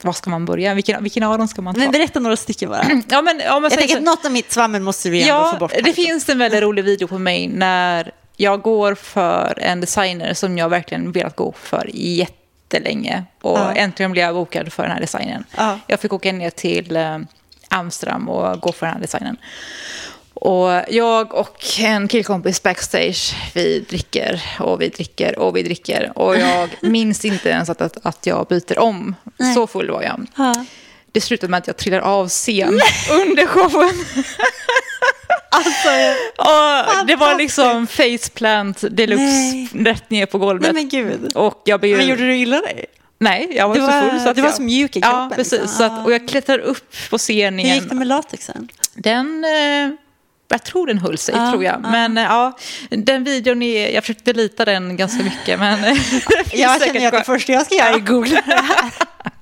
eh, 0.00 0.06
Var 0.06 0.12
ska 0.12 0.30
man 0.30 0.44
börja? 0.44 0.74
Vilken, 0.74 1.02
vilken 1.02 1.22
av 1.22 1.38
dem 1.38 1.48
ska 1.48 1.62
man 1.62 1.74
ta? 1.74 1.80
Men 1.80 1.90
berätta 1.90 2.20
några 2.20 2.36
stycken 2.36 2.68
bara. 2.70 2.84
ja, 3.08 3.22
men 3.22 3.40
om 3.40 3.62
man 3.62 3.70
Jag 3.70 3.78
tänker 3.78 3.96
att 3.96 4.02
något 4.02 4.24
av 4.24 4.32
mitt 4.32 4.52
svammel 4.52 4.82
måste 4.82 5.10
vi 5.10 5.22
ändå 5.22 5.34
Ja, 5.34 5.50
få 5.52 5.58
bort. 5.58 5.72
det 5.74 5.82
här. 5.86 5.92
finns 5.92 6.28
en 6.28 6.38
väldigt 6.38 6.62
rolig 6.62 6.84
video 6.84 7.08
på 7.08 7.18
mig 7.18 7.48
när 7.48 8.10
jag 8.36 8.62
går 8.62 8.94
för 8.94 9.58
en 9.62 9.80
designer 9.80 10.34
som 10.34 10.58
jag 10.58 10.68
verkligen 10.68 11.12
velat 11.12 11.36
gå 11.36 11.52
för 11.52 11.90
jättelänge. 11.94 13.24
Och 13.42 13.58
Ja. 13.58 13.72
äntligen 13.72 14.12
blev 14.12 14.24
jag 14.24 14.34
bokad 14.34 14.72
för 14.72 14.82
den 14.82 14.92
här 14.92 15.00
designen. 15.00 15.44
Ja. 15.56 15.78
Jag 15.86 16.00
fick 16.00 16.12
åka 16.12 16.32
ner 16.32 16.50
till 16.50 16.96
eh, 16.96 17.18
Amsterdam 17.68 18.28
och 18.28 18.60
gå 18.60 18.72
för 18.72 18.86
den 18.86 18.94
här 18.94 19.02
designen. 19.02 19.36
Och 20.40 20.82
jag 20.88 21.34
och 21.34 21.64
en 21.80 22.08
killkompis 22.08 22.62
backstage, 22.62 23.34
vi 23.54 23.80
dricker 23.80 24.42
och 24.60 24.80
vi 24.80 24.88
dricker 24.88 25.38
och 25.38 25.56
vi 25.56 25.62
dricker. 25.62 26.12
Och 26.14 26.36
jag 26.36 26.68
minns 26.80 27.24
inte 27.24 27.48
ens 27.48 27.68
att, 27.70 27.80
att, 27.80 28.06
att 28.06 28.26
jag 28.26 28.46
byter 28.46 28.78
om. 28.78 29.14
Nej. 29.38 29.54
Så 29.54 29.66
full 29.66 29.90
var 29.90 30.02
jag. 30.02 30.26
Ja. 30.36 30.64
Det 31.12 31.20
slutade 31.20 31.50
med 31.50 31.58
att 31.58 31.66
jag 31.66 31.76
trillar 31.76 32.00
av 32.00 32.28
scen 32.28 32.80
under 33.10 33.46
showen. 33.46 34.04
Alltså, 35.50 35.88
Och 37.00 37.06
det 37.06 37.16
var 37.16 37.38
liksom 37.38 37.86
faceplant 37.86 38.84
deluxe 38.90 39.68
rätt 39.74 40.10
ner 40.10 40.26
på 40.26 40.38
golvet. 40.38 40.62
nej 40.62 40.82
men 40.82 40.88
gud. 40.88 41.32
Och 41.36 41.62
jag 41.64 41.80
blev... 41.80 41.96
Men 41.96 42.06
gjorde 42.08 42.26
du 42.26 42.36
illa 42.36 42.60
dig? 42.60 42.84
Nej, 43.18 43.48
jag 43.56 43.68
var 43.68 43.74
Du 43.74 43.80
så 43.80 43.86
var- 43.86 44.10
full 44.10 44.20
så 44.20 44.28
att 44.28 44.34
du 44.36 44.42
var 44.42 44.48
jag... 44.48 44.56
så 44.56 44.62
mjuk 44.62 44.96
i 44.96 45.00
Ja, 45.00 45.08
kroppen, 45.10 45.30
precis. 45.36 45.60
liksom. 45.60 45.86
Att, 45.86 46.06
och 46.06 46.12
jag 46.12 46.28
klättrar 46.28 46.58
upp 46.58 46.94
på 47.10 47.18
scenen 47.18 47.58
Hur 47.66 47.74
gick 47.74 47.88
det 47.88 47.94
med 47.94 48.06
latexen? 48.06 48.68
Den... 48.94 49.44
Eh, 49.44 49.90
jag 50.48 50.64
tror 50.64 50.86
den 50.86 50.98
höll 50.98 51.18
sig, 51.18 51.34
Ja, 51.34 51.50
tror 51.50 51.64
jag. 51.64 51.80
ja. 51.82 51.90
Men 51.90 52.16
ja, 52.16 52.58
den 52.90 53.24
videon 53.24 53.62
är... 53.62 53.90
Jag 53.90 54.02
försökte 54.04 54.32
delita 54.32 54.64
den 54.64 54.96
ganska 54.96 55.22
mycket, 55.24 55.58
men... 55.58 55.78
Jag 56.52 56.82
känner 56.82 57.06
att 57.06 57.12
det 57.12 57.24
första 57.24 57.52
jag 57.52 57.66
ska 57.66 57.74
göra 57.74 57.94
är 57.94 57.98
googla 57.98 58.42
det 58.46 58.54
här. 58.54 58.92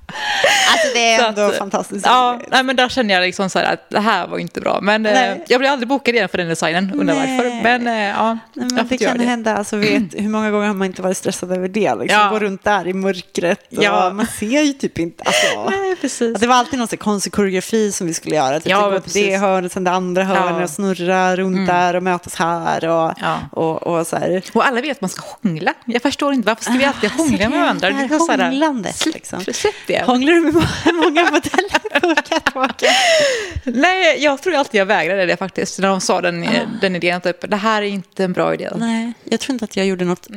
Alltså 0.72 0.88
det 0.94 1.12
är 1.14 1.28
ändå 1.28 1.42
att, 1.42 1.56
fantastiskt 1.56 2.06
Ja, 2.06 2.40
nej, 2.50 2.62
men 2.62 2.76
där 2.76 2.88
känner 2.88 3.14
jag 3.14 3.20
liksom 3.22 3.50
så 3.50 3.58
att 3.58 3.90
det 3.90 4.00
här 4.00 4.26
var 4.26 4.38
inte 4.38 4.60
bra. 4.60 4.78
Men 4.82 5.06
eh, 5.06 5.34
jag 5.48 5.60
blev 5.60 5.72
aldrig 5.72 5.88
bokad 5.88 6.14
igen 6.14 6.28
för 6.28 6.38
den 6.38 6.48
designen, 6.48 6.92
undrar 6.94 7.14
Nej. 7.14 7.36
varför. 7.36 7.62
Men 7.62 7.86
eh, 7.86 7.94
ja, 7.94 8.32
Nej, 8.32 8.38
jag 8.54 8.64
men 8.72 8.78
har 8.78 8.84
det 8.84 8.98
kan 8.98 9.18
det. 9.18 9.24
hända. 9.24 9.56
Alltså, 9.56 9.76
vet, 9.76 10.02
hur 10.14 10.28
många 10.28 10.50
gånger 10.50 10.66
har 10.66 10.74
man 10.74 10.86
inte 10.86 11.02
varit 11.02 11.16
stressad 11.16 11.52
över 11.52 11.68
det? 11.68 11.94
Liksom? 11.94 12.20
Ja. 12.20 12.28
Gå 12.30 12.38
runt 12.38 12.64
där 12.64 12.86
i 12.88 12.92
mörkret. 12.92 13.60
Och 13.76 13.82
Ja. 13.84 14.10
Man 14.12 14.26
ser 14.26 14.62
ju 14.62 14.72
typ 14.72 14.98
inte. 14.98 15.22
Alltså. 15.26 15.70
Nej, 15.70 15.96
precis. 15.96 16.38
Det 16.40 16.46
var 16.46 16.54
alltid 16.56 16.78
någon 16.78 16.88
konstig 16.88 17.32
koreografi 17.32 17.92
som 17.92 18.06
vi 18.06 18.14
skulle 18.14 18.36
göra. 18.36 18.60
Typ, 18.60 18.68
Ja, 18.70 18.88
gå 18.90 18.96
på 18.96 19.00
precis. 19.00 19.26
det 19.26 19.36
hörnet, 19.36 19.72
sen 19.72 19.84
det 19.84 19.90
andra 19.90 20.24
hörnet 20.24 20.56
Ja. 20.58 20.62
och 20.64 20.70
snurra 20.70 21.36
runt 21.36 21.66
där 21.66 21.96
och 21.96 22.02
mötas 22.02 22.34
här. 22.34 22.84
Och, 22.88 23.12
Ja. 23.22 23.38
och, 23.52 23.82
och 23.82 24.06
så 24.06 24.16
här. 24.16 24.42
Och 24.52 24.66
alla 24.66 24.80
vet 24.80 24.96
att 24.96 25.00
man 25.00 25.10
ska 25.10 25.22
hångla. 25.42 25.74
Jag 25.84 26.02
förstår 26.02 26.32
inte, 26.32 26.46
varför 26.46 26.64
ska 26.64 26.72
vi 26.72 26.84
alltid 26.84 27.10
hångla 27.10 27.48
med 27.48 27.60
varandra? 27.60 27.88
det 27.90 27.94
är 27.94 28.08
här- 28.08 28.38
hånglandet, 28.48 29.06
liksom. 29.06 29.40
släpp 29.40 29.74
det. 29.86 29.95
Hånglar 30.04 30.32
du 30.32 30.40
med 30.40 30.54
må- 30.54 30.92
många 31.02 31.24
modeller 31.24 32.00
på 32.00 32.22
catwalken? 32.28 32.88
Nej, 33.64 34.22
jag 34.22 34.42
tror 34.42 34.54
alltid 34.54 34.80
jag 34.80 34.86
vägrade 34.86 35.26
det 35.26 35.36
faktiskt. 35.36 35.78
När 35.78 35.88
de 35.88 36.00
sa 36.00 36.20
den, 36.20 36.46
den 36.80 36.96
idén, 36.96 37.20
typ, 37.20 37.50
det 37.50 37.56
här 37.56 37.82
är 37.82 37.86
inte 37.86 38.24
en 38.24 38.32
bra 38.32 38.54
idé. 38.54 38.68
Ah. 38.72 38.76
Nej, 38.76 39.12
jag 39.24 39.40
tror 39.40 39.52
inte 39.54 39.64
att 39.64 39.76
jag 39.76 39.86
gjorde 39.86 40.04
något 40.04 40.28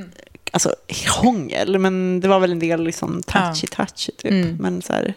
alltså, 0.51 0.75
hångel, 1.07 1.79
men 1.79 2.19
det 2.19 2.27
var 2.27 2.39
väl 2.39 2.51
en 2.51 2.59
del 2.59 2.83
liksom, 2.83 3.21
touchy-touchy 3.27 4.11
typ. 4.17 4.25
Mm. 4.31 4.57
Men 4.59 4.81
så 4.81 4.93
här, 4.93 5.13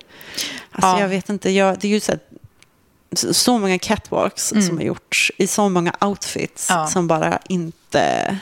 alltså, 0.73 0.89
Ja. 0.91 1.01
jag 1.01 1.09
vet 1.09 1.29
inte, 1.29 1.51
jag, 1.51 1.79
det 1.79 1.89
är 1.89 1.93
ju 1.93 2.01
så, 2.01 2.13
här, 2.13 2.21
så- 3.33 3.59
många 3.59 3.79
catwalks 3.79 4.49
som 4.49 4.77
har 4.77 4.85
gjorts 4.85 5.33
i 5.39 5.47
så 5.47 5.69
många 5.69 5.93
outfits 6.01 6.67
Ja. 6.71 6.87
som 6.87 7.07
bara 7.07 7.39
inte, 7.49 8.37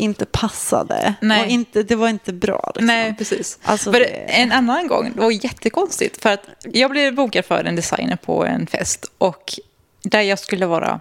inte 0.00 0.24
passade. 0.26 1.14
Nej. 1.20 1.42
Och 1.44 1.48
inte, 1.50 1.82
det 1.82 1.94
var 1.96 2.08
inte 2.08 2.32
bra. 2.32 2.72
Liksom. 2.74 2.86
Nej, 2.86 3.14
precis. 3.18 3.58
Alltså, 3.62 3.90
det- 3.90 4.04
En 4.06 4.52
annan 4.52 4.86
gång, 4.86 5.12
det 5.14 5.20
var 5.20 5.30
jättekonstigt. 5.44 6.22
För 6.22 6.30
att 6.32 6.44
jag 6.64 6.90
blev 6.90 7.14
bokad 7.14 7.44
för 7.44 7.64
en 7.64 7.76
designer 7.76 8.16
på 8.16 8.44
en 8.46 8.66
fest. 8.66 9.06
Och 9.18 9.52
där 10.02 10.20
jag 10.20 10.38
skulle 10.38 10.66
vara 10.66 11.00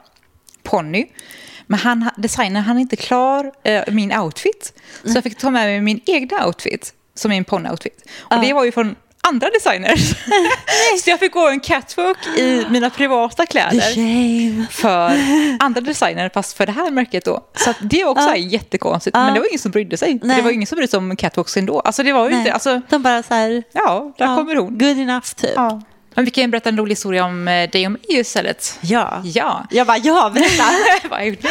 ponny. 0.63 1.05
Men 1.67 1.79
han, 1.79 2.09
designern 2.17 2.63
han 2.63 2.77
är 2.77 2.81
inte 2.81 2.95
klar 2.95 3.51
eh, 3.63 3.83
min 3.87 4.13
outfit. 4.19 4.73
Så 5.03 5.11
jag 5.15 5.23
fick 5.23 5.37
ta 5.37 5.49
med 5.51 5.65
mig 5.67 5.81
min 5.81 6.01
egna 6.05 6.47
outfit. 6.47 6.93
Som 7.13 7.31
är 7.31 7.37
en 7.37 7.45
ponny-outfit. 7.45 8.01
Och 8.19 8.33
Ja. 8.35 8.37
det 8.41 8.53
var 8.53 8.63
ju 8.65 8.71
från 8.71 8.95
andra 9.21 9.49
designers. 9.49 10.09
så 11.03 11.09
jag 11.09 11.19
fick 11.19 11.31
gå 11.33 11.47
en 11.49 11.59
catwalk 11.59 12.17
i 12.37 12.65
mina 12.69 12.89
privata 12.89 13.45
kläder 13.45 14.71
för 14.71 15.11
andra 15.63 15.81
designer, 15.81 16.29
fast 16.33 16.57
för 16.57 16.65
det 16.65 16.71
här 16.71 16.91
märket 16.91 17.25
då. 17.25 17.43
Så 17.55 17.73
det 17.81 18.03
var 18.03 18.11
också 18.11 18.29
Ja. 18.29 18.35
jättekonstigt. 18.35 19.15
Ja. 19.17 19.23
Men 19.25 19.33
det 19.33 19.39
var 19.39 19.47
ingen 19.47 19.59
som 19.59 19.71
brydde 19.71 19.97
sig. 19.97 20.19
Det 20.23 20.41
var 20.41 20.51
ingen 20.51 20.67
som 20.67 20.75
brydde 20.75 20.91
sig 20.91 20.97
om 20.97 21.15
catwalks 21.15 21.57
ändå. 21.57 21.79
Alltså 21.79 22.03
det 22.03 22.13
var 22.13 22.23
ju 22.23 22.29
Nej. 22.29 22.39
inte, 22.39 22.53
alltså, 22.53 22.81
De 22.89 23.01
bara 23.03 23.23
så 23.23 23.33
här, 23.33 23.63
ja, 23.71 24.13
där 24.17 24.25
ja, 24.25 24.35
kommer 24.35 24.55
hon. 24.55 24.77
good 24.77 24.99
enough 24.99 25.27
typ. 25.35 25.51
Ja. 25.55 25.81
Men 26.15 26.25
vi 26.25 26.31
kan 26.31 26.43
ju 26.43 26.47
berätta 26.47 26.69
en 26.69 26.77
rolig 26.77 26.91
historia 26.91 27.25
om 27.25 27.47
eh, 27.47 27.69
dig 27.69 27.85
och 27.85 27.91
mig 27.91 28.01
istället. 28.07 28.79
Ja. 28.81 29.21
Ja. 29.23 29.67
Jag 29.69 29.87
bara, 29.87 29.97
ja, 29.97 30.31
berätta. 30.33 30.63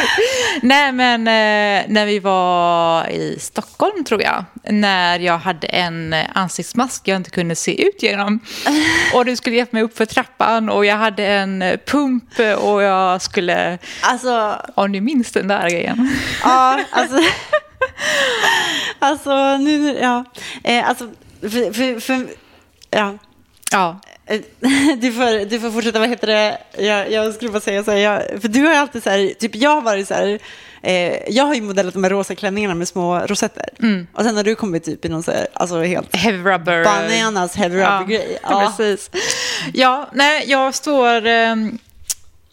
Nej, 0.61 0.91
men 0.91 1.27
eh, 1.27 1.85
när 1.87 2.05
vi 2.05 2.19
var 2.19 3.07
i 3.09 3.39
Stockholm, 3.39 4.03
tror 4.03 4.21
jag, 4.21 4.45
när 4.63 5.19
jag 5.19 5.37
hade 5.37 5.67
en 5.67 6.15
ansiktsmask 6.33 7.07
jag 7.07 7.15
inte 7.15 7.29
kunde 7.29 7.55
se 7.55 7.87
ut 7.87 8.03
genom. 8.03 8.39
Och 9.13 9.25
du 9.25 9.35
skulle 9.35 9.55
hjälpa 9.55 9.75
mig 9.75 9.83
upp 9.83 9.97
för 9.97 10.05
trappan 10.05 10.69
och 10.69 10.85
jag 10.85 10.95
hade 10.95 11.25
en 11.27 11.63
pump 11.85 12.39
och 12.61 12.81
jag 12.81 13.21
skulle... 13.21 13.77
Alltså, 14.01 14.61
Om 14.75 14.91
du 14.91 15.01
minns 15.01 15.31
den 15.31 15.47
där 15.47 15.69
grejen. 15.69 16.11
Ja, 16.43 16.79
alltså... 16.91 17.17
alltså, 18.99 19.57
nu... 19.57 19.97
Ja. 20.01 20.25
Eh, 20.63 20.89
alltså, 20.89 21.09
för... 21.41 21.73
för, 21.73 21.99
för 21.99 22.27
ja. 22.89 23.17
Ja. 23.71 23.99
Eh, 24.29 24.39
Du 24.97 25.11
får, 25.11 25.45
du 25.45 25.59
får 25.59 25.71
fortsätta, 25.71 25.99
vad 25.99 26.09
heter 26.09 26.27
det? 26.27 26.57
Jag, 26.77 27.11
jag 27.11 27.33
skulle 27.33 27.51
bara 27.51 27.61
säga 27.61 27.83
så 27.83 27.91
här, 27.91 27.97
jag, 27.97 28.41
för 28.41 28.47
du 28.47 28.63
har 28.63 28.71
ju 28.71 28.77
alltid 28.77 29.03
så 29.03 29.09
här, 29.09 29.33
typ 29.39 29.55
jag 29.55 29.69
har 29.69 29.81
varit 29.81 30.07
så 30.07 30.13
här, 30.13 30.39
eh, 30.83 31.13
jag 31.29 31.43
har 31.43 31.55
ju 31.55 31.61
modellat 31.61 31.93
de 31.93 32.03
här 32.03 32.11
rosa 32.11 32.35
klänningarna 32.35 32.75
med 32.75 32.87
små 32.87 33.19
rosetter. 33.19 33.65
Och 34.13 34.23
sen 34.23 34.35
har 34.37 34.43
du 34.43 34.55
kommit 34.55 34.83
typ 34.83 35.05
i 35.05 35.09
någon 35.09 35.23
så 35.23 35.31
här, 35.31 35.47
alltså 35.53 35.81
helt 35.81 36.15
Heavy 36.15 36.37
rubber. 36.37 36.83
bananas 36.83 37.55
heavy 37.55 37.75
rubber 37.77 38.05
grej. 38.05 38.37
Ja, 38.43 38.73
precis. 38.77 39.09
Ja, 39.73 40.09
nej, 40.13 40.43
jag 40.47 40.75
står 40.75 41.25
ehm, 41.25 41.77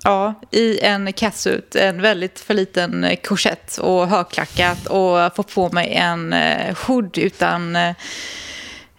ja, 0.05 0.35
i 0.51 0.81
en 0.81 1.13
catsuit, 1.13 1.75
en 1.77 2.03
väldigt 2.03 2.41
för 2.41 2.55
liten 2.55 3.05
eh, 3.05 3.17
korsett 3.17 3.79
och 3.79 4.09
högklackat 4.09 4.87
och 4.87 5.37
får 5.37 5.43
på 5.43 5.69
mig 5.73 5.95
en 5.95 6.33
eh, 6.33 6.77
hood 6.87 7.19
utan 7.19 7.77
eh, 7.77 7.95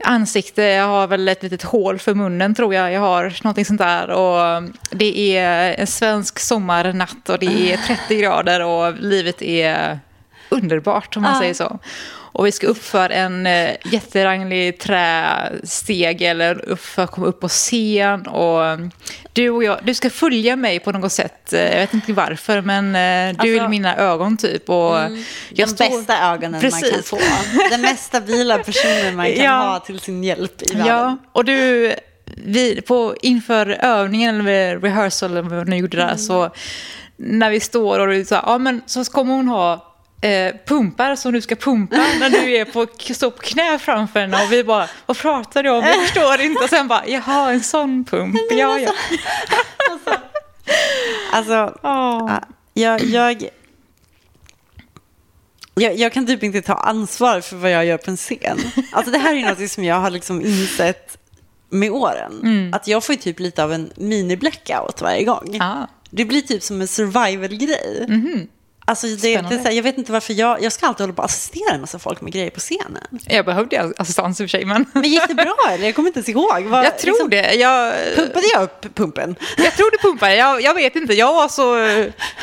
ansikte. 0.04 0.64
Jag 0.64 0.88
har 0.88 1.08
väl 1.08 1.28
ett 1.28 1.44
litet 1.44 1.64
hål 1.64 2.00
för 2.00 2.14
munnen 2.14 2.56
tror 2.56 2.74
jag. 2.74 2.92
Jag 2.94 3.02
har 3.02 3.34
någonting 3.44 3.66
sånt 3.66 3.80
där. 3.82 4.10
Och 4.10 4.64
det 4.92 5.38
är 5.38 5.74
en 5.80 5.88
svensk 5.88 6.40
sommarnatt 6.40 7.30
och 7.30 7.40
det 7.40 7.74
är 7.74 7.78
30 7.88 8.18
grader 8.22 8.60
och 8.66 8.94
livet 8.94 9.42
är 9.42 10.00
underbart 10.50 11.18
om 11.18 11.24
man 11.24 11.34
Ja. 11.34 11.40
säger 11.40 11.54
så. 11.54 11.80
Och 12.38 12.46
vi 12.46 12.52
ska 12.52 12.68
upp 12.68 12.84
för 12.84 13.10
en 13.10 13.48
eh, 13.48 13.70
jätteranglig 13.86 14.80
trästeg 14.80 16.22
eller 16.22 16.66
upp 16.70 16.80
för 16.80 17.04
att 17.04 17.12
komma 17.12 17.28
upp 17.28 17.40
på 17.40 17.48
scen. 17.48 18.28
Och 18.28 18.66
mm, 18.66 18.92
du 19.34 19.50
och 19.50 19.64
jag, 19.64 19.80
du 19.84 19.94
ska 19.94 20.10
följa 20.10 20.56
mig 20.56 20.80
på 20.80 20.92
något 20.92 21.12
sätt. 21.12 21.54
Eh, 21.54 21.62
Jag 21.62 21.80
vet 21.80 21.94
inte 21.94 22.14
varför, 22.14 22.62
men 22.62 22.86
eh, 22.96 23.36
du 23.44 23.50
Alltså- 23.52 23.66
är 23.66 23.68
mina 23.70 23.96
ögon 23.98 24.38
typ. 24.38 24.70
Och 24.70 24.96
jag 24.96 25.18
De 25.50 25.68
står- 25.68 25.90
bästa 25.98 26.18
ögonen 26.34 26.52
man 26.52 26.62
kan 26.62 26.72
Precis. 26.72 27.10
få. 27.10 27.20
Den 27.70 27.82
mest 27.82 28.04
stabila 28.04 28.58
personen 28.58 29.16
man 29.16 29.26
kan 29.26 29.36
Ja. 29.46 29.52
ha 29.58 29.80
till 29.80 30.00
sin 30.00 30.24
hjälp 30.24 30.62
i 30.62 30.74
världen. 30.76 30.88
Ja, 30.88 31.18
och 31.32 31.46
du, 31.46 31.94
vi, 32.46 32.82
på, 32.82 33.16
inför 33.22 33.70
övningen 33.82 34.40
eller 34.40 34.80
rehearsal 34.80 35.32
eller 35.32 35.42
vad 35.42 35.68
ni 35.68 35.78
gjorde 35.78 35.98
där, 35.98 36.16
så 36.16 36.50
när 37.20 37.50
vi 37.50 37.60
står 37.60 38.00
och 38.00 38.08
du 38.08 38.26
sa, 38.26 38.44
ja 38.46 38.58
men 38.58 38.82
så 38.86 39.04
kommer 39.06 39.34
hon 39.34 39.48
ha 39.48 39.87
eh, 40.22 40.56
pumpar 40.66 41.16
som 41.16 41.34
du 41.34 41.42
ska 41.42 41.56
pumpa 41.56 41.96
när 42.20 42.30
du 42.30 42.56
är 42.56 42.66
på, 42.66 42.88
står 43.14 43.32
på 43.32 43.42
knä 43.42 43.80
framför 43.80 44.20
henne 44.20 44.44
och 44.44 44.52
vi 44.52 44.64
bara, 44.64 44.90
vad 45.06 45.18
pratar 45.18 45.64
du 45.64 45.70
om? 45.70 45.84
Jag 45.86 46.02
förstår 46.02 46.42
inte. 46.42 46.64
Och 46.64 46.70
sen 46.70 46.88
bara, 46.88 47.08
jaha, 47.08 47.52
en 47.52 47.64
sån 47.64 48.06
pump. 48.06 48.38
Ja, 48.52 48.80
ja. 48.80 48.92
Alltså, 51.32 51.78
Åh. 51.84 52.40
jag, 52.74 53.04
jag, 53.04 53.50
jag, 55.76 55.96
jag 55.98 56.14
kan 56.14 56.26
typ 56.28 56.44
inte 56.44 56.62
ta 56.62 56.74
ansvar 56.74 57.42
för 57.42 57.56
vad 57.56 57.72
jag 57.72 57.86
gör 57.86 57.98
på 57.98 58.12
en 58.12 58.18
scen. 58.18 58.60
Alltså 58.92 59.12
det 59.12 59.18
här 59.18 59.36
är 59.36 59.50
något 59.50 59.72
som 59.72 59.84
jag 59.84 59.96
har 59.96 60.10
liksom 60.10 60.42
insett 60.46 61.18
med 61.70 61.92
åren. 61.92 62.74
Att 62.74 62.88
jag 62.88 63.04
får 63.04 63.14
typ 63.14 63.40
lite 63.40 63.64
av 63.64 63.74
en 63.74 63.92
mini-blackout 63.96 65.02
varje 65.02 65.24
gång. 65.24 65.56
Ja. 65.60 65.88
Det 66.10 66.26
blir 66.26 66.42
typ 66.42 66.64
som 66.64 66.82
en 66.82 66.88
survival-grej. 66.88 68.06
Alltså 68.90 69.08
det, 69.08 69.16
det 69.16 69.34
är 69.34 69.64
här, 69.64 69.72
jag 69.72 69.84
vet 69.84 69.98
inte 69.98 70.12
varför 70.12 70.34
jag, 70.34 70.64
jag 70.64 70.72
ska 70.72 70.88
alltid 70.88 71.02
hålla 71.04 71.14
på 71.14 71.20
och 71.22 71.26
assistera 71.26 71.74
en 71.74 71.82
massa 71.82 72.00
folk 72.00 72.22
med 72.22 72.34
grejer 72.34 72.50
på 72.50 72.60
scenen. 72.60 73.04
Jag 73.28 73.46
behövde 73.46 73.94
assistans 73.98 74.42
i 74.42 74.46
och 74.46 74.50
för 74.50 74.58
sig, 74.58 74.66
men 74.66 74.86
Men 74.94 75.04
gick 75.04 75.28
det 75.28 75.34
bra 75.34 75.56
eller? 75.70 75.86
Jag 75.86 75.96
kommer 75.96 76.08
inte 76.08 76.20
ens 76.20 76.30
ihåg. 76.30 76.64
Vad, 76.64 76.86
jag 76.86 76.98
tror 77.00 77.12
liksom, 77.12 77.30
det. 77.30 77.54
Jag, 77.54 77.94
Pumpade 78.16 78.46
jag 78.54 78.64
upp 78.64 78.96
pumpen? 78.96 79.36
jag 79.58 79.74
tror 79.76 79.92
det 79.92 79.98
pumpade. 79.98 80.36
Jag, 80.36 80.62
jag 80.62 80.74
vet 80.74 80.96
inte. 80.96 81.14
Jag 81.14 81.34
var 81.34 81.48
så... 81.48 81.76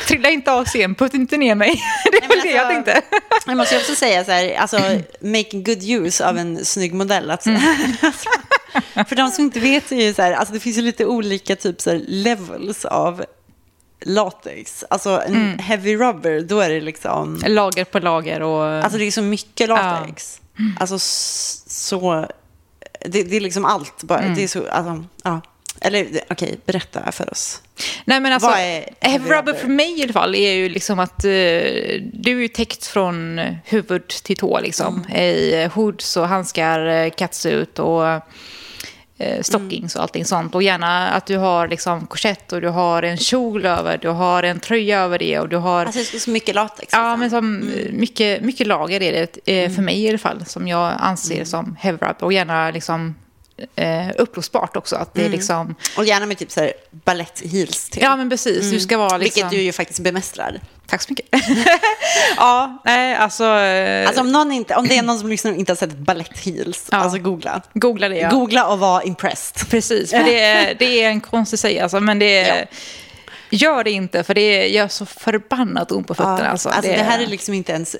Trilla 0.07 0.29
inte 0.29 0.51
av 0.51 0.65
scen, 0.65 0.95
putt 0.95 1.13
inte 1.13 1.37
ner 1.37 1.55
mig. 1.55 1.81
Det 2.11 2.21
var 2.27 2.35
men 2.35 2.45
det 2.45 2.51
jag 2.51 2.65
alltså- 2.67 2.73
tänkte. 2.93 3.01
Jag 3.45 3.57
måste 3.57 3.75
ju 3.75 3.81
också 3.81 3.95
säga 3.95 4.25
så 4.25 4.31
här, 4.31 4.55
alltså 4.55 4.77
making 5.19 5.63
good 5.63 5.83
use 5.89 6.27
av 6.29 6.37
en 6.37 6.65
snygg 6.65 6.93
modell. 6.93 7.31
Alltså, 7.31 7.49
för 9.09 9.15
de 9.15 9.31
som 9.31 9.43
inte 9.43 9.59
vet 9.59 9.87
så 9.87 9.95
är 9.95 10.01
ju 10.05 10.13
så 10.13 10.21
här, 10.21 10.31
alltså 10.33 10.53
det 10.53 10.59
finns 10.59 10.77
ju 10.77 10.81
lite 10.81 11.05
olika 11.05 11.55
typ 11.55 11.81
så 11.81 11.89
här, 11.89 12.01
levels 12.07 12.85
av 12.85 13.25
latex. 14.05 14.83
Alltså 14.89 15.21
en 15.25 15.59
heavy 15.59 15.95
rubber, 15.97 16.41
då 16.41 16.59
är 16.59 16.69
det 16.69 16.81
liksom, 16.81 17.41
Lager 17.47 17.83
på 17.83 17.99
lager 17.99 18.41
och... 18.41 18.63
alltså 18.83 18.97
det 18.97 19.05
är 19.05 19.11
så 19.11 19.21
mycket 19.21 19.69
latex. 19.69 20.41
Alltså 20.79 20.95
s- 20.95 21.63
så, 21.67 22.27
det, 23.05 23.23
det 23.23 23.35
är 23.35 23.41
liksom 23.41 23.65
allt 23.65 24.03
bara, 24.03 24.21
det 24.35 24.43
är 24.43 24.47
så, 24.47 24.67
alltså, 24.69 25.03
ja. 25.23 25.41
Eller 25.81 26.07
okej, 26.29 26.59
berätta 26.65 27.11
för 27.11 27.31
oss. 27.31 27.61
Nej, 28.05 28.19
men 28.19 28.33
alltså, 28.33 28.49
heavy 28.99 29.29
rubber 29.29 29.53
för 29.53 29.67
mig 29.67 29.99
i 29.99 30.03
alla 30.03 30.13
fall 30.13 30.35
är 30.35 30.51
ju 30.53 30.69
liksom 30.69 30.99
att 30.99 31.23
eh, 31.25 31.29
du 32.13 32.31
är 32.37 32.41
ju 32.41 32.47
täckt 32.47 32.85
från 32.85 33.41
huvud 33.65 34.07
till 34.07 34.37
tå 34.37 34.59
liksom. 34.59 35.05
I 35.11 35.65
hoods 35.73 36.17
och 36.17 36.27
handskar, 36.27 37.09
catsuit 37.09 37.79
och 37.79 38.07
eh, 38.07 38.21
stockings 39.41 39.95
och 39.95 40.01
allting 40.01 40.25
sånt. 40.25 40.55
Och 40.55 40.63
gärna 40.63 41.09
att 41.09 41.25
du 41.25 41.37
har 41.37 41.67
liksom 41.67 42.07
korsett 42.07 42.53
och 42.53 42.61
du 42.61 42.67
har 42.67 43.03
en 43.03 43.17
kjol 43.17 43.65
över, 43.65 43.97
du 43.97 44.09
har 44.09 44.43
en 44.43 44.59
tröja 44.59 44.99
över 44.99 45.19
det 45.19 45.39
och 45.39 45.49
du 45.49 45.57
har... 45.57 45.85
Alltså 45.85 45.99
det 46.11 46.17
är 46.17 46.19
så 46.19 46.29
mycket 46.29 46.55
latex. 46.55 46.93
Ja, 46.93 47.15
liksom. 47.15 47.19
men 47.19 47.29
som, 47.29 47.73
eh, 47.73 47.91
mycket, 47.91 48.41
mycket 48.41 48.67
lager 48.67 49.01
är 49.01 49.11
det 49.11 49.63
eh, 49.63 49.71
för 49.71 49.81
mig 49.81 50.03
i 50.03 50.09
alla 50.09 50.17
fall, 50.17 50.45
som 50.45 50.67
jag 50.67 50.93
anser 50.99 51.45
som 51.45 51.75
heavy 51.79 51.97
rubber. 51.97 52.23
Och 52.23 52.33
gärna 52.33 52.71
liksom 52.71 53.15
eh, 53.75 54.07
uppblåsbart 54.17 54.75
också. 54.75 54.95
Att 54.95 55.13
det 55.13 55.25
är 55.25 55.29
liksom... 55.29 55.75
Och 55.97 56.05
gärna 56.05 56.25
med 56.25 56.37
typ 56.37 56.51
så 56.51 56.59
här 56.59 56.73
balett 56.91 57.41
heels 57.45 57.89
till. 57.89 58.01
Ja, 58.01 58.15
men 58.15 58.29
precis. 58.29 58.71
Du 58.71 58.79
ska 58.79 58.97
vara 58.97 59.17
liksom... 59.17 59.41
Vilket 59.41 59.49
du 59.59 59.61
ju 59.61 59.71
faktiskt 59.71 59.99
bemästrar. 59.99 60.59
Tack 60.87 61.01
så 61.01 61.11
mycket. 61.11 61.25
ja, 62.37 62.81
nej, 62.85 63.15
alltså... 63.15 63.43
eh, 63.43 64.07
Alltså 64.07 64.21
om, 64.21 64.31
någon 64.31 64.51
inte, 64.51 64.75
om 64.75 64.87
det 64.87 64.97
är 64.97 65.03
någon 65.03 65.19
som 65.19 65.29
liksom 65.29 65.55
inte 65.55 65.71
har 65.71 65.77
sett 65.77 65.97
balett 65.97 66.37
heels, 66.39 66.87
Ja. 66.91 66.97
alltså 66.97 67.19
googla. 67.19 67.61
googla 67.73 68.09
det, 68.09 68.17
ja. 68.17 68.29
Googla 68.29 68.67
och 68.67 68.79
var 68.79 69.07
impressed. 69.07 69.69
Precis, 69.69 70.11
för 70.11 70.23
det 70.23 70.39
är, 70.39 70.75
det 70.79 71.03
är 71.03 71.09
en 71.09 71.21
konstig 71.21 71.59
säg, 71.59 71.79
alltså, 71.79 71.99
men 71.99 72.19
det 72.19 72.37
är... 72.39 72.59
Ja. 72.59 72.65
Gör 73.49 73.83
det 73.83 73.91
inte, 73.91 74.23
för 74.23 74.33
det 74.33 74.67
gör 74.67 74.87
så 74.87 75.05
förbannat 75.05 75.91
ont 75.91 76.07
på 76.07 76.15
fötterna. 76.15 76.39
Ja, 76.43 76.47
alltså. 76.49 76.69
alltså, 76.69 76.91
det, 76.91 76.97
det 76.97 77.03
här 77.03 77.19
är 77.19 77.27
liksom 77.27 77.53
inte 77.53 77.71
ens 77.71 77.95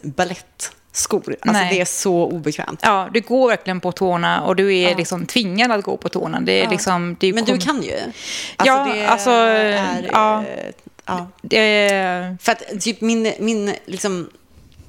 balettskor. 0.95 1.35
Alltså 1.41 1.63
Nej. 1.63 1.75
det 1.75 1.81
är 1.81 1.85
så 1.85 2.25
obekvämt. 2.25 2.79
Ja, 2.83 3.09
du 3.13 3.21
går 3.21 3.47
verkligen 3.49 3.81
på 3.81 3.91
tårna 3.91 4.41
och 4.45 4.55
du 4.55 4.77
är 4.77 4.95
liksom 4.95 5.25
tvingad 5.25 5.71
att 5.71 5.83
gå 5.83 5.97
på 5.97 6.09
tårna. 6.09 6.41
Det 6.41 6.63
är 6.63 6.69
liksom... 6.69 7.15
Det 7.19 7.27
är 7.27 7.33
Men 7.33 7.45
du 7.45 7.57
kan 7.57 7.83
ju. 7.83 7.97
Ja, 8.63 8.87
det 8.93 9.05
alltså, 9.05 9.29
är, 9.29 10.09
ja. 10.11 10.43
ja. 11.05 11.27
Det 11.41 11.57
är, 11.57 12.37
För 12.41 12.51
att 12.51 12.81
typ 12.81 13.01
min, 13.01 13.33
min 13.39 13.73
liksom, 13.85 14.29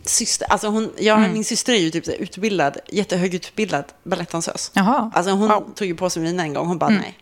syster, 0.05 0.53
alltså 0.53 0.69
hon, 0.69 0.93
jag, 0.99 1.21
min 1.33 1.45
syster 1.45 1.73
är 1.73 1.79
ju 1.79 1.91
typ 1.91 2.09
utbildad, 2.09 2.77
jättehögutbildad 2.89 3.85
balettdansös. 4.03 4.71
Jaha. 4.75 5.11
Alltså 5.15 5.33
hon 5.33 5.49
Wow. 5.49 5.73
tog 5.75 5.89
ju 5.89 5.95
på 5.95 6.11
sig 6.11 6.23
mina 6.23 6.43
en 6.43 6.55
gång, 6.55 6.67
hon 6.67 6.79
bara 6.79 6.91
nej. 6.91 7.15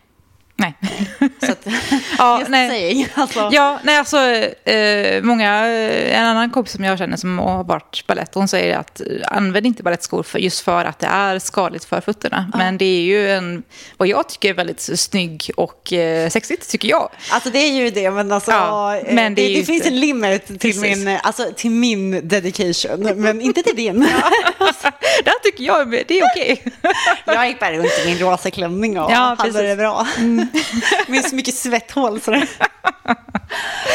Nej. 0.55 0.73
Så 1.41 1.51
att, 1.51 1.67
Ja, 2.17 2.39
just 2.39 2.51
nej. 2.51 2.69
saying, 2.69 3.07
alltså. 3.13 3.49
Ja, 3.51 3.79
nej 3.83 3.97
alltså, 3.97 4.17
eh, 4.69 5.23
många, 5.23 5.67
eh, 5.67 6.19
en 6.19 6.25
annan 6.25 6.49
kompis 6.49 6.73
som 6.73 6.83
jag 6.83 6.97
känner 6.97 7.17
som 7.17 7.39
har 7.39 7.63
varit 7.63 8.03
balett, 8.07 8.35
hon 8.35 8.47
säger 8.47 8.77
att 8.77 9.01
eh, 9.01 9.05
använd 9.27 9.65
inte 9.65 9.83
balettskor 9.83 10.23
för, 10.23 10.39
just 10.39 10.61
för 10.61 10.85
att 10.85 10.99
det 10.99 11.07
är 11.07 11.39
skadligt 11.39 11.85
för 11.85 12.01
fötterna. 12.01 12.51
Men 12.57 12.77
det 12.77 12.85
är 12.85 13.01
ju 13.01 13.31
en, 13.31 13.63
vad 13.97 14.07
jag 14.07 14.29
tycker 14.29 14.49
är 14.49 14.53
väldigt 14.53 14.81
snygg 14.99 15.51
och 15.57 15.93
eh, 15.93 16.29
sexigt, 16.29 16.69
tycker 16.69 16.89
jag. 16.89 17.09
Alltså 17.31 17.49
det 17.49 17.59
är 17.59 17.73
ju 17.73 17.89
det, 17.89 18.11
men 18.11 18.31
alltså 18.31 18.51
Ja, 18.51 18.97
eh, 18.97 19.13
men 19.13 19.35
det 19.35 19.47
det, 19.47 19.53
det, 19.59 19.65
finns 19.65 19.85
en 19.85 19.99
limit 19.99 20.45
till 20.45 20.57
Precis. 20.59 20.81
min, 20.81 21.19
alltså, 21.23 21.51
till 21.55 21.71
min 21.71 22.27
dedication, 22.27 23.21
men 23.21 23.41
inte 23.41 23.63
till 23.63 23.75
din. 23.75 23.99
Det 25.23 25.29
här 25.29 25.39
tycker 25.43 25.63
jag 25.63 25.91
det 25.91 26.19
är 26.19 26.23
okej. 26.25 26.63
Jag 27.25 27.47
gick 27.47 27.59
bara 27.59 27.71
runt 27.71 27.91
i 28.03 28.05
min 28.05 28.19
rosa 28.19 28.51
klänning 28.51 28.99
och 28.99 29.11
Ja, 29.11 29.35
hade. 29.39 29.49
Mm. 29.49 29.69
det 29.69 29.75
bra. 29.75 30.07
Med 31.07 31.25
så 31.25 31.35
mycket 31.35 31.55
svetthål. 31.55 32.21
Så. 32.21 32.31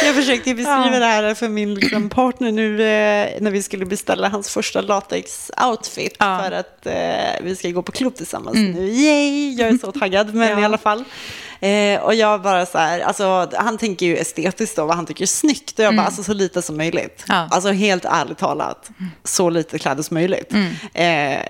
Jag 0.05 0.15
försökte 0.15 0.55
beskriva 0.55 0.99
det 0.99 1.05
här 1.07 1.35
för 1.35 1.49
min 1.49 1.75
liksom, 1.75 2.09
partner 2.09 2.53
nu 2.53 2.75
eh, 2.83 3.29
när 3.41 3.51
vi 3.51 3.63
skulle 3.63 3.87
beställa 3.87 4.29
hans 4.29 4.49
första 4.51 4.81
latex-outfit 4.83 6.17
Ja. 6.19 6.27
Mm. 6.27 6.45
för 6.45 6.53
att 6.53 6.87
eh, 6.87 7.43
vi 7.45 7.57
ska 7.57 7.69
gå 7.71 7.83
på 7.83 7.93
klubb 7.93 8.17
tillsammans 8.17 8.55
nu. 8.57 8.89
Yay! 8.89 9.55
Jag 9.55 9.69
är 9.69 9.79
så 9.79 9.93
taggad, 10.01 10.35
men 10.35 10.49
Ja. 10.51 10.61
i 10.61 10.65
alla 10.65 10.79
fall. 10.79 11.05
Eh, 11.61 12.01
och 12.01 12.15
jag 12.15 12.43
bara 12.43 12.67
så 12.67 12.79
här, 12.79 13.01
alltså, 13.01 13.51
han 13.55 13.79
tänker 13.79 14.07
ju 14.07 14.17
estetiskt 14.17 14.77
då, 14.77 14.85
vad 14.87 14.97
han 14.97 15.07
tycker 15.07 15.23
är 15.23 15.27
snyggt. 15.27 15.79
Och 15.79 15.85
jag 15.85 15.97
bara, 15.97 16.07
alltså 16.07 16.23
så 16.23 16.33
lite 16.35 16.63
som 16.63 16.77
möjligt. 16.77 17.25
Mm. 17.29 17.41
Ja. 17.41 17.49
Alltså 17.51 17.71
helt 17.71 18.05
ärligt 18.05 18.39
talat, 18.39 18.91
så 19.25 19.51
lite 19.51 19.79
kläder 19.79 20.03
som 20.03 20.15
möjligt. 20.15 20.53
Mm. 20.53 20.73
Eh, 20.95 21.43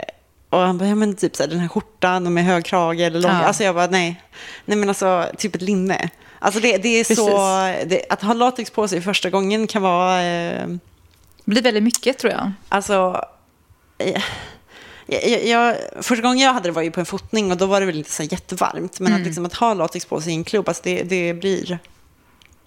och 0.51 0.59
han 0.59 0.79
bara, 0.79 0.89
ja 0.89 0.95
men 0.95 1.17
typ 1.17 1.37
så 1.37 1.43
här, 1.43 1.51
den 1.51 1.59
här 1.59 1.69
skjortan 1.69 2.35
med 2.35 2.45
hög 2.45 2.65
krage 2.65 3.01
eller 3.01 3.21
lång. 3.21 3.31
Ja. 3.31 3.45
Alltså 3.45 3.65
jag 3.65 3.75
bara, 3.75 3.87
nej. 3.87 4.23
Nej 4.65 4.77
men 4.77 4.89
alltså, 4.89 5.27
typ 5.39 5.55
ett 5.55 5.63
linne. 5.63 6.11
Alltså 6.39 6.61
det, 6.61 6.77
det 6.79 6.89
är 6.89 7.15
så, 7.15 7.29
det, 7.89 8.05
att 8.11 8.23
ha 8.23 8.33
latex 8.35 8.71
på 8.71 8.89
sig 8.89 9.01
första 9.01 9.31
gången 9.31 9.67
kan 9.67 9.83
vara, 9.83 10.23
eh, 10.23 10.67
Det 10.69 11.51
blir 11.51 11.63
väldigt 11.63 11.83
mycket 11.83 12.19
tror 12.19 12.33
jag. 12.33 12.53
alltså, 12.69 13.25
eh, 13.99 14.23
jag, 15.07 15.47
jag, 15.47 15.77
första 16.01 16.23
gången 16.23 16.39
jag 16.39 16.53
hade 16.53 16.69
det 16.69 16.73
var 16.73 16.83
ju 16.83 16.91
på 16.91 17.01
en 17.01 17.07
fotning 17.07 17.51
och 17.51 17.57
då 17.57 17.67
var 17.67 17.81
det 17.81 17.87
väl 17.87 17.99
inte 17.99 18.11
så 18.11 18.23
jättevarmt. 18.23 19.01
Men 19.01 19.07
Mm. 19.13 19.21
att, 19.23 19.27
liksom, 19.27 19.47
att 19.47 19.55
ha 19.55 19.75
latex 19.75 20.05
på 20.05 20.21
sig 20.21 20.33
i 20.33 20.37
en 20.37 20.45
klubb, 20.45 20.69
alltså 20.69 20.83
det, 20.85 21.03
det 21.03 21.35
blir 21.35 21.79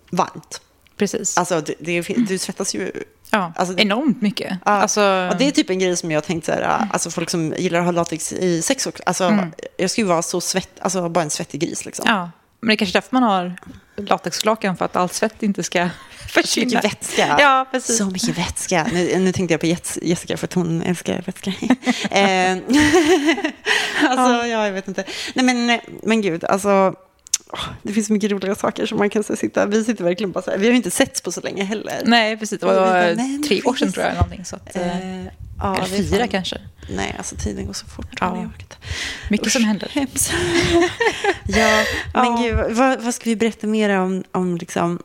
varmt. 0.10 0.62
Precis. 0.98 1.38
Alltså 1.38 1.62
det, 1.62 1.74
det, 1.80 2.02
du 2.02 2.38
svettas 2.38 2.76
ju. 2.76 2.92
Ja, 3.34 3.54
alltså 3.56 3.78
enormt 3.78 4.22
mycket. 4.22 4.58
Ja, 4.66 4.72
Alltså, 4.72 5.02
och 5.32 5.38
det 5.38 5.48
är 5.48 5.52
typ 5.52 5.70
en 5.70 5.80
grej 5.80 5.98
som 5.98 6.12
jag 6.12 6.24
tänkt 6.24 6.46
så 6.46 6.52
här, 6.52 6.88
alltså 6.92 7.10
folk 7.12 7.30
som 7.30 7.54
gillar 7.58 7.80
att 7.80 7.86
ha 7.86 7.92
latex 7.92 8.34
i 8.34 8.62
sex 8.62 8.88
också. 8.88 9.04
Alltså, 9.06 9.38
jag 9.78 9.90
skulle 9.92 10.08
vara 10.08 10.22
så 10.22 10.42
svett, 10.42 10.70
alltså 10.82 11.10
bara 11.10 11.24
en 11.24 11.30
svettig 11.30 11.62
gris 11.62 11.86
liksom. 11.86 12.06
ja. 12.08 12.32
Men 12.60 12.68
det 12.68 12.74
är 12.74 12.78
kanske 12.78 12.98
därför 12.98 13.16
man 13.16 13.24
har 13.24 13.56
latexlakan, 13.98 14.78
för 14.78 14.86
att 14.86 14.96
allt 14.96 15.14
svett 15.14 15.44
inte 15.44 15.64
ska 15.64 15.90
Så 16.22 16.28
försvinna. 16.42 16.66
mycket 16.66 16.84
vätska. 16.86 17.36
Ja, 17.40 17.66
precis. 17.72 17.98
Så 17.98 18.06
mycket 18.06 18.38
vätska. 18.38 18.88
Nu, 18.94 19.20
nu 19.20 19.32
tänkte 19.32 19.54
jag 19.54 19.62
på 19.62 19.66
Jessica 20.02 20.38
för 20.38 20.48
att 20.48 20.54
hon 20.54 20.82
älskar 20.82 21.22
vätska. 21.26 21.52
Eh, 22.12 22.52
alltså, 24.10 24.48
ja, 24.48 24.66
jag 24.66 24.72
vet 24.72 24.88
inte. 24.88 25.04
Nej, 25.34 25.46
men, 25.46 25.80
men 26.04 26.22
gud, 26.22 26.44
alltså. 26.44 26.94
Det 27.84 27.93
finns 27.93 28.08
så 28.08 28.14
mycket 28.14 28.32
roliga 28.32 28.56
saker 28.56 28.86
som 28.86 28.97
man 28.97 29.10
kan 29.10 29.24
så 29.24 29.36
sitta. 29.36 29.66
Vi 29.66 29.84
sitter 29.84 30.04
verkligen 30.04 30.32
bara 30.32 30.41
så 30.43 30.51
här. 30.51 30.58
Vi 30.58 30.66
har 30.66 30.72
ju 30.72 30.78
inte 30.78 30.91
setts 30.91 31.22
på 31.22 31.32
så 31.32 31.41
länge 31.41 31.64
heller. 31.64 32.01
Nej, 32.06 32.38
precis. 32.38 32.60
Det 32.60 32.66
var 32.66 33.16
men 33.16 33.43
tre 33.43 33.62
år 33.62 33.74
sedan 33.76 33.91
tror 33.91 34.06
jag. 34.06 34.14
Någonting, 34.14 34.45
så 34.45 34.56
att, 34.56 34.76
eh, 34.76 34.97
Eh, 35.18 35.26
ja, 35.60 35.76
eller 35.78 35.97
fyra 35.97 36.20
fan- 36.20 36.28
kanske. 36.28 36.58
Nej, 36.89 37.16
alltså 37.18 37.36
tiden 37.36 37.66
går 37.66 37.74
så 37.74 37.86
fort. 37.86 38.18
Ja. 38.20 38.49
Mycket 39.30 39.51
som 39.51 39.64
händer. 39.64 39.91
Hemskt. 39.93 40.34
ja, 41.47 41.84
men 42.14 42.26
Ja. 42.26 42.39
gud, 42.41 42.76
vad, 42.78 43.01
vad 43.01 43.14
ska 43.14 43.30
vi 43.30 43.36
berätta 43.36 43.68
mer 43.68 43.89
om, 43.99 44.24
om 44.32 44.58
liksom... 44.58 44.99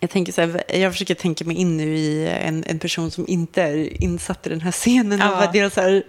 Jag, 0.00 0.10
tänker 0.10 0.32
så 0.32 0.40
här, 0.40 0.62
jag 0.80 0.92
försöker 0.92 1.14
tänka 1.14 1.44
mig 1.44 1.56
in 1.56 1.76
nu 1.76 1.96
i 1.96 2.28
en, 2.28 2.64
en 2.64 2.78
person 2.78 3.10
som 3.10 3.28
inte 3.28 3.62
är 3.62 4.02
insatt 4.02 4.46
i 4.46 4.50
den 4.50 4.60
här 4.60 4.72
scenen. 4.72 5.18
Ja. 5.18 5.30
Och 5.32 5.36
vad 5.38 5.52
deras 5.52 5.74
så 5.74 5.80
här 5.80 6.02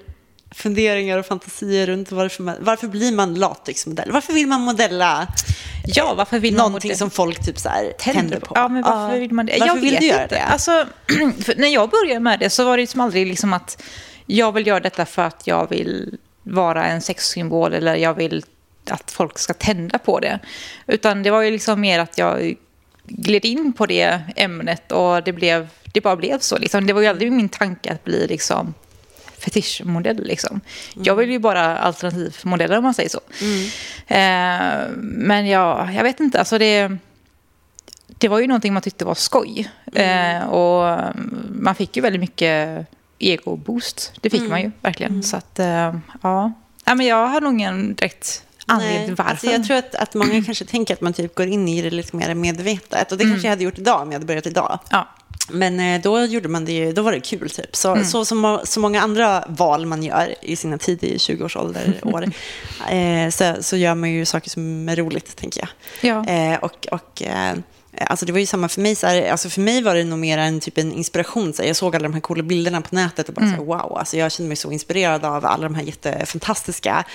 funderingar 0.51 1.17
och 1.17 1.25
fantasier 1.25 1.87
runt 1.87 2.11
varför, 2.11 2.43
man, 2.43 2.55
varför 2.59 2.87
blir 2.87 3.11
man 3.11 3.35
latexmodell? 3.35 4.11
Varför 4.11 4.33
vill 4.33 4.47
man 4.47 4.61
modella 4.61 5.27
Ja, 5.87 6.13
varför 6.17 6.39
vill 6.39 6.53
man 6.55 6.65
någonting 6.65 6.91
modell- 6.91 6.97
som 6.97 7.09
folk 7.09 7.45
typ 7.45 7.59
så 7.59 7.69
här 7.69 7.93
tänder, 7.99 8.39
på? 8.39 8.51
Ja, 8.55 8.67
men 8.67 8.81
varför 8.81 9.13
Ja. 9.15 9.19
vill 9.19 9.31
man 9.33 9.45
det? 9.45 9.53
Varför 9.59 9.67
jag 9.75 9.81
vill 9.81 9.91
vet 9.91 9.99
du 10.01 10.07
göra 10.07 10.23
inte. 10.23 10.35
det? 10.35 10.43
Alltså, 10.43 10.85
när 11.57 11.67
jag 11.67 11.89
började 11.89 12.19
med 12.19 12.39
det 12.39 12.49
så 12.49 12.65
var 12.65 12.77
det 12.77 12.81
liksom 12.83 13.01
aldrig 13.01 13.27
liksom 13.27 13.53
att 13.53 13.83
jag 14.25 14.51
vill 14.51 14.67
göra 14.67 14.79
detta 14.79 15.05
för 15.05 15.21
att 15.21 15.47
jag 15.47 15.69
vill 15.69 16.17
vara 16.43 16.85
en 16.85 17.01
sexsymbol 17.01 17.73
eller 17.73 17.95
jag 17.95 18.13
vill 18.13 18.43
att 18.89 19.11
folk 19.11 19.39
ska 19.39 19.53
tända 19.53 19.97
på 19.99 20.19
det. 20.19 20.39
Utan 20.87 21.23
det 21.23 21.31
var 21.31 21.41
ju 21.41 21.51
liksom 21.51 21.81
mer 21.81 21.99
att 21.99 22.17
jag 22.17 22.55
gled 23.03 23.45
in 23.45 23.73
på 23.73 23.85
det 23.85 24.21
ämnet 24.35 24.91
och 24.91 25.23
det 25.23 25.33
blev, 25.33 25.67
det 25.93 26.01
bara 26.01 26.15
blev 26.15 26.39
så. 26.39 26.57
Liksom. 26.57 26.87
Det 26.87 26.93
var 26.93 27.01
ju 27.01 27.07
aldrig 27.07 27.31
min 27.31 27.49
tanke 27.49 27.91
att 27.91 28.03
bli 28.03 28.27
liksom, 28.27 28.73
fetischmodell. 29.47 30.23
Liksom. 30.23 30.61
Jag 30.95 31.15
vill 31.15 31.31
ju 31.31 31.39
bara 31.39 31.77
alternativmodeller 31.77 32.77
om 32.77 32.83
man 32.83 32.93
säger 32.93 33.09
så. 33.09 33.21
Eh, 34.07 34.89
men 35.01 35.47
ja, 35.47 35.91
jag 35.91 36.03
vet 36.03 36.19
inte. 36.19 36.39
Alltså 36.39 36.57
det, 36.57 36.97
det 38.07 38.27
var 38.27 38.39
ju 38.39 38.47
någonting 38.47 38.73
man 38.73 38.81
tyckte 38.81 39.05
var 39.05 39.15
skoj. 39.15 39.71
Eh, 39.93 40.43
och 40.43 40.99
man 41.49 41.75
fick 41.75 41.95
ju 41.95 42.01
väldigt 42.01 42.21
mycket 42.21 42.87
ego-boost. 43.19 44.11
Det 44.21 44.29
fick 44.29 44.49
man 44.49 44.61
ju 44.61 44.71
verkligen. 44.81 45.23
Så 45.23 45.37
att, 45.37 45.59
eh, 45.59 45.67
ja. 46.21 46.53
ja. 46.85 46.95
men 46.95 47.05
jag 47.05 47.27
har 47.27 47.41
nog 47.41 47.53
ingen 47.53 47.95
direkt 47.95 48.43
anledning 48.65 49.05
till 49.05 49.15
varför. 49.15 49.31
Alltså 49.31 49.47
jag 49.47 49.65
tror 49.65 49.77
att, 49.77 49.95
att 49.95 50.13
många 50.13 50.43
kanske 50.43 50.65
tänker 50.65 50.93
att 50.93 51.01
man 51.01 51.13
typ 51.13 51.35
går 51.35 51.47
in 51.47 51.67
i 51.67 51.81
det 51.81 51.89
lite 51.89 52.15
mer 52.15 52.33
medvetet. 52.33 53.11
Och 53.11 53.17
det 53.17 53.23
kanske 53.23 53.47
jag 53.47 53.51
hade 53.51 53.63
gjort 53.63 53.79
idag 53.79 54.01
om 54.01 54.07
jag 54.07 54.13
hade 54.13 54.25
börjat 54.25 54.47
idag. 54.47 54.79
Ja. 54.89 55.07
Men 55.49 55.79
eh, 55.79 56.01
då 56.01 56.25
gjorde 56.25 56.47
man 56.47 56.65
det 56.65 56.71
ju, 56.71 56.93
då 56.93 57.01
var 57.01 57.11
det 57.11 57.19
kul 57.19 57.49
typ. 57.49 57.75
Så, 57.75 58.03
så 58.03 58.25
som 58.25 58.59
så 58.63 58.79
många 58.79 59.01
andra 59.01 59.43
val 59.47 59.85
man 59.85 60.03
gör 60.03 60.35
i 60.41 60.55
sina 60.55 60.77
tidiga 60.77 61.17
20-årsålder 61.17 61.99
år, 62.13 62.23
eh, 62.91 63.29
så, 63.29 63.63
så 63.63 63.77
gör 63.77 63.95
man 63.95 64.11
ju 64.11 64.25
saker 64.25 64.49
som 64.49 64.89
är 64.89 64.95
roligt, 64.95 65.35
tänker 65.35 65.61
jag. 65.61 65.69
Ja. 66.09 66.33
Eh, 66.33 66.59
och, 66.59 66.87
och 66.91 67.21
eh, 67.21 67.53
Alltså 68.01 68.25
det 68.25 68.31
var 68.31 68.39
ju 68.39 68.45
samma 68.45 68.69
för 68.69 68.81
mig. 68.81 68.95
Så 68.95 69.07
här, 69.07 69.31
alltså 69.31 69.49
för 69.49 69.61
mig 69.61 69.81
var 69.81 69.95
det 69.95 70.03
nog 70.03 70.19
mer 70.19 70.37
en, 70.37 70.59
typ 70.59 70.77
en 70.77 70.91
inspiration. 70.93 71.53
Så 71.53 71.61
här, 71.61 71.69
jag 71.69 71.75
såg 71.75 71.95
alla 71.95 72.03
de 72.03 72.13
här 72.13 72.21
coola 72.21 72.43
bilderna 72.43 72.81
på 72.81 72.95
nätet 72.95 73.27
och 73.29 73.35
bara 73.35 73.45
så 73.45 73.51
här, 73.51 73.63
wow. 73.63 73.97
Alltså 73.97 74.17
jag 74.17 74.31
kände 74.31 74.47
mig 74.47 74.57
så 74.57 74.71
inspirerad 74.71 75.25
av 75.25 75.45
alla 75.45 75.63
de 75.63 75.75
här 75.75 75.83
jättefantastiska, 75.83 77.05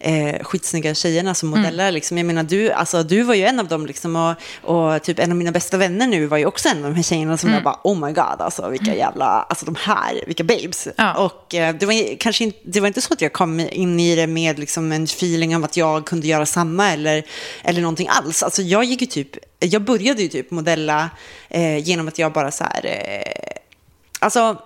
eh, 0.00 0.42
skitsnygga 0.42 0.94
tjejerna 0.94 1.34
som 1.34 1.48
modeller. 1.48 1.92
Liksom. 1.92 2.18
Jag 2.18 2.26
menar, 2.26 2.42
du, 2.42 2.70
alltså, 2.70 3.02
du 3.02 3.22
var 3.22 3.34
ju 3.34 3.44
en 3.44 3.60
av 3.60 3.68
dem. 3.68 3.86
Liksom, 3.86 4.16
och, 4.16 4.34
och 4.74 5.02
typ 5.02 5.18
en 5.18 5.30
av 5.30 5.36
mina 5.36 5.52
bästa 5.52 5.76
vänner 5.76 6.06
nu 6.06 6.26
var 6.26 6.38
ju 6.38 6.46
också 6.46 6.68
en 6.68 6.84
av 6.84 6.90
de 6.90 6.96
här 6.96 7.02
tjejerna 7.02 7.36
som 7.36 7.52
jag 7.52 7.62
bara, 7.62 7.78
oh 7.84 8.06
my 8.06 8.12
god, 8.12 8.40
alltså 8.40 8.68
vilka 8.68 8.94
jävla, 8.94 9.24
alltså 9.24 9.66
de 9.66 9.76
här, 9.78 10.20
vilka 10.26 10.44
babes. 10.44 10.88
Ja. 10.96 11.14
Och 11.14 11.54
eh, 11.54 11.74
det 11.74 11.86
var 11.86 12.16
kanske 12.18 12.44
inte, 12.44 12.58
det 12.64 12.80
var 12.80 12.86
inte 12.86 13.00
så 13.00 13.12
att 13.14 13.20
jag 13.20 13.32
kom 13.32 13.60
in 13.60 14.00
i 14.00 14.16
det 14.16 14.26
med 14.26 14.58
liksom 14.58 14.92
en 14.92 15.04
feeling 15.04 15.56
av 15.56 15.64
att 15.64 15.76
jag 15.76 16.06
kunde 16.06 16.26
göra 16.26 16.46
samma 16.46 16.92
eller, 16.92 17.22
eller 17.64 17.80
någonting 17.80 18.08
alls. 18.10 18.42
Alltså 18.42 18.62
jag 18.62 18.84
gick 18.84 19.00
ju 19.00 19.06
typ, 19.06 19.36
jag 19.64 19.82
började 19.82 20.22
ju 20.22 20.28
typ 20.28 20.50
modella 20.50 21.10
eh, 21.48 21.78
genom 21.78 22.08
att 22.08 22.18
jag 22.18 22.32
bara 22.32 22.50
så 22.50 22.64
här, 22.64 22.86
eh, 22.86 23.56
alltså 24.20 24.56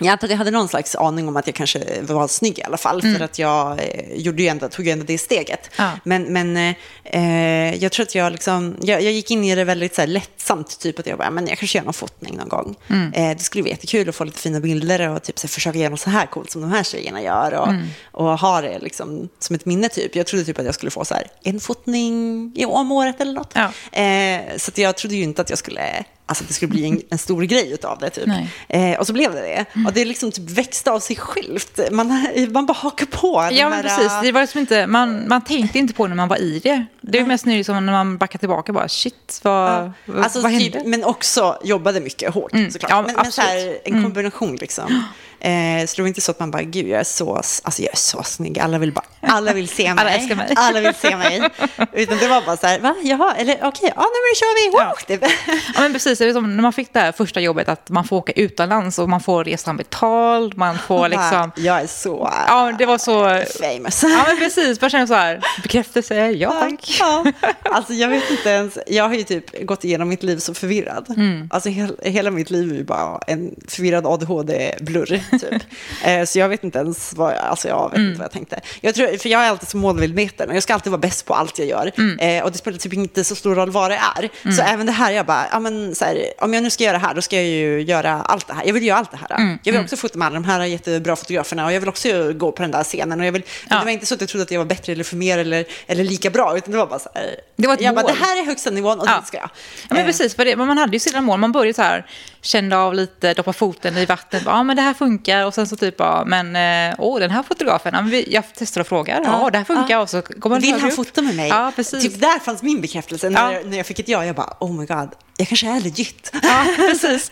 antar 0.00 0.26
att 0.26 0.30
jag 0.30 0.38
hade 0.38 0.50
någon 0.50 0.68
slags 0.68 0.94
aning 0.94 1.28
om 1.28 1.36
att 1.36 1.46
jag 1.46 1.56
kanske 1.56 2.02
var 2.02 2.28
snygg 2.28 2.58
i 2.58 2.62
alla 2.62 2.76
fall. 2.76 3.02
För 3.02 3.20
att 3.20 3.38
jag 3.38 3.78
eh, 3.78 4.14
gjorde 4.16 4.42
ju 4.42 4.48
ändå, 4.48 4.68
tog 4.68 4.86
ju 4.86 4.92
ändå 4.92 5.04
det 5.04 5.18
steget. 5.18 5.70
Ja. 5.76 5.90
Men, 6.04 6.22
men 6.22 6.74
eh, 7.04 7.74
jag 7.74 7.92
tror 7.92 8.02
att 8.02 8.14
jag 8.14 8.32
liksom, 8.32 8.76
jag, 8.82 9.02
jag 9.02 9.12
gick 9.12 9.30
in 9.30 9.44
i 9.44 9.54
det 9.54 9.64
väldigt 9.64 9.94
så 9.94 10.00
här, 10.00 10.08
lättsamt. 10.08 10.80
Typ 10.80 10.98
att 10.98 11.06
jag 11.06 11.18
bara, 11.18 11.30
men 11.30 11.46
jag 11.46 11.58
kanske 11.58 11.78
gör 11.78 11.84
någon 11.84 11.94
fotning 11.94 12.36
någon 12.36 12.48
gång. 12.48 12.76
Eh, 13.14 13.36
det 13.36 13.42
skulle 13.42 13.62
bli 13.62 13.72
jättekul 13.72 14.08
att 14.08 14.14
få 14.14 14.24
lite 14.24 14.38
fina 14.38 14.60
bilder 14.60 15.08
och 15.08 15.22
typ, 15.22 15.38
så 15.38 15.46
här, 15.46 15.48
försöka 15.48 15.78
göra 15.78 15.90
något 15.90 16.00
så 16.00 16.10
här 16.10 16.26
coolt 16.26 16.50
som 16.50 16.60
de 16.60 16.72
här 16.72 16.82
tjejerna 16.82 17.22
gör. 17.22 17.54
Och, 17.54 17.68
och 18.12 18.38
ha 18.38 18.60
det 18.60 18.78
liksom, 18.78 19.28
som 19.38 19.56
ett 19.56 19.64
minne 19.64 19.88
typ. 19.88 20.16
Jag 20.16 20.26
trodde 20.26 20.44
typ 20.44 20.58
att 20.58 20.66
jag 20.66 20.74
skulle 20.74 20.90
få 20.90 21.04
så 21.04 21.14
här, 21.14 21.26
en 21.42 21.60
fotning 21.60 22.52
i 22.56 22.64
om 22.64 22.92
året 22.92 23.20
eller 23.20 23.32
något. 23.32 23.52
Ja. 23.54 24.00
Eh, 24.00 24.56
så 24.56 24.70
att 24.70 24.78
jag 24.78 24.96
trodde 24.96 25.14
ju 25.14 25.22
inte 25.22 25.42
att 25.42 25.50
jag 25.50 25.58
skulle, 25.58 26.04
alltså 26.26 26.44
att 26.44 26.48
det 26.48 26.54
skulle 26.54 26.68
bli 26.70 26.84
en, 26.86 27.00
en 27.10 27.18
stor 27.18 27.42
grej 27.42 27.76
av 27.82 27.98
det 27.98 28.10
typ. 28.10 28.28
Eh, 28.68 28.98
och 28.98 29.06
så 29.06 29.12
blev 29.12 29.32
det 29.32 29.40
det. 29.40 29.64
Och 29.86 29.92
det 29.92 30.04
liksom 30.04 30.32
typ 30.32 30.50
växte 30.50 30.90
av 30.90 31.00
sig 31.00 31.16
självt. 31.16 31.80
Man, 31.90 32.26
man 32.50 32.66
bara 32.66 32.72
hakar 32.72 33.06
på. 33.06 33.48
Ja, 33.52 33.68
men 33.68 33.82
precis. 33.82 34.12
Det 34.22 34.32
var 34.32 34.40
liksom 34.40 34.60
inte, 34.60 34.86
man, 34.86 35.28
man 35.28 35.44
tänkte 35.44 35.78
inte 35.78 35.94
på 35.94 36.06
när 36.06 36.16
man 36.16 36.28
var 36.28 36.36
i 36.36 36.58
det. 36.58 36.86
Det 37.00 37.18
är 37.18 37.26
mest 37.26 37.46
nu 37.46 37.56
liksom 37.56 37.86
när 37.86 37.92
man 37.92 38.18
backar 38.18 38.38
tillbaka 38.38 38.72
bara, 38.72 38.88
shit, 38.88 39.40
vad, 39.42 39.92
vad, 40.04 40.24
Alltså, 40.24 40.40
vad 40.40 40.52
hände? 40.52 40.70
typ, 40.78 40.86
men 40.86 41.04
också 41.04 41.58
jobbade 41.64 42.00
mycket 42.00 42.34
hårt 42.34 42.52
såklart. 42.72 42.90
Ja, 42.90 43.02
men 43.02 43.14
men 43.16 43.32
så 43.32 43.40
här, 43.40 43.78
en 43.84 44.02
kombination 44.02 44.56
liksom. 44.56 45.04
Eh, 45.44 45.86
så 45.86 45.96
det 45.96 46.02
var 46.02 46.08
inte 46.08 46.20
så 46.20 46.30
att 46.30 46.40
man 46.40 46.50
bara, 46.50 46.62
gud 46.62 46.88
jag 46.88 47.00
är 47.00 47.04
så, 47.04 47.36
alltså 47.36 47.82
jag 47.82 47.92
är 47.92 47.96
så 47.96 48.22
snygg, 48.22 48.58
alla 48.58 48.78
vill, 48.78 48.92
bara, 48.92 49.04
alla 49.20 49.52
vill 49.52 49.68
se 49.68 49.94
mig. 49.94 50.00
Alla 50.00 50.10
älskar 50.10 50.36
mig. 50.36 50.52
Alla 50.56 50.80
vill 50.80 50.94
se 50.94 51.16
mig. 51.16 51.50
Utan 51.92 52.18
det 52.18 52.28
var 52.28 52.42
bara 52.46 52.56
så 52.56 52.66
här, 52.66 52.78
va, 52.78 52.94
jaha, 53.02 53.34
eller 53.36 53.54
okej, 53.62 53.92
ja 53.96 54.02
nej, 54.02 54.10
men 54.14 54.30
nu 54.30 54.34
kör 54.36 54.70
vi. 54.70 54.84
Wow, 54.84 54.94
det, 55.06 55.34
Ja, 55.74 55.80
men 55.80 55.92
precis. 55.92 56.18
Det 56.18 56.24
är 56.24 56.32
som 56.32 56.56
när 56.56 56.62
man 56.62 56.72
fick 56.72 56.92
det 56.92 57.00
här 57.00 57.12
första 57.12 57.40
jobbet, 57.40 57.68
att 57.68 57.90
man 57.90 58.04
får 58.04 58.16
åka 58.16 58.32
utomlands 58.32 58.98
och 58.98 59.08
man 59.08 59.20
får 59.20 59.44
resan 59.44 59.76
betald, 59.76 60.56
man 60.56 60.78
får 60.78 61.08
liksom... 61.08 61.52
jag 61.56 61.80
är 61.80 61.86
så 61.86 62.30
Ja, 62.46 62.72
det 62.78 62.86
var 62.86 62.98
så... 62.98 63.24
famous. 63.62 64.02
Ja, 64.02 64.24
men 64.26 64.36
precis. 64.38 64.80
Man 64.80 64.90
känner 64.90 65.06
så 65.06 65.14
här, 65.14 65.40
bekräftelse, 65.62 66.30
ja 66.30 66.50
tack. 66.50 66.96
Ja, 67.00 67.24
alltså 67.62 67.92
jag 67.92 68.08
vet 68.08 68.30
inte 68.30 68.48
ens, 68.48 68.78
jag 68.86 69.08
har 69.08 69.14
ju 69.14 69.22
typ 69.22 69.66
gått 69.66 69.84
igenom 69.84 70.08
mitt 70.08 70.22
liv 70.22 70.38
så 70.38 70.54
förvirrad. 70.54 71.06
Mm. 71.16 71.48
Alltså 71.52 71.68
hel, 71.68 71.96
hela 72.02 72.30
mitt 72.30 72.50
liv 72.50 72.70
är 72.70 72.74
ju 72.74 72.84
bara 72.84 73.18
en 73.26 73.54
förvirrad 73.68 74.06
ADHD-blurr 74.06 75.33
typ. 75.38 75.62
eh, 76.04 76.24
så 76.24 76.38
jag 76.38 76.48
vet 76.48 76.64
inte 76.64 76.78
ens 76.78 77.12
vad 77.14 77.32
jag, 77.32 77.38
alltså 77.38 77.68
jag 77.68 77.90
vet 77.90 77.98
Mm. 77.98 78.08
inte 78.08 78.18
vad 78.18 78.24
jag 78.24 78.32
tänkte. 78.32 78.60
Jag 78.80 78.94
tror, 78.94 79.18
för 79.18 79.28
jag 79.28 79.44
är 79.44 79.48
alltid 79.50 79.68
så 79.68 79.76
målmedveten 79.76 80.48
och 80.50 80.56
jag 80.56 80.62
ska 80.62 80.74
alltid 80.74 80.90
vara 80.92 81.00
bäst 81.00 81.26
på 81.26 81.34
allt 81.34 81.58
jag 81.58 81.68
gör. 81.68 81.92
Mm. 81.98 82.18
Eh, 82.18 82.44
och 82.44 82.52
det 82.52 82.58
spelar 82.58 82.78
typ 82.78 82.92
inte 82.92 83.24
så 83.24 83.34
stor 83.34 83.54
roll 83.54 83.70
vad 83.70 83.90
det 83.90 84.00
är. 84.16 84.52
Så 84.56 84.62
även 84.62 84.86
det 84.86 84.92
här, 84.92 85.12
jag 85.12 85.26
bara, 85.26 85.46
ja 85.52 85.58
men 85.60 85.94
så 85.94 86.04
här, 86.04 86.18
om 86.38 86.54
jag 86.54 86.62
nu 86.62 86.70
ska 86.70 86.84
göra 86.84 86.92
det 86.98 87.06
här, 87.06 87.14
då 87.14 87.22
ska 87.22 87.36
jag 87.36 87.44
ju 87.44 87.80
göra 87.82 88.12
allt 88.22 88.46
det 88.46 88.54
här. 88.54 88.62
Jag 88.66 88.72
vill 88.74 88.82
göra 88.86 88.98
allt 88.98 89.10
det 89.10 89.16
här. 89.28 89.36
Mm. 89.38 89.58
Jag 89.62 89.72
vill 89.72 89.82
också 89.82 89.96
fota 89.96 90.18
med 90.18 90.26
alla 90.26 90.34
de 90.34 90.44
här 90.44 90.64
jättebra 90.64 91.16
fotograferna 91.16 91.64
och 91.66 91.72
jag 91.72 91.80
vill 91.80 91.88
också 91.88 92.32
gå 92.32 92.52
på 92.52 92.62
den 92.62 92.70
där 92.70 92.84
scenen. 92.84 93.20
Och 93.20 93.26
jag 93.26 93.32
vill, 93.32 93.42
Ja. 93.70 93.78
Det 93.78 93.84
var 93.84 93.90
inte 93.92 94.06
så 94.06 94.14
att 94.14 94.20
jag 94.20 94.30
trodde 94.30 94.42
att 94.42 94.50
jag 94.50 94.58
var 94.58 94.64
bättre 94.66 94.92
eller 94.92 95.04
för 95.04 95.16
mer 95.16 95.38
eller, 95.38 95.64
eller 95.86 96.04
lika 96.04 96.30
bra, 96.30 96.56
utan 96.56 96.72
det 96.72 96.78
var 96.78 96.86
bara 96.86 96.98
så 96.98 97.08
här. 97.14 97.36
Det 97.56 97.66
var 97.66 97.74
ett 97.74 97.80
jag 97.80 97.94
mål. 97.94 98.02
bara, 98.04 98.12
det 98.12 98.18
här 98.24 98.42
är 98.42 98.46
högsta 98.46 98.70
nivån 98.70 99.00
och 99.00 99.06
Ja. 99.08 99.16
dit 99.16 99.26
ska 99.26 99.36
jag. 99.36 99.50
Ja, 99.82 99.86
men 99.88 99.98
Eh, 99.98 100.06
precis, 100.06 100.36
för 100.36 100.44
det, 100.44 100.56
man 100.56 100.78
hade 100.78 100.92
ju 100.92 101.00
sina 101.00 101.20
mål. 101.20 101.40
Man 101.40 101.52
började 101.52 101.74
så 101.74 101.82
här, 101.82 102.06
kände 102.44 102.76
av 102.76 102.94
lite, 102.94 103.34
doppa 103.34 103.52
foten 103.52 103.96
i 103.98 104.04
vattnet. 104.06 104.42
Ja, 104.46 104.62
men 104.62 104.76
det 104.76 104.82
här 104.82 104.94
funkar. 104.94 105.44
Och 105.46 105.54
sen 105.54 105.66
så 105.66 105.76
typ, 105.76 105.94
ja, 105.98 106.24
men 106.26 106.56
eh, 106.90 106.94
åh, 106.98 107.20
den 107.20 107.30
här 107.30 107.42
fotografen, 107.42 108.10
vi, 108.10 108.32
jag 108.32 108.44
testar 108.56 108.80
och 108.80 108.86
frågar. 108.86 109.20
Ja, 109.24 109.50
det 109.52 109.58
här 109.58 109.64
funkar. 109.64 109.98
Och 109.98 110.10
så 110.10 110.22
går 110.36 110.50
man 110.50 110.60
Vill 110.60 110.74
han 110.80 110.90
upp. 110.90 110.96
fota 110.96 111.22
med 111.22 111.34
mig? 111.36 111.48
Ja, 111.48 111.72
precis. 111.76 112.02
Typ 112.02 112.20
där 112.20 112.38
fanns 112.38 112.62
min 112.62 112.80
bekräftelse 112.80 113.30
när, 113.30 113.40
Ja. 113.40 113.52
jag, 113.52 113.66
när 113.66 113.76
jag 113.76 113.86
fick 113.86 113.98
ett 113.98 114.08
ja. 114.08 114.24
Jag 114.26 114.36
bara, 114.36 114.56
oh 114.60 114.72
my 114.80 114.86
god, 114.86 115.08
jag 115.36 115.48
kanske 115.48 115.66
är 115.66 115.80
legit. 115.80 116.32
Ja, 116.42 116.66
precis. 116.76 117.30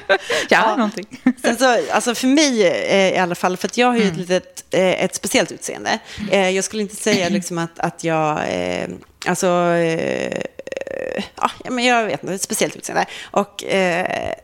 ja, 0.48 0.76
någonting. 0.76 1.20
Sen 1.44 1.56
så, 1.56 1.78
alltså 1.92 2.14
för 2.14 2.26
mig 2.26 2.66
eh, 2.68 3.14
i 3.14 3.18
alla 3.18 3.34
fall, 3.34 3.56
för 3.56 3.68
att 3.68 3.76
jag 3.76 3.86
har 3.86 3.94
ju 3.94 4.02
Mm. 4.02 4.12
ett, 4.12 4.18
litet, 4.18 4.64
eh, 4.74 5.04
ett 5.04 5.14
speciellt 5.14 5.52
utseende. 5.52 5.98
Jag 6.30 6.64
skulle 6.64 6.82
inte 6.82 6.96
säga 6.96 7.28
liksom 7.28 7.58
att, 7.58 7.78
att 7.78 8.04
jag, 8.04 8.40
alltså, 9.26 9.46
ja, 11.36 11.50
men 11.70 11.84
jag 11.84 12.04
vet 12.04 12.22
inte, 12.22 12.34
ett 12.34 12.42
speciellt 12.42 12.76
utseende. 12.76 13.06
Och 13.30 13.64
eh, 13.64 14.34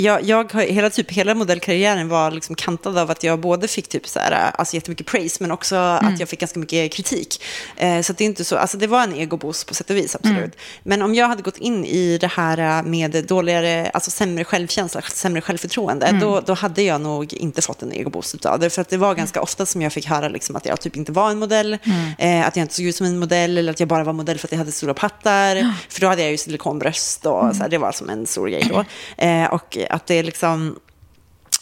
jag, 0.00 0.22
jag 0.22 0.52
har, 0.52 0.62
hela, 0.62 0.90
typ, 0.90 1.10
hela 1.10 1.34
modellkarriären 1.34 2.08
var 2.08 2.30
liksom 2.30 2.54
kantad 2.54 2.98
av 2.98 3.10
att 3.10 3.22
jag 3.22 3.40
både 3.40 3.68
fick 3.68 3.88
typ 3.88 4.08
så 4.08 4.18
här, 4.18 4.50
alltså 4.54 4.74
jättemycket 4.74 5.06
praise, 5.06 5.36
men 5.40 5.50
också 5.50 5.76
att 5.76 6.20
jag 6.20 6.28
fick 6.28 6.40
ganska 6.40 6.60
mycket 6.60 6.92
kritik. 6.92 7.42
Eh, 7.76 8.00
så 8.00 8.12
det 8.12 8.24
är 8.24 8.26
inte 8.26 8.44
så, 8.44 8.56
alltså 8.56 8.78
det 8.78 8.86
var 8.86 9.02
en 9.02 9.14
egoboost 9.14 9.66
på 9.66 9.74
sätt 9.74 9.90
och 9.90 9.96
vis, 9.96 10.14
absolut. 10.14 10.56
Men 10.82 11.02
om 11.02 11.14
jag 11.14 11.28
hade 11.28 11.42
gått 11.42 11.58
in 11.58 11.84
i 11.84 12.18
det 12.18 12.26
här 12.26 12.82
med 12.82 13.24
dåligare, 13.28 13.90
alltså 13.94 14.10
sämre 14.10 14.44
självkänsla, 14.44 15.02
sämre 15.02 15.40
självförtroende, 15.40 16.18
då, 16.20 16.40
då 16.40 16.54
hade 16.54 16.82
jag 16.82 17.00
nog 17.00 17.34
inte 17.34 17.62
fått 17.62 17.82
en 17.82 17.92
egoboost 17.92 18.46
av 18.46 18.60
det. 18.60 18.70
För 18.70 18.82
att 18.82 18.88
det 18.88 18.96
var 18.96 19.14
ganska 19.14 19.42
ofta 19.42 19.66
som 19.66 19.82
jag 19.82 19.92
fick 19.92 20.06
höra 20.06 20.28
liksom 20.28 20.56
att 20.56 20.66
jag 20.66 20.80
typ 20.80 20.96
inte 20.96 21.12
var 21.12 21.30
en 21.30 21.38
modell, 21.38 21.78
eh, 22.18 22.46
att 22.46 22.56
jag 22.56 22.64
inte 22.64 22.74
såg 22.74 22.84
ut 22.84 22.96
som 22.96 23.06
en 23.06 23.18
modell, 23.18 23.58
eller 23.58 23.72
att 23.72 23.80
jag 23.80 23.88
bara 23.88 24.04
var 24.04 24.12
modell 24.12 24.38
för 24.38 24.46
att 24.46 24.52
jag 24.52 24.58
hade 24.58 24.72
stora 24.72 24.94
pattar. 24.94 25.74
För 25.88 26.00
då 26.00 26.06
hade 26.06 26.22
jag 26.22 26.30
ju 26.30 26.36
silikonbröst 26.36 27.26
och 27.26 27.56
så 27.56 27.62
här, 27.62 27.68
det 27.68 27.78
var 27.78 27.92
som 27.92 28.10
en 28.10 28.26
stor 28.26 28.48
grej 28.48 28.66
då. 28.70 28.84
Eh, 29.18 29.44
och 29.44 29.78
att 29.90 30.06
det 30.06 30.22
liksom... 30.22 30.78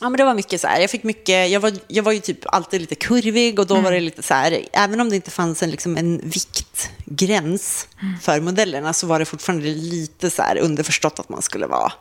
Ja, 0.01 0.09
men 0.09 0.19
det 0.19 0.25
var 0.25 0.35
mycket 0.35 0.61
så 0.61 0.67
här, 0.67 0.81
jag 0.81 0.91
fick 0.91 1.03
mycket, 1.03 1.51
jag 1.51 1.61
var, 1.61 1.73
jag 1.87 2.03
var 2.03 2.13
ju 2.13 2.21
typ 2.21 2.39
alltid 2.47 2.81
lite 2.81 2.95
kurvig 2.95 3.59
och 3.59 3.67
då 3.67 3.81
var 3.81 3.93
det 3.93 4.01
lite 4.01 4.23
så 4.23 4.35
här, 4.35 4.65
även 4.73 5.01
om 5.01 5.11
det 5.11 5.17
inte 5.17 5.31
fanns 5.31 5.63
en, 5.63 5.71
liksom 5.71 5.97
en 5.97 6.21
viktgräns 6.25 7.89
för 8.23 8.41
modellerna 8.41 8.93
så 8.93 9.07
var 9.07 9.19
det 9.19 9.25
fortfarande 9.25 9.67
lite 9.67 10.31
så 10.31 10.43
här 10.43 10.59
underförstått 10.59 11.19
att 11.19 11.29
man 11.29 11.43
skulle 11.43 11.67
vara 11.67 11.93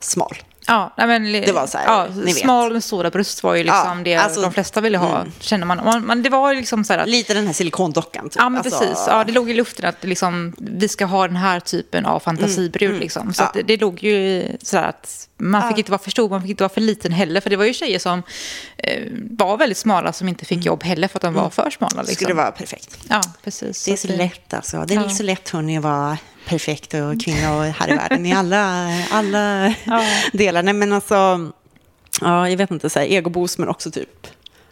smal. 0.00 0.36
Ja, 0.66 0.92
men, 0.96 1.32
Det 1.32 1.52
var 1.52 1.66
så 1.66 1.78
här, 1.78 1.84
ja, 1.86 2.06
ni 2.14 2.24
vet. 2.24 2.36
smal 2.36 2.72
med 2.72 2.84
stora 2.84 3.10
bröst 3.10 3.42
var 3.42 3.54
ju 3.54 3.62
liksom 3.64 3.98
Ja, 3.98 4.04
det 4.04 4.14
alltså- 4.14 4.40
de 4.40 4.52
flesta 4.52 4.80
ville 4.80 4.98
ha, 4.98 5.24
känner 5.40 5.66
man. 5.66 5.80
man, 5.84 6.06
man. 6.06 6.22
Det 6.22 6.28
var 6.30 6.54
liksom 6.54 6.84
så 6.84 6.92
här 6.92 7.00
att 7.00 7.08
Lite 7.08 7.34
den 7.34 7.46
här 7.46 7.52
silikondockan. 7.54 8.24
Typ. 8.24 8.36
Ja, 8.36 8.48
men 8.48 8.60
Alltså, 8.62 8.78
precis. 8.80 9.04
Ja, 9.08 9.24
det 9.24 9.32
låg 9.32 9.50
i 9.50 9.54
luften 9.54 9.84
att 9.88 10.04
liksom, 10.04 10.52
vi 10.58 10.88
ska 10.88 11.04
ha 11.04 11.26
den 11.26 11.36
här 11.36 11.60
typen 11.60 12.06
av 12.06 12.20
fantasibrud. 12.20 13.00
Liksom. 13.00 13.34
Så 13.34 13.42
Ja. 13.42 13.50
det, 13.54 13.62
det 13.62 13.76
låg 13.76 14.02
ju 14.04 14.48
så 14.62 14.76
här 14.76 14.88
att 14.88 15.28
man 15.38 15.68
fick 15.68 15.78
inte 15.78 15.90
vara 15.90 16.02
för 16.02 16.10
stor, 16.10 16.28
man 16.28 16.40
fick 16.42 16.50
inte 16.50 16.62
vara 16.62 16.72
för 16.74 16.80
liten 16.80 17.12
heller. 17.12 17.40
För 17.40 17.50
det 17.50 17.56
var 17.56 17.64
ju 17.64 17.72
tjejer 17.74 17.98
som 17.98 18.22
eh, 18.76 19.02
var 19.30 19.56
väldigt 19.56 19.78
smala 19.78 20.12
som 20.12 20.28
inte 20.28 20.44
fick 20.44 20.64
jobb 20.64 20.82
heller 20.82 21.08
för 21.08 21.18
att 21.18 21.22
de 21.22 21.34
var 21.34 21.50
för 21.50 21.70
smala. 21.70 21.90
Det 21.94 21.98
Liksom. 22.08 22.14
skulle 22.14 22.34
vara 22.34 22.50
perfekt. 22.50 22.98
Ja, 23.08 23.20
precis. 23.44 23.84
Det 23.84 23.92
är 23.92 23.96
Så 23.96 24.06
så 24.06 24.12
att 24.12 24.18
lätt 24.18 24.54
alltså. 24.54 24.84
Det 24.88 24.94
är 24.94 25.00
Ja. 25.02 25.08
så 25.08 25.22
lätt 25.22 25.48
hörni 25.48 25.76
att 25.78 25.84
vara 25.84 26.18
perfekt 26.50 26.94
och 26.94 27.20
kvinna 27.24 27.56
och 27.56 27.64
här 27.64 27.92
i 27.92 27.96
världen 27.96 28.26
i 28.26 28.32
alla, 28.32 28.88
alla 29.10 29.74
Ja. 29.84 30.04
delar. 30.32 30.62
Nej 30.62 30.74
men 30.74 30.92
alltså, 30.92 31.50
ja 32.20 32.48
jag 32.48 32.56
vet 32.56 32.70
inte, 32.70 32.90
så 32.90 32.98
här, 32.98 33.06
egoboost 33.06 33.58
men 33.58 33.68
också 33.68 33.90
typ 33.90 34.26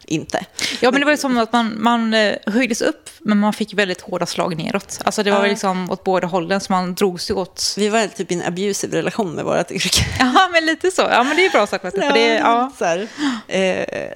inte. 0.05 0.45
Ja, 0.79 0.91
men 0.91 0.99
det 1.01 1.05
var 1.05 1.11
ju 1.11 1.17
som 1.17 1.37
att 1.37 1.53
man, 1.53 1.75
man 1.77 2.13
eh, 2.13 2.35
höjdes 2.47 2.81
upp, 2.81 3.09
men 3.19 3.37
man 3.37 3.53
fick 3.53 3.73
väldigt 3.73 4.01
hårda 4.01 4.25
slag 4.25 4.57
neråt. 4.57 4.99
Alltså 5.05 5.23
det 5.23 5.31
var 5.31 5.37
Ja. 5.37 5.41
väl 5.41 5.49
liksom 5.51 5.91
åt 5.91 6.03
båda 6.03 6.27
hållen, 6.27 6.59
så 6.61 6.71
man 6.73 6.95
drog 6.95 7.21
sig 7.21 7.35
åt... 7.35 7.75
Vi 7.77 7.89
var 7.89 8.07
typ 8.07 8.31
i 8.31 8.35
en 8.35 8.43
abusive 8.47 8.97
relation 8.97 9.31
med 9.31 9.45
vårt 9.45 9.71
yrke. 9.71 10.05
Ja, 10.19 10.49
men 10.51 10.65
lite 10.65 10.91
så. 10.91 11.01
Ja, 11.01 11.23
men 11.23 11.35
det 11.37 11.45
är 11.45 11.49
bra 11.49 11.67
sagt. 11.67 11.81
För 11.81 12.13
det, 12.13 12.33
ja. 12.35 12.71
så 12.77 12.85
här, 12.85 13.07
eh, 13.47 14.11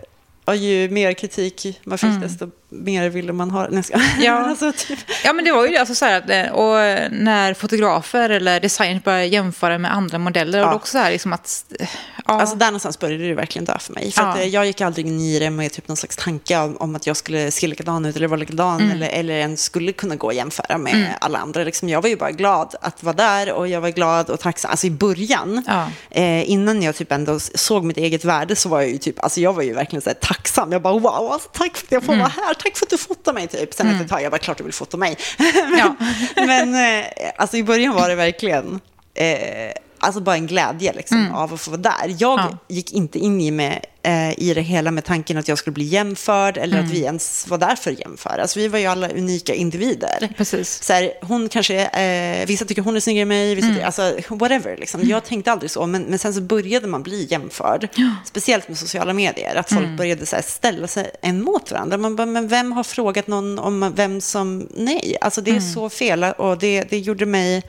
och 0.46 0.56
ju 0.56 0.89
mer 0.89 1.14
kritik 1.14 1.80
man 1.84 1.98
fick, 1.98 2.22
desto 2.22 2.50
mer 2.70 3.10
ville 3.10 3.34
man 3.34 3.52
ha. 3.52 3.68
Nej. 3.72 3.84
Ja. 4.22 4.34
Alltså, 4.50 4.72
typ, 4.88 5.00
Ja, 5.24 5.34
men 5.34 5.46
det 5.46 5.52
var 5.52 5.66
ju 5.66 5.72
det. 5.74 5.78
Alltså, 5.80 5.96
så 5.96 6.06
här, 6.06 6.32
eh, 6.46 6.52
och 6.52 6.76
när 7.12 7.54
fotografer 7.54 8.30
eller 8.30 8.60
designers 8.60 9.04
började 9.04 9.26
jämföra 9.26 9.78
med 9.78 9.94
andra 9.94 10.18
modeller, 10.20 10.60
och 10.60 10.66
Ja. 10.66 10.70
det 10.70 10.76
också 10.76 10.91
så 10.91 10.98
här 10.98 11.12
liksom 11.12 11.34
att... 11.34 11.66
eh, 11.80 11.88
Ja, 12.28 12.34
Alltså 12.41 12.56
där 12.56 12.66
någonstans 12.66 13.00
började 13.00 13.28
det 13.28 13.34
verkligen 13.34 13.66
dö 13.66 13.78
för 13.80 13.94
mig. 13.94 14.12
För 14.12 14.22
Ja. 14.22 14.28
att, 14.30 14.38
eh, 14.39 14.46
jag 14.48 14.66
gick 14.66 14.82
aldrig 14.82 15.08
in 15.08 15.20
i 15.20 15.39
det 15.39 15.50
med 15.50 15.72
typ 15.72 15.88
någon 15.88 15.98
slags 15.98 16.16
tanke 16.16 16.58
om, 16.60 16.78
om 16.78 16.96
att 16.96 17.08
jag 17.08 17.18
skulle 17.18 17.52
se 17.52 17.68
likadan 17.68 18.06
ut 18.06 18.16
eller 18.16 18.28
vara 18.28 18.39
likadan 18.39 18.82
Mm. 18.82 18.91
eller, 18.91 19.08
eller 19.10 19.34
ens 19.34 19.64
skulle 19.64 19.91
kunna 19.91 20.16
gå 20.16 20.28
och 20.28 20.34
jämföra 20.34 20.78
med 20.78 21.14
alla 21.22 21.39
andra. 21.39 21.64
Liksom, 21.64 21.89
jag 21.89 22.02
var 22.02 22.10
ju 22.10 22.16
bara 22.16 22.32
glad 22.32 22.76
att 22.82 23.04
vara 23.04 23.16
där 23.16 23.52
och 23.54 23.68
jag 23.68 23.82
var 23.82 23.89
glad 23.89 24.30
och 24.30 24.39
tacksam. 24.39 24.72
Alltså 24.72 24.88
i 24.88 24.91
början, 24.91 25.64
Ja. 25.68 25.88
eh, 26.12 26.50
innan 26.50 26.82
jag 26.84 26.96
typ 26.96 27.12
ändå 27.12 27.39
såg 27.39 27.84
mitt 27.84 27.98
eget 27.98 28.26
värde 28.26 28.56
så 28.56 28.70
var 28.70 28.82
jag 28.82 28.89
ju 28.89 28.98
typ, 28.98 29.24
alltså 29.24 29.39
jag 29.41 29.54
var 29.54 29.64
ju 29.64 29.74
verkligen 29.74 30.02
så 30.02 30.10
här 30.10 30.18
tacksam. 30.34 30.72
Jag 30.72 30.82
bara 30.82 31.00
wow, 31.00 31.32
alltså, 31.32 31.50
tack 31.54 31.78
för 31.78 31.86
att 31.86 31.92
jag 31.92 32.04
får 32.04 32.16
vara 32.16 32.28
här, 32.28 32.54
tack 32.54 32.78
för 32.78 32.86
att 32.86 32.90
du 32.90 32.98
fotar 32.98 33.34
mig 33.34 33.48
typ. 33.48 33.74
Sen 33.74 33.88
efter 33.88 34.04
ett 34.04 34.10
tag, 34.12 34.22
jag 34.22 34.32
bara 34.32 34.38
klart 34.38 34.58
du 34.58 34.64
vill 34.64 34.74
fota 34.74 34.98
mig. 34.98 35.18
Ja. 35.78 35.96
Men 36.36 36.76
eh, 36.76 37.06
alltså 37.38 37.58
i 37.58 37.64
början 37.64 37.94
var 37.94 38.10
det 38.10 38.16
verkligen 38.16 38.80
eh, 39.16 39.72
alltså 40.04 40.22
bara 40.22 40.36
en 40.36 40.47
glädje 40.47 40.93
liksom, 40.93 41.32
av 41.32 41.54
att 41.54 41.62
få 41.62 41.72
vara 41.72 41.82
där. 41.82 42.16
Jag 42.20 42.39
Ja. 42.39 42.58
gick 42.68 42.91
inte 42.93 43.20
in 43.20 43.41
i, 43.41 43.51
med, 43.51 43.86
eh, 44.04 44.39
i 44.39 44.54
det 44.54 44.62
hela 44.62 44.91
med 44.91 45.06
tanken 45.06 45.38
att 45.38 45.47
jag 45.47 45.58
skulle 45.58 45.74
bli 45.74 45.84
jämförd 45.86 46.58
eller 46.58 46.80
att 46.80 46.89
vi 46.89 47.01
ens 47.04 47.47
var 47.47 47.58
där 47.58 47.76
för 47.76 47.91
att 47.91 47.99
jämföra. 47.99 48.41
Alltså, 48.41 48.60
vi 48.60 48.68
var 48.68 48.80
ju 48.80 48.86
alla 48.86 49.10
unika 49.10 49.54
individer. 49.54 50.34
Precis. 50.38 50.84
Så 50.84 50.93
här, 50.93 51.12
hon 51.22 51.49
kanske, 51.49 51.86
eh, 51.86 52.47
vissa 52.47 52.66
tycker 52.66 52.82
hon 52.82 52.95
är 52.95 52.99
snyggare 52.99 53.22
än 53.22 53.28
mig, 53.28 53.56
vissa 53.56 53.68
tycker, 53.68 53.86
alltså 53.86 54.14
whatever. 54.30 54.78
Liksom. 54.78 55.01
Jag 55.04 55.24
tänkte 55.26 55.51
aldrig 55.51 55.72
så, 55.72 55.86
men, 55.88 56.04
men 56.04 56.20
sen 56.20 56.34
så 56.34 56.41
började 56.41 56.88
man 56.88 57.04
bli 57.04 57.28
jämförd. 57.30 57.88
Speciellt 58.26 58.68
med 58.68 58.78
sociala 58.78 59.14
medier, 59.14 59.56
att 59.56 59.70
folk 59.70 59.97
började 59.97 60.26
så 60.26 60.36
här, 60.36 60.43
ställa 60.43 60.88
sig 60.88 61.12
en 61.22 61.43
mot 61.43 61.72
varandra. 61.72 61.97
Man 61.97 62.16
bara, 62.16 62.26
men 62.26 62.47
vem 62.47 62.72
har 62.72 62.84
frågat 62.84 63.28
någon 63.28 63.60
om 63.60 63.93
vem 63.95 64.22
som, 64.22 64.68
nej, 64.76 65.18
alltså 65.22 65.41
det 65.41 65.51
är 65.51 65.60
så 65.60 65.89
fel 65.89 66.24
och 66.24 66.58
det, 66.58 66.84
det 66.89 66.99
gjorde 66.99 67.26
mig, 67.26 67.64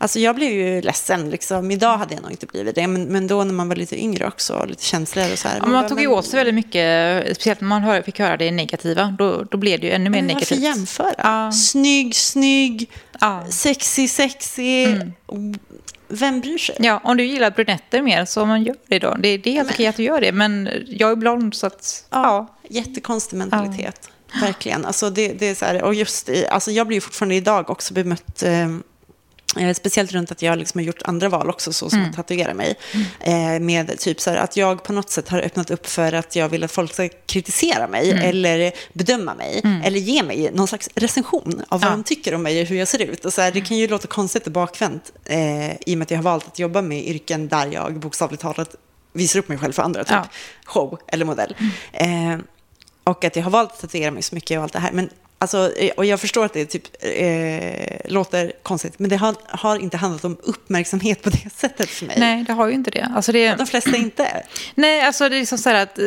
Alltså 0.00 0.18
jag 0.18 0.36
blev 0.36 0.50
ju 0.52 0.80
ledsen, 0.80 1.30
liksom. 1.30 1.70
idag 1.70 1.98
hade 1.98 2.14
jag 2.14 2.22
nog 2.22 2.30
inte 2.30 2.46
blivit 2.46 2.74
det, 2.74 2.86
men, 2.86 3.04
men 3.04 3.26
då 3.26 3.44
när 3.44 3.54
man 3.54 3.68
var 3.68 3.76
lite 3.76 4.00
yngre 4.00 4.26
också, 4.26 4.64
lite 4.68 4.84
känsligare 4.84 5.32
och 5.32 5.38
så 5.38 5.48
här. 5.48 5.58
Ja, 5.58 5.66
man 5.66 5.88
tog 5.88 6.00
ju 6.00 6.06
åt 6.06 6.26
sig 6.26 6.36
väldigt 6.36 6.54
mycket, 6.54 7.24
speciellt 7.36 7.60
när 7.60 7.68
man 7.68 7.82
hör, 7.82 8.02
fick 8.02 8.18
höra 8.18 8.36
det 8.36 8.50
negativa. 8.50 9.14
Då, 9.18 9.42
då 9.42 9.58
blev 9.58 9.80
det 9.80 9.86
ju 9.86 9.92
ännu 9.92 10.10
mer 10.10 10.22
men 10.22 10.34
varför 10.34 10.54
negativt. 10.56 10.76
jämföra? 10.76 11.14
Ja. 11.18 11.52
Snygg, 11.52 12.14
snygg, 12.14 12.90
Ja. 13.20 13.46
sexy, 13.50 14.08
sexy. 14.08 14.86
Vem 16.08 16.40
bryr 16.40 16.58
sig? 16.58 16.76
Ja, 16.78 17.00
om 17.04 17.16
du 17.16 17.24
gillar 17.24 17.50
brunetter 17.50 18.02
mer 18.02 18.24
så 18.24 18.46
man 18.46 18.62
gör 18.62 18.76
det 18.86 18.98
då. 18.98 19.14
Det, 19.18 19.36
det 19.38 19.50
är 19.50 19.54
helt 19.54 19.70
okej 19.70 19.86
att 19.86 19.96
du 19.96 20.02
gör 20.02 20.20
det, 20.20 20.32
men 20.32 20.68
jag 20.86 21.10
är 21.10 21.16
blond 21.16 21.54
så 21.54 21.66
att... 21.66 22.04
Ja. 22.10 22.54
Jättekonstig 22.70 23.36
mentalitet. 23.36 24.10
Verkligen. 24.40 24.84
Alltså 24.84 25.10
det, 25.10 25.28
det 25.32 25.46
är 25.46 25.54
så 25.54 25.64
här, 25.64 25.82
och 25.82 25.94
just 25.94 26.28
i, 26.28 26.46
alltså 26.46 26.70
jag 26.70 26.86
blir 26.86 26.96
ju 26.96 27.00
fortfarande 27.00 27.34
idag 27.34 27.70
också 27.70 27.94
bemött 27.94 28.42
eh, 28.42 28.68
Eh, 29.58 29.74
speciellt 29.74 30.12
runt 30.12 30.30
att 30.30 30.42
jag 30.42 30.58
liksom 30.58 30.78
har 30.78 30.84
gjort 30.86 31.02
andra 31.04 31.28
val 31.28 31.50
också, 31.50 31.72
så 31.72 31.90
som 31.90 32.04
att 32.04 32.16
tatuera 32.16 32.54
mig. 32.54 32.74
Eh, 33.20 33.60
med 33.60 33.98
typ 33.98 34.20
så 34.20 34.30
här, 34.30 34.36
att 34.36 34.56
jag 34.56 34.82
på 34.84 34.92
något 34.92 35.10
sätt 35.10 35.28
har 35.28 35.40
öppnat 35.42 35.70
upp 35.70 35.86
för 35.86 36.12
att 36.12 36.36
jag 36.36 36.48
vill 36.48 36.64
att 36.64 36.72
folk 36.72 36.92
ska 36.94 37.08
kritisera 37.26 37.88
mig 37.88 38.10
eller 38.10 38.72
bedöma 38.92 39.34
mig. 39.34 39.62
Eller 39.84 40.00
ge 40.00 40.22
mig 40.22 40.50
någon 40.54 40.68
slags 40.68 40.88
recension 40.94 41.62
av 41.68 41.80
vad 41.80 41.90
Ja. 41.90 41.94
de 41.96 42.04
tycker 42.04 42.34
om 42.34 42.42
mig 42.42 42.60
och 42.62 42.66
hur 42.68 42.76
jag 42.76 42.88
ser 42.88 43.02
ut. 43.02 43.24
Och 43.24 43.32
så 43.32 43.40
här, 43.42 43.52
det 43.52 43.60
kan 43.60 43.76
ju 43.76 43.88
låta 43.88 44.06
konstigt 44.08 44.46
och 44.46 44.52
bakvänt 44.52 45.12
eh, 45.24 45.72
i 45.72 45.94
och 45.94 45.98
med 45.98 46.02
att 46.02 46.10
jag 46.10 46.18
har 46.18 46.22
valt 46.22 46.46
att 46.46 46.58
jobba 46.58 46.82
med 46.82 47.06
yrken 47.08 47.48
där 47.48 47.66
jag 47.72 47.98
bokstavligt 47.98 48.42
talat 48.42 48.74
visar 49.12 49.38
upp 49.40 49.48
mig 49.48 49.58
själv 49.58 49.72
för 49.72 49.82
andra, 49.82 50.04
typ 50.04 50.10
Ja. 50.12 50.26
show 50.64 50.98
eller 51.08 51.24
modell. 51.24 51.56
Eh, 51.92 52.36
och 53.04 53.24
att 53.24 53.36
jag 53.36 53.42
har 53.42 53.50
valt 53.50 53.72
att 53.72 53.80
tatuera 53.80 54.10
mig 54.10 54.22
så 54.22 54.34
mycket 54.34 54.56
och 54.58 54.62
allt 54.62 54.72
det 54.72 54.78
här. 54.78 54.92
Men, 54.92 55.10
alltså, 55.38 55.72
eh, 55.76 55.90
och 55.96 56.04
jag 56.04 56.20
förstår 56.20 56.44
att 56.44 56.52
det 56.52 56.66
typ, 56.66 56.82
eh, 57.00 58.10
låter 58.10 58.52
konstigt, 58.62 58.98
men 58.98 59.10
det 59.10 59.16
har, 59.16 59.34
har 59.46 59.76
inte 59.78 59.96
handlat 59.96 60.24
om 60.24 60.36
uppmärksamhet 60.42 61.22
på 61.22 61.30
det 61.30 61.50
sättet 61.56 61.88
för 61.88 62.06
mig. 62.06 62.16
Nej, 62.18 62.44
det 62.44 62.52
har 62.52 62.66
ju 62.68 62.74
inte 62.74 62.90
det. 62.90 63.08
Alltså 63.16 63.32
det 63.32 63.54
De 63.54 63.66
flesta 63.66 63.96
inte. 63.96 64.42
Nej, 64.74 65.00
alltså 65.00 65.28
det 65.28 65.36
är 65.36 65.40
liksom 65.40 65.58
så 65.58 65.68
här 65.68 65.82
att 65.82 65.98
eh, 65.98 66.04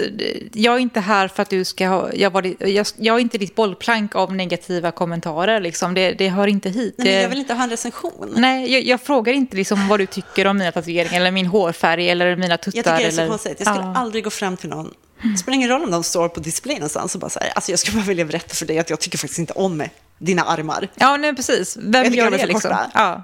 jag 0.53 0.75
är 0.75 0.79
inte 0.79 0.99
här 0.99 1.27
för 1.27 1.41
att 1.41 1.49
du 1.49 1.65
ska 1.65 1.87
ha... 1.87 2.13
Jag, 2.13 2.31
var, 2.31 2.67
jag, 2.67 2.85
jag 2.97 3.15
är 3.15 3.19
inte 3.19 3.37
ditt 3.37 3.55
bollplank 3.55 4.15
av 4.15 4.35
negativa 4.35 4.91
kommentarer. 4.91 5.59
Liksom. 5.61 5.93
Det, 5.93 6.11
det 6.11 6.29
hör 6.29 6.47
inte 6.47 6.69
hit. 6.69 6.95
Nej, 6.97 7.07
men 7.13 7.21
jag 7.21 7.29
vill 7.29 7.39
inte 7.39 7.53
ha 7.53 7.63
en 7.63 7.69
recension. 7.69 8.33
Nej, 8.35 8.73
jag, 8.73 8.83
jag 8.83 9.01
frågar 9.01 9.33
inte 9.33 9.57
liksom 9.57 9.87
vad 9.87 9.99
du 9.99 10.05
tycker 10.05 10.47
om 10.47 10.57
mina 10.57 10.71
tatueringar 10.71 11.17
eller 11.17 11.31
min 11.31 11.45
hårfärg 11.45 12.09
eller 12.09 12.35
mina 12.35 12.57
tuttar. 12.57 12.77
Jag 12.77 12.85
tycker 12.85 12.97
det 12.97 13.03
är 13.05 13.11
så 13.11 13.21
eller... 13.21 13.29
konstigt. 13.29 13.55
Jag 13.59 13.67
skulle 13.67 13.87
Ja. 13.87 13.95
aldrig 13.95 14.23
gå 14.23 14.29
fram 14.29 14.57
till 14.57 14.69
någon. 14.69 14.93
Det 15.23 15.37
spelar 15.37 15.55
ingen 15.55 15.69
roll 15.69 15.83
om 15.83 15.91
de 15.91 16.03
står 16.03 16.29
på 16.29 16.39
display 16.39 16.75
någonstans 16.75 17.15
och 17.15 17.21
bara 17.21 17.29
så 17.29 17.39
här, 17.39 17.51
alltså 17.55 17.71
jag 17.71 17.79
skulle 17.79 17.97
bara 17.97 18.05
vilja 18.07 18.25
berätta 18.25 18.55
för 18.55 18.65
dig 18.65 18.79
att 18.79 18.89
jag 18.89 18.99
tycker 18.99 19.17
faktiskt 19.17 19.39
inte 19.39 19.53
om 19.53 19.83
dina 20.17 20.43
armar. 20.43 20.87
Ja, 20.95 21.17
nej, 21.17 21.35
precis. 21.35 21.77
Vem 21.81 22.13
gör 22.13 22.31
det 22.31 22.45
liksom? 22.45 22.61
korta. 22.71 22.91
Ja. 22.93 23.23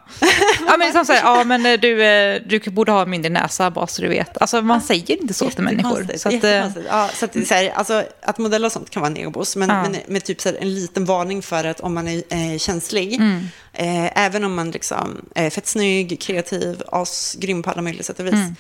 ja, 0.67 0.77
men 0.77 0.79
liksom 0.79 1.05
så 1.05 1.13
här, 1.13 1.21
ja, 1.21 1.43
men 1.43 1.65
eh, 1.65 1.79
du, 1.79 2.03
eh, 2.05 2.41
du 2.45 2.59
borde 2.59 2.91
ha 2.91 3.05
mindre 3.05 3.29
näsa 3.29 3.71
bara 3.71 3.87
så 3.87 4.01
du 4.01 4.07
vet. 4.07 4.41
Alltså 4.41 4.61
man 4.61 4.81
säger 4.81 5.21
inte 5.21 5.33
så 5.33 5.49
till 5.49 5.63
människor. 5.63 6.07
Så 6.17 6.27
att, 6.29 6.43
eh. 6.43 6.67
Ja, 6.89 7.09
så 7.13 7.25
att, 7.25 7.47
så 7.47 7.53
här, 7.53 7.69
alltså, 7.69 8.03
att 8.21 8.37
modella 8.37 8.65
och 8.65 8.71
sånt 8.71 8.89
kan 8.89 9.01
vara 9.01 9.09
negobos, 9.13 9.55
men, 9.55 9.69
Ja. 9.69 9.81
men 9.83 9.97
med 10.07 10.23
typ 10.23 10.41
så 10.41 10.49
här, 10.49 10.57
en 10.61 10.75
liten 10.75 11.05
varning 11.05 11.41
för 11.41 11.63
att 11.63 11.79
om 11.79 11.93
man 11.93 12.07
är 12.07 12.23
eh, 12.29 12.57
känslig, 12.57 13.13
Mm. 13.13 13.47
eh, 13.73 14.25
även 14.25 14.43
om 14.43 14.55
man 14.55 14.71
liksom 14.71 15.25
är 15.35 15.49
fett 15.49 15.67
snygg, 15.67 16.21
kreativ, 16.21 16.81
asgrym 16.91 17.63
på 17.63 17.69
alla 17.69 17.81
möjliga 17.81 18.03
sätt 18.03 18.19
och 18.19 18.25
vis, 18.25 18.33
Mm. 18.33 18.55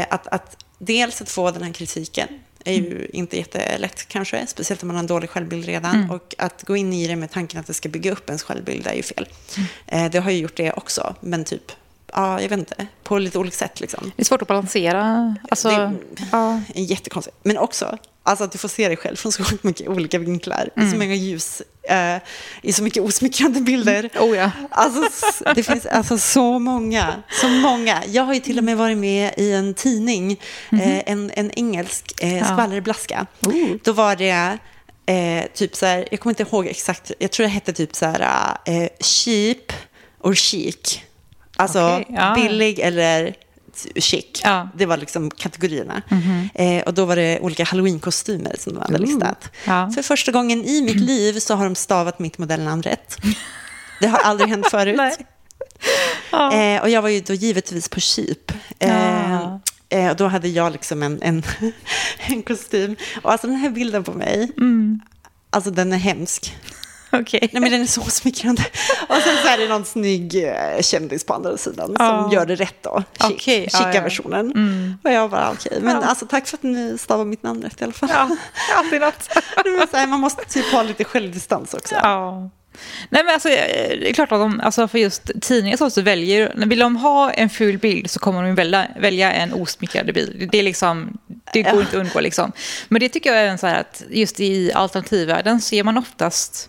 eh, 0.00 0.06
att, 0.10 0.26
att 0.26 0.56
dels 0.78 1.22
att 1.22 1.30
få 1.30 1.50
den 1.50 1.62
här 1.62 1.72
kritiken 1.72 2.28
är 2.64 2.72
ju 2.74 2.86
Mm. 2.96 3.06
inte 3.12 3.36
jättelätt 3.36 4.08
kanske, 4.08 4.46
speciellt 4.46 4.82
om 4.82 4.86
man 4.86 4.96
har 4.96 5.00
en 5.02 5.06
dålig 5.06 5.30
självbild 5.30 5.64
redan. 5.64 5.94
Mm. 5.96 6.10
Och 6.10 6.34
att 6.38 6.62
gå 6.62 6.76
in 6.76 6.92
i 6.92 7.06
det 7.06 7.16
med 7.16 7.30
tanken 7.30 7.60
att 7.60 7.66
det 7.66 7.74
ska 7.74 7.88
bygga 7.88 8.12
upp 8.12 8.28
ens 8.28 8.42
självbild 8.42 8.86
är 8.86 8.94
ju 8.94 9.02
fel. 9.02 9.28
Mm. 9.56 10.04
Eh, 10.04 10.10
det 10.10 10.18
har 10.18 10.30
ju 10.30 10.38
gjort 10.38 10.56
det 10.56 10.72
också, 10.72 11.14
men 11.20 11.44
typ, 11.44 11.72
ja, 12.12 12.40
jag 12.42 12.48
vet 12.48 12.58
inte, 12.58 12.86
på 13.02 13.18
lite 13.18 13.38
olika 13.38 13.56
sätt 13.56 13.80
liksom. 13.80 14.12
det 14.16 14.22
är 14.22 14.24
svårt 14.24 14.42
att 14.42 14.48
balansera. 14.48 15.36
Alltså, 15.50 15.68
Det- 15.68 15.92
ja. 16.32 16.60
Jättekonstigt. 16.74 17.36
Men 17.42 17.58
också 17.58 17.98
alltså 18.24 18.44
att 18.44 18.52
du 18.52 18.58
får 18.58 18.68
se 18.68 18.88
dig 18.88 18.96
själv 18.96 19.16
från 19.16 19.32
så 19.32 19.42
mycket 19.62 19.88
olika 19.88 20.18
vinklar. 20.18 20.68
I 20.76 20.90
så 20.90 20.96
många 20.96 21.14
ljus. 21.14 21.62
Eh, 21.88 22.16
I 22.62 22.72
så 22.72 22.82
mycket 22.82 23.02
osmickrande 23.02 23.60
bilder. 23.60 24.10
Oh 24.20 24.36
ja. 24.36 24.50
Alltså, 24.70 25.44
det 25.54 25.62
finns 25.62 25.86
alltså 25.86 26.18
så 26.18 26.58
många. 26.58 27.22
Så 27.40 27.48
många. 27.48 28.02
Jag 28.06 28.22
har 28.22 28.34
ju 28.34 28.40
till 28.40 28.58
och 28.58 28.64
med 28.64 28.76
varit 28.76 28.98
med 28.98 29.32
i 29.36 29.52
en 29.52 29.74
tidning. 29.74 30.40
Eh, 30.72 30.98
en, 31.12 31.30
en 31.34 31.50
engelsk 31.50 32.22
eh, 32.22 32.44
skvallerblaska. 32.52 33.26
Ooh. 33.40 33.76
Då 33.84 33.92
var 33.92 34.16
det 34.16 34.58
eh, 35.06 35.44
typ 35.54 35.76
så 35.76 35.86
här, 35.86 36.08
jag 36.10 36.20
kommer 36.20 36.30
inte 36.40 36.42
ihåg 36.56 36.66
exakt, 36.66 37.12
jag 37.18 37.30
tror 37.30 37.44
det 37.46 37.50
hette 37.52 37.72
typ 37.72 37.96
så 37.96 38.06
här, 38.06 38.56
eh, 38.64 38.88
cheap 39.00 39.72
och 40.18 40.36
chic. 40.36 41.00
Alltså 41.62 41.86
Okej, 41.88 42.06
ja. 42.08 42.34
billig 42.34 42.78
eller 42.78 43.34
chic. 43.96 44.24
Ja. 44.44 44.68
Det 44.76 44.86
var 44.86 44.96
liksom 44.96 45.30
kategorierna. 45.30 46.02
Eh, 46.54 46.82
och 46.82 46.94
då 46.94 47.04
var 47.04 47.16
det 47.16 47.40
olika 47.40 47.64
halloween-kostymer 47.64 48.56
som 48.58 48.74
de 48.74 48.80
hade 48.80 48.94
Ooh. 48.94 49.00
listat. 49.00 49.50
Ja. 49.66 49.90
För 49.94 50.02
första 50.02 50.32
gången 50.32 50.64
i 50.64 50.82
mitt 50.82 51.00
liv 51.10 51.38
så 51.38 51.54
har 51.54 51.64
de 51.64 51.74
stavat 51.74 52.18
mitt 52.18 52.38
modellnamn 52.38 52.82
rätt. 52.82 53.16
Det 54.00 54.06
har 54.06 54.18
aldrig 54.18 54.50
hänt 54.50 54.66
förut. 54.70 55.00
Ja. 56.30 56.52
Eh, 56.54 56.82
och 56.82 56.90
jag 56.90 57.02
var 57.02 57.08
ju 57.08 57.20
då 57.20 57.34
givetvis 57.34 57.88
på 57.88 58.00
Cheap. 58.00 58.52
Eh, 58.78 59.42
eh, 59.88 60.10
och 60.10 60.16
då 60.16 60.26
hade 60.28 60.48
jag 60.48 60.72
liksom 60.72 61.02
en, 61.02 61.22
en, 61.22 61.42
en 62.26 62.42
kostym. 62.42 62.96
Och 63.22 63.32
alltså 63.32 63.46
den 63.46 63.56
här 63.56 63.70
bilden 63.70 64.04
på 64.04 64.12
mig, 64.12 64.52
Mm. 64.56 65.00
alltså 65.50 65.70
den 65.70 65.92
är 65.92 65.96
hemsk. 65.98 66.56
Okej. 67.20 67.48
Nej 67.52 67.60
men 67.62 67.70
den 67.70 67.80
är 67.80 67.86
så 67.86 68.02
smickrande. 68.02 68.62
Och 69.08 69.16
sen 69.16 69.36
så 69.42 69.48
är 69.48 69.58
det 69.58 69.68
någon 69.68 69.84
snygg 69.84 70.44
eh, 70.44 70.80
kändis 70.80 71.24
på 71.26 71.34
andra 71.34 71.56
sidan 71.56 71.96
Ja. 71.98 72.22
som 72.22 72.32
gör 72.32 72.46
det 72.46 72.54
rätt 72.54 72.82
då. 72.82 73.02
Chic, 73.20 73.46
ja, 73.46 73.78
chica 73.78 73.94
ja. 73.94 74.00
versionen. 74.00 74.98
Och 75.04 75.12
jag 75.12 75.30
bara 75.30 75.50
okej, 75.50 75.78
men 75.82 75.96
Ja. 75.96 76.02
alltså 76.08 76.26
tack 76.26 76.46
för 76.46 76.56
att 76.56 76.62
ni 76.62 76.98
stavar 76.98 77.24
mitt 77.24 77.42
namn 77.42 77.62
rätt 77.62 77.80
i 77.80 77.84
alla 77.84 77.92
fall. 77.92 78.08
Ja, 78.12 78.36
alltid 78.76 79.00
något. 79.00 79.22
Så 79.90 79.96
här, 79.96 80.06
man 80.06 80.20
måste 80.20 80.44
typ 80.44 80.72
ha 80.72 80.82
lite 80.82 81.04
självdistans 81.04 81.74
också. 81.74 81.94
Ja. 81.94 82.50
Nej 83.10 83.24
men 83.24 83.34
alltså, 83.34 83.48
eh, 83.48 83.98
det 84.00 84.10
är 84.10 84.12
klart 84.14 84.32
att 84.32 84.40
de, 84.40 84.60
alltså 84.60 84.88
för 84.88 84.98
just 84.98 85.30
tidningar 85.40 85.76
så, 85.76 85.90
så 85.90 86.02
väljer, 86.02 86.52
vill 86.66 86.78
de 86.78 86.96
ha 86.96 87.30
en 87.30 87.50
ful 87.50 87.78
bild 87.78 88.10
så 88.10 88.18
kommer 88.20 88.42
de 88.42 88.54
välja, 88.54 88.86
välja 89.00 89.32
en 89.32 89.52
osmickrande 89.52 90.12
bild. 90.12 90.48
Det 90.52 90.58
är 90.58 90.62
liksom, 90.62 91.18
det 91.52 91.62
går 91.62 91.80
inte 91.80 91.86
att 91.88 91.94
undgå 91.94 92.20
liksom. 92.20 92.52
Men 92.88 93.00
det 93.00 93.08
tycker 93.08 93.32
jag 93.32 93.44
är 93.44 93.56
så 93.56 93.66
här 93.66 93.80
att 93.80 94.02
just 94.10 94.40
i 94.40 94.72
alternativvärlden 94.72 95.60
ser 95.60 95.84
man 95.84 95.98
oftast 95.98 96.68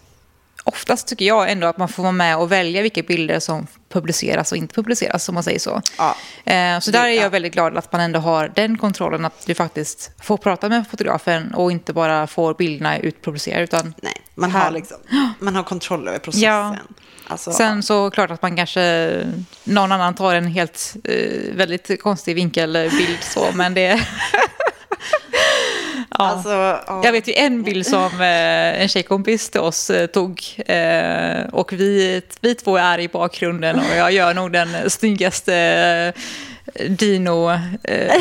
oftast 0.63 1.07
tycker 1.07 1.25
jag 1.25 1.51
ändå 1.51 1.67
att 1.67 1.77
man 1.77 1.89
får 1.89 2.03
vara 2.03 2.13
med 2.13 2.37
och 2.37 2.51
välja 2.51 2.81
vilka 2.81 3.01
bilder 3.01 3.39
som 3.39 3.67
publiceras 3.89 4.51
och 4.51 4.57
inte 4.57 4.75
publiceras, 4.75 5.29
om 5.29 5.35
man 5.35 5.43
säger 5.43 5.59
så. 5.59 5.81
Ja. 5.97 6.15
Eh, 6.53 6.79
så 6.79 6.91
där 6.91 7.03
är 7.03 7.07
ja. 7.07 7.21
jag 7.21 7.29
väldigt 7.29 7.53
glad 7.53 7.77
att 7.77 7.91
man 7.91 8.01
ändå 8.01 8.19
har 8.19 8.51
den 8.55 8.77
kontrollen, 8.77 9.25
att 9.25 9.45
du 9.45 9.55
faktiskt 9.55 10.11
får 10.23 10.37
prata 10.37 10.69
med 10.69 10.87
fotografen 10.91 11.53
och 11.53 11.71
inte 11.71 11.93
bara 11.93 12.27
får 12.27 12.53
bilderna 12.53 12.99
utpublicerade, 12.99 13.63
utan 13.63 13.93
Nej, 14.01 14.21
man 14.35 14.51
har, 14.51 14.71
liksom, 14.71 14.97
man 15.39 15.55
har 15.55 15.63
kontroll 15.63 16.07
över 16.07 16.19
processen. 16.19 16.49
Ja. 16.49 16.75
Alltså, 17.27 17.51
Sen 17.51 17.83
så 17.83 18.09
klart 18.09 18.31
att 18.31 18.41
man 18.41 18.55
kanske, 18.55 19.27
någon 19.63 19.91
annan 19.91 20.15
tar 20.15 20.35
en 20.35 20.47
helt 20.47 20.95
eh, 21.03 21.55
väldigt 21.55 22.01
konstig 22.01 22.35
vinkelbild 22.35 23.17
så, 23.21 23.45
men 23.53 23.73
det... 23.73 24.07
ja. 26.17 26.25
alltså, 26.25 26.49
ja. 26.87 27.01
Jag 27.03 27.11
vet 27.11 27.27
ju 27.27 27.33
en 27.33 27.63
bild 27.63 27.85
som 27.85 28.21
eh, 28.21 28.81
en 28.81 28.87
tjejkompis 28.87 29.49
till 29.49 29.61
oss 29.61 29.89
eh, 29.89 30.07
tog 30.07 30.41
eh, 30.65 31.45
och 31.51 31.73
vi, 31.73 32.21
vi 32.41 32.55
två 32.55 32.77
är 32.77 32.99
i 32.99 33.07
bakgrunden 33.07 33.79
och 33.79 33.97
jag 33.97 34.11
gör 34.11 34.33
nog 34.33 34.51
den 34.51 34.89
snyggaste 34.89 36.13
Dino, 36.89 37.51
eh, 37.83 38.13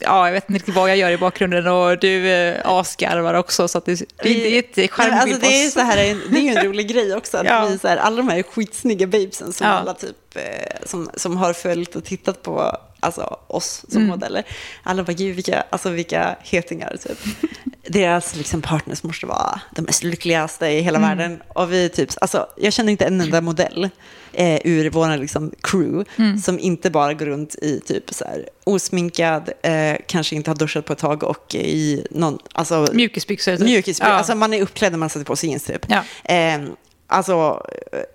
ja 0.00 0.26
jag 0.26 0.32
vet 0.32 0.44
inte 0.50 0.54
riktigt 0.58 0.74
vad 0.74 0.90
jag 0.90 0.96
gör 0.96 1.10
i 1.10 1.16
bakgrunden 1.18 1.66
och 1.66 1.98
du 1.98 2.28
eh, 2.30 2.60
asgarvar 2.64 3.34
också 3.34 3.68
så 3.68 3.78
att 3.78 3.84
det, 3.84 3.94
det 4.22 4.28
är 4.30 4.42
men 4.42 4.50
jättecharmig 4.54 5.12
alltså, 5.34 5.40
det, 5.40 5.62
är 5.62 5.66
oss. 5.66 5.72
så 5.72 5.80
här, 5.80 5.96
det 5.96 6.38
är 6.38 6.40
ju 6.40 6.48
en 6.48 6.64
rolig 6.64 6.88
grej 6.92 7.14
också. 7.14 7.36
Att 7.38 7.46
Ja. 7.46 7.66
vi, 7.70 7.78
så 7.78 7.88
här, 7.88 7.96
alla 7.96 8.16
de 8.16 8.28
här 8.28 8.42
skitsnygga 8.42 9.06
babesen 9.06 9.52
som 9.52 9.66
Ja. 9.66 9.72
alla 9.72 9.94
typ, 9.94 10.16
eh, 10.36 10.42
som, 10.86 11.10
som 11.14 11.36
har 11.36 11.52
följt 11.52 11.96
och 11.96 12.04
tittat 12.04 12.42
på 12.42 12.76
alltså, 13.00 13.36
oss 13.46 13.84
som 13.88 13.96
Mm. 14.02 14.08
modeller. 14.10 14.44
Alla 14.82 15.02
bara, 15.02 15.12
gud 15.12 15.34
vilka, 15.36 15.64
alltså, 15.70 15.90
vilka 15.90 16.36
hetingar. 16.42 16.96
Typ. 17.02 17.18
Deras 17.88 18.36
liksom, 18.36 18.62
partners 18.62 19.02
måste 19.02 19.26
vara 19.26 19.60
de 19.76 19.82
mest 19.82 20.02
lyckligaste 20.02 20.66
i 20.66 20.80
hela 20.80 20.98
Mm. 20.98 21.08
världen. 21.18 21.42
Och 21.48 21.72
vi 21.72 21.88
typ, 21.88 22.10
alltså, 22.20 22.46
jag 22.56 22.72
känner 22.72 22.92
inte 22.92 23.04
en 23.04 23.20
enda 23.20 23.40
modell 23.40 23.88
eh, 24.32 24.60
ur 24.64 24.90
vår 24.90 25.16
liksom, 25.16 25.52
crew 25.62 26.04
Mm. 26.18 26.38
som 26.38 26.58
inte 26.58 26.90
bara 26.90 27.14
går 27.14 27.26
runt 27.26 27.54
i 27.54 27.80
typ 27.80 28.14
så 28.14 28.24
här, 28.24 28.48
osminkad, 28.64 29.50
eh, 29.62 29.96
kanske 30.06 30.36
inte 30.36 30.50
har 30.50 30.56
duschat 30.56 30.84
på 30.84 30.92
ett 30.92 30.98
tag 30.98 31.22
och 31.22 31.54
i 31.54 32.06
någon, 32.10 32.38
alltså, 32.52 32.88
Mjukisbyxor. 32.92 33.52
typ. 33.56 33.64
Mjukisbyxor. 33.66 34.08
Ja. 34.08 34.14
Alltså 34.18 34.34
man 34.34 34.54
är 34.54 34.62
uppklädd 34.62 34.92
när 34.92 34.98
man 34.98 35.10
sätter 35.10 35.26
på 35.26 35.36
sig 35.36 35.48
jeans 35.48 35.64
typ. 35.64 35.86
Ja. 35.88 36.02
Eh, 36.34 36.60
alltså, 37.06 37.62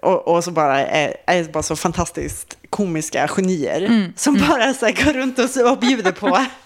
och, 0.01 0.27
och 0.27 0.43
så 0.43 0.51
bara 0.51 0.85
är, 0.85 1.15
är 1.27 1.43
bara 1.43 1.63
så 1.63 1.75
fantastiskt 1.75 2.57
komiska 2.69 3.27
genier 3.27 3.81
Mm. 3.81 4.13
som 4.15 4.33
bara 4.49 4.73
så 4.73 4.85
här, 4.85 5.05
går 5.05 5.13
runt 5.13 5.39
och, 5.39 5.71
och 5.71 5.79
bjuder 5.79 6.11
på 6.11 6.37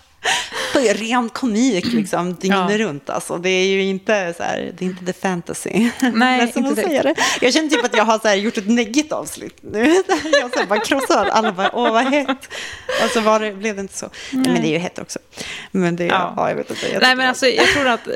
ren 0.95 1.29
komik 1.29 1.85
liksom 1.93 2.35
dygnet 2.35 2.71
Ja. 2.71 2.77
runt. 2.77 3.09
Alltså, 3.09 3.37
det 3.37 3.49
är 3.49 3.65
ju 3.67 3.83
inte 3.83 4.33
så 4.37 4.43
här, 4.43 4.71
det 4.77 4.85
är 4.85 4.89
inte 4.89 5.05
the 5.05 5.13
fantasy. 5.13 5.89
Nej, 6.13 6.51
inte 6.55 6.75
säga 6.75 7.03
det. 7.03 7.15
Jag 7.41 7.53
känner 7.53 7.69
typ 7.69 7.85
att 7.85 7.97
jag 7.97 8.05
har 8.05 8.19
så 8.19 8.27
här, 8.27 8.35
gjort 8.35 8.57
ett 8.57 8.67
neggigt 8.69 9.11
avslut 9.11 9.57
nu. 9.61 9.85
Jag 10.41 10.53
så 10.53 10.59
här, 10.59 10.65
bara 10.67 10.79
krossar 10.79 11.25
alla 11.25 11.51
bara, 11.51 11.69
åh 11.75 11.91
vad 11.91 12.03
hett. 12.05 12.49
Alltså 13.03 13.19
var 13.19 13.39
det, 13.39 13.51
blev 13.53 13.75
det 13.75 13.81
inte 13.81 13.97
så? 13.97 14.09
Nej. 14.31 14.51
Men 14.53 14.61
det 14.61 14.67
är 14.67 14.71
ju 14.71 14.77
hett 14.77 14.99
också. 14.99 15.19
Men 15.71 15.95
det, 15.95 16.05
Ja. 16.05 16.33
ja. 16.37 16.49
jag 16.49 16.55
vet 16.55 16.69
inte. 16.69 16.91
Jag 16.93 17.01
Nej, 17.01 17.15
men 17.15 17.23
det- 17.23 17.29
alltså, 17.29 17.47
jag 17.47 17.67
tror 17.67 17.87
att 17.87 18.07
eh, 18.07 18.13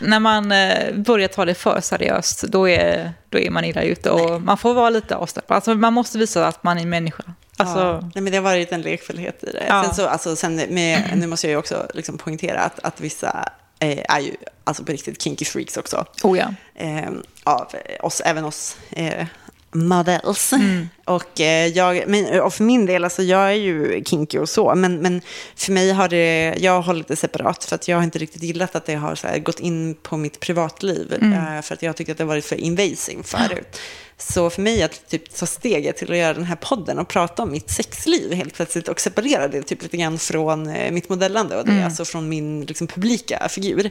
när 0.00 0.20
man 0.20 0.52
eh, 0.52 0.94
börjar 0.94 1.28
ta 1.28 1.44
det 1.44 1.54
för 1.54 1.80
seriöst, 1.80 2.42
då 2.42 2.68
är, 2.68 3.12
då 3.30 3.38
är 3.38 3.50
man 3.50 3.64
illa 3.64 3.82
ute. 3.82 4.10
Och 4.10 4.42
man 4.42 4.58
får 4.58 4.74
vara 4.74 4.90
lite 4.90 5.16
avslappnad. 5.16 5.56
Alltså, 5.56 5.74
man 5.74 5.92
måste 5.92 6.18
visa 6.18 6.46
att 6.46 6.62
man 6.64 6.78
är 6.78 6.86
människa. 6.86 7.22
Alltså, 7.62 7.78
Ja. 7.78 8.10
Nej, 8.14 8.22
men 8.22 8.24
det 8.24 8.36
har 8.36 8.42
varit 8.42 8.72
en 8.72 8.82
lekfullhet 8.82 9.44
i 9.44 9.52
det. 9.52 9.64
Ja. 9.68 9.84
Sen 9.84 9.94
så, 9.94 10.06
alltså, 10.06 10.36
sen 10.36 10.56
med, 10.56 11.12
nu 11.16 11.26
måste 11.26 11.46
jag 11.46 11.50
ju 11.50 11.56
också 11.56 11.86
liksom 11.94 12.18
poängtera 12.18 12.60
att, 12.60 12.78
att 12.82 13.00
vissa 13.00 13.48
eh, 13.78 13.98
är 14.08 14.20
ju 14.20 14.36
alltså 14.64 14.84
på 14.84 14.92
riktigt 14.92 15.22
kinky 15.22 15.44
freaks 15.44 15.76
också. 15.76 16.06
Oh 16.22 16.38
ja. 16.38 16.54
Eh, 16.74 17.10
av 17.44 17.66
oss, 18.00 18.22
även 18.24 18.44
oss 18.44 18.76
eh, 18.90 19.26
models. 19.72 20.52
Mm. 20.52 20.88
Och, 21.04 21.40
eh, 21.40 21.66
jag, 21.66 22.04
men, 22.06 22.40
och 22.40 22.54
för 22.54 22.64
min 22.64 22.86
del, 22.86 23.04
alltså 23.04 23.22
jag 23.22 23.48
är 23.48 23.54
ju 23.54 24.04
kinky 24.04 24.38
och 24.38 24.48
så, 24.48 24.74
men, 24.74 24.98
men 24.98 25.20
för 25.56 25.72
mig 25.72 25.92
har 25.92 26.08
det, 26.08 26.54
jag 26.58 26.82
hållit 26.82 27.08
det 27.08 27.16
separat 27.16 27.64
för 27.64 27.74
att 27.74 27.88
jag 27.88 27.96
har 27.96 28.04
inte 28.04 28.18
riktigt 28.18 28.42
gillat 28.42 28.76
att 28.76 28.86
det 28.86 28.94
har 28.94 29.26
här, 29.26 29.38
gått 29.38 29.60
in 29.60 29.94
på 29.94 30.16
mitt 30.16 30.40
privatliv. 30.40 31.14
Mm. 31.20 31.56
Eh, 31.56 31.62
för 31.62 31.74
att 31.74 31.82
jag 31.82 31.96
tyckte 31.96 32.12
att 32.12 32.18
det 32.18 32.24
har 32.24 32.28
varit 32.28 32.44
för 32.44 32.56
invasive 32.56 33.22
förut. 33.22 33.80
Så 34.18 34.50
för 34.50 34.62
mig 34.62 34.82
att 34.82 35.08
typ 35.10 35.36
ta 35.36 35.46
steget 35.46 35.96
till 35.96 36.10
att 36.12 36.16
göra 36.18 36.34
den 36.34 36.44
här 36.44 36.56
podden 36.56 36.98
och 36.98 37.08
prata 37.08 37.42
om 37.42 37.50
mitt 37.52 37.70
sexliv 37.70 38.32
helt 38.32 38.54
plötsligt 38.54 38.88
och 38.88 39.00
separera 39.00 39.48
det 39.48 39.62
typ 39.62 39.82
lite 39.82 39.96
grann 39.96 40.18
från 40.18 40.66
eh, 40.68 40.90
mitt 40.92 41.08
modellande 41.08 41.56
och 41.56 41.64
det, 41.64 41.72
Mm. 41.72 41.84
alltså 41.84 42.04
från 42.04 42.28
min 42.28 42.64
liksom, 42.64 42.86
publika 42.86 43.48
figur, 43.50 43.90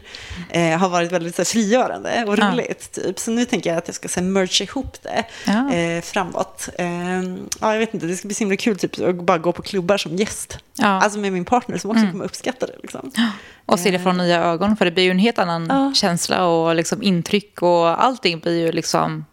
eh, 0.50 0.78
har 0.78 0.90
varit 0.90 1.12
väldigt 1.12 1.36
så 1.36 1.40
här, 1.42 1.46
frigörande 1.46 2.26
och 2.28 2.38
Ja. 2.38 2.52
roligt. 2.52 2.92
Typ. 2.92 3.20
Så 3.20 3.32
nu 3.32 3.46
tänker 3.46 3.70
jag 3.70 3.78
att 3.78 3.88
jag 3.88 3.96
ska 3.96 4.08
så 4.08 4.20
här, 4.20 4.28
merge 4.28 4.64
ihop 4.64 4.98
det 5.04 5.24
Ja. 5.48 5.74
eh, 5.74 6.02
framåt. 6.02 6.70
Eh, 6.78 6.88
ja, 7.60 7.74
jag 7.74 7.80
vet 7.80 7.94
inte, 7.94 8.06
det 8.06 8.16
ska 8.16 8.28
bli 8.28 8.36
så 8.36 8.40
himla 8.40 8.58
kul 8.58 8.78
typ, 8.78 9.00
att 9.02 9.16
bara 9.16 9.38
gå 9.38 9.52
på 9.52 9.62
klubbar 9.62 9.98
som 9.98 10.16
gäst. 10.16 10.58
Ja. 10.78 10.86
Alltså 10.88 11.20
med 11.20 11.34
min 11.34 11.46
partner 11.46 11.78
som 11.78 11.90
också 11.92 12.00
Mm. 12.02 12.12
kommer 12.12 12.26
uppskatta 12.26 12.66
det. 12.66 12.76
Liksom. 12.82 13.12
Och 13.66 13.80
se 13.80 13.92
det 13.92 14.00
från 14.00 14.18
nya 14.18 14.44
ögon, 14.44 14.78
för 14.78 14.86
det 14.86 14.92
blir 14.92 15.04
ju 15.04 15.12
en 15.12 15.20
helt 15.20 15.40
annan 15.40 15.68
Ja. 15.70 15.94
känsla 15.96 16.46
och 16.46 16.76
liksom 16.76 17.04
intryck 17.04 17.62
och 17.62 18.04
allting 18.04 18.40
blir 18.40 18.60
ju 18.60 18.72
liksom 18.72 19.26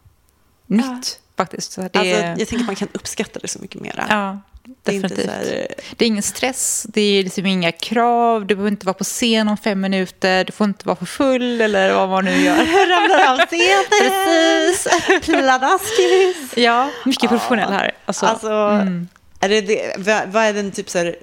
nytt 0.69 1.21
faktiskt. 1.37 1.73
Så 1.73 1.81
Det, 1.81 1.89
Alltså, 1.99 2.15
jag 2.17 2.39
tänker 2.39 2.59
att 2.59 2.67
man 2.67 2.77
kan 2.77 2.89
uppskatta 2.93 3.41
det 3.41 3.49
så 3.49 3.59
mycket 3.59 3.81
mera. 3.81 4.07
ja, 4.09 4.41
det 4.83 4.97
är 4.97 5.01
definitivt. 5.03 5.31
här, 5.31 5.69
Det 5.97 6.05
är 6.05 6.07
ingen 6.07 6.23
stress, 6.23 6.87
det 6.89 7.01
är 7.01 7.25
liksom 7.25 7.47
inga 7.47 7.73
krav, 7.73 8.47
du 8.47 8.55
behöver 8.55 8.71
inte 8.71 8.87
vara 8.87 8.95
på 8.95 9.05
scen 9.05 9.49
om 9.49 9.57
fem 9.57 9.81
minuter, 9.81 10.45
du 10.45 10.53
får 10.53 10.65
inte 10.65 10.87
vara 10.87 10.97
för 10.97 11.07
full 11.07 11.61
eller 11.61 11.95
vad 11.95 12.09
man 12.09 12.25
nu 12.25 12.37
gör. 12.37 12.57
ramlar 12.91 13.33
av 13.33 13.47
scenen. 13.47 13.85
Precis. 13.91 14.89
Pladaskis. 15.23 16.57
Ja, 16.57 16.91
mycket 17.05 17.31
professionell 17.31 17.73
här. 17.73 17.93
Alltså, 18.05 18.27
Alltså, 18.27 18.51
mm. 18.51 19.09
är 19.41 19.49
det 19.49 19.61
det, 19.61 19.95
vad, 19.99 20.29
vad 20.29 20.45
är 20.45 20.53
den 20.53 20.73
typ 20.73 20.91
så 20.91 20.99
här, 20.99 21.17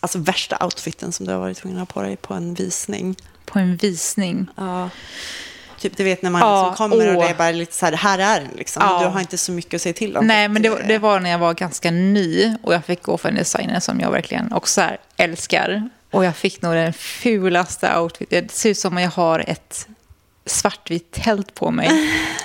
alltså 0.00 0.18
värsta 0.18 0.64
outfiten 0.64 1.12
som 1.12 1.26
du 1.26 1.32
har 1.32 1.38
varit 1.38 1.56
tvungen 1.58 1.78
att 1.78 1.92
ha 1.92 2.02
på 2.02 2.06
dig 2.06 2.16
på 2.16 2.34
en 2.34 2.54
visning? 2.54 3.16
På 3.44 3.58
en 3.58 3.76
visning. 3.76 4.46
Ja. 4.56 4.90
Typ 5.78 5.96
du 5.96 6.04
vet 6.04 6.22
när 6.22 6.30
man 6.30 6.40
Ja, 6.40 6.68
liksom 6.68 6.90
kommer 6.90 7.08
och 7.08 7.16
åh. 7.18 7.24
det 7.24 7.30
är 7.30 7.34
bara 7.34 7.50
lite 7.50 7.74
så 7.74 7.86
här, 7.86 7.92
här 7.92 8.18
är 8.18 8.40
den 8.40 8.50
liksom. 8.56 8.82
Ja. 8.86 9.00
Du 9.02 9.06
har 9.06 9.20
inte 9.20 9.38
så 9.38 9.52
mycket 9.52 9.74
att 9.74 9.82
säga 9.82 9.92
till 9.92 10.16
om. 10.16 10.26
Nej, 10.26 10.48
men 10.48 10.62
det, 10.62 10.82
det 10.88 10.98
var 10.98 11.20
när 11.20 11.30
jag 11.30 11.38
var 11.38 11.54
ganska 11.54 11.90
ny 11.90 12.54
och 12.62 12.74
jag 12.74 12.84
fick 12.84 13.02
gå 13.02 13.18
för 13.18 13.28
en 13.28 13.34
designer 13.34 13.80
som 13.80 14.00
jag 14.00 14.10
verkligen 14.10 14.52
också 14.52 14.82
älskar. 15.16 15.88
Och 16.10 16.24
jag 16.24 16.36
fick 16.36 16.62
nog 16.62 16.74
den 16.74 16.92
fulaste 16.92 17.98
outfiten. 17.98 18.46
Det 18.46 18.52
ser 18.52 18.70
ut 18.70 18.78
som 18.78 18.96
att 18.96 19.02
jag 19.02 19.10
har 19.10 19.44
ett 19.46 19.86
svartvitt 20.48 21.12
tält 21.12 21.54
på 21.54 21.70
mig 21.70 21.90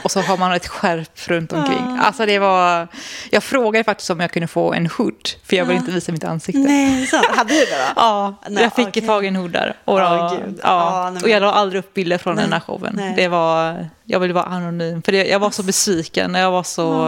och 0.03 0.11
så 0.11 0.21
har 0.21 0.37
man 0.37 0.53
ett 0.53 0.67
skärp 0.67 1.27
runt 1.27 1.53
omkring. 1.53 1.97
Alltså 2.01 2.25
det 2.25 2.39
var... 2.39 2.87
Jag 3.31 3.43
frågade 3.43 3.83
faktiskt 3.83 4.09
om 4.09 4.19
jag 4.19 4.31
kunde 4.31 4.47
få 4.47 4.73
en 4.73 4.87
hood, 4.87 5.29
för 5.45 5.55
jag 5.55 5.65
vill 5.65 5.77
inte 5.77 5.91
visa 5.91 6.11
mitt 6.11 6.23
ansikte. 6.23 6.59
Nej, 6.59 7.07
sant. 7.07 7.25
Hade 7.29 7.53
du 7.53 7.59
det 7.59 7.65
då? 7.71 7.93
Ja, 7.95 8.35
Nej, 8.49 8.63
jag 8.63 8.75
fick 8.75 8.87
okej. 8.87 9.05
tag 9.07 9.25
i 9.25 9.27
en 9.27 9.35
hood 9.35 9.51
där. 9.51 9.75
Och, 9.85 9.93
Åh, 9.99 10.31
gud. 10.33 10.59
ja, 10.63 11.03
Ja, 11.03 11.09
nej, 11.09 11.23
och 11.23 11.29
jag 11.29 11.41
la 11.41 11.51
aldrig 11.51 11.79
upp 11.79 11.93
bilder 11.93 12.17
från 12.17 12.35
Nej, 12.35 12.43
den 12.43 12.53
här 12.53 12.59
showen. 12.59 12.93
nej. 12.97 13.13
Det 13.15 13.27
var, 13.27 13.87
jag 14.03 14.19
ville 14.19 14.33
vara 14.33 14.45
anonym, 14.45 15.01
för 15.01 15.11
det, 15.11 15.25
jag 15.25 15.39
var 15.39 15.51
så 15.51 15.63
besviken. 15.63 16.35
Jag 16.35 16.51
var 16.51 16.63
så... 16.63 17.03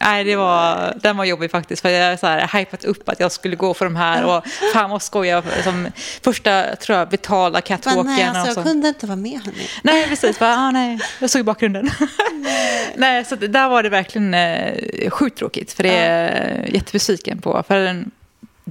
Nej, 0.00 0.24
det 0.24 0.36
var, 0.36 0.94
den 1.02 1.16
var 1.16 1.24
jobbig 1.24 1.50
faktiskt. 1.50 1.82
För 1.82 1.88
jag 1.88 2.10
har 2.10 2.16
så 2.16 2.56
hypat 2.56 2.84
upp 2.84 3.08
att 3.08 3.20
jag 3.20 3.32
skulle 3.32 3.56
gå 3.56 3.74
för 3.74 3.84
de 3.84 3.96
här. 3.96 4.24
Och 4.24 4.44
fan 4.72 4.90
vad 4.90 5.02
skojar. 5.02 5.44
Som 5.64 5.88
första, 6.22 6.76
tror 6.76 6.98
jag, 6.98 7.08
betala 7.08 7.50
Men 7.52 7.62
catwalken. 7.62 8.06
nej, 8.06 8.24
alltså, 8.24 8.42
och 8.42 8.48
jag 8.48 8.54
så. 8.54 8.62
kunde 8.62 8.88
inte 8.88 9.06
vara 9.06 9.16
med 9.16 9.40
hörni. 9.44 9.68
Nej, 9.82 10.08
precis. 10.08 10.38
Bara, 10.38 10.56
ah, 10.56 10.70
nej. 10.70 10.98
Jag 11.18 11.30
såg 11.30 11.40
i 11.40 11.44
bakgrunden. 11.44 11.90
nej, 12.96 13.24
så 13.24 13.36
det, 13.36 13.48
där 13.48 13.68
var 13.68 13.82
det 13.82 13.88
verkligen 13.88 14.34
eh, 14.34 15.10
sjukt 15.10 15.38
tråkigt. 15.38 15.72
För 15.72 15.82
det 15.82 15.96
är 15.96 16.58
jag 16.64 16.74
jättebesviken 16.74 17.40
på. 17.40 17.64
För 17.68 17.78
den, 17.78 18.10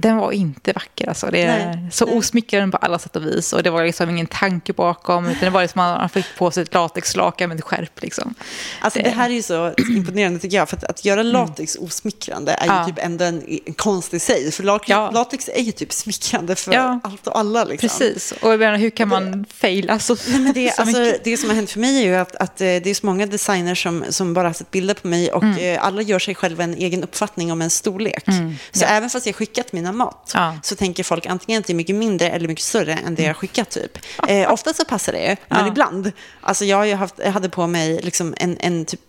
den 0.00 0.16
var 0.16 0.32
inte 0.32 0.72
vacker. 0.72 1.08
Alltså. 1.08 1.26
Det 1.30 1.42
är 1.42 1.66
Nej, 1.66 1.86
så 1.92 2.06
nej. 2.06 2.18
osmickrande 2.18 2.78
på 2.78 2.84
alla 2.86 2.98
sätt 2.98 3.16
och 3.16 3.26
vis. 3.26 3.52
Och 3.52 3.62
det 3.62 3.70
var 3.70 3.84
liksom 3.84 4.10
ingen 4.10 4.26
tanke 4.26 4.72
bakom. 4.72 5.26
Utan 5.26 5.40
det 5.40 5.50
var 5.50 5.62
liksom 5.62 5.80
att 5.80 5.98
man 6.00 6.08
fick 6.08 6.24
på 6.38 6.50
sig 6.50 6.62
ett 6.62 6.74
latexlakan 6.74 7.48
med 7.48 7.58
ett 7.58 7.64
skärp. 7.64 8.02
Liksom. 8.02 8.34
Alltså 8.80 8.98
det 9.02 9.10
här 9.10 9.30
är 9.30 9.34
ju 9.34 9.42
så 9.42 9.72
imponerande 9.78 10.38
tycker 10.38 10.56
jag. 10.56 10.68
För 10.68 10.76
att, 10.76 10.84
att 10.84 11.04
göra 11.04 11.22
latex 11.22 11.76
osmickrande 11.80 12.52
är 12.52 12.64
ju 12.66 12.72
Ja. 12.72 12.84
typ 12.86 12.98
ändå 12.98 13.24
en, 13.24 13.60
en 13.66 13.74
konst 13.74 14.14
i 14.14 14.18
sig. 14.20 14.52
För 14.52 14.62
latex, 14.64 14.88
Ja. 14.90 15.10
latex 15.10 15.48
är 15.54 15.62
ju 15.62 15.72
typ 15.72 15.92
smickrande 15.92 16.54
för 16.56 16.72
Ja. 16.74 17.00
allt 17.04 17.26
och 17.26 17.38
alla. 17.38 17.64
Liksom. 17.64 17.88
Precis. 17.88 18.32
Och 18.42 18.52
jag 18.52 18.60
menar, 18.60 18.78
hur 18.78 18.90
kan 18.90 19.08
man 19.08 19.44
faila 19.54 19.98
så, 19.98 20.16
Nej, 20.28 20.38
men 20.40 20.52
det, 20.52 20.70
så 20.76 20.82
alltså, 20.82 21.00
mycket? 21.00 21.24
det 21.24 21.36
som 21.36 21.48
har 21.48 21.56
hänt 21.56 21.70
för 21.70 21.80
mig 21.80 21.98
är 22.02 22.06
ju 22.06 22.14
att, 22.16 22.36
att 22.36 22.60
eh, 22.60 22.64
det 22.64 22.86
är 22.86 22.94
så 22.94 23.06
många 23.06 23.26
designers 23.26 23.82
som, 23.82 24.04
som 24.08 24.34
bara 24.34 24.48
har 24.48 24.52
sett 24.54 24.70
bilder 24.70 24.94
på 24.94 25.08
mig 25.08 25.32
och 25.32 25.42
Mm. 25.42 25.74
eh, 25.74 25.84
alla 25.86 26.02
gör 26.02 26.18
sig 26.18 26.34
själva 26.34 26.64
en 26.64 26.74
egen 26.74 27.02
uppfattning 27.02 27.52
om 27.52 27.62
en 27.62 27.70
storlek. 27.70 28.24
Så 28.72 28.84
även 28.84 29.10
fast 29.10 29.26
jag 29.26 29.34
skickat 29.34 29.72
mina 29.72 29.87
mat 29.92 30.30
Ja. 30.34 30.54
så 30.62 30.76
tänker 30.76 31.04
folk 31.04 31.26
antingen 31.26 31.60
att 31.60 31.66
det 31.66 31.72
är 31.72 31.74
mycket 31.74 31.96
mindre 31.96 32.30
eller 32.30 32.48
mycket 32.48 32.64
större 32.64 32.94
än 32.94 33.14
det 33.14 33.22
jag 33.22 33.28
har 33.28 33.34
skickat 33.34 33.70
typ. 33.70 33.98
Eh, 34.28 34.52
ofta 34.52 34.72
så 34.74 34.84
passar 34.84 35.12
det, 35.12 35.36
men 35.48 35.60
Ja. 35.60 35.68
ibland. 35.68 36.12
Alltså 36.40 36.64
jag, 36.64 36.96
haft, 36.96 37.14
jag 37.18 37.32
hade 37.32 37.48
på 37.48 37.66
mig 37.66 38.00
liksom 38.02 38.34
en, 38.38 38.56
en 38.60 38.84
typ 38.84 39.00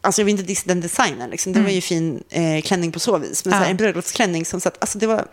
Alltså 0.00 0.20
jag 0.20 0.24
vill 0.26 0.32
inte 0.32 0.44
dissa 0.44 0.62
den 0.68 0.80
designen, 0.80 1.30
liksom. 1.30 1.52
det 1.52 1.60
var 1.60 1.70
ju 1.70 1.80
fin 1.80 2.22
eh, 2.28 2.62
klänning 2.62 2.92
på 2.92 3.00
så 3.00 3.18
vis. 3.18 3.44
Men 3.44 3.52
så 3.52 3.56
här, 3.56 3.56
Mm. 3.56 3.64
Ja. 3.66 3.70
en 3.70 3.76
bröllopsklänning 3.76 4.44
som 4.44 4.60
satt, 4.60 4.76
alltså 4.80 4.98
det 4.98 5.06
var, 5.06 5.26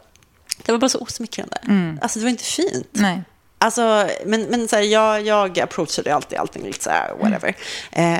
det 0.66 0.72
var 0.72 0.80
bara 0.80 0.90
så 0.90 1.00
osmickrande. 1.00 1.58
Mm. 1.68 2.00
Alltså 2.02 2.20
det 2.20 2.26
var 2.26 2.30
inte 2.30 2.44
fint. 2.44 2.88
Nej. 2.92 3.22
Alltså, 3.64 4.08
men, 4.26 4.42
men 4.42 4.68
så 4.68 4.76
här, 4.76 4.84
jag, 4.84 5.28
jag 5.28 5.60
approachade 5.60 6.16
alltid 6.16 6.38
allting 6.38 6.64
lite 6.64 6.84
så 6.84 6.90
här, 6.90 7.14
whatever. 7.22 7.56
Eh, 7.92 8.20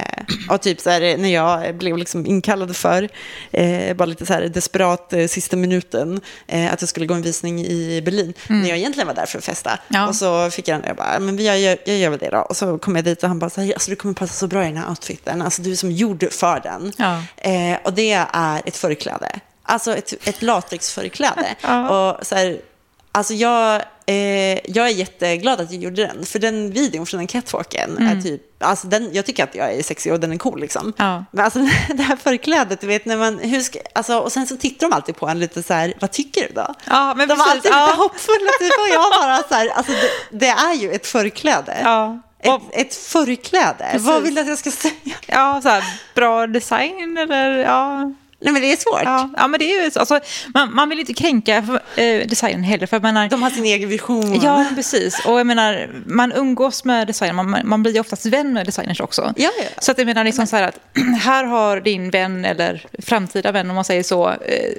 och 0.50 0.62
typ 0.62 0.80
så 0.80 0.90
här, 0.90 1.18
när 1.18 1.30
jag 1.30 1.76
blev 1.76 1.98
liksom 1.98 2.26
inkallad 2.26 2.76
för, 2.76 3.10
eh, 3.52 3.96
bara 3.96 4.06
lite 4.06 4.26
så 4.26 4.34
här 4.34 4.42
desperat 4.42 5.14
eh, 5.14 5.28
sista 5.28 5.56
minuten, 5.56 6.22
eh, 6.48 6.74
att 6.74 6.82
jag 6.82 6.90
skulle 6.90 7.06
gå 7.06 7.14
en 7.14 7.22
visning 7.22 7.66
i 7.66 8.02
Berlin, 8.06 8.34
när 8.48 8.70
jag 8.70 8.78
egentligen 8.78 9.08
var 9.08 9.14
där 9.14 9.26
för 9.26 9.38
att 9.38 9.46
festa. 9.46 9.80
Ja. 9.88 10.08
Och 10.08 10.16
så 10.16 10.50
fick 10.50 10.68
jag 10.68 10.80
den, 10.80 10.88
jag 10.88 10.96
bara, 10.96 11.20
men 11.20 11.44
jag, 11.44 11.60
jag, 11.60 11.78
jag 11.86 11.98
gör 11.98 12.10
väl 12.10 12.20
det 12.20 12.30
då. 12.30 12.38
Och 12.38 12.58
så 12.58 12.78
kom 12.78 12.96
jag 12.96 13.06
dit 13.06 13.24
och 13.24 13.30
han 13.30 13.40
bara, 13.40 13.50
så 13.50 13.62
här, 13.62 13.74
alltså, 13.74 13.90
du 13.90 13.96
kommer 13.96 14.14
passa 14.14 14.34
så 14.34 14.48
bra 14.48 14.64
i 14.64 14.68
den 14.68 14.78
här 14.78 14.90
outfiten, 14.90 15.42
alltså 15.42 15.62
du 15.62 15.72
är 15.72 15.76
som 15.76 15.92
gjord 15.92 16.28
för 16.32 16.60
den. 16.60 16.94
Ja. 16.98 17.24
Eh, 17.38 17.78
och 17.84 17.94
det 17.94 18.12
är 18.32 18.62
ett 18.66 18.78
förkläde. 18.78 19.40
Alltså 19.64 19.96
ett, 19.96 20.28
ett 20.28 20.42
latexförkläde. 20.42 21.56
Ja. 21.62 21.90
Och 21.90 22.26
så 22.26 22.36
här, 22.36 22.58
alltså 23.12 23.34
jag, 23.34 23.82
jag 24.66 24.88
är 24.88 24.94
jätteglad 24.94 25.62
att 25.62 25.72
jag 25.72 25.84
gjorde 25.84 26.06
den. 26.06 26.26
För 26.26 26.40
den 26.40 26.72
videon 26.72 27.06
från 27.06 27.18
den 27.18 27.28
catwalken 27.28 27.98
är 27.98 28.22
typ, 28.22 28.64
alltså 28.64 28.88
den, 28.88 29.10
jag 29.14 29.26
tycker 29.26 29.44
att 29.44 29.56
jag 29.56 29.74
är 29.74 29.84
sexig 29.84 30.14
och 30.14 30.20
den 30.20 30.32
är 30.32 30.38
cool 30.38 30.60
liksom. 30.60 30.94
Ja. 30.98 31.26
Men 31.32 31.46
alltså 31.46 31.60
det 31.94 32.04
här 32.04 32.16
förklädet, 32.16 32.82
du 32.82 32.88
vet 32.88 33.06
när 33.06 33.18
man, 33.18 33.40
hur 33.40 33.62
ska, 33.62 33.80
alltså, 33.96 34.20
och 34.20 34.32
sen 34.32 34.48
så 34.48 34.58
tittar 34.58 34.90
de 34.90 34.96
alltid 34.96 35.16
på 35.16 35.28
en 35.28 35.40
lite 35.40 35.64
så 35.64 35.74
här, 35.74 35.94
vad 36.00 36.12
tycker 36.12 36.48
du 36.48 36.54
då? 36.54 36.76
Ja, 36.86 37.14
men 37.18 37.28
de 37.28 37.36
var 37.36 37.46
precis, 37.46 37.56
alltid 37.56 37.72
ja. 37.72 37.86
lite 37.86 37.98
hoppfulla 37.98 38.52
typ 38.60 38.74
och 38.80 38.90
jag 38.94 39.12
bara 39.12 39.44
så 39.50 39.56
här, 39.56 39.70
alltså 39.70 39.92
det, 39.92 40.38
det 40.38 40.48
är 40.48 40.74
ju 40.74 40.92
ett 40.92 41.08
förkläde. 41.08 41.78
Ja. 41.84 42.22
Ett, 42.40 42.62
ett 42.72 42.96
förkläde, 42.96 43.90
Precis. 43.92 44.08
vad 44.08 44.24
vill 44.24 44.36
du 44.36 44.42
att 44.42 44.48
jag 44.48 44.58
ska 44.58 44.72
säga? 44.72 44.94
Ja, 45.26 45.60
så 45.64 45.70
här, 45.70 45.84
bra 46.16 46.48
design 46.48 47.18
eller 47.18 47.58
ja. 47.58 48.14
Nej 48.44 48.54
men 48.54 48.62
det 48.62 48.72
är 48.72 48.78
svårt. 48.78 49.02
Ja, 49.04 49.30
ja 49.38 49.48
men 49.48 49.60
det 49.60 49.74
är 49.74 49.84
ju 49.84 49.92
så. 49.92 50.00
Alltså, 50.00 50.20
man, 50.54 50.76
man 50.76 50.90
vill 50.90 51.00
inte 51.00 51.14
kränka 51.14 51.58
eh, 51.96 52.28
designen 52.28 52.64
heller. 52.64 52.88
För 52.88 53.00
menar, 53.00 53.30
De 53.30 53.44
har 53.44 53.50
sin 53.50 53.66
egen 53.66 53.90
vision. 53.90 54.42
Ja, 54.42 54.66
precis. 54.76 55.26
Och 55.26 55.40
jag 55.40 55.48
menar, 55.48 55.90
man 56.06 56.32
umgås 56.32 56.84
med 56.84 57.08
designer, 57.08 57.34
man, 57.34 57.62
man 57.64 57.84
blir 57.84 57.94
ju 57.94 58.00
oftast 58.00 58.26
vän 58.26 58.54
med 58.54 58.66
designers 58.66 59.02
också. 59.02 59.34
Ja, 59.36 59.50
ja. 59.58 59.66
Så 59.80 59.92
att 59.92 59.98
jag 59.98 60.06
menar 60.06 60.24
liksom 60.24 60.48
så 60.48 60.56
här 60.56 60.64
att 60.64 60.80
här 61.24 61.44
har 61.44 61.82
din 61.82 62.10
vän 62.10 62.46
eller 62.46 62.86
framtida 63.00 63.52
vän, 63.52 63.70
om 63.70 63.76
man 63.76 63.86
säger 63.86 64.04
så, 64.04 64.30
eh, 64.30 64.72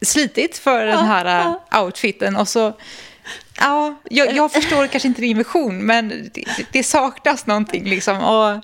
slitit 0.00 0.58
för 0.58 0.86
den 0.86 1.04
här 1.04 1.56
eh, 1.72 1.82
outfiten 1.82 2.36
och 2.36 2.48
så 2.48 2.72
Ja, 3.58 4.00
jag, 4.10 4.36
jag 4.36 4.52
förstår 4.58 4.86
kanske 4.86 5.08
inte 5.08 5.20
din 5.20 5.38
vision, 5.38 5.86
men 5.86 6.30
det, 6.34 6.44
det 6.72 6.82
saknas 6.82 7.46
någonting 7.46 7.84
liksom. 7.84 8.18
Och, 8.18 8.60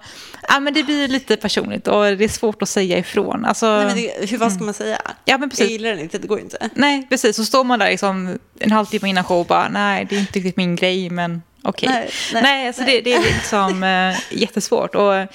ja, 0.49 0.61
men 0.61 0.75
det 0.75 0.83
blir 0.83 1.09
lite 1.09 1.37
personligt 1.37 1.89
och 1.89 2.03
det 2.05 2.25
är 2.25 2.29
svårt 2.29 2.63
att 2.63 2.69
säga 2.69 2.99
ifrån. 2.99 3.45
Alltså, 3.45 3.67
Nej, 3.67 3.87
men 3.87 3.97
det, 3.97 4.31
hur, 4.31 4.39
vad 4.39 4.53
ska 4.53 4.65
man 4.65 4.75
säga? 4.75 4.99
Ja, 5.25 5.39
men 5.39 5.51
precis. 5.51 5.65
Jag 5.65 5.73
gillar 5.73 5.91
den 5.91 5.99
inte, 5.99 6.19
det 6.19 6.29
går 6.29 6.41
inte. 6.41 6.71
Nej, 6.75 7.07
precis. 7.09 7.37
Så 7.37 7.45
står 7.45 7.65
man 7.65 7.79
där 7.79 7.91
liksom 7.91 8.39
en 8.59 8.73
halvtimme 8.73 9.09
innan 9.09 9.25
show 9.25 9.41
och 9.41 9.47
bara, 9.47 9.69
nej, 9.69 10.07
det 10.11 10.17
är 10.17 10.21
inte 10.21 10.39
riktigt 10.39 10.57
min 10.57 10.77
grej, 10.77 11.11
men 11.11 11.43
okej. 11.63 11.89
Nej, 11.89 12.11
nej, 12.33 12.43
nej, 12.43 12.67
alltså 12.67 12.83
nej. 12.83 13.03
Det, 13.03 13.11
det 13.11 13.17
är 13.17 13.35
liksom 13.35 13.83
eh, 14.33 14.39
jättesvårt. 14.41 14.95
Och 14.95 15.15
eh, 15.15 15.29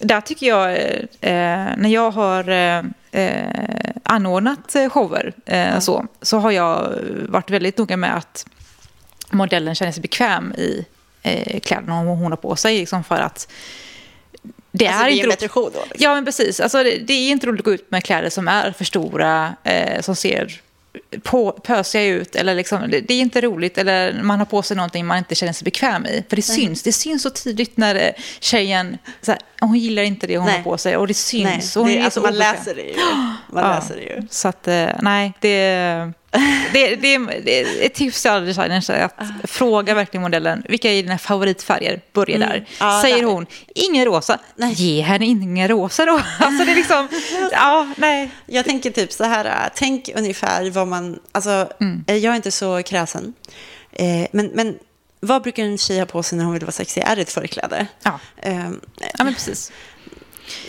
där 0.00 0.20
tycker 0.20 0.46
jag, 0.46 0.70
eh, 1.20 1.76
när 1.76 1.88
jag 1.88 2.10
har 2.10 2.44
eh, 3.10 3.90
anordnat 4.02 4.74
eh, 4.74 4.88
shower 4.88 5.32
eh, 5.46 5.78
så, 5.78 6.06
så 6.22 6.38
har 6.38 6.50
jag 6.50 6.98
varit 7.28 7.50
väldigt 7.50 7.78
noga 7.78 7.96
med 7.96 8.16
att 8.16 8.46
modellen 9.30 9.74
känner 9.74 9.92
sig 9.92 10.02
bekväm 10.02 10.52
i 10.52 10.86
eh, 11.22 11.60
kläderna 11.60 11.94
hon 11.94 12.32
har 12.32 12.36
på 12.36 12.56
sig. 12.56 12.78
Liksom 12.78 13.04
för 13.04 13.16
att 13.20 13.48
det 14.70 14.86
Alltså, 14.86 15.04
är 15.04 15.10
det 15.10 15.34
är 15.34 15.42
en 15.42 15.48
show 15.48 15.70
då. 15.74 15.80
Liksom. 15.80 16.04
Ja, 16.04 16.14
men 16.14 16.24
precis. 16.24 16.60
Alltså, 16.60 16.82
det, 16.82 16.98
det 16.98 17.12
är 17.12 17.30
inte 17.30 17.46
roligt 17.46 17.60
att 17.60 17.64
gå 17.64 17.72
ut 17.72 17.90
med 17.90 18.04
kläder 18.04 18.30
som 18.30 18.48
är 18.48 18.72
för 18.72 18.84
stora, 18.84 19.56
eh, 19.64 20.00
som 20.00 20.16
ser 20.16 20.60
på, 21.22 21.52
pösiga 21.52 22.04
ut. 22.04 22.34
Eller 22.36 22.54
liksom, 22.54 22.90
det, 22.90 23.00
det 23.00 23.14
är 23.14 23.20
inte 23.20 23.40
roligt. 23.40 23.78
Eller 23.78 24.22
man 24.22 24.38
har 24.38 24.46
på 24.46 24.62
sig 24.62 24.76
någonting 24.76 25.06
man 25.06 25.18
inte 25.18 25.34
känner 25.34 25.52
sig 25.52 25.64
bekväm 25.64 26.06
i. 26.06 26.24
För 26.28 26.36
det 26.36 26.42
syns. 26.42 26.82
Det 26.82 26.92
syns 26.92 27.22
så 27.22 27.30
tydligt 27.30 27.76
när 27.76 27.94
eh, 27.94 28.10
tjejen, 28.40 28.98
så 29.22 29.30
här, 29.32 29.40
hon 29.60 29.78
gillar 29.78 30.02
inte 30.02 30.26
det 30.26 30.36
hon 30.36 30.46
Nej. 30.46 30.56
har 30.56 30.62
på 30.62 30.78
sig. 30.78 30.96
Och 30.96 31.06
det 31.06 31.14
syns. 31.14 31.44
Nej, 31.44 31.60
och 31.76 31.82
hon 31.82 31.88
det, 31.88 31.98
är 31.98 32.04
alltså 32.04 32.20
så 32.20 32.26
man 32.26 32.34
obekväm. 32.34 32.54
läser 32.54 32.74
det 32.74 32.82
ju. 32.82 32.96
Man 32.96 33.36
Ja. 33.64 33.74
läser 33.74 33.96
det 33.96 34.02
ju. 34.02 34.22
Så 34.30 34.48
att, 34.48 34.68
eh, 34.68 34.88
nej, 35.02 35.32
det, 35.40 36.12
det, 36.72 36.96
det, 36.96 37.18
det 37.18 37.60
är 37.60 37.86
ett 37.86 37.94
tips 37.94 38.22
till 38.22 38.30
alla 38.30 38.46
designers 38.46 38.90
att 38.90 39.12
fråga 39.44 39.94
verkligen 39.94 40.22
modellen, 40.22 40.62
vilka 40.68 40.90
är 40.92 41.02
dina 41.02 41.18
favoritfärger? 41.18 42.00
Börja 42.12 42.38
där. 42.38 42.54
Mm. 42.54 42.64
Ja, 42.80 42.98
Säger 43.02 43.24
hon, 43.24 43.46
ingen 43.74 44.04
rosa, 44.04 44.38
Nej. 44.56 44.72
ge 44.72 45.00
henne 45.02 45.26
ingen 45.26 45.68
rosa 45.68 46.04
då. 46.04 46.20
Alltså 46.38 46.64
det 46.64 46.70
är 46.72 46.76
liksom, 46.76 47.08
ja, 47.52 47.88
nej. 47.96 48.30
Jag 48.46 48.64
tänker 48.64 48.90
typ 48.90 49.12
så 49.12 49.24
här, 49.24 49.44
äh, 49.44 49.72
tänk 49.74 50.10
ungefär 50.14 50.70
vad 50.70 50.88
man, 50.88 51.18
alltså 51.32 51.68
Mm. 51.80 52.04
eh, 52.06 52.16
jag 52.16 52.32
är 52.32 52.36
inte 52.36 52.50
så 52.50 52.82
kräsen, 52.82 53.34
eh, 53.92 54.26
men, 54.32 54.46
men 54.54 54.78
vad 55.20 55.42
brukar 55.42 55.62
en 55.64 55.78
tjej 55.78 55.98
ha 55.98 56.06
på 56.06 56.22
sig 56.22 56.38
när 56.38 56.44
hon 56.44 56.54
vill 56.54 56.62
vara 56.62 56.72
sexig? 56.72 57.02
Är 57.06 57.16
det 57.16 57.22
ett 57.22 57.32
förkläde? 57.32 57.86
Ja. 58.02 58.20
Ehm, 58.42 58.80
Ja, 59.18 59.24
men 59.24 59.34
precis. 59.34 59.72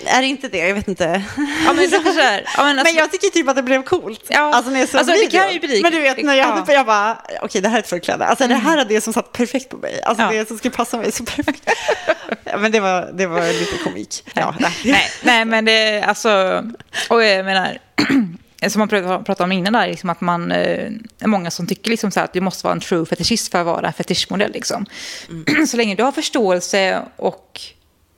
Är 0.06 0.22
det 0.22 0.28
inte 0.28 0.48
det? 0.48 0.58
Jag 0.68 0.76
vet 0.76 0.88
inte. 0.88 1.24
Ja, 1.66 1.74
men 1.74 1.90
det 1.90 2.00
kanske 2.04 2.24
är. 2.24 2.44
Ja, 2.58 2.64
men 2.64 2.68
alltså, 2.80 2.94
men 2.94 2.96
jag 3.02 3.12
tycker 3.12 3.28
typ 3.30 3.50
att 3.50 3.56
det 3.56 3.64
blev 3.64 3.84
coolt. 3.84 4.24
Ja. 4.30 4.40
Alltså 4.54 4.72
när 4.72 4.80
jag 4.80 4.90
såg 4.90 5.00
Alltså, 5.00 5.14
videon. 5.14 5.30
kan 5.42 5.54
ju 5.54 5.60
bli- 5.60 5.82
Men 5.82 5.92
du 5.92 6.00
vet, 6.00 6.24
när 6.24 6.34
jag 6.36 6.48
Ja. 6.48 6.52
hade 6.52 6.66
på, 6.66 6.72
jag 6.72 6.86
bara, 6.86 7.18
okej 7.42 7.62
det 7.62 7.70
här 7.70 7.76
är 7.76 7.80
ett 7.80 7.90
förkläde. 7.90 8.26
Alltså 8.26 8.48
det 8.48 8.56
här 8.56 8.78
är 8.78 8.86
det 8.86 9.02
som 9.02 9.14
satt 9.14 9.32
perfekt 9.32 9.70
på 9.70 9.78
mig. 9.78 10.02
Alltså 10.04 10.24
Ja. 10.24 10.32
det 10.32 10.48
som 10.48 10.58
skulle 10.58 10.74
passa 10.74 10.98
mig 10.98 11.12
så 11.12 11.24
perfekt. 11.26 11.70
men 12.60 12.72
det 12.72 12.80
var, 12.80 13.10
det 13.14 13.28
var 13.28 13.48
lite 13.60 13.78
komik. 13.84 14.24
Ja, 14.34 14.56
nej. 14.60 14.72
nej, 14.86 15.10
nej, 15.24 15.46
men 15.46 15.66
det 15.66 16.02
alltså, 16.02 16.64
och 17.10 17.24
jag 17.24 17.46
menar, 17.46 17.78
som 18.70 18.80
man 18.80 18.88
pratade 18.90 19.44
om 19.44 19.52
innan 19.52 19.74
där, 19.74 19.88
liksom 19.88 20.10
att 20.10 20.22
man, 20.22 20.52
eh, 20.52 20.92
är 21.20 21.28
många 21.28 21.52
som 21.52 21.68
tycker 21.68 21.90
liksom 21.90 22.12
så 22.12 22.20
här 22.20 22.26
att 22.26 22.34
det 22.34 22.42
måste 22.42 22.64
vara 22.66 22.74
en 22.74 22.80
true 22.80 23.06
fetischist 23.06 23.52
för 23.52 23.60
att 23.60 23.66
vara 23.66 23.88
en 23.88 23.94
fetischmodell. 23.94 24.52
Liksom. 24.52 24.86
Så 25.68 25.78
länge 25.78 25.96
du 25.96 26.04
har 26.04 26.12
förståelse 26.12 27.02
och 27.16 27.62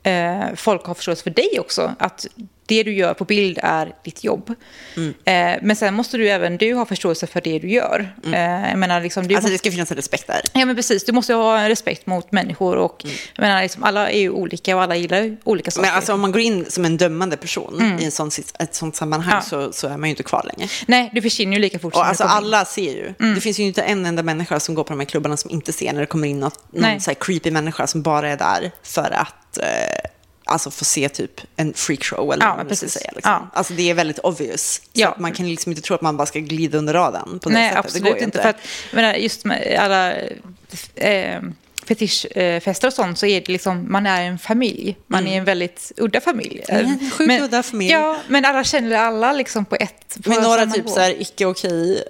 eh, 0.02 0.54
folk 0.54 0.86
har 0.86 0.94
förståelse 0.94 1.22
för 1.22 1.30
dig 1.30 1.60
också, 1.60 1.94
att 1.98 2.26
det 2.72 2.82
du 2.82 2.92
gör 2.94 3.14
på 3.14 3.24
bild 3.24 3.58
är 3.62 3.92
ditt 4.04 4.24
jobb. 4.24 4.54
Eh, 5.24 5.34
men 5.62 5.76
sen 5.76 5.94
måste 5.94 6.16
du 6.16 6.28
även 6.28 6.56
du 6.56 6.74
ha 6.74 6.86
förståelse 6.86 7.26
för 7.26 7.40
det 7.40 7.58
du 7.58 7.70
gör. 7.70 8.14
Eh, 8.24 8.70
jag 8.70 8.78
menar, 8.78 9.00
liksom, 9.00 9.28
du 9.28 9.34
Alltså 9.34 9.46
måste, 9.48 9.54
det 9.54 9.58
ska 9.58 9.70
finnas 9.70 9.90
en 9.90 9.96
respekt 9.96 10.26
där. 10.26 10.40
Ja, 10.52 10.64
men 10.66 10.76
precis. 10.76 11.04
Du 11.04 11.12
måste 11.12 11.34
ha 11.34 11.58
en 11.58 11.68
respekt 11.68 12.06
mot 12.06 12.32
människor. 12.32 12.76
Och, 12.76 13.02
jag 13.34 13.42
menar, 13.42 13.62
liksom, 13.62 13.82
alla 13.82 14.10
är 14.10 14.20
ju 14.20 14.30
olika 14.30 14.76
och 14.76 14.82
alla 14.82 14.96
gillar 14.96 15.20
ju 15.22 15.36
olika 15.44 15.70
saker. 15.70 15.86
Men 15.88 15.96
alltså 15.96 16.14
om 16.14 16.20
man 16.20 16.32
går 16.32 16.40
in 16.40 16.66
som 16.68 16.84
en 16.84 16.96
dömande 16.96 17.36
person 17.36 17.96
i 18.00 18.04
en 18.04 18.10
sån, 18.10 18.30
ett 18.58 18.74
sånt 18.74 18.96
sammanhang 18.96 19.34
Ja. 19.34 19.40
så, 19.40 19.72
så 19.72 19.86
är 19.88 19.96
man 19.96 20.02
ju 20.08 20.10
inte 20.10 20.22
kvar 20.22 20.50
längre. 20.56 20.70
Nej, 20.86 21.10
du 21.14 21.22
försvinner 21.22 21.52
ju 21.52 21.58
lika 21.62 21.78
fort 21.78 21.94
Och 21.94 22.06
alltså 22.06 22.24
alla 22.24 22.64
ser 22.64 22.92
ju. 22.92 23.34
Det 23.34 23.40
finns 23.40 23.58
ju 23.58 23.64
inte 23.64 23.82
en 23.82 24.06
enda 24.06 24.22
människa 24.22 24.60
som 24.60 24.74
går 24.74 24.84
på 24.84 24.92
de 24.92 24.98
här 25.00 25.06
klubbarna 25.06 25.36
som 25.36 25.50
inte 25.50 25.72
ser 25.72 25.92
när 25.92 26.00
det 26.00 26.06
kommer 26.06 26.28
in 26.28 26.40
något, 26.40 26.72
någon 26.72 26.82
Nej. 26.82 27.00
så 27.00 27.14
creepy 27.14 27.50
människa 27.50 27.86
som 27.86 28.02
bara 28.02 28.28
är 28.28 28.36
där 28.36 28.70
för 28.82 29.10
att 29.10 29.58
eh, 29.58 29.64
alltså 30.52 30.70
få 30.70 30.84
se 30.84 31.08
typ 31.08 31.40
en 31.56 31.74
freakshow 31.74 32.32
eller 32.32 32.44
Ja, 32.44 32.54
vad 32.56 32.66
man 32.66 32.76
ska 32.76 32.88
säga. 32.88 33.10
Liksom. 33.14 33.32
Ja. 33.32 33.50
Alltså 33.52 33.72
det 33.72 33.90
är 33.90 33.94
väldigt 33.94 34.18
obvious. 34.18 34.82
Ja. 34.92 35.16
man 35.18 35.32
kan 35.32 35.48
liksom 35.48 35.72
inte 35.72 35.82
tro 35.82 35.94
att 35.94 36.00
man 36.02 36.16
bara 36.16 36.26
ska 36.26 36.38
glida 36.38 36.78
under 36.78 36.92
radarn 36.94 37.38
på 37.38 37.48
det 37.48 37.54
Nej, 37.54 37.68
sättet. 37.68 37.84
absolut 37.84 38.04
det 38.04 38.10
går 38.10 38.18
ju 38.18 38.24
inte. 38.24 38.42
För 38.42 38.48
att, 38.48 38.56
menar, 38.92 39.14
just 39.14 39.44
med 39.44 39.76
alla 39.80 40.12
eh, 40.94 41.42
fetischfester 41.86 42.86
och 42.88 42.92
sånt 42.94 43.18
så 43.18 43.26
är 43.26 43.40
det 43.40 43.48
liksom, 43.52 43.92
man 43.92 44.06
är 44.06 44.22
en 44.22 44.38
familj. 44.38 44.96
Man 45.06 45.26
är 45.26 45.38
en 45.38 45.44
väldigt 45.44 45.92
udda 45.96 46.20
familj. 46.20 46.62
Mm. 46.68 47.10
sjukt 47.10 47.42
udda 47.42 47.62
familj. 47.62 47.92
Ja, 47.92 48.18
men 48.28 48.44
alla 48.44 48.64
känner 48.64 48.96
alla 48.96 49.32
liksom 49.32 49.64
på 49.64 49.76
ett... 49.80 50.18
På 50.24 50.30
Med 50.30 50.42
några 50.42 50.66
typ 50.66 50.76
nivå. 50.76 50.88
så 50.88 51.00
här 51.00 51.20
icke 51.22 51.46
okej 51.46 52.04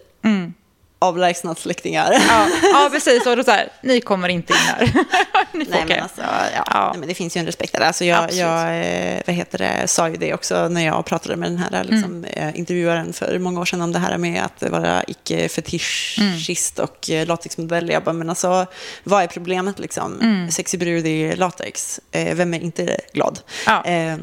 avlägsna 1.03 1.55
släktingar. 1.55 2.13
Ja, 2.29 2.49
ja, 2.63 2.89
precis. 2.93 3.27
Och 3.27 3.37
då 3.37 3.45
så 3.45 3.51
här, 3.51 3.69
ni 3.83 4.01
kommer 4.01 4.29
inte 4.29 4.53
in 4.53 4.59
här. 4.59 4.81
ni 5.53 5.65
får 5.65 5.73
Nej, 5.73 5.85
men 5.89 6.03
alltså, 6.03 6.21
ja. 6.57 6.65
Ja. 6.67 6.89
Nej, 6.91 6.99
men 7.01 7.09
det 7.09 7.15
finns 7.15 7.37
ju 7.37 7.39
en 7.39 7.47
respekt 7.47 7.73
där. 7.73 7.81
Alltså 7.81 8.05
jag, 8.05 8.33
jag 8.33 8.81
eh, 8.81 9.21
vad 9.27 9.37
heter 9.37 9.59
det, 9.59 9.89
sa 9.89 10.09
ju 10.09 10.17
det 10.17 10.35
också 10.35 10.69
när 10.69 10.87
jag 10.87 11.05
pratade 11.05 11.37
med 11.37 11.51
den 11.51 11.59
här 11.59 11.85
liksom, 11.85 12.25
Mm. 12.25 12.25
eh, 12.25 12.59
intervjuaren 12.59 13.13
för 13.13 13.39
många 13.39 13.61
år 13.61 13.65
sedan 13.65 13.81
om 13.81 13.93
det 13.93 13.99
här 13.99 14.19
med 14.19 14.43
att 14.45 14.71
vara 14.71 15.03
icke-fetischist 15.07 16.79
Mm. 16.79 16.89
och 16.91 17.11
eh, 17.11 17.27
latexmodell. 17.27 17.89
Jag 17.89 18.03
bara, 18.05 18.13
men 18.13 18.29
alltså, 18.31 18.67
vad 19.05 19.23
är 19.23 19.27
problemet 19.27 19.79
liksom? 19.79 20.21
Mm. 20.21 20.51
Sexy 20.51 20.79
brud 20.79 21.07
i 21.07 21.37
latex. 21.37 22.01
Eh, 22.13 22.35
vem 22.35 22.55
är 22.55 22.61
inte 22.61 22.97
glad? 23.13 23.41
Ja. 23.67 23.85
Eh, 23.85 24.17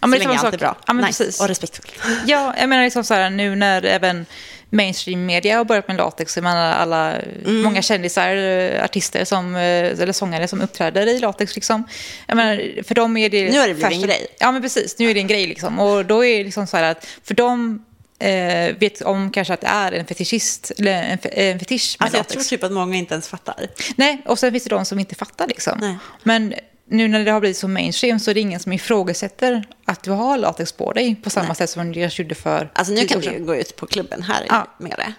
så 0.00 0.08
men 0.08 0.10
det 0.10 0.24
är 0.24 0.28
länge 0.28 0.32
allt 0.38 0.40
sak. 0.46 0.54
är 0.54 0.58
bra. 0.58 0.76
Ja, 0.86 0.92
men 0.92 1.04
nice. 1.04 1.24
precis. 1.24 1.40
Och 1.40 1.48
respektfull. 1.48 1.86
Ja, 2.26 2.54
jag 2.60 2.68
menar 2.68 2.84
liksom 2.84 3.04
så 3.04 3.14
här, 3.14 3.30
nu 3.30 3.54
när 3.56 3.84
även 3.84 4.26
mainstream 4.70 5.26
media 5.26 5.56
har 5.56 5.64
börjat 5.64 5.88
med 5.88 5.96
latex, 5.96 6.36
jag 6.36 6.46
alla, 6.46 7.12
Mm. 7.44 7.62
många 7.62 7.82
kändisar, 7.82 8.36
eh, 8.36 8.84
artister 8.84 9.24
som, 9.24 9.54
eh, 9.56 9.60
eller 10.00 10.12
sångare 10.12 10.48
som 10.48 10.60
uppträder 10.60 11.06
i 11.06 11.18
latex 11.18 11.54
liksom. 11.54 11.84
Jag 12.26 12.36
menar, 12.36 12.82
för 12.82 12.94
dem 12.94 13.16
är 13.16 13.28
det... 13.28 13.50
Nu 13.50 13.58
har 13.58 13.68
det 13.68 13.74
blivit 13.74 13.92
en 13.92 14.00
grej. 14.02 14.26
Ja, 14.38 14.52
men 14.52 14.62
precis. 14.62 14.98
Nu 14.98 15.10
är 15.10 15.14
det 15.14 15.20
en 15.20 15.26
grej 15.26 15.46
liksom. 15.46 15.78
Och 15.80 16.04
då 16.06 16.24
är 16.24 16.38
det 16.38 16.44
liksom 16.44 16.66
så 16.66 16.76
här 16.76 16.84
att, 16.84 17.06
för 17.24 17.34
dem 17.34 17.84
eh, 18.18 18.76
vet 18.78 19.00
om 19.02 19.30
kanske 19.30 19.54
att 19.54 19.60
det 19.60 19.66
är 19.66 19.92
en 19.92 20.06
fetischist, 20.06 20.72
eller 20.78 20.92
en, 20.92 21.18
en 21.22 21.58
fetisch 21.58 21.96
med 21.98 22.04
Alltså, 22.04 22.16
jag 22.16 22.20
latex. 22.24 22.32
tror 22.48 22.56
typ 22.58 22.64
att 22.64 22.72
många 22.72 22.96
inte 22.96 23.14
ens 23.14 23.28
fattar. 23.28 23.66
Nej, 23.96 24.22
och 24.26 24.38
sen 24.38 24.52
finns 24.52 24.64
det 24.64 24.70
de 24.70 24.84
som 24.84 24.98
inte 24.98 25.14
fattar 25.14 25.46
liksom. 25.46 25.78
Nej. 25.80 25.96
Men 26.22 26.54
nu 26.88 27.08
när 27.08 27.24
det 27.24 27.30
har 27.30 27.40
blivit 27.40 27.56
så 27.56 27.68
mainstream 27.68 28.18
så 28.20 28.30
är 28.30 28.34
det 28.34 28.40
ingen 28.40 28.60
som 28.60 28.72
ifrågasätter 28.72 29.64
att 29.84 30.02
du 30.02 30.10
har 30.10 30.38
latex 30.38 30.72
på 30.72 30.92
dig 30.92 31.14
på 31.22 31.30
samma 31.30 31.54
sätt 31.54 31.70
som 31.70 31.92
det 31.92 32.18
gjorde 32.18 32.34
för 32.34 32.70
Alltså 32.74 32.92
nu 32.94 33.06
kan 33.06 33.20
du 33.20 33.44
gå 33.44 33.56
ut 33.56 33.76
på 33.76 33.86
klubben 33.86 34.22
här 34.22 34.46
Ja. 34.48 34.66
med 34.78 34.94
det. 34.98 35.12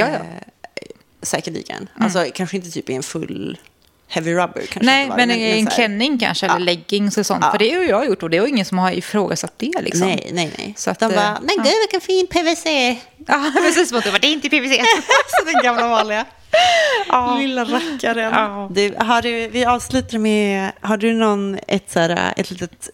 Ja, 0.00 0.08
ja. 0.08 0.14
Eh, 0.14 0.20
säkerligen. 1.22 1.88
Alltså 2.00 2.26
kanske 2.34 2.56
inte 2.56 2.70
typ 2.70 2.90
i 2.90 2.94
en 2.94 3.02
full 3.02 3.58
heavy 4.08 4.32
rubber. 4.34 4.60
Kanske 4.60 4.80
Nej, 4.82 5.08
men 5.08 5.30
en, 5.30 5.38
en 5.40 5.66
klänning 5.66 6.18
kanske, 6.18 6.46
eller 6.46 6.58
Ja. 6.58 6.64
leggings 6.64 7.18
och 7.18 7.26
sånt. 7.26 7.44
Ja. 7.44 7.50
För 7.50 7.58
det 7.58 7.74
har 7.74 7.82
jag 7.82 8.06
gjort 8.06 8.22
och 8.22 8.30
det 8.30 8.36
är 8.36 8.46
ingen 8.46 8.64
som 8.64 8.78
har 8.78 8.92
ifrågasatt 8.92 9.52
det. 9.56 9.82
Liksom. 9.82 10.06
Nej, 10.08 10.30
nej, 10.32 10.50
nej. 10.58 10.74
Så 10.76 10.90
att, 10.90 10.98
De 10.98 11.08
bara, 11.08 11.26
eh, 11.26 11.38
men 11.42 11.56
gud 11.56 11.74
vilken 11.82 12.00
fin 12.00 12.26
PVC. 12.26 12.66
Ja, 13.26 13.52
precis. 13.66 13.90
Det 13.90 14.26
är 14.26 14.32
inte 14.32 14.48
PVC. 14.48 14.76
Så 15.38 15.44
den 15.44 15.62
gamla 15.62 15.88
vanliga. 15.88 16.26
Ja. 17.08 17.38
Lilla 17.38 17.64
rackaren. 17.64 18.32
Ja. 18.32 18.68
Du, 18.70 18.94
har 18.98 19.22
du, 19.22 19.48
vi 19.48 19.64
avslutar 19.64 20.18
med, 20.18 20.72
har 20.80 20.96
du 20.96 21.14
någon, 21.14 21.58
ett, 21.68 21.90
så 21.90 21.98
här, 21.98 22.34
ett 22.36 22.50
litet, 22.50 22.90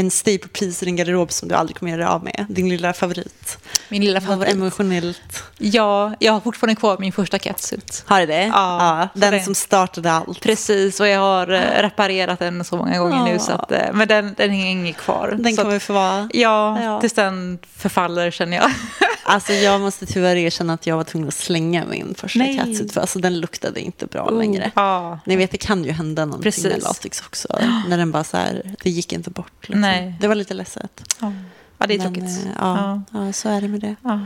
en 0.00 0.10
staple 0.10 0.48
piece 0.52 0.84
i 0.84 0.86
din 0.86 0.96
garderob 0.96 1.32
som 1.32 1.48
du 1.48 1.54
aldrig 1.54 1.76
kommer 1.78 1.92
göra 1.92 2.10
av 2.10 2.24
med? 2.24 2.46
Din 2.48 2.68
lilla 2.68 2.92
favorit? 2.92 3.58
Min 3.88 4.04
lilla 4.04 4.20
favorit. 4.20 4.52
emotionellt. 4.54 5.42
Ja, 5.58 6.14
jag 6.18 6.32
har 6.32 6.40
fortfarande 6.40 6.74
kvar 6.80 6.96
min 7.00 7.12
första 7.12 7.38
catsuit. 7.38 8.02
Har 8.06 8.20
du 8.20 8.26
det? 8.26 8.44
Ja, 8.44 9.08
så 9.14 9.20
den 9.20 9.32
det- 9.32 9.40
som 9.42 9.54
startade 9.54 10.12
allt. 10.12 10.40
Precis, 10.40 11.00
och 11.00 11.08
jag 11.08 11.20
har 11.20 11.52
eh, 11.52 11.82
reparerat 11.82 12.38
den 12.38 12.64
så 12.64 12.76
många 12.76 12.98
gånger 12.98 13.24
nu. 13.24 13.30
Ja. 13.32 13.38
Så 13.38 13.52
att, 13.52 13.72
eh, 13.72 13.92
men 13.92 14.08
den, 14.08 14.34
den 14.36 14.50
hänger 14.50 14.92
kvar. 14.92 15.36
Den 15.38 15.56
så 15.56 15.62
kommer 15.62 15.76
att, 15.76 15.82
få 15.82 15.92
vara. 15.92 16.28
ja, 16.32 16.82
Ja. 16.82 17.00
tills 17.00 17.12
den 17.12 17.58
förfaller 17.76 18.30
känner 18.30 18.56
jag. 18.56 18.70
Alltså 19.22 19.52
jag 19.52 19.80
måste 19.80 20.06
tyvärr 20.06 20.36
erkänna 20.36 20.72
att 20.72 20.86
jag 20.86 20.96
var 20.96 21.04
tvungen 21.04 21.28
att 21.28 21.34
slänga 21.34 21.84
min 21.84 22.14
första 22.14 22.38
Nej. 22.38 22.56
catsuit 22.58 22.92
för 22.92 23.00
alltså 23.00 23.18
den 23.18 23.40
luktade 23.40 23.80
inte 23.80 24.06
bra 24.06 24.30
längre. 24.30 24.70
Ja. 24.74 25.18
Ni 25.26 25.36
vet, 25.36 25.50
det 25.50 25.56
kan 25.58 25.84
ju 25.84 25.90
hända 25.92 26.24
någonting 26.24 26.52
med 26.62 26.70
Precis. 26.72 26.84
latex 26.84 27.20
också. 27.26 27.58
När 27.88 27.98
den 27.98 28.12
bara 28.12 28.24
så 28.24 28.36
här, 28.36 28.74
det 28.82 28.90
gick 28.90 29.12
inte 29.12 29.30
bort. 29.30 29.52
Liksom. 29.60 29.80
Nej. 29.90 30.14
Det 30.20 30.28
var 30.28 30.34
lite 30.34 30.54
ledset. 30.54 31.02
Ja. 31.20 31.32
ja, 31.78 31.86
det 31.86 31.94
är 31.94 31.98
Men, 31.98 32.14
tråkigt. 32.14 32.44
eh, 32.46 32.52
Ja, 32.58 33.02
ja. 33.12 33.32
så 33.32 33.48
är 33.48 33.60
det 33.60 33.68
med 33.68 33.80
det. 33.80 33.96
Ja. 34.04 34.20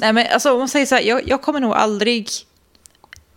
Nej, 0.00 0.12
men 0.12 0.26
alltså, 0.32 0.52
om 0.52 0.58
man 0.58 0.68
säger 0.68 0.86
så 0.86 0.94
här, 0.94 1.02
jag, 1.02 1.28
jag 1.28 1.42
kommer 1.42 1.60
nog 1.60 1.72
aldrig... 1.72 2.30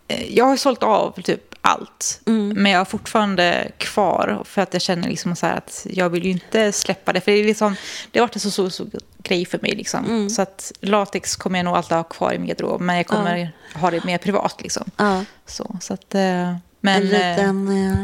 eh, 0.07 0.33
Jag 0.37 0.45
har 0.45 0.57
sålt 0.57 0.83
av 0.83 1.21
typ 1.21 1.41
allt, 1.61 2.21
Mm. 2.25 2.49
men 2.63 2.71
jag 2.71 2.79
har 2.79 2.85
fortfarande 2.85 3.71
kvar 3.77 4.41
för 4.45 4.61
att 4.61 4.73
jag 4.73 4.81
känner 4.81 5.07
liksom 5.09 5.35
så 5.35 5.45
att 5.45 5.87
jag 5.89 6.09
vill 6.09 6.25
ju 6.25 6.31
inte 6.31 6.71
släppa 6.71 7.13
det. 7.13 7.21
För 7.21 7.31
det, 7.31 7.37
är 7.37 7.43
liksom, 7.45 7.75
det 8.11 8.19
har 8.19 8.27
varit 8.27 8.35
en 8.35 8.39
så 8.41 8.51
stor, 8.51 8.69
stor 8.69 8.89
grej 9.23 9.45
för 9.45 9.59
mig. 9.61 9.75
Liksom. 9.75 10.05
Mm. 10.05 10.29
Så 10.29 10.41
att 10.41 10.71
latex 10.81 11.35
kommer 11.35 11.59
jag 11.59 11.63
nog 11.65 11.75
alltid 11.77 11.97
ha 11.97 12.03
kvar 12.03 12.33
i 12.33 12.37
min 12.39 12.47
garderob, 12.47 12.81
men 12.81 12.97
jag 12.97 13.07
kommer 13.07 13.51
ha 13.75 13.91
det 13.91 14.03
mer 14.03 14.17
privat. 14.17 14.61
Liksom. 14.61 14.91
Ja. 14.97 15.23
Så, 15.45 15.77
så 15.81 15.93
att, 15.93 16.15
eh, 16.15 16.21
men, 16.21 16.57
en, 16.81 17.03
eh, 17.03 17.29
liten, 17.37 17.67
eh, 17.91 17.97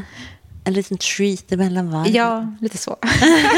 en 0.65 0.73
liten 0.73 0.97
treat 0.97 1.51
emellan 1.51 1.91
varje. 1.91 2.11
Ja, 2.11 2.53
lite 2.61 2.77
så. 2.77 2.97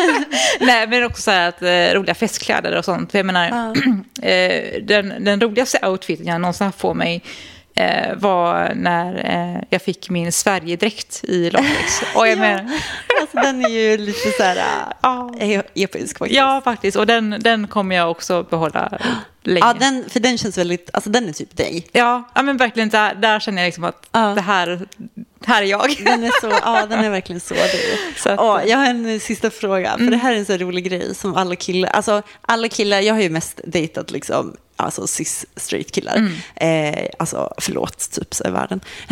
Nej, 0.60 0.88
men 0.88 1.04
också 1.04 1.22
så 1.22 1.32
här 1.32 1.50
att 1.50 1.62
eh, 1.62 2.00
roliga 2.00 2.16
festkläder 2.16 2.78
och 2.78 2.86
sånt. 2.86 3.12
För 3.12 3.20
jag 3.20 3.26
menar, 3.26 3.76
eh, 4.22 4.82
den, 4.84 5.24
den 5.24 5.42
roligaste 5.42 5.88
outfiten 5.88 6.26
jag 6.28 6.42
någonsin 6.42 6.66
haft 6.66 6.80
på 6.80 6.94
mig 6.94 7.24
eh, 7.76 8.16
var 8.16 8.72
när 8.76 9.16
eh, 9.56 9.64
jag 9.70 9.82
fick 9.82 10.10
min 10.10 10.32
Sverigedräkt 10.32 11.24
i 11.24 11.50
latex. 11.50 12.02
Och 12.16 12.28
jag 12.28 12.38
Ja. 12.48 12.60
Alltså, 13.22 13.38
den 13.38 13.66
är 13.66 13.70
ju 13.70 13.98
lite 13.98 14.32
så 14.38 14.44
här 14.44 14.58
Ja. 15.02 15.32
äh, 15.40 15.62
episk 15.76 16.18
faktiskt. 16.18 16.38
ja, 16.38 16.62
faktiskt. 16.64 16.98
Och 16.98 17.08
den, 17.08 17.36
den 17.40 17.68
kommer 17.68 17.96
jag 17.96 18.12
också 18.12 18.44
behålla 18.44 18.98
länge. 19.48 19.66
Ja, 19.66 19.74
den, 19.74 20.10
för 20.10 20.20
den 20.20 20.38
känns 20.38 20.58
väldigt, 20.58 20.90
alltså 20.94 21.10
den 21.10 21.30
är 21.30 21.34
typ 21.34 21.58
dig. 21.58 21.88
ja, 21.92 22.30
ja, 22.36 22.42
men 22.44 22.58
verkligen. 22.58 22.90
Där, 22.90 23.16
där 23.16 23.40
känner 23.40 23.62
jag 23.62 23.68
liksom 23.68 23.84
att 23.84 24.08
Ja. 24.12 24.20
det 24.36 24.42
här, 24.42 24.80
här 25.46 25.62
är 25.62 25.66
jag. 25.66 25.96
Den 26.06 26.24
är 26.24 26.42
så, 26.42 26.48
ja 26.64 26.86
den 26.90 27.00
är 27.06 27.10
verkligen 27.10 27.40
så 27.40 27.54
dig. 27.54 28.00
Så 28.18 28.30
att, 28.30 28.40
Åh, 28.40 28.62
jag 28.68 28.78
har 28.78 28.86
en 28.86 29.20
sista 29.20 29.50
fråga, 29.50 29.98
för 29.98 30.06
det 30.12 30.18
här 30.18 30.34
är 30.34 30.38
en 30.38 30.46
så 30.46 30.58
rolig 30.58 30.84
grej 30.90 31.16
som 31.16 31.36
alla 31.36 31.56
killar, 31.56 31.90
alltså 31.90 32.22
alla 32.42 32.68
killar, 32.70 33.00
jag 33.02 33.14
har 33.14 33.22
ju 33.22 33.30
mest 33.30 33.60
dejtat 33.64 34.12
liksom, 34.12 34.56
alltså 34.76 35.08
cis 35.08 35.46
straight 35.56 35.92
killar. 35.92 36.32
Eh, 36.56 37.08
alltså 37.20 37.54
förlåt, 37.58 38.12
typ 38.12 38.34
så 38.34 38.44
är 38.44 38.52
världen. 38.52 38.80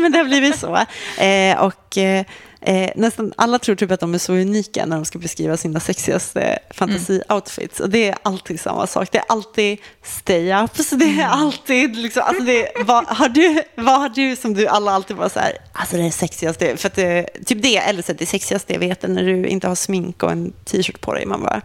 Men 0.00 0.12
det 0.12 0.18
har 0.18 0.24
blivit 0.24 0.58
så. 0.58 0.76
Eh, 1.22 1.58
och 1.62 1.98
eh, 1.98 2.24
Eh, 2.60 2.90
nästan 2.96 3.32
alla 3.36 3.58
tror 3.58 3.76
typ 3.76 3.90
att 3.90 4.00
de 4.00 4.14
är 4.14 4.18
så 4.18 4.32
unika 4.32 4.86
när 4.86 4.96
de 4.96 5.04
ska 5.04 5.18
beskriva 5.18 5.56
sina 5.56 5.80
sexigaste 5.80 6.58
fantasi-outfits. 6.74 7.80
Och 7.80 7.90
det 7.90 8.08
är 8.08 8.16
alltid 8.22 8.60
samma 8.60 8.86
sak. 8.86 9.08
Det 9.12 9.18
är 9.18 9.24
alltid 9.28 9.78
stay-ups. 10.04 10.96
Det 10.96 11.20
är 11.20 11.26
alltid 11.26 11.96
liksom, 11.96 12.22
alltså 12.22 12.44
det, 12.44 12.68
vad, 12.84 13.04
har 13.04 13.28
du, 13.28 13.62
vad 13.74 14.00
har 14.00 14.08
du 14.08 14.36
som 14.36 14.54
du 14.54 14.66
alla 14.66 14.92
alltid 14.92 15.16
bara 15.16 15.28
så 15.28 15.40
här, 15.40 15.52
alltså 15.72 15.96
det 15.96 16.02
är 16.02 16.10
sexigaste, 16.10 16.76
för 16.76 16.90
det, 16.94 17.28
typ 17.46 17.62
det, 17.62 17.76
eller 17.76 18.02
så 18.02 18.12
det 18.12 18.26
sexigaste 18.26 18.72
jag 18.72 18.80
vet 18.80 19.04
är 19.04 19.08
när 19.08 19.22
du 19.22 19.46
inte 19.46 19.68
har 19.68 19.74
smink 19.74 20.22
och 20.22 20.32
en 20.32 20.52
t-shirt 20.64 21.00
på 21.00 21.14
dig. 21.14 21.26
Man 21.26 21.42
bara, 21.42 21.62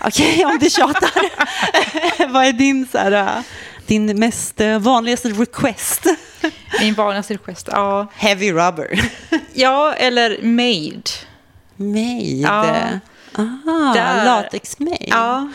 okej 0.00 0.44
om 0.44 0.58
du 0.60 0.70
tjatar. 0.70 1.22
vad 2.32 2.44
är 2.44 2.52
din 2.52 2.86
så 2.92 2.98
här, 2.98 3.12
äh, 3.12 3.42
din 3.86 4.18
mest 4.18 4.60
eh, 4.60 4.78
vanligaste 4.78 5.28
request? 5.28 6.06
Min 6.80 6.94
vanligaste 6.94 7.34
request, 7.34 7.68
ja. 7.72 8.06
Heavy 8.14 8.52
rubber. 8.52 9.10
Ja, 9.52 9.94
eller 9.94 10.42
made. 10.42 11.02
Made. 11.76 12.22
Ja. 12.22 12.98
Ah, 13.38 13.92
Där. 13.94 14.24
Ja, 15.10 15.48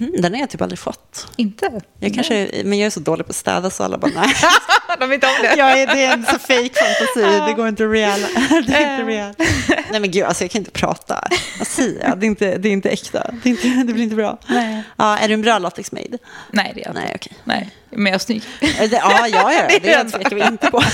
Mhm, 0.00 0.12
den 0.22 0.32
har 0.34 0.40
jag 0.40 0.50
typ 0.50 0.62
aldrig 0.62 0.78
fått. 0.78 1.26
inte. 1.36 1.80
Jag 2.00 2.14
kanske, 2.14 2.62
men 2.64 2.78
jag 2.78 2.86
är 2.86 2.90
så 2.90 3.00
dålig 3.00 3.26
på 3.26 3.30
att 3.30 3.36
städa 3.36 3.70
så 3.70 3.82
alla 3.84 3.98
bara 3.98 4.10
nej. 4.14 4.34
De 5.00 5.08
vet 5.10 5.24
om 5.24 5.30
det. 5.42 5.54
jag 5.56 5.80
är, 5.80 5.86
det 5.86 6.04
är 6.04 6.12
en 6.12 6.24
så 6.26 6.38
fake 6.38 6.70
fantasi, 6.74 7.46
det 7.46 7.52
går 7.56 7.68
inte 7.68 7.84
real. 7.84 8.20
Det 8.66 8.74
är 8.74 8.98
inte 8.98 9.02
Eh. 9.02 9.06
real. 9.06 9.34
Nej 9.90 10.00
men 10.00 10.10
gud, 10.10 10.24
alltså 10.24 10.44
jag 10.44 10.50
kan 10.50 10.58
inte 10.58 10.70
prata. 10.70 11.28
Vad 11.58 11.66
säger 11.68 12.08
jag? 12.08 12.18
Det 12.18 12.26
är 12.26 12.28
inte, 12.28 12.58
det 12.58 12.68
är 12.68 12.72
inte 12.72 12.90
äkta. 12.90 13.30
Det, 13.42 13.48
är 13.48 13.66
inte, 13.66 13.68
det 13.86 13.92
blir 13.92 14.04
inte 14.04 14.16
bra. 14.16 14.38
Nej. 14.46 14.82
Ja, 14.96 15.18
är 15.18 15.28
du 15.28 15.34
en 15.34 15.42
bra 15.42 15.58
latex-made? 15.58 16.18
Nej, 16.50 16.72
det 16.74 16.80
är 16.80 16.84
jag 16.86 16.90
inte. 16.92 17.00
Nej, 17.04 17.12
okej. 17.14 17.32
Nej, 17.44 17.70
men 17.92 18.06
jag 18.06 18.14
är 18.14 18.18
snygg. 18.18 18.42
Ja, 18.60 18.68
jag 19.28 19.28
gör 19.54 19.68
det. 19.68 19.78
Det 19.82 19.92
är 19.92 20.04
tvekar 20.04 20.36
vi 20.36 20.42
inte 20.46 20.70
på. 20.70 20.82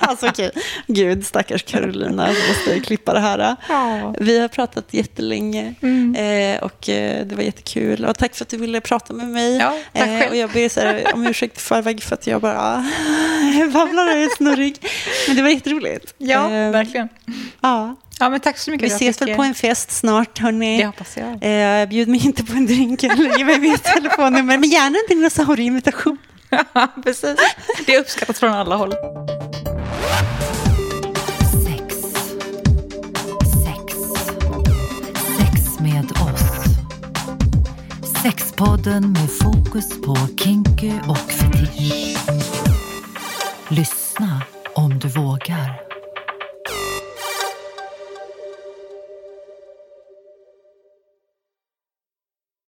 Alltså 0.00 0.28
okej, 0.28 0.50
gud 0.86 1.26
stackars 1.26 1.62
Carolina, 1.62 2.28
vi 2.32 2.48
måste 2.48 2.80
klippa 2.80 3.12
det 3.12 3.20
här. 3.20 3.56
Ja. 3.68 4.14
Vi 4.20 4.40
har 4.40 4.48
pratat 4.48 4.84
jättelänge 4.90 5.74
Mm. 5.82 6.14
eh, 6.14 6.62
och 6.62 6.88
eh, 6.88 7.26
det 7.26 7.34
var 7.34 7.42
jättekul. 7.42 8.04
Och 8.04 8.18
tack 8.18 8.34
för 8.34 8.44
att 8.44 8.48
du 8.48 8.56
ville 8.56 8.80
prata 8.80 9.12
med 9.14 9.26
mig. 9.28 9.56
Ja, 9.56 9.78
tack 9.92 10.08
eh, 10.08 10.18
själv. 10.18 10.30
och 10.30 10.36
jag 10.36 10.50
ber 10.50 10.68
så 10.68 10.80
här, 10.80 11.04
om 11.14 11.26
ursäkt 11.26 11.56
i 11.56 11.60
förväg 11.60 12.02
för 12.02 12.14
att 12.14 12.26
jag 12.26 12.40
bara 12.40 12.76
babblar 13.72 14.06
och 14.06 14.12
är 14.22 14.36
snurrig. 14.36 14.86
Men 15.26 15.36
det 15.36 15.42
var 15.42 15.48
jätteroligt. 15.50 16.14
Ja, 16.18 16.48
verkligen. 16.48 17.08
Ja. 17.60 17.96
Ja, 18.20 18.28
men 18.30 18.40
tack 18.40 18.58
så 18.58 18.70
mycket. 18.70 18.86
Vi 18.86 18.90
Jag 18.90 18.96
ses 18.96 19.22
väl 19.22 19.34
på 19.34 19.42
en 19.42 19.54
fest 19.54 19.90
snart, 19.90 20.38
hörni. 20.38 20.78
Det 20.78 20.86
hoppas 20.86 21.16
jag. 21.16 21.82
Eh, 21.82 21.88
bjud 21.88 22.08
mig 22.08 22.26
inte 22.26 22.44
på 22.44 22.52
en 22.52 22.66
drink 22.66 23.02
eller 23.02 23.38
ge 23.38 23.44
mig 23.44 23.58
mitt 23.58 23.84
telefonnummer, 23.84 24.58
men 24.58 24.70
gärna 24.70 24.86
en 24.98 25.16
dinosaurieimitation. 25.16 26.18
Precis. 27.02 27.36
Det 27.86 27.98
uppskattas 27.98 28.40
från 28.40 28.52
alla 28.52 28.76
håll. 28.76 28.92
Sex. 31.64 31.94
Sex. 33.64 33.94
Sex 35.38 35.80
med 35.80 36.04
oss. 36.12 36.42
Sexpodden 38.22 39.12
med 39.12 39.30
fokus 39.30 40.00
på 40.02 40.16
kinky 40.38 40.92
och 41.08 41.32
fetisch. 41.32 42.18
Lyssna 43.68 44.42
om 44.74 44.98
du 44.98 45.08
vågar. 45.08 45.87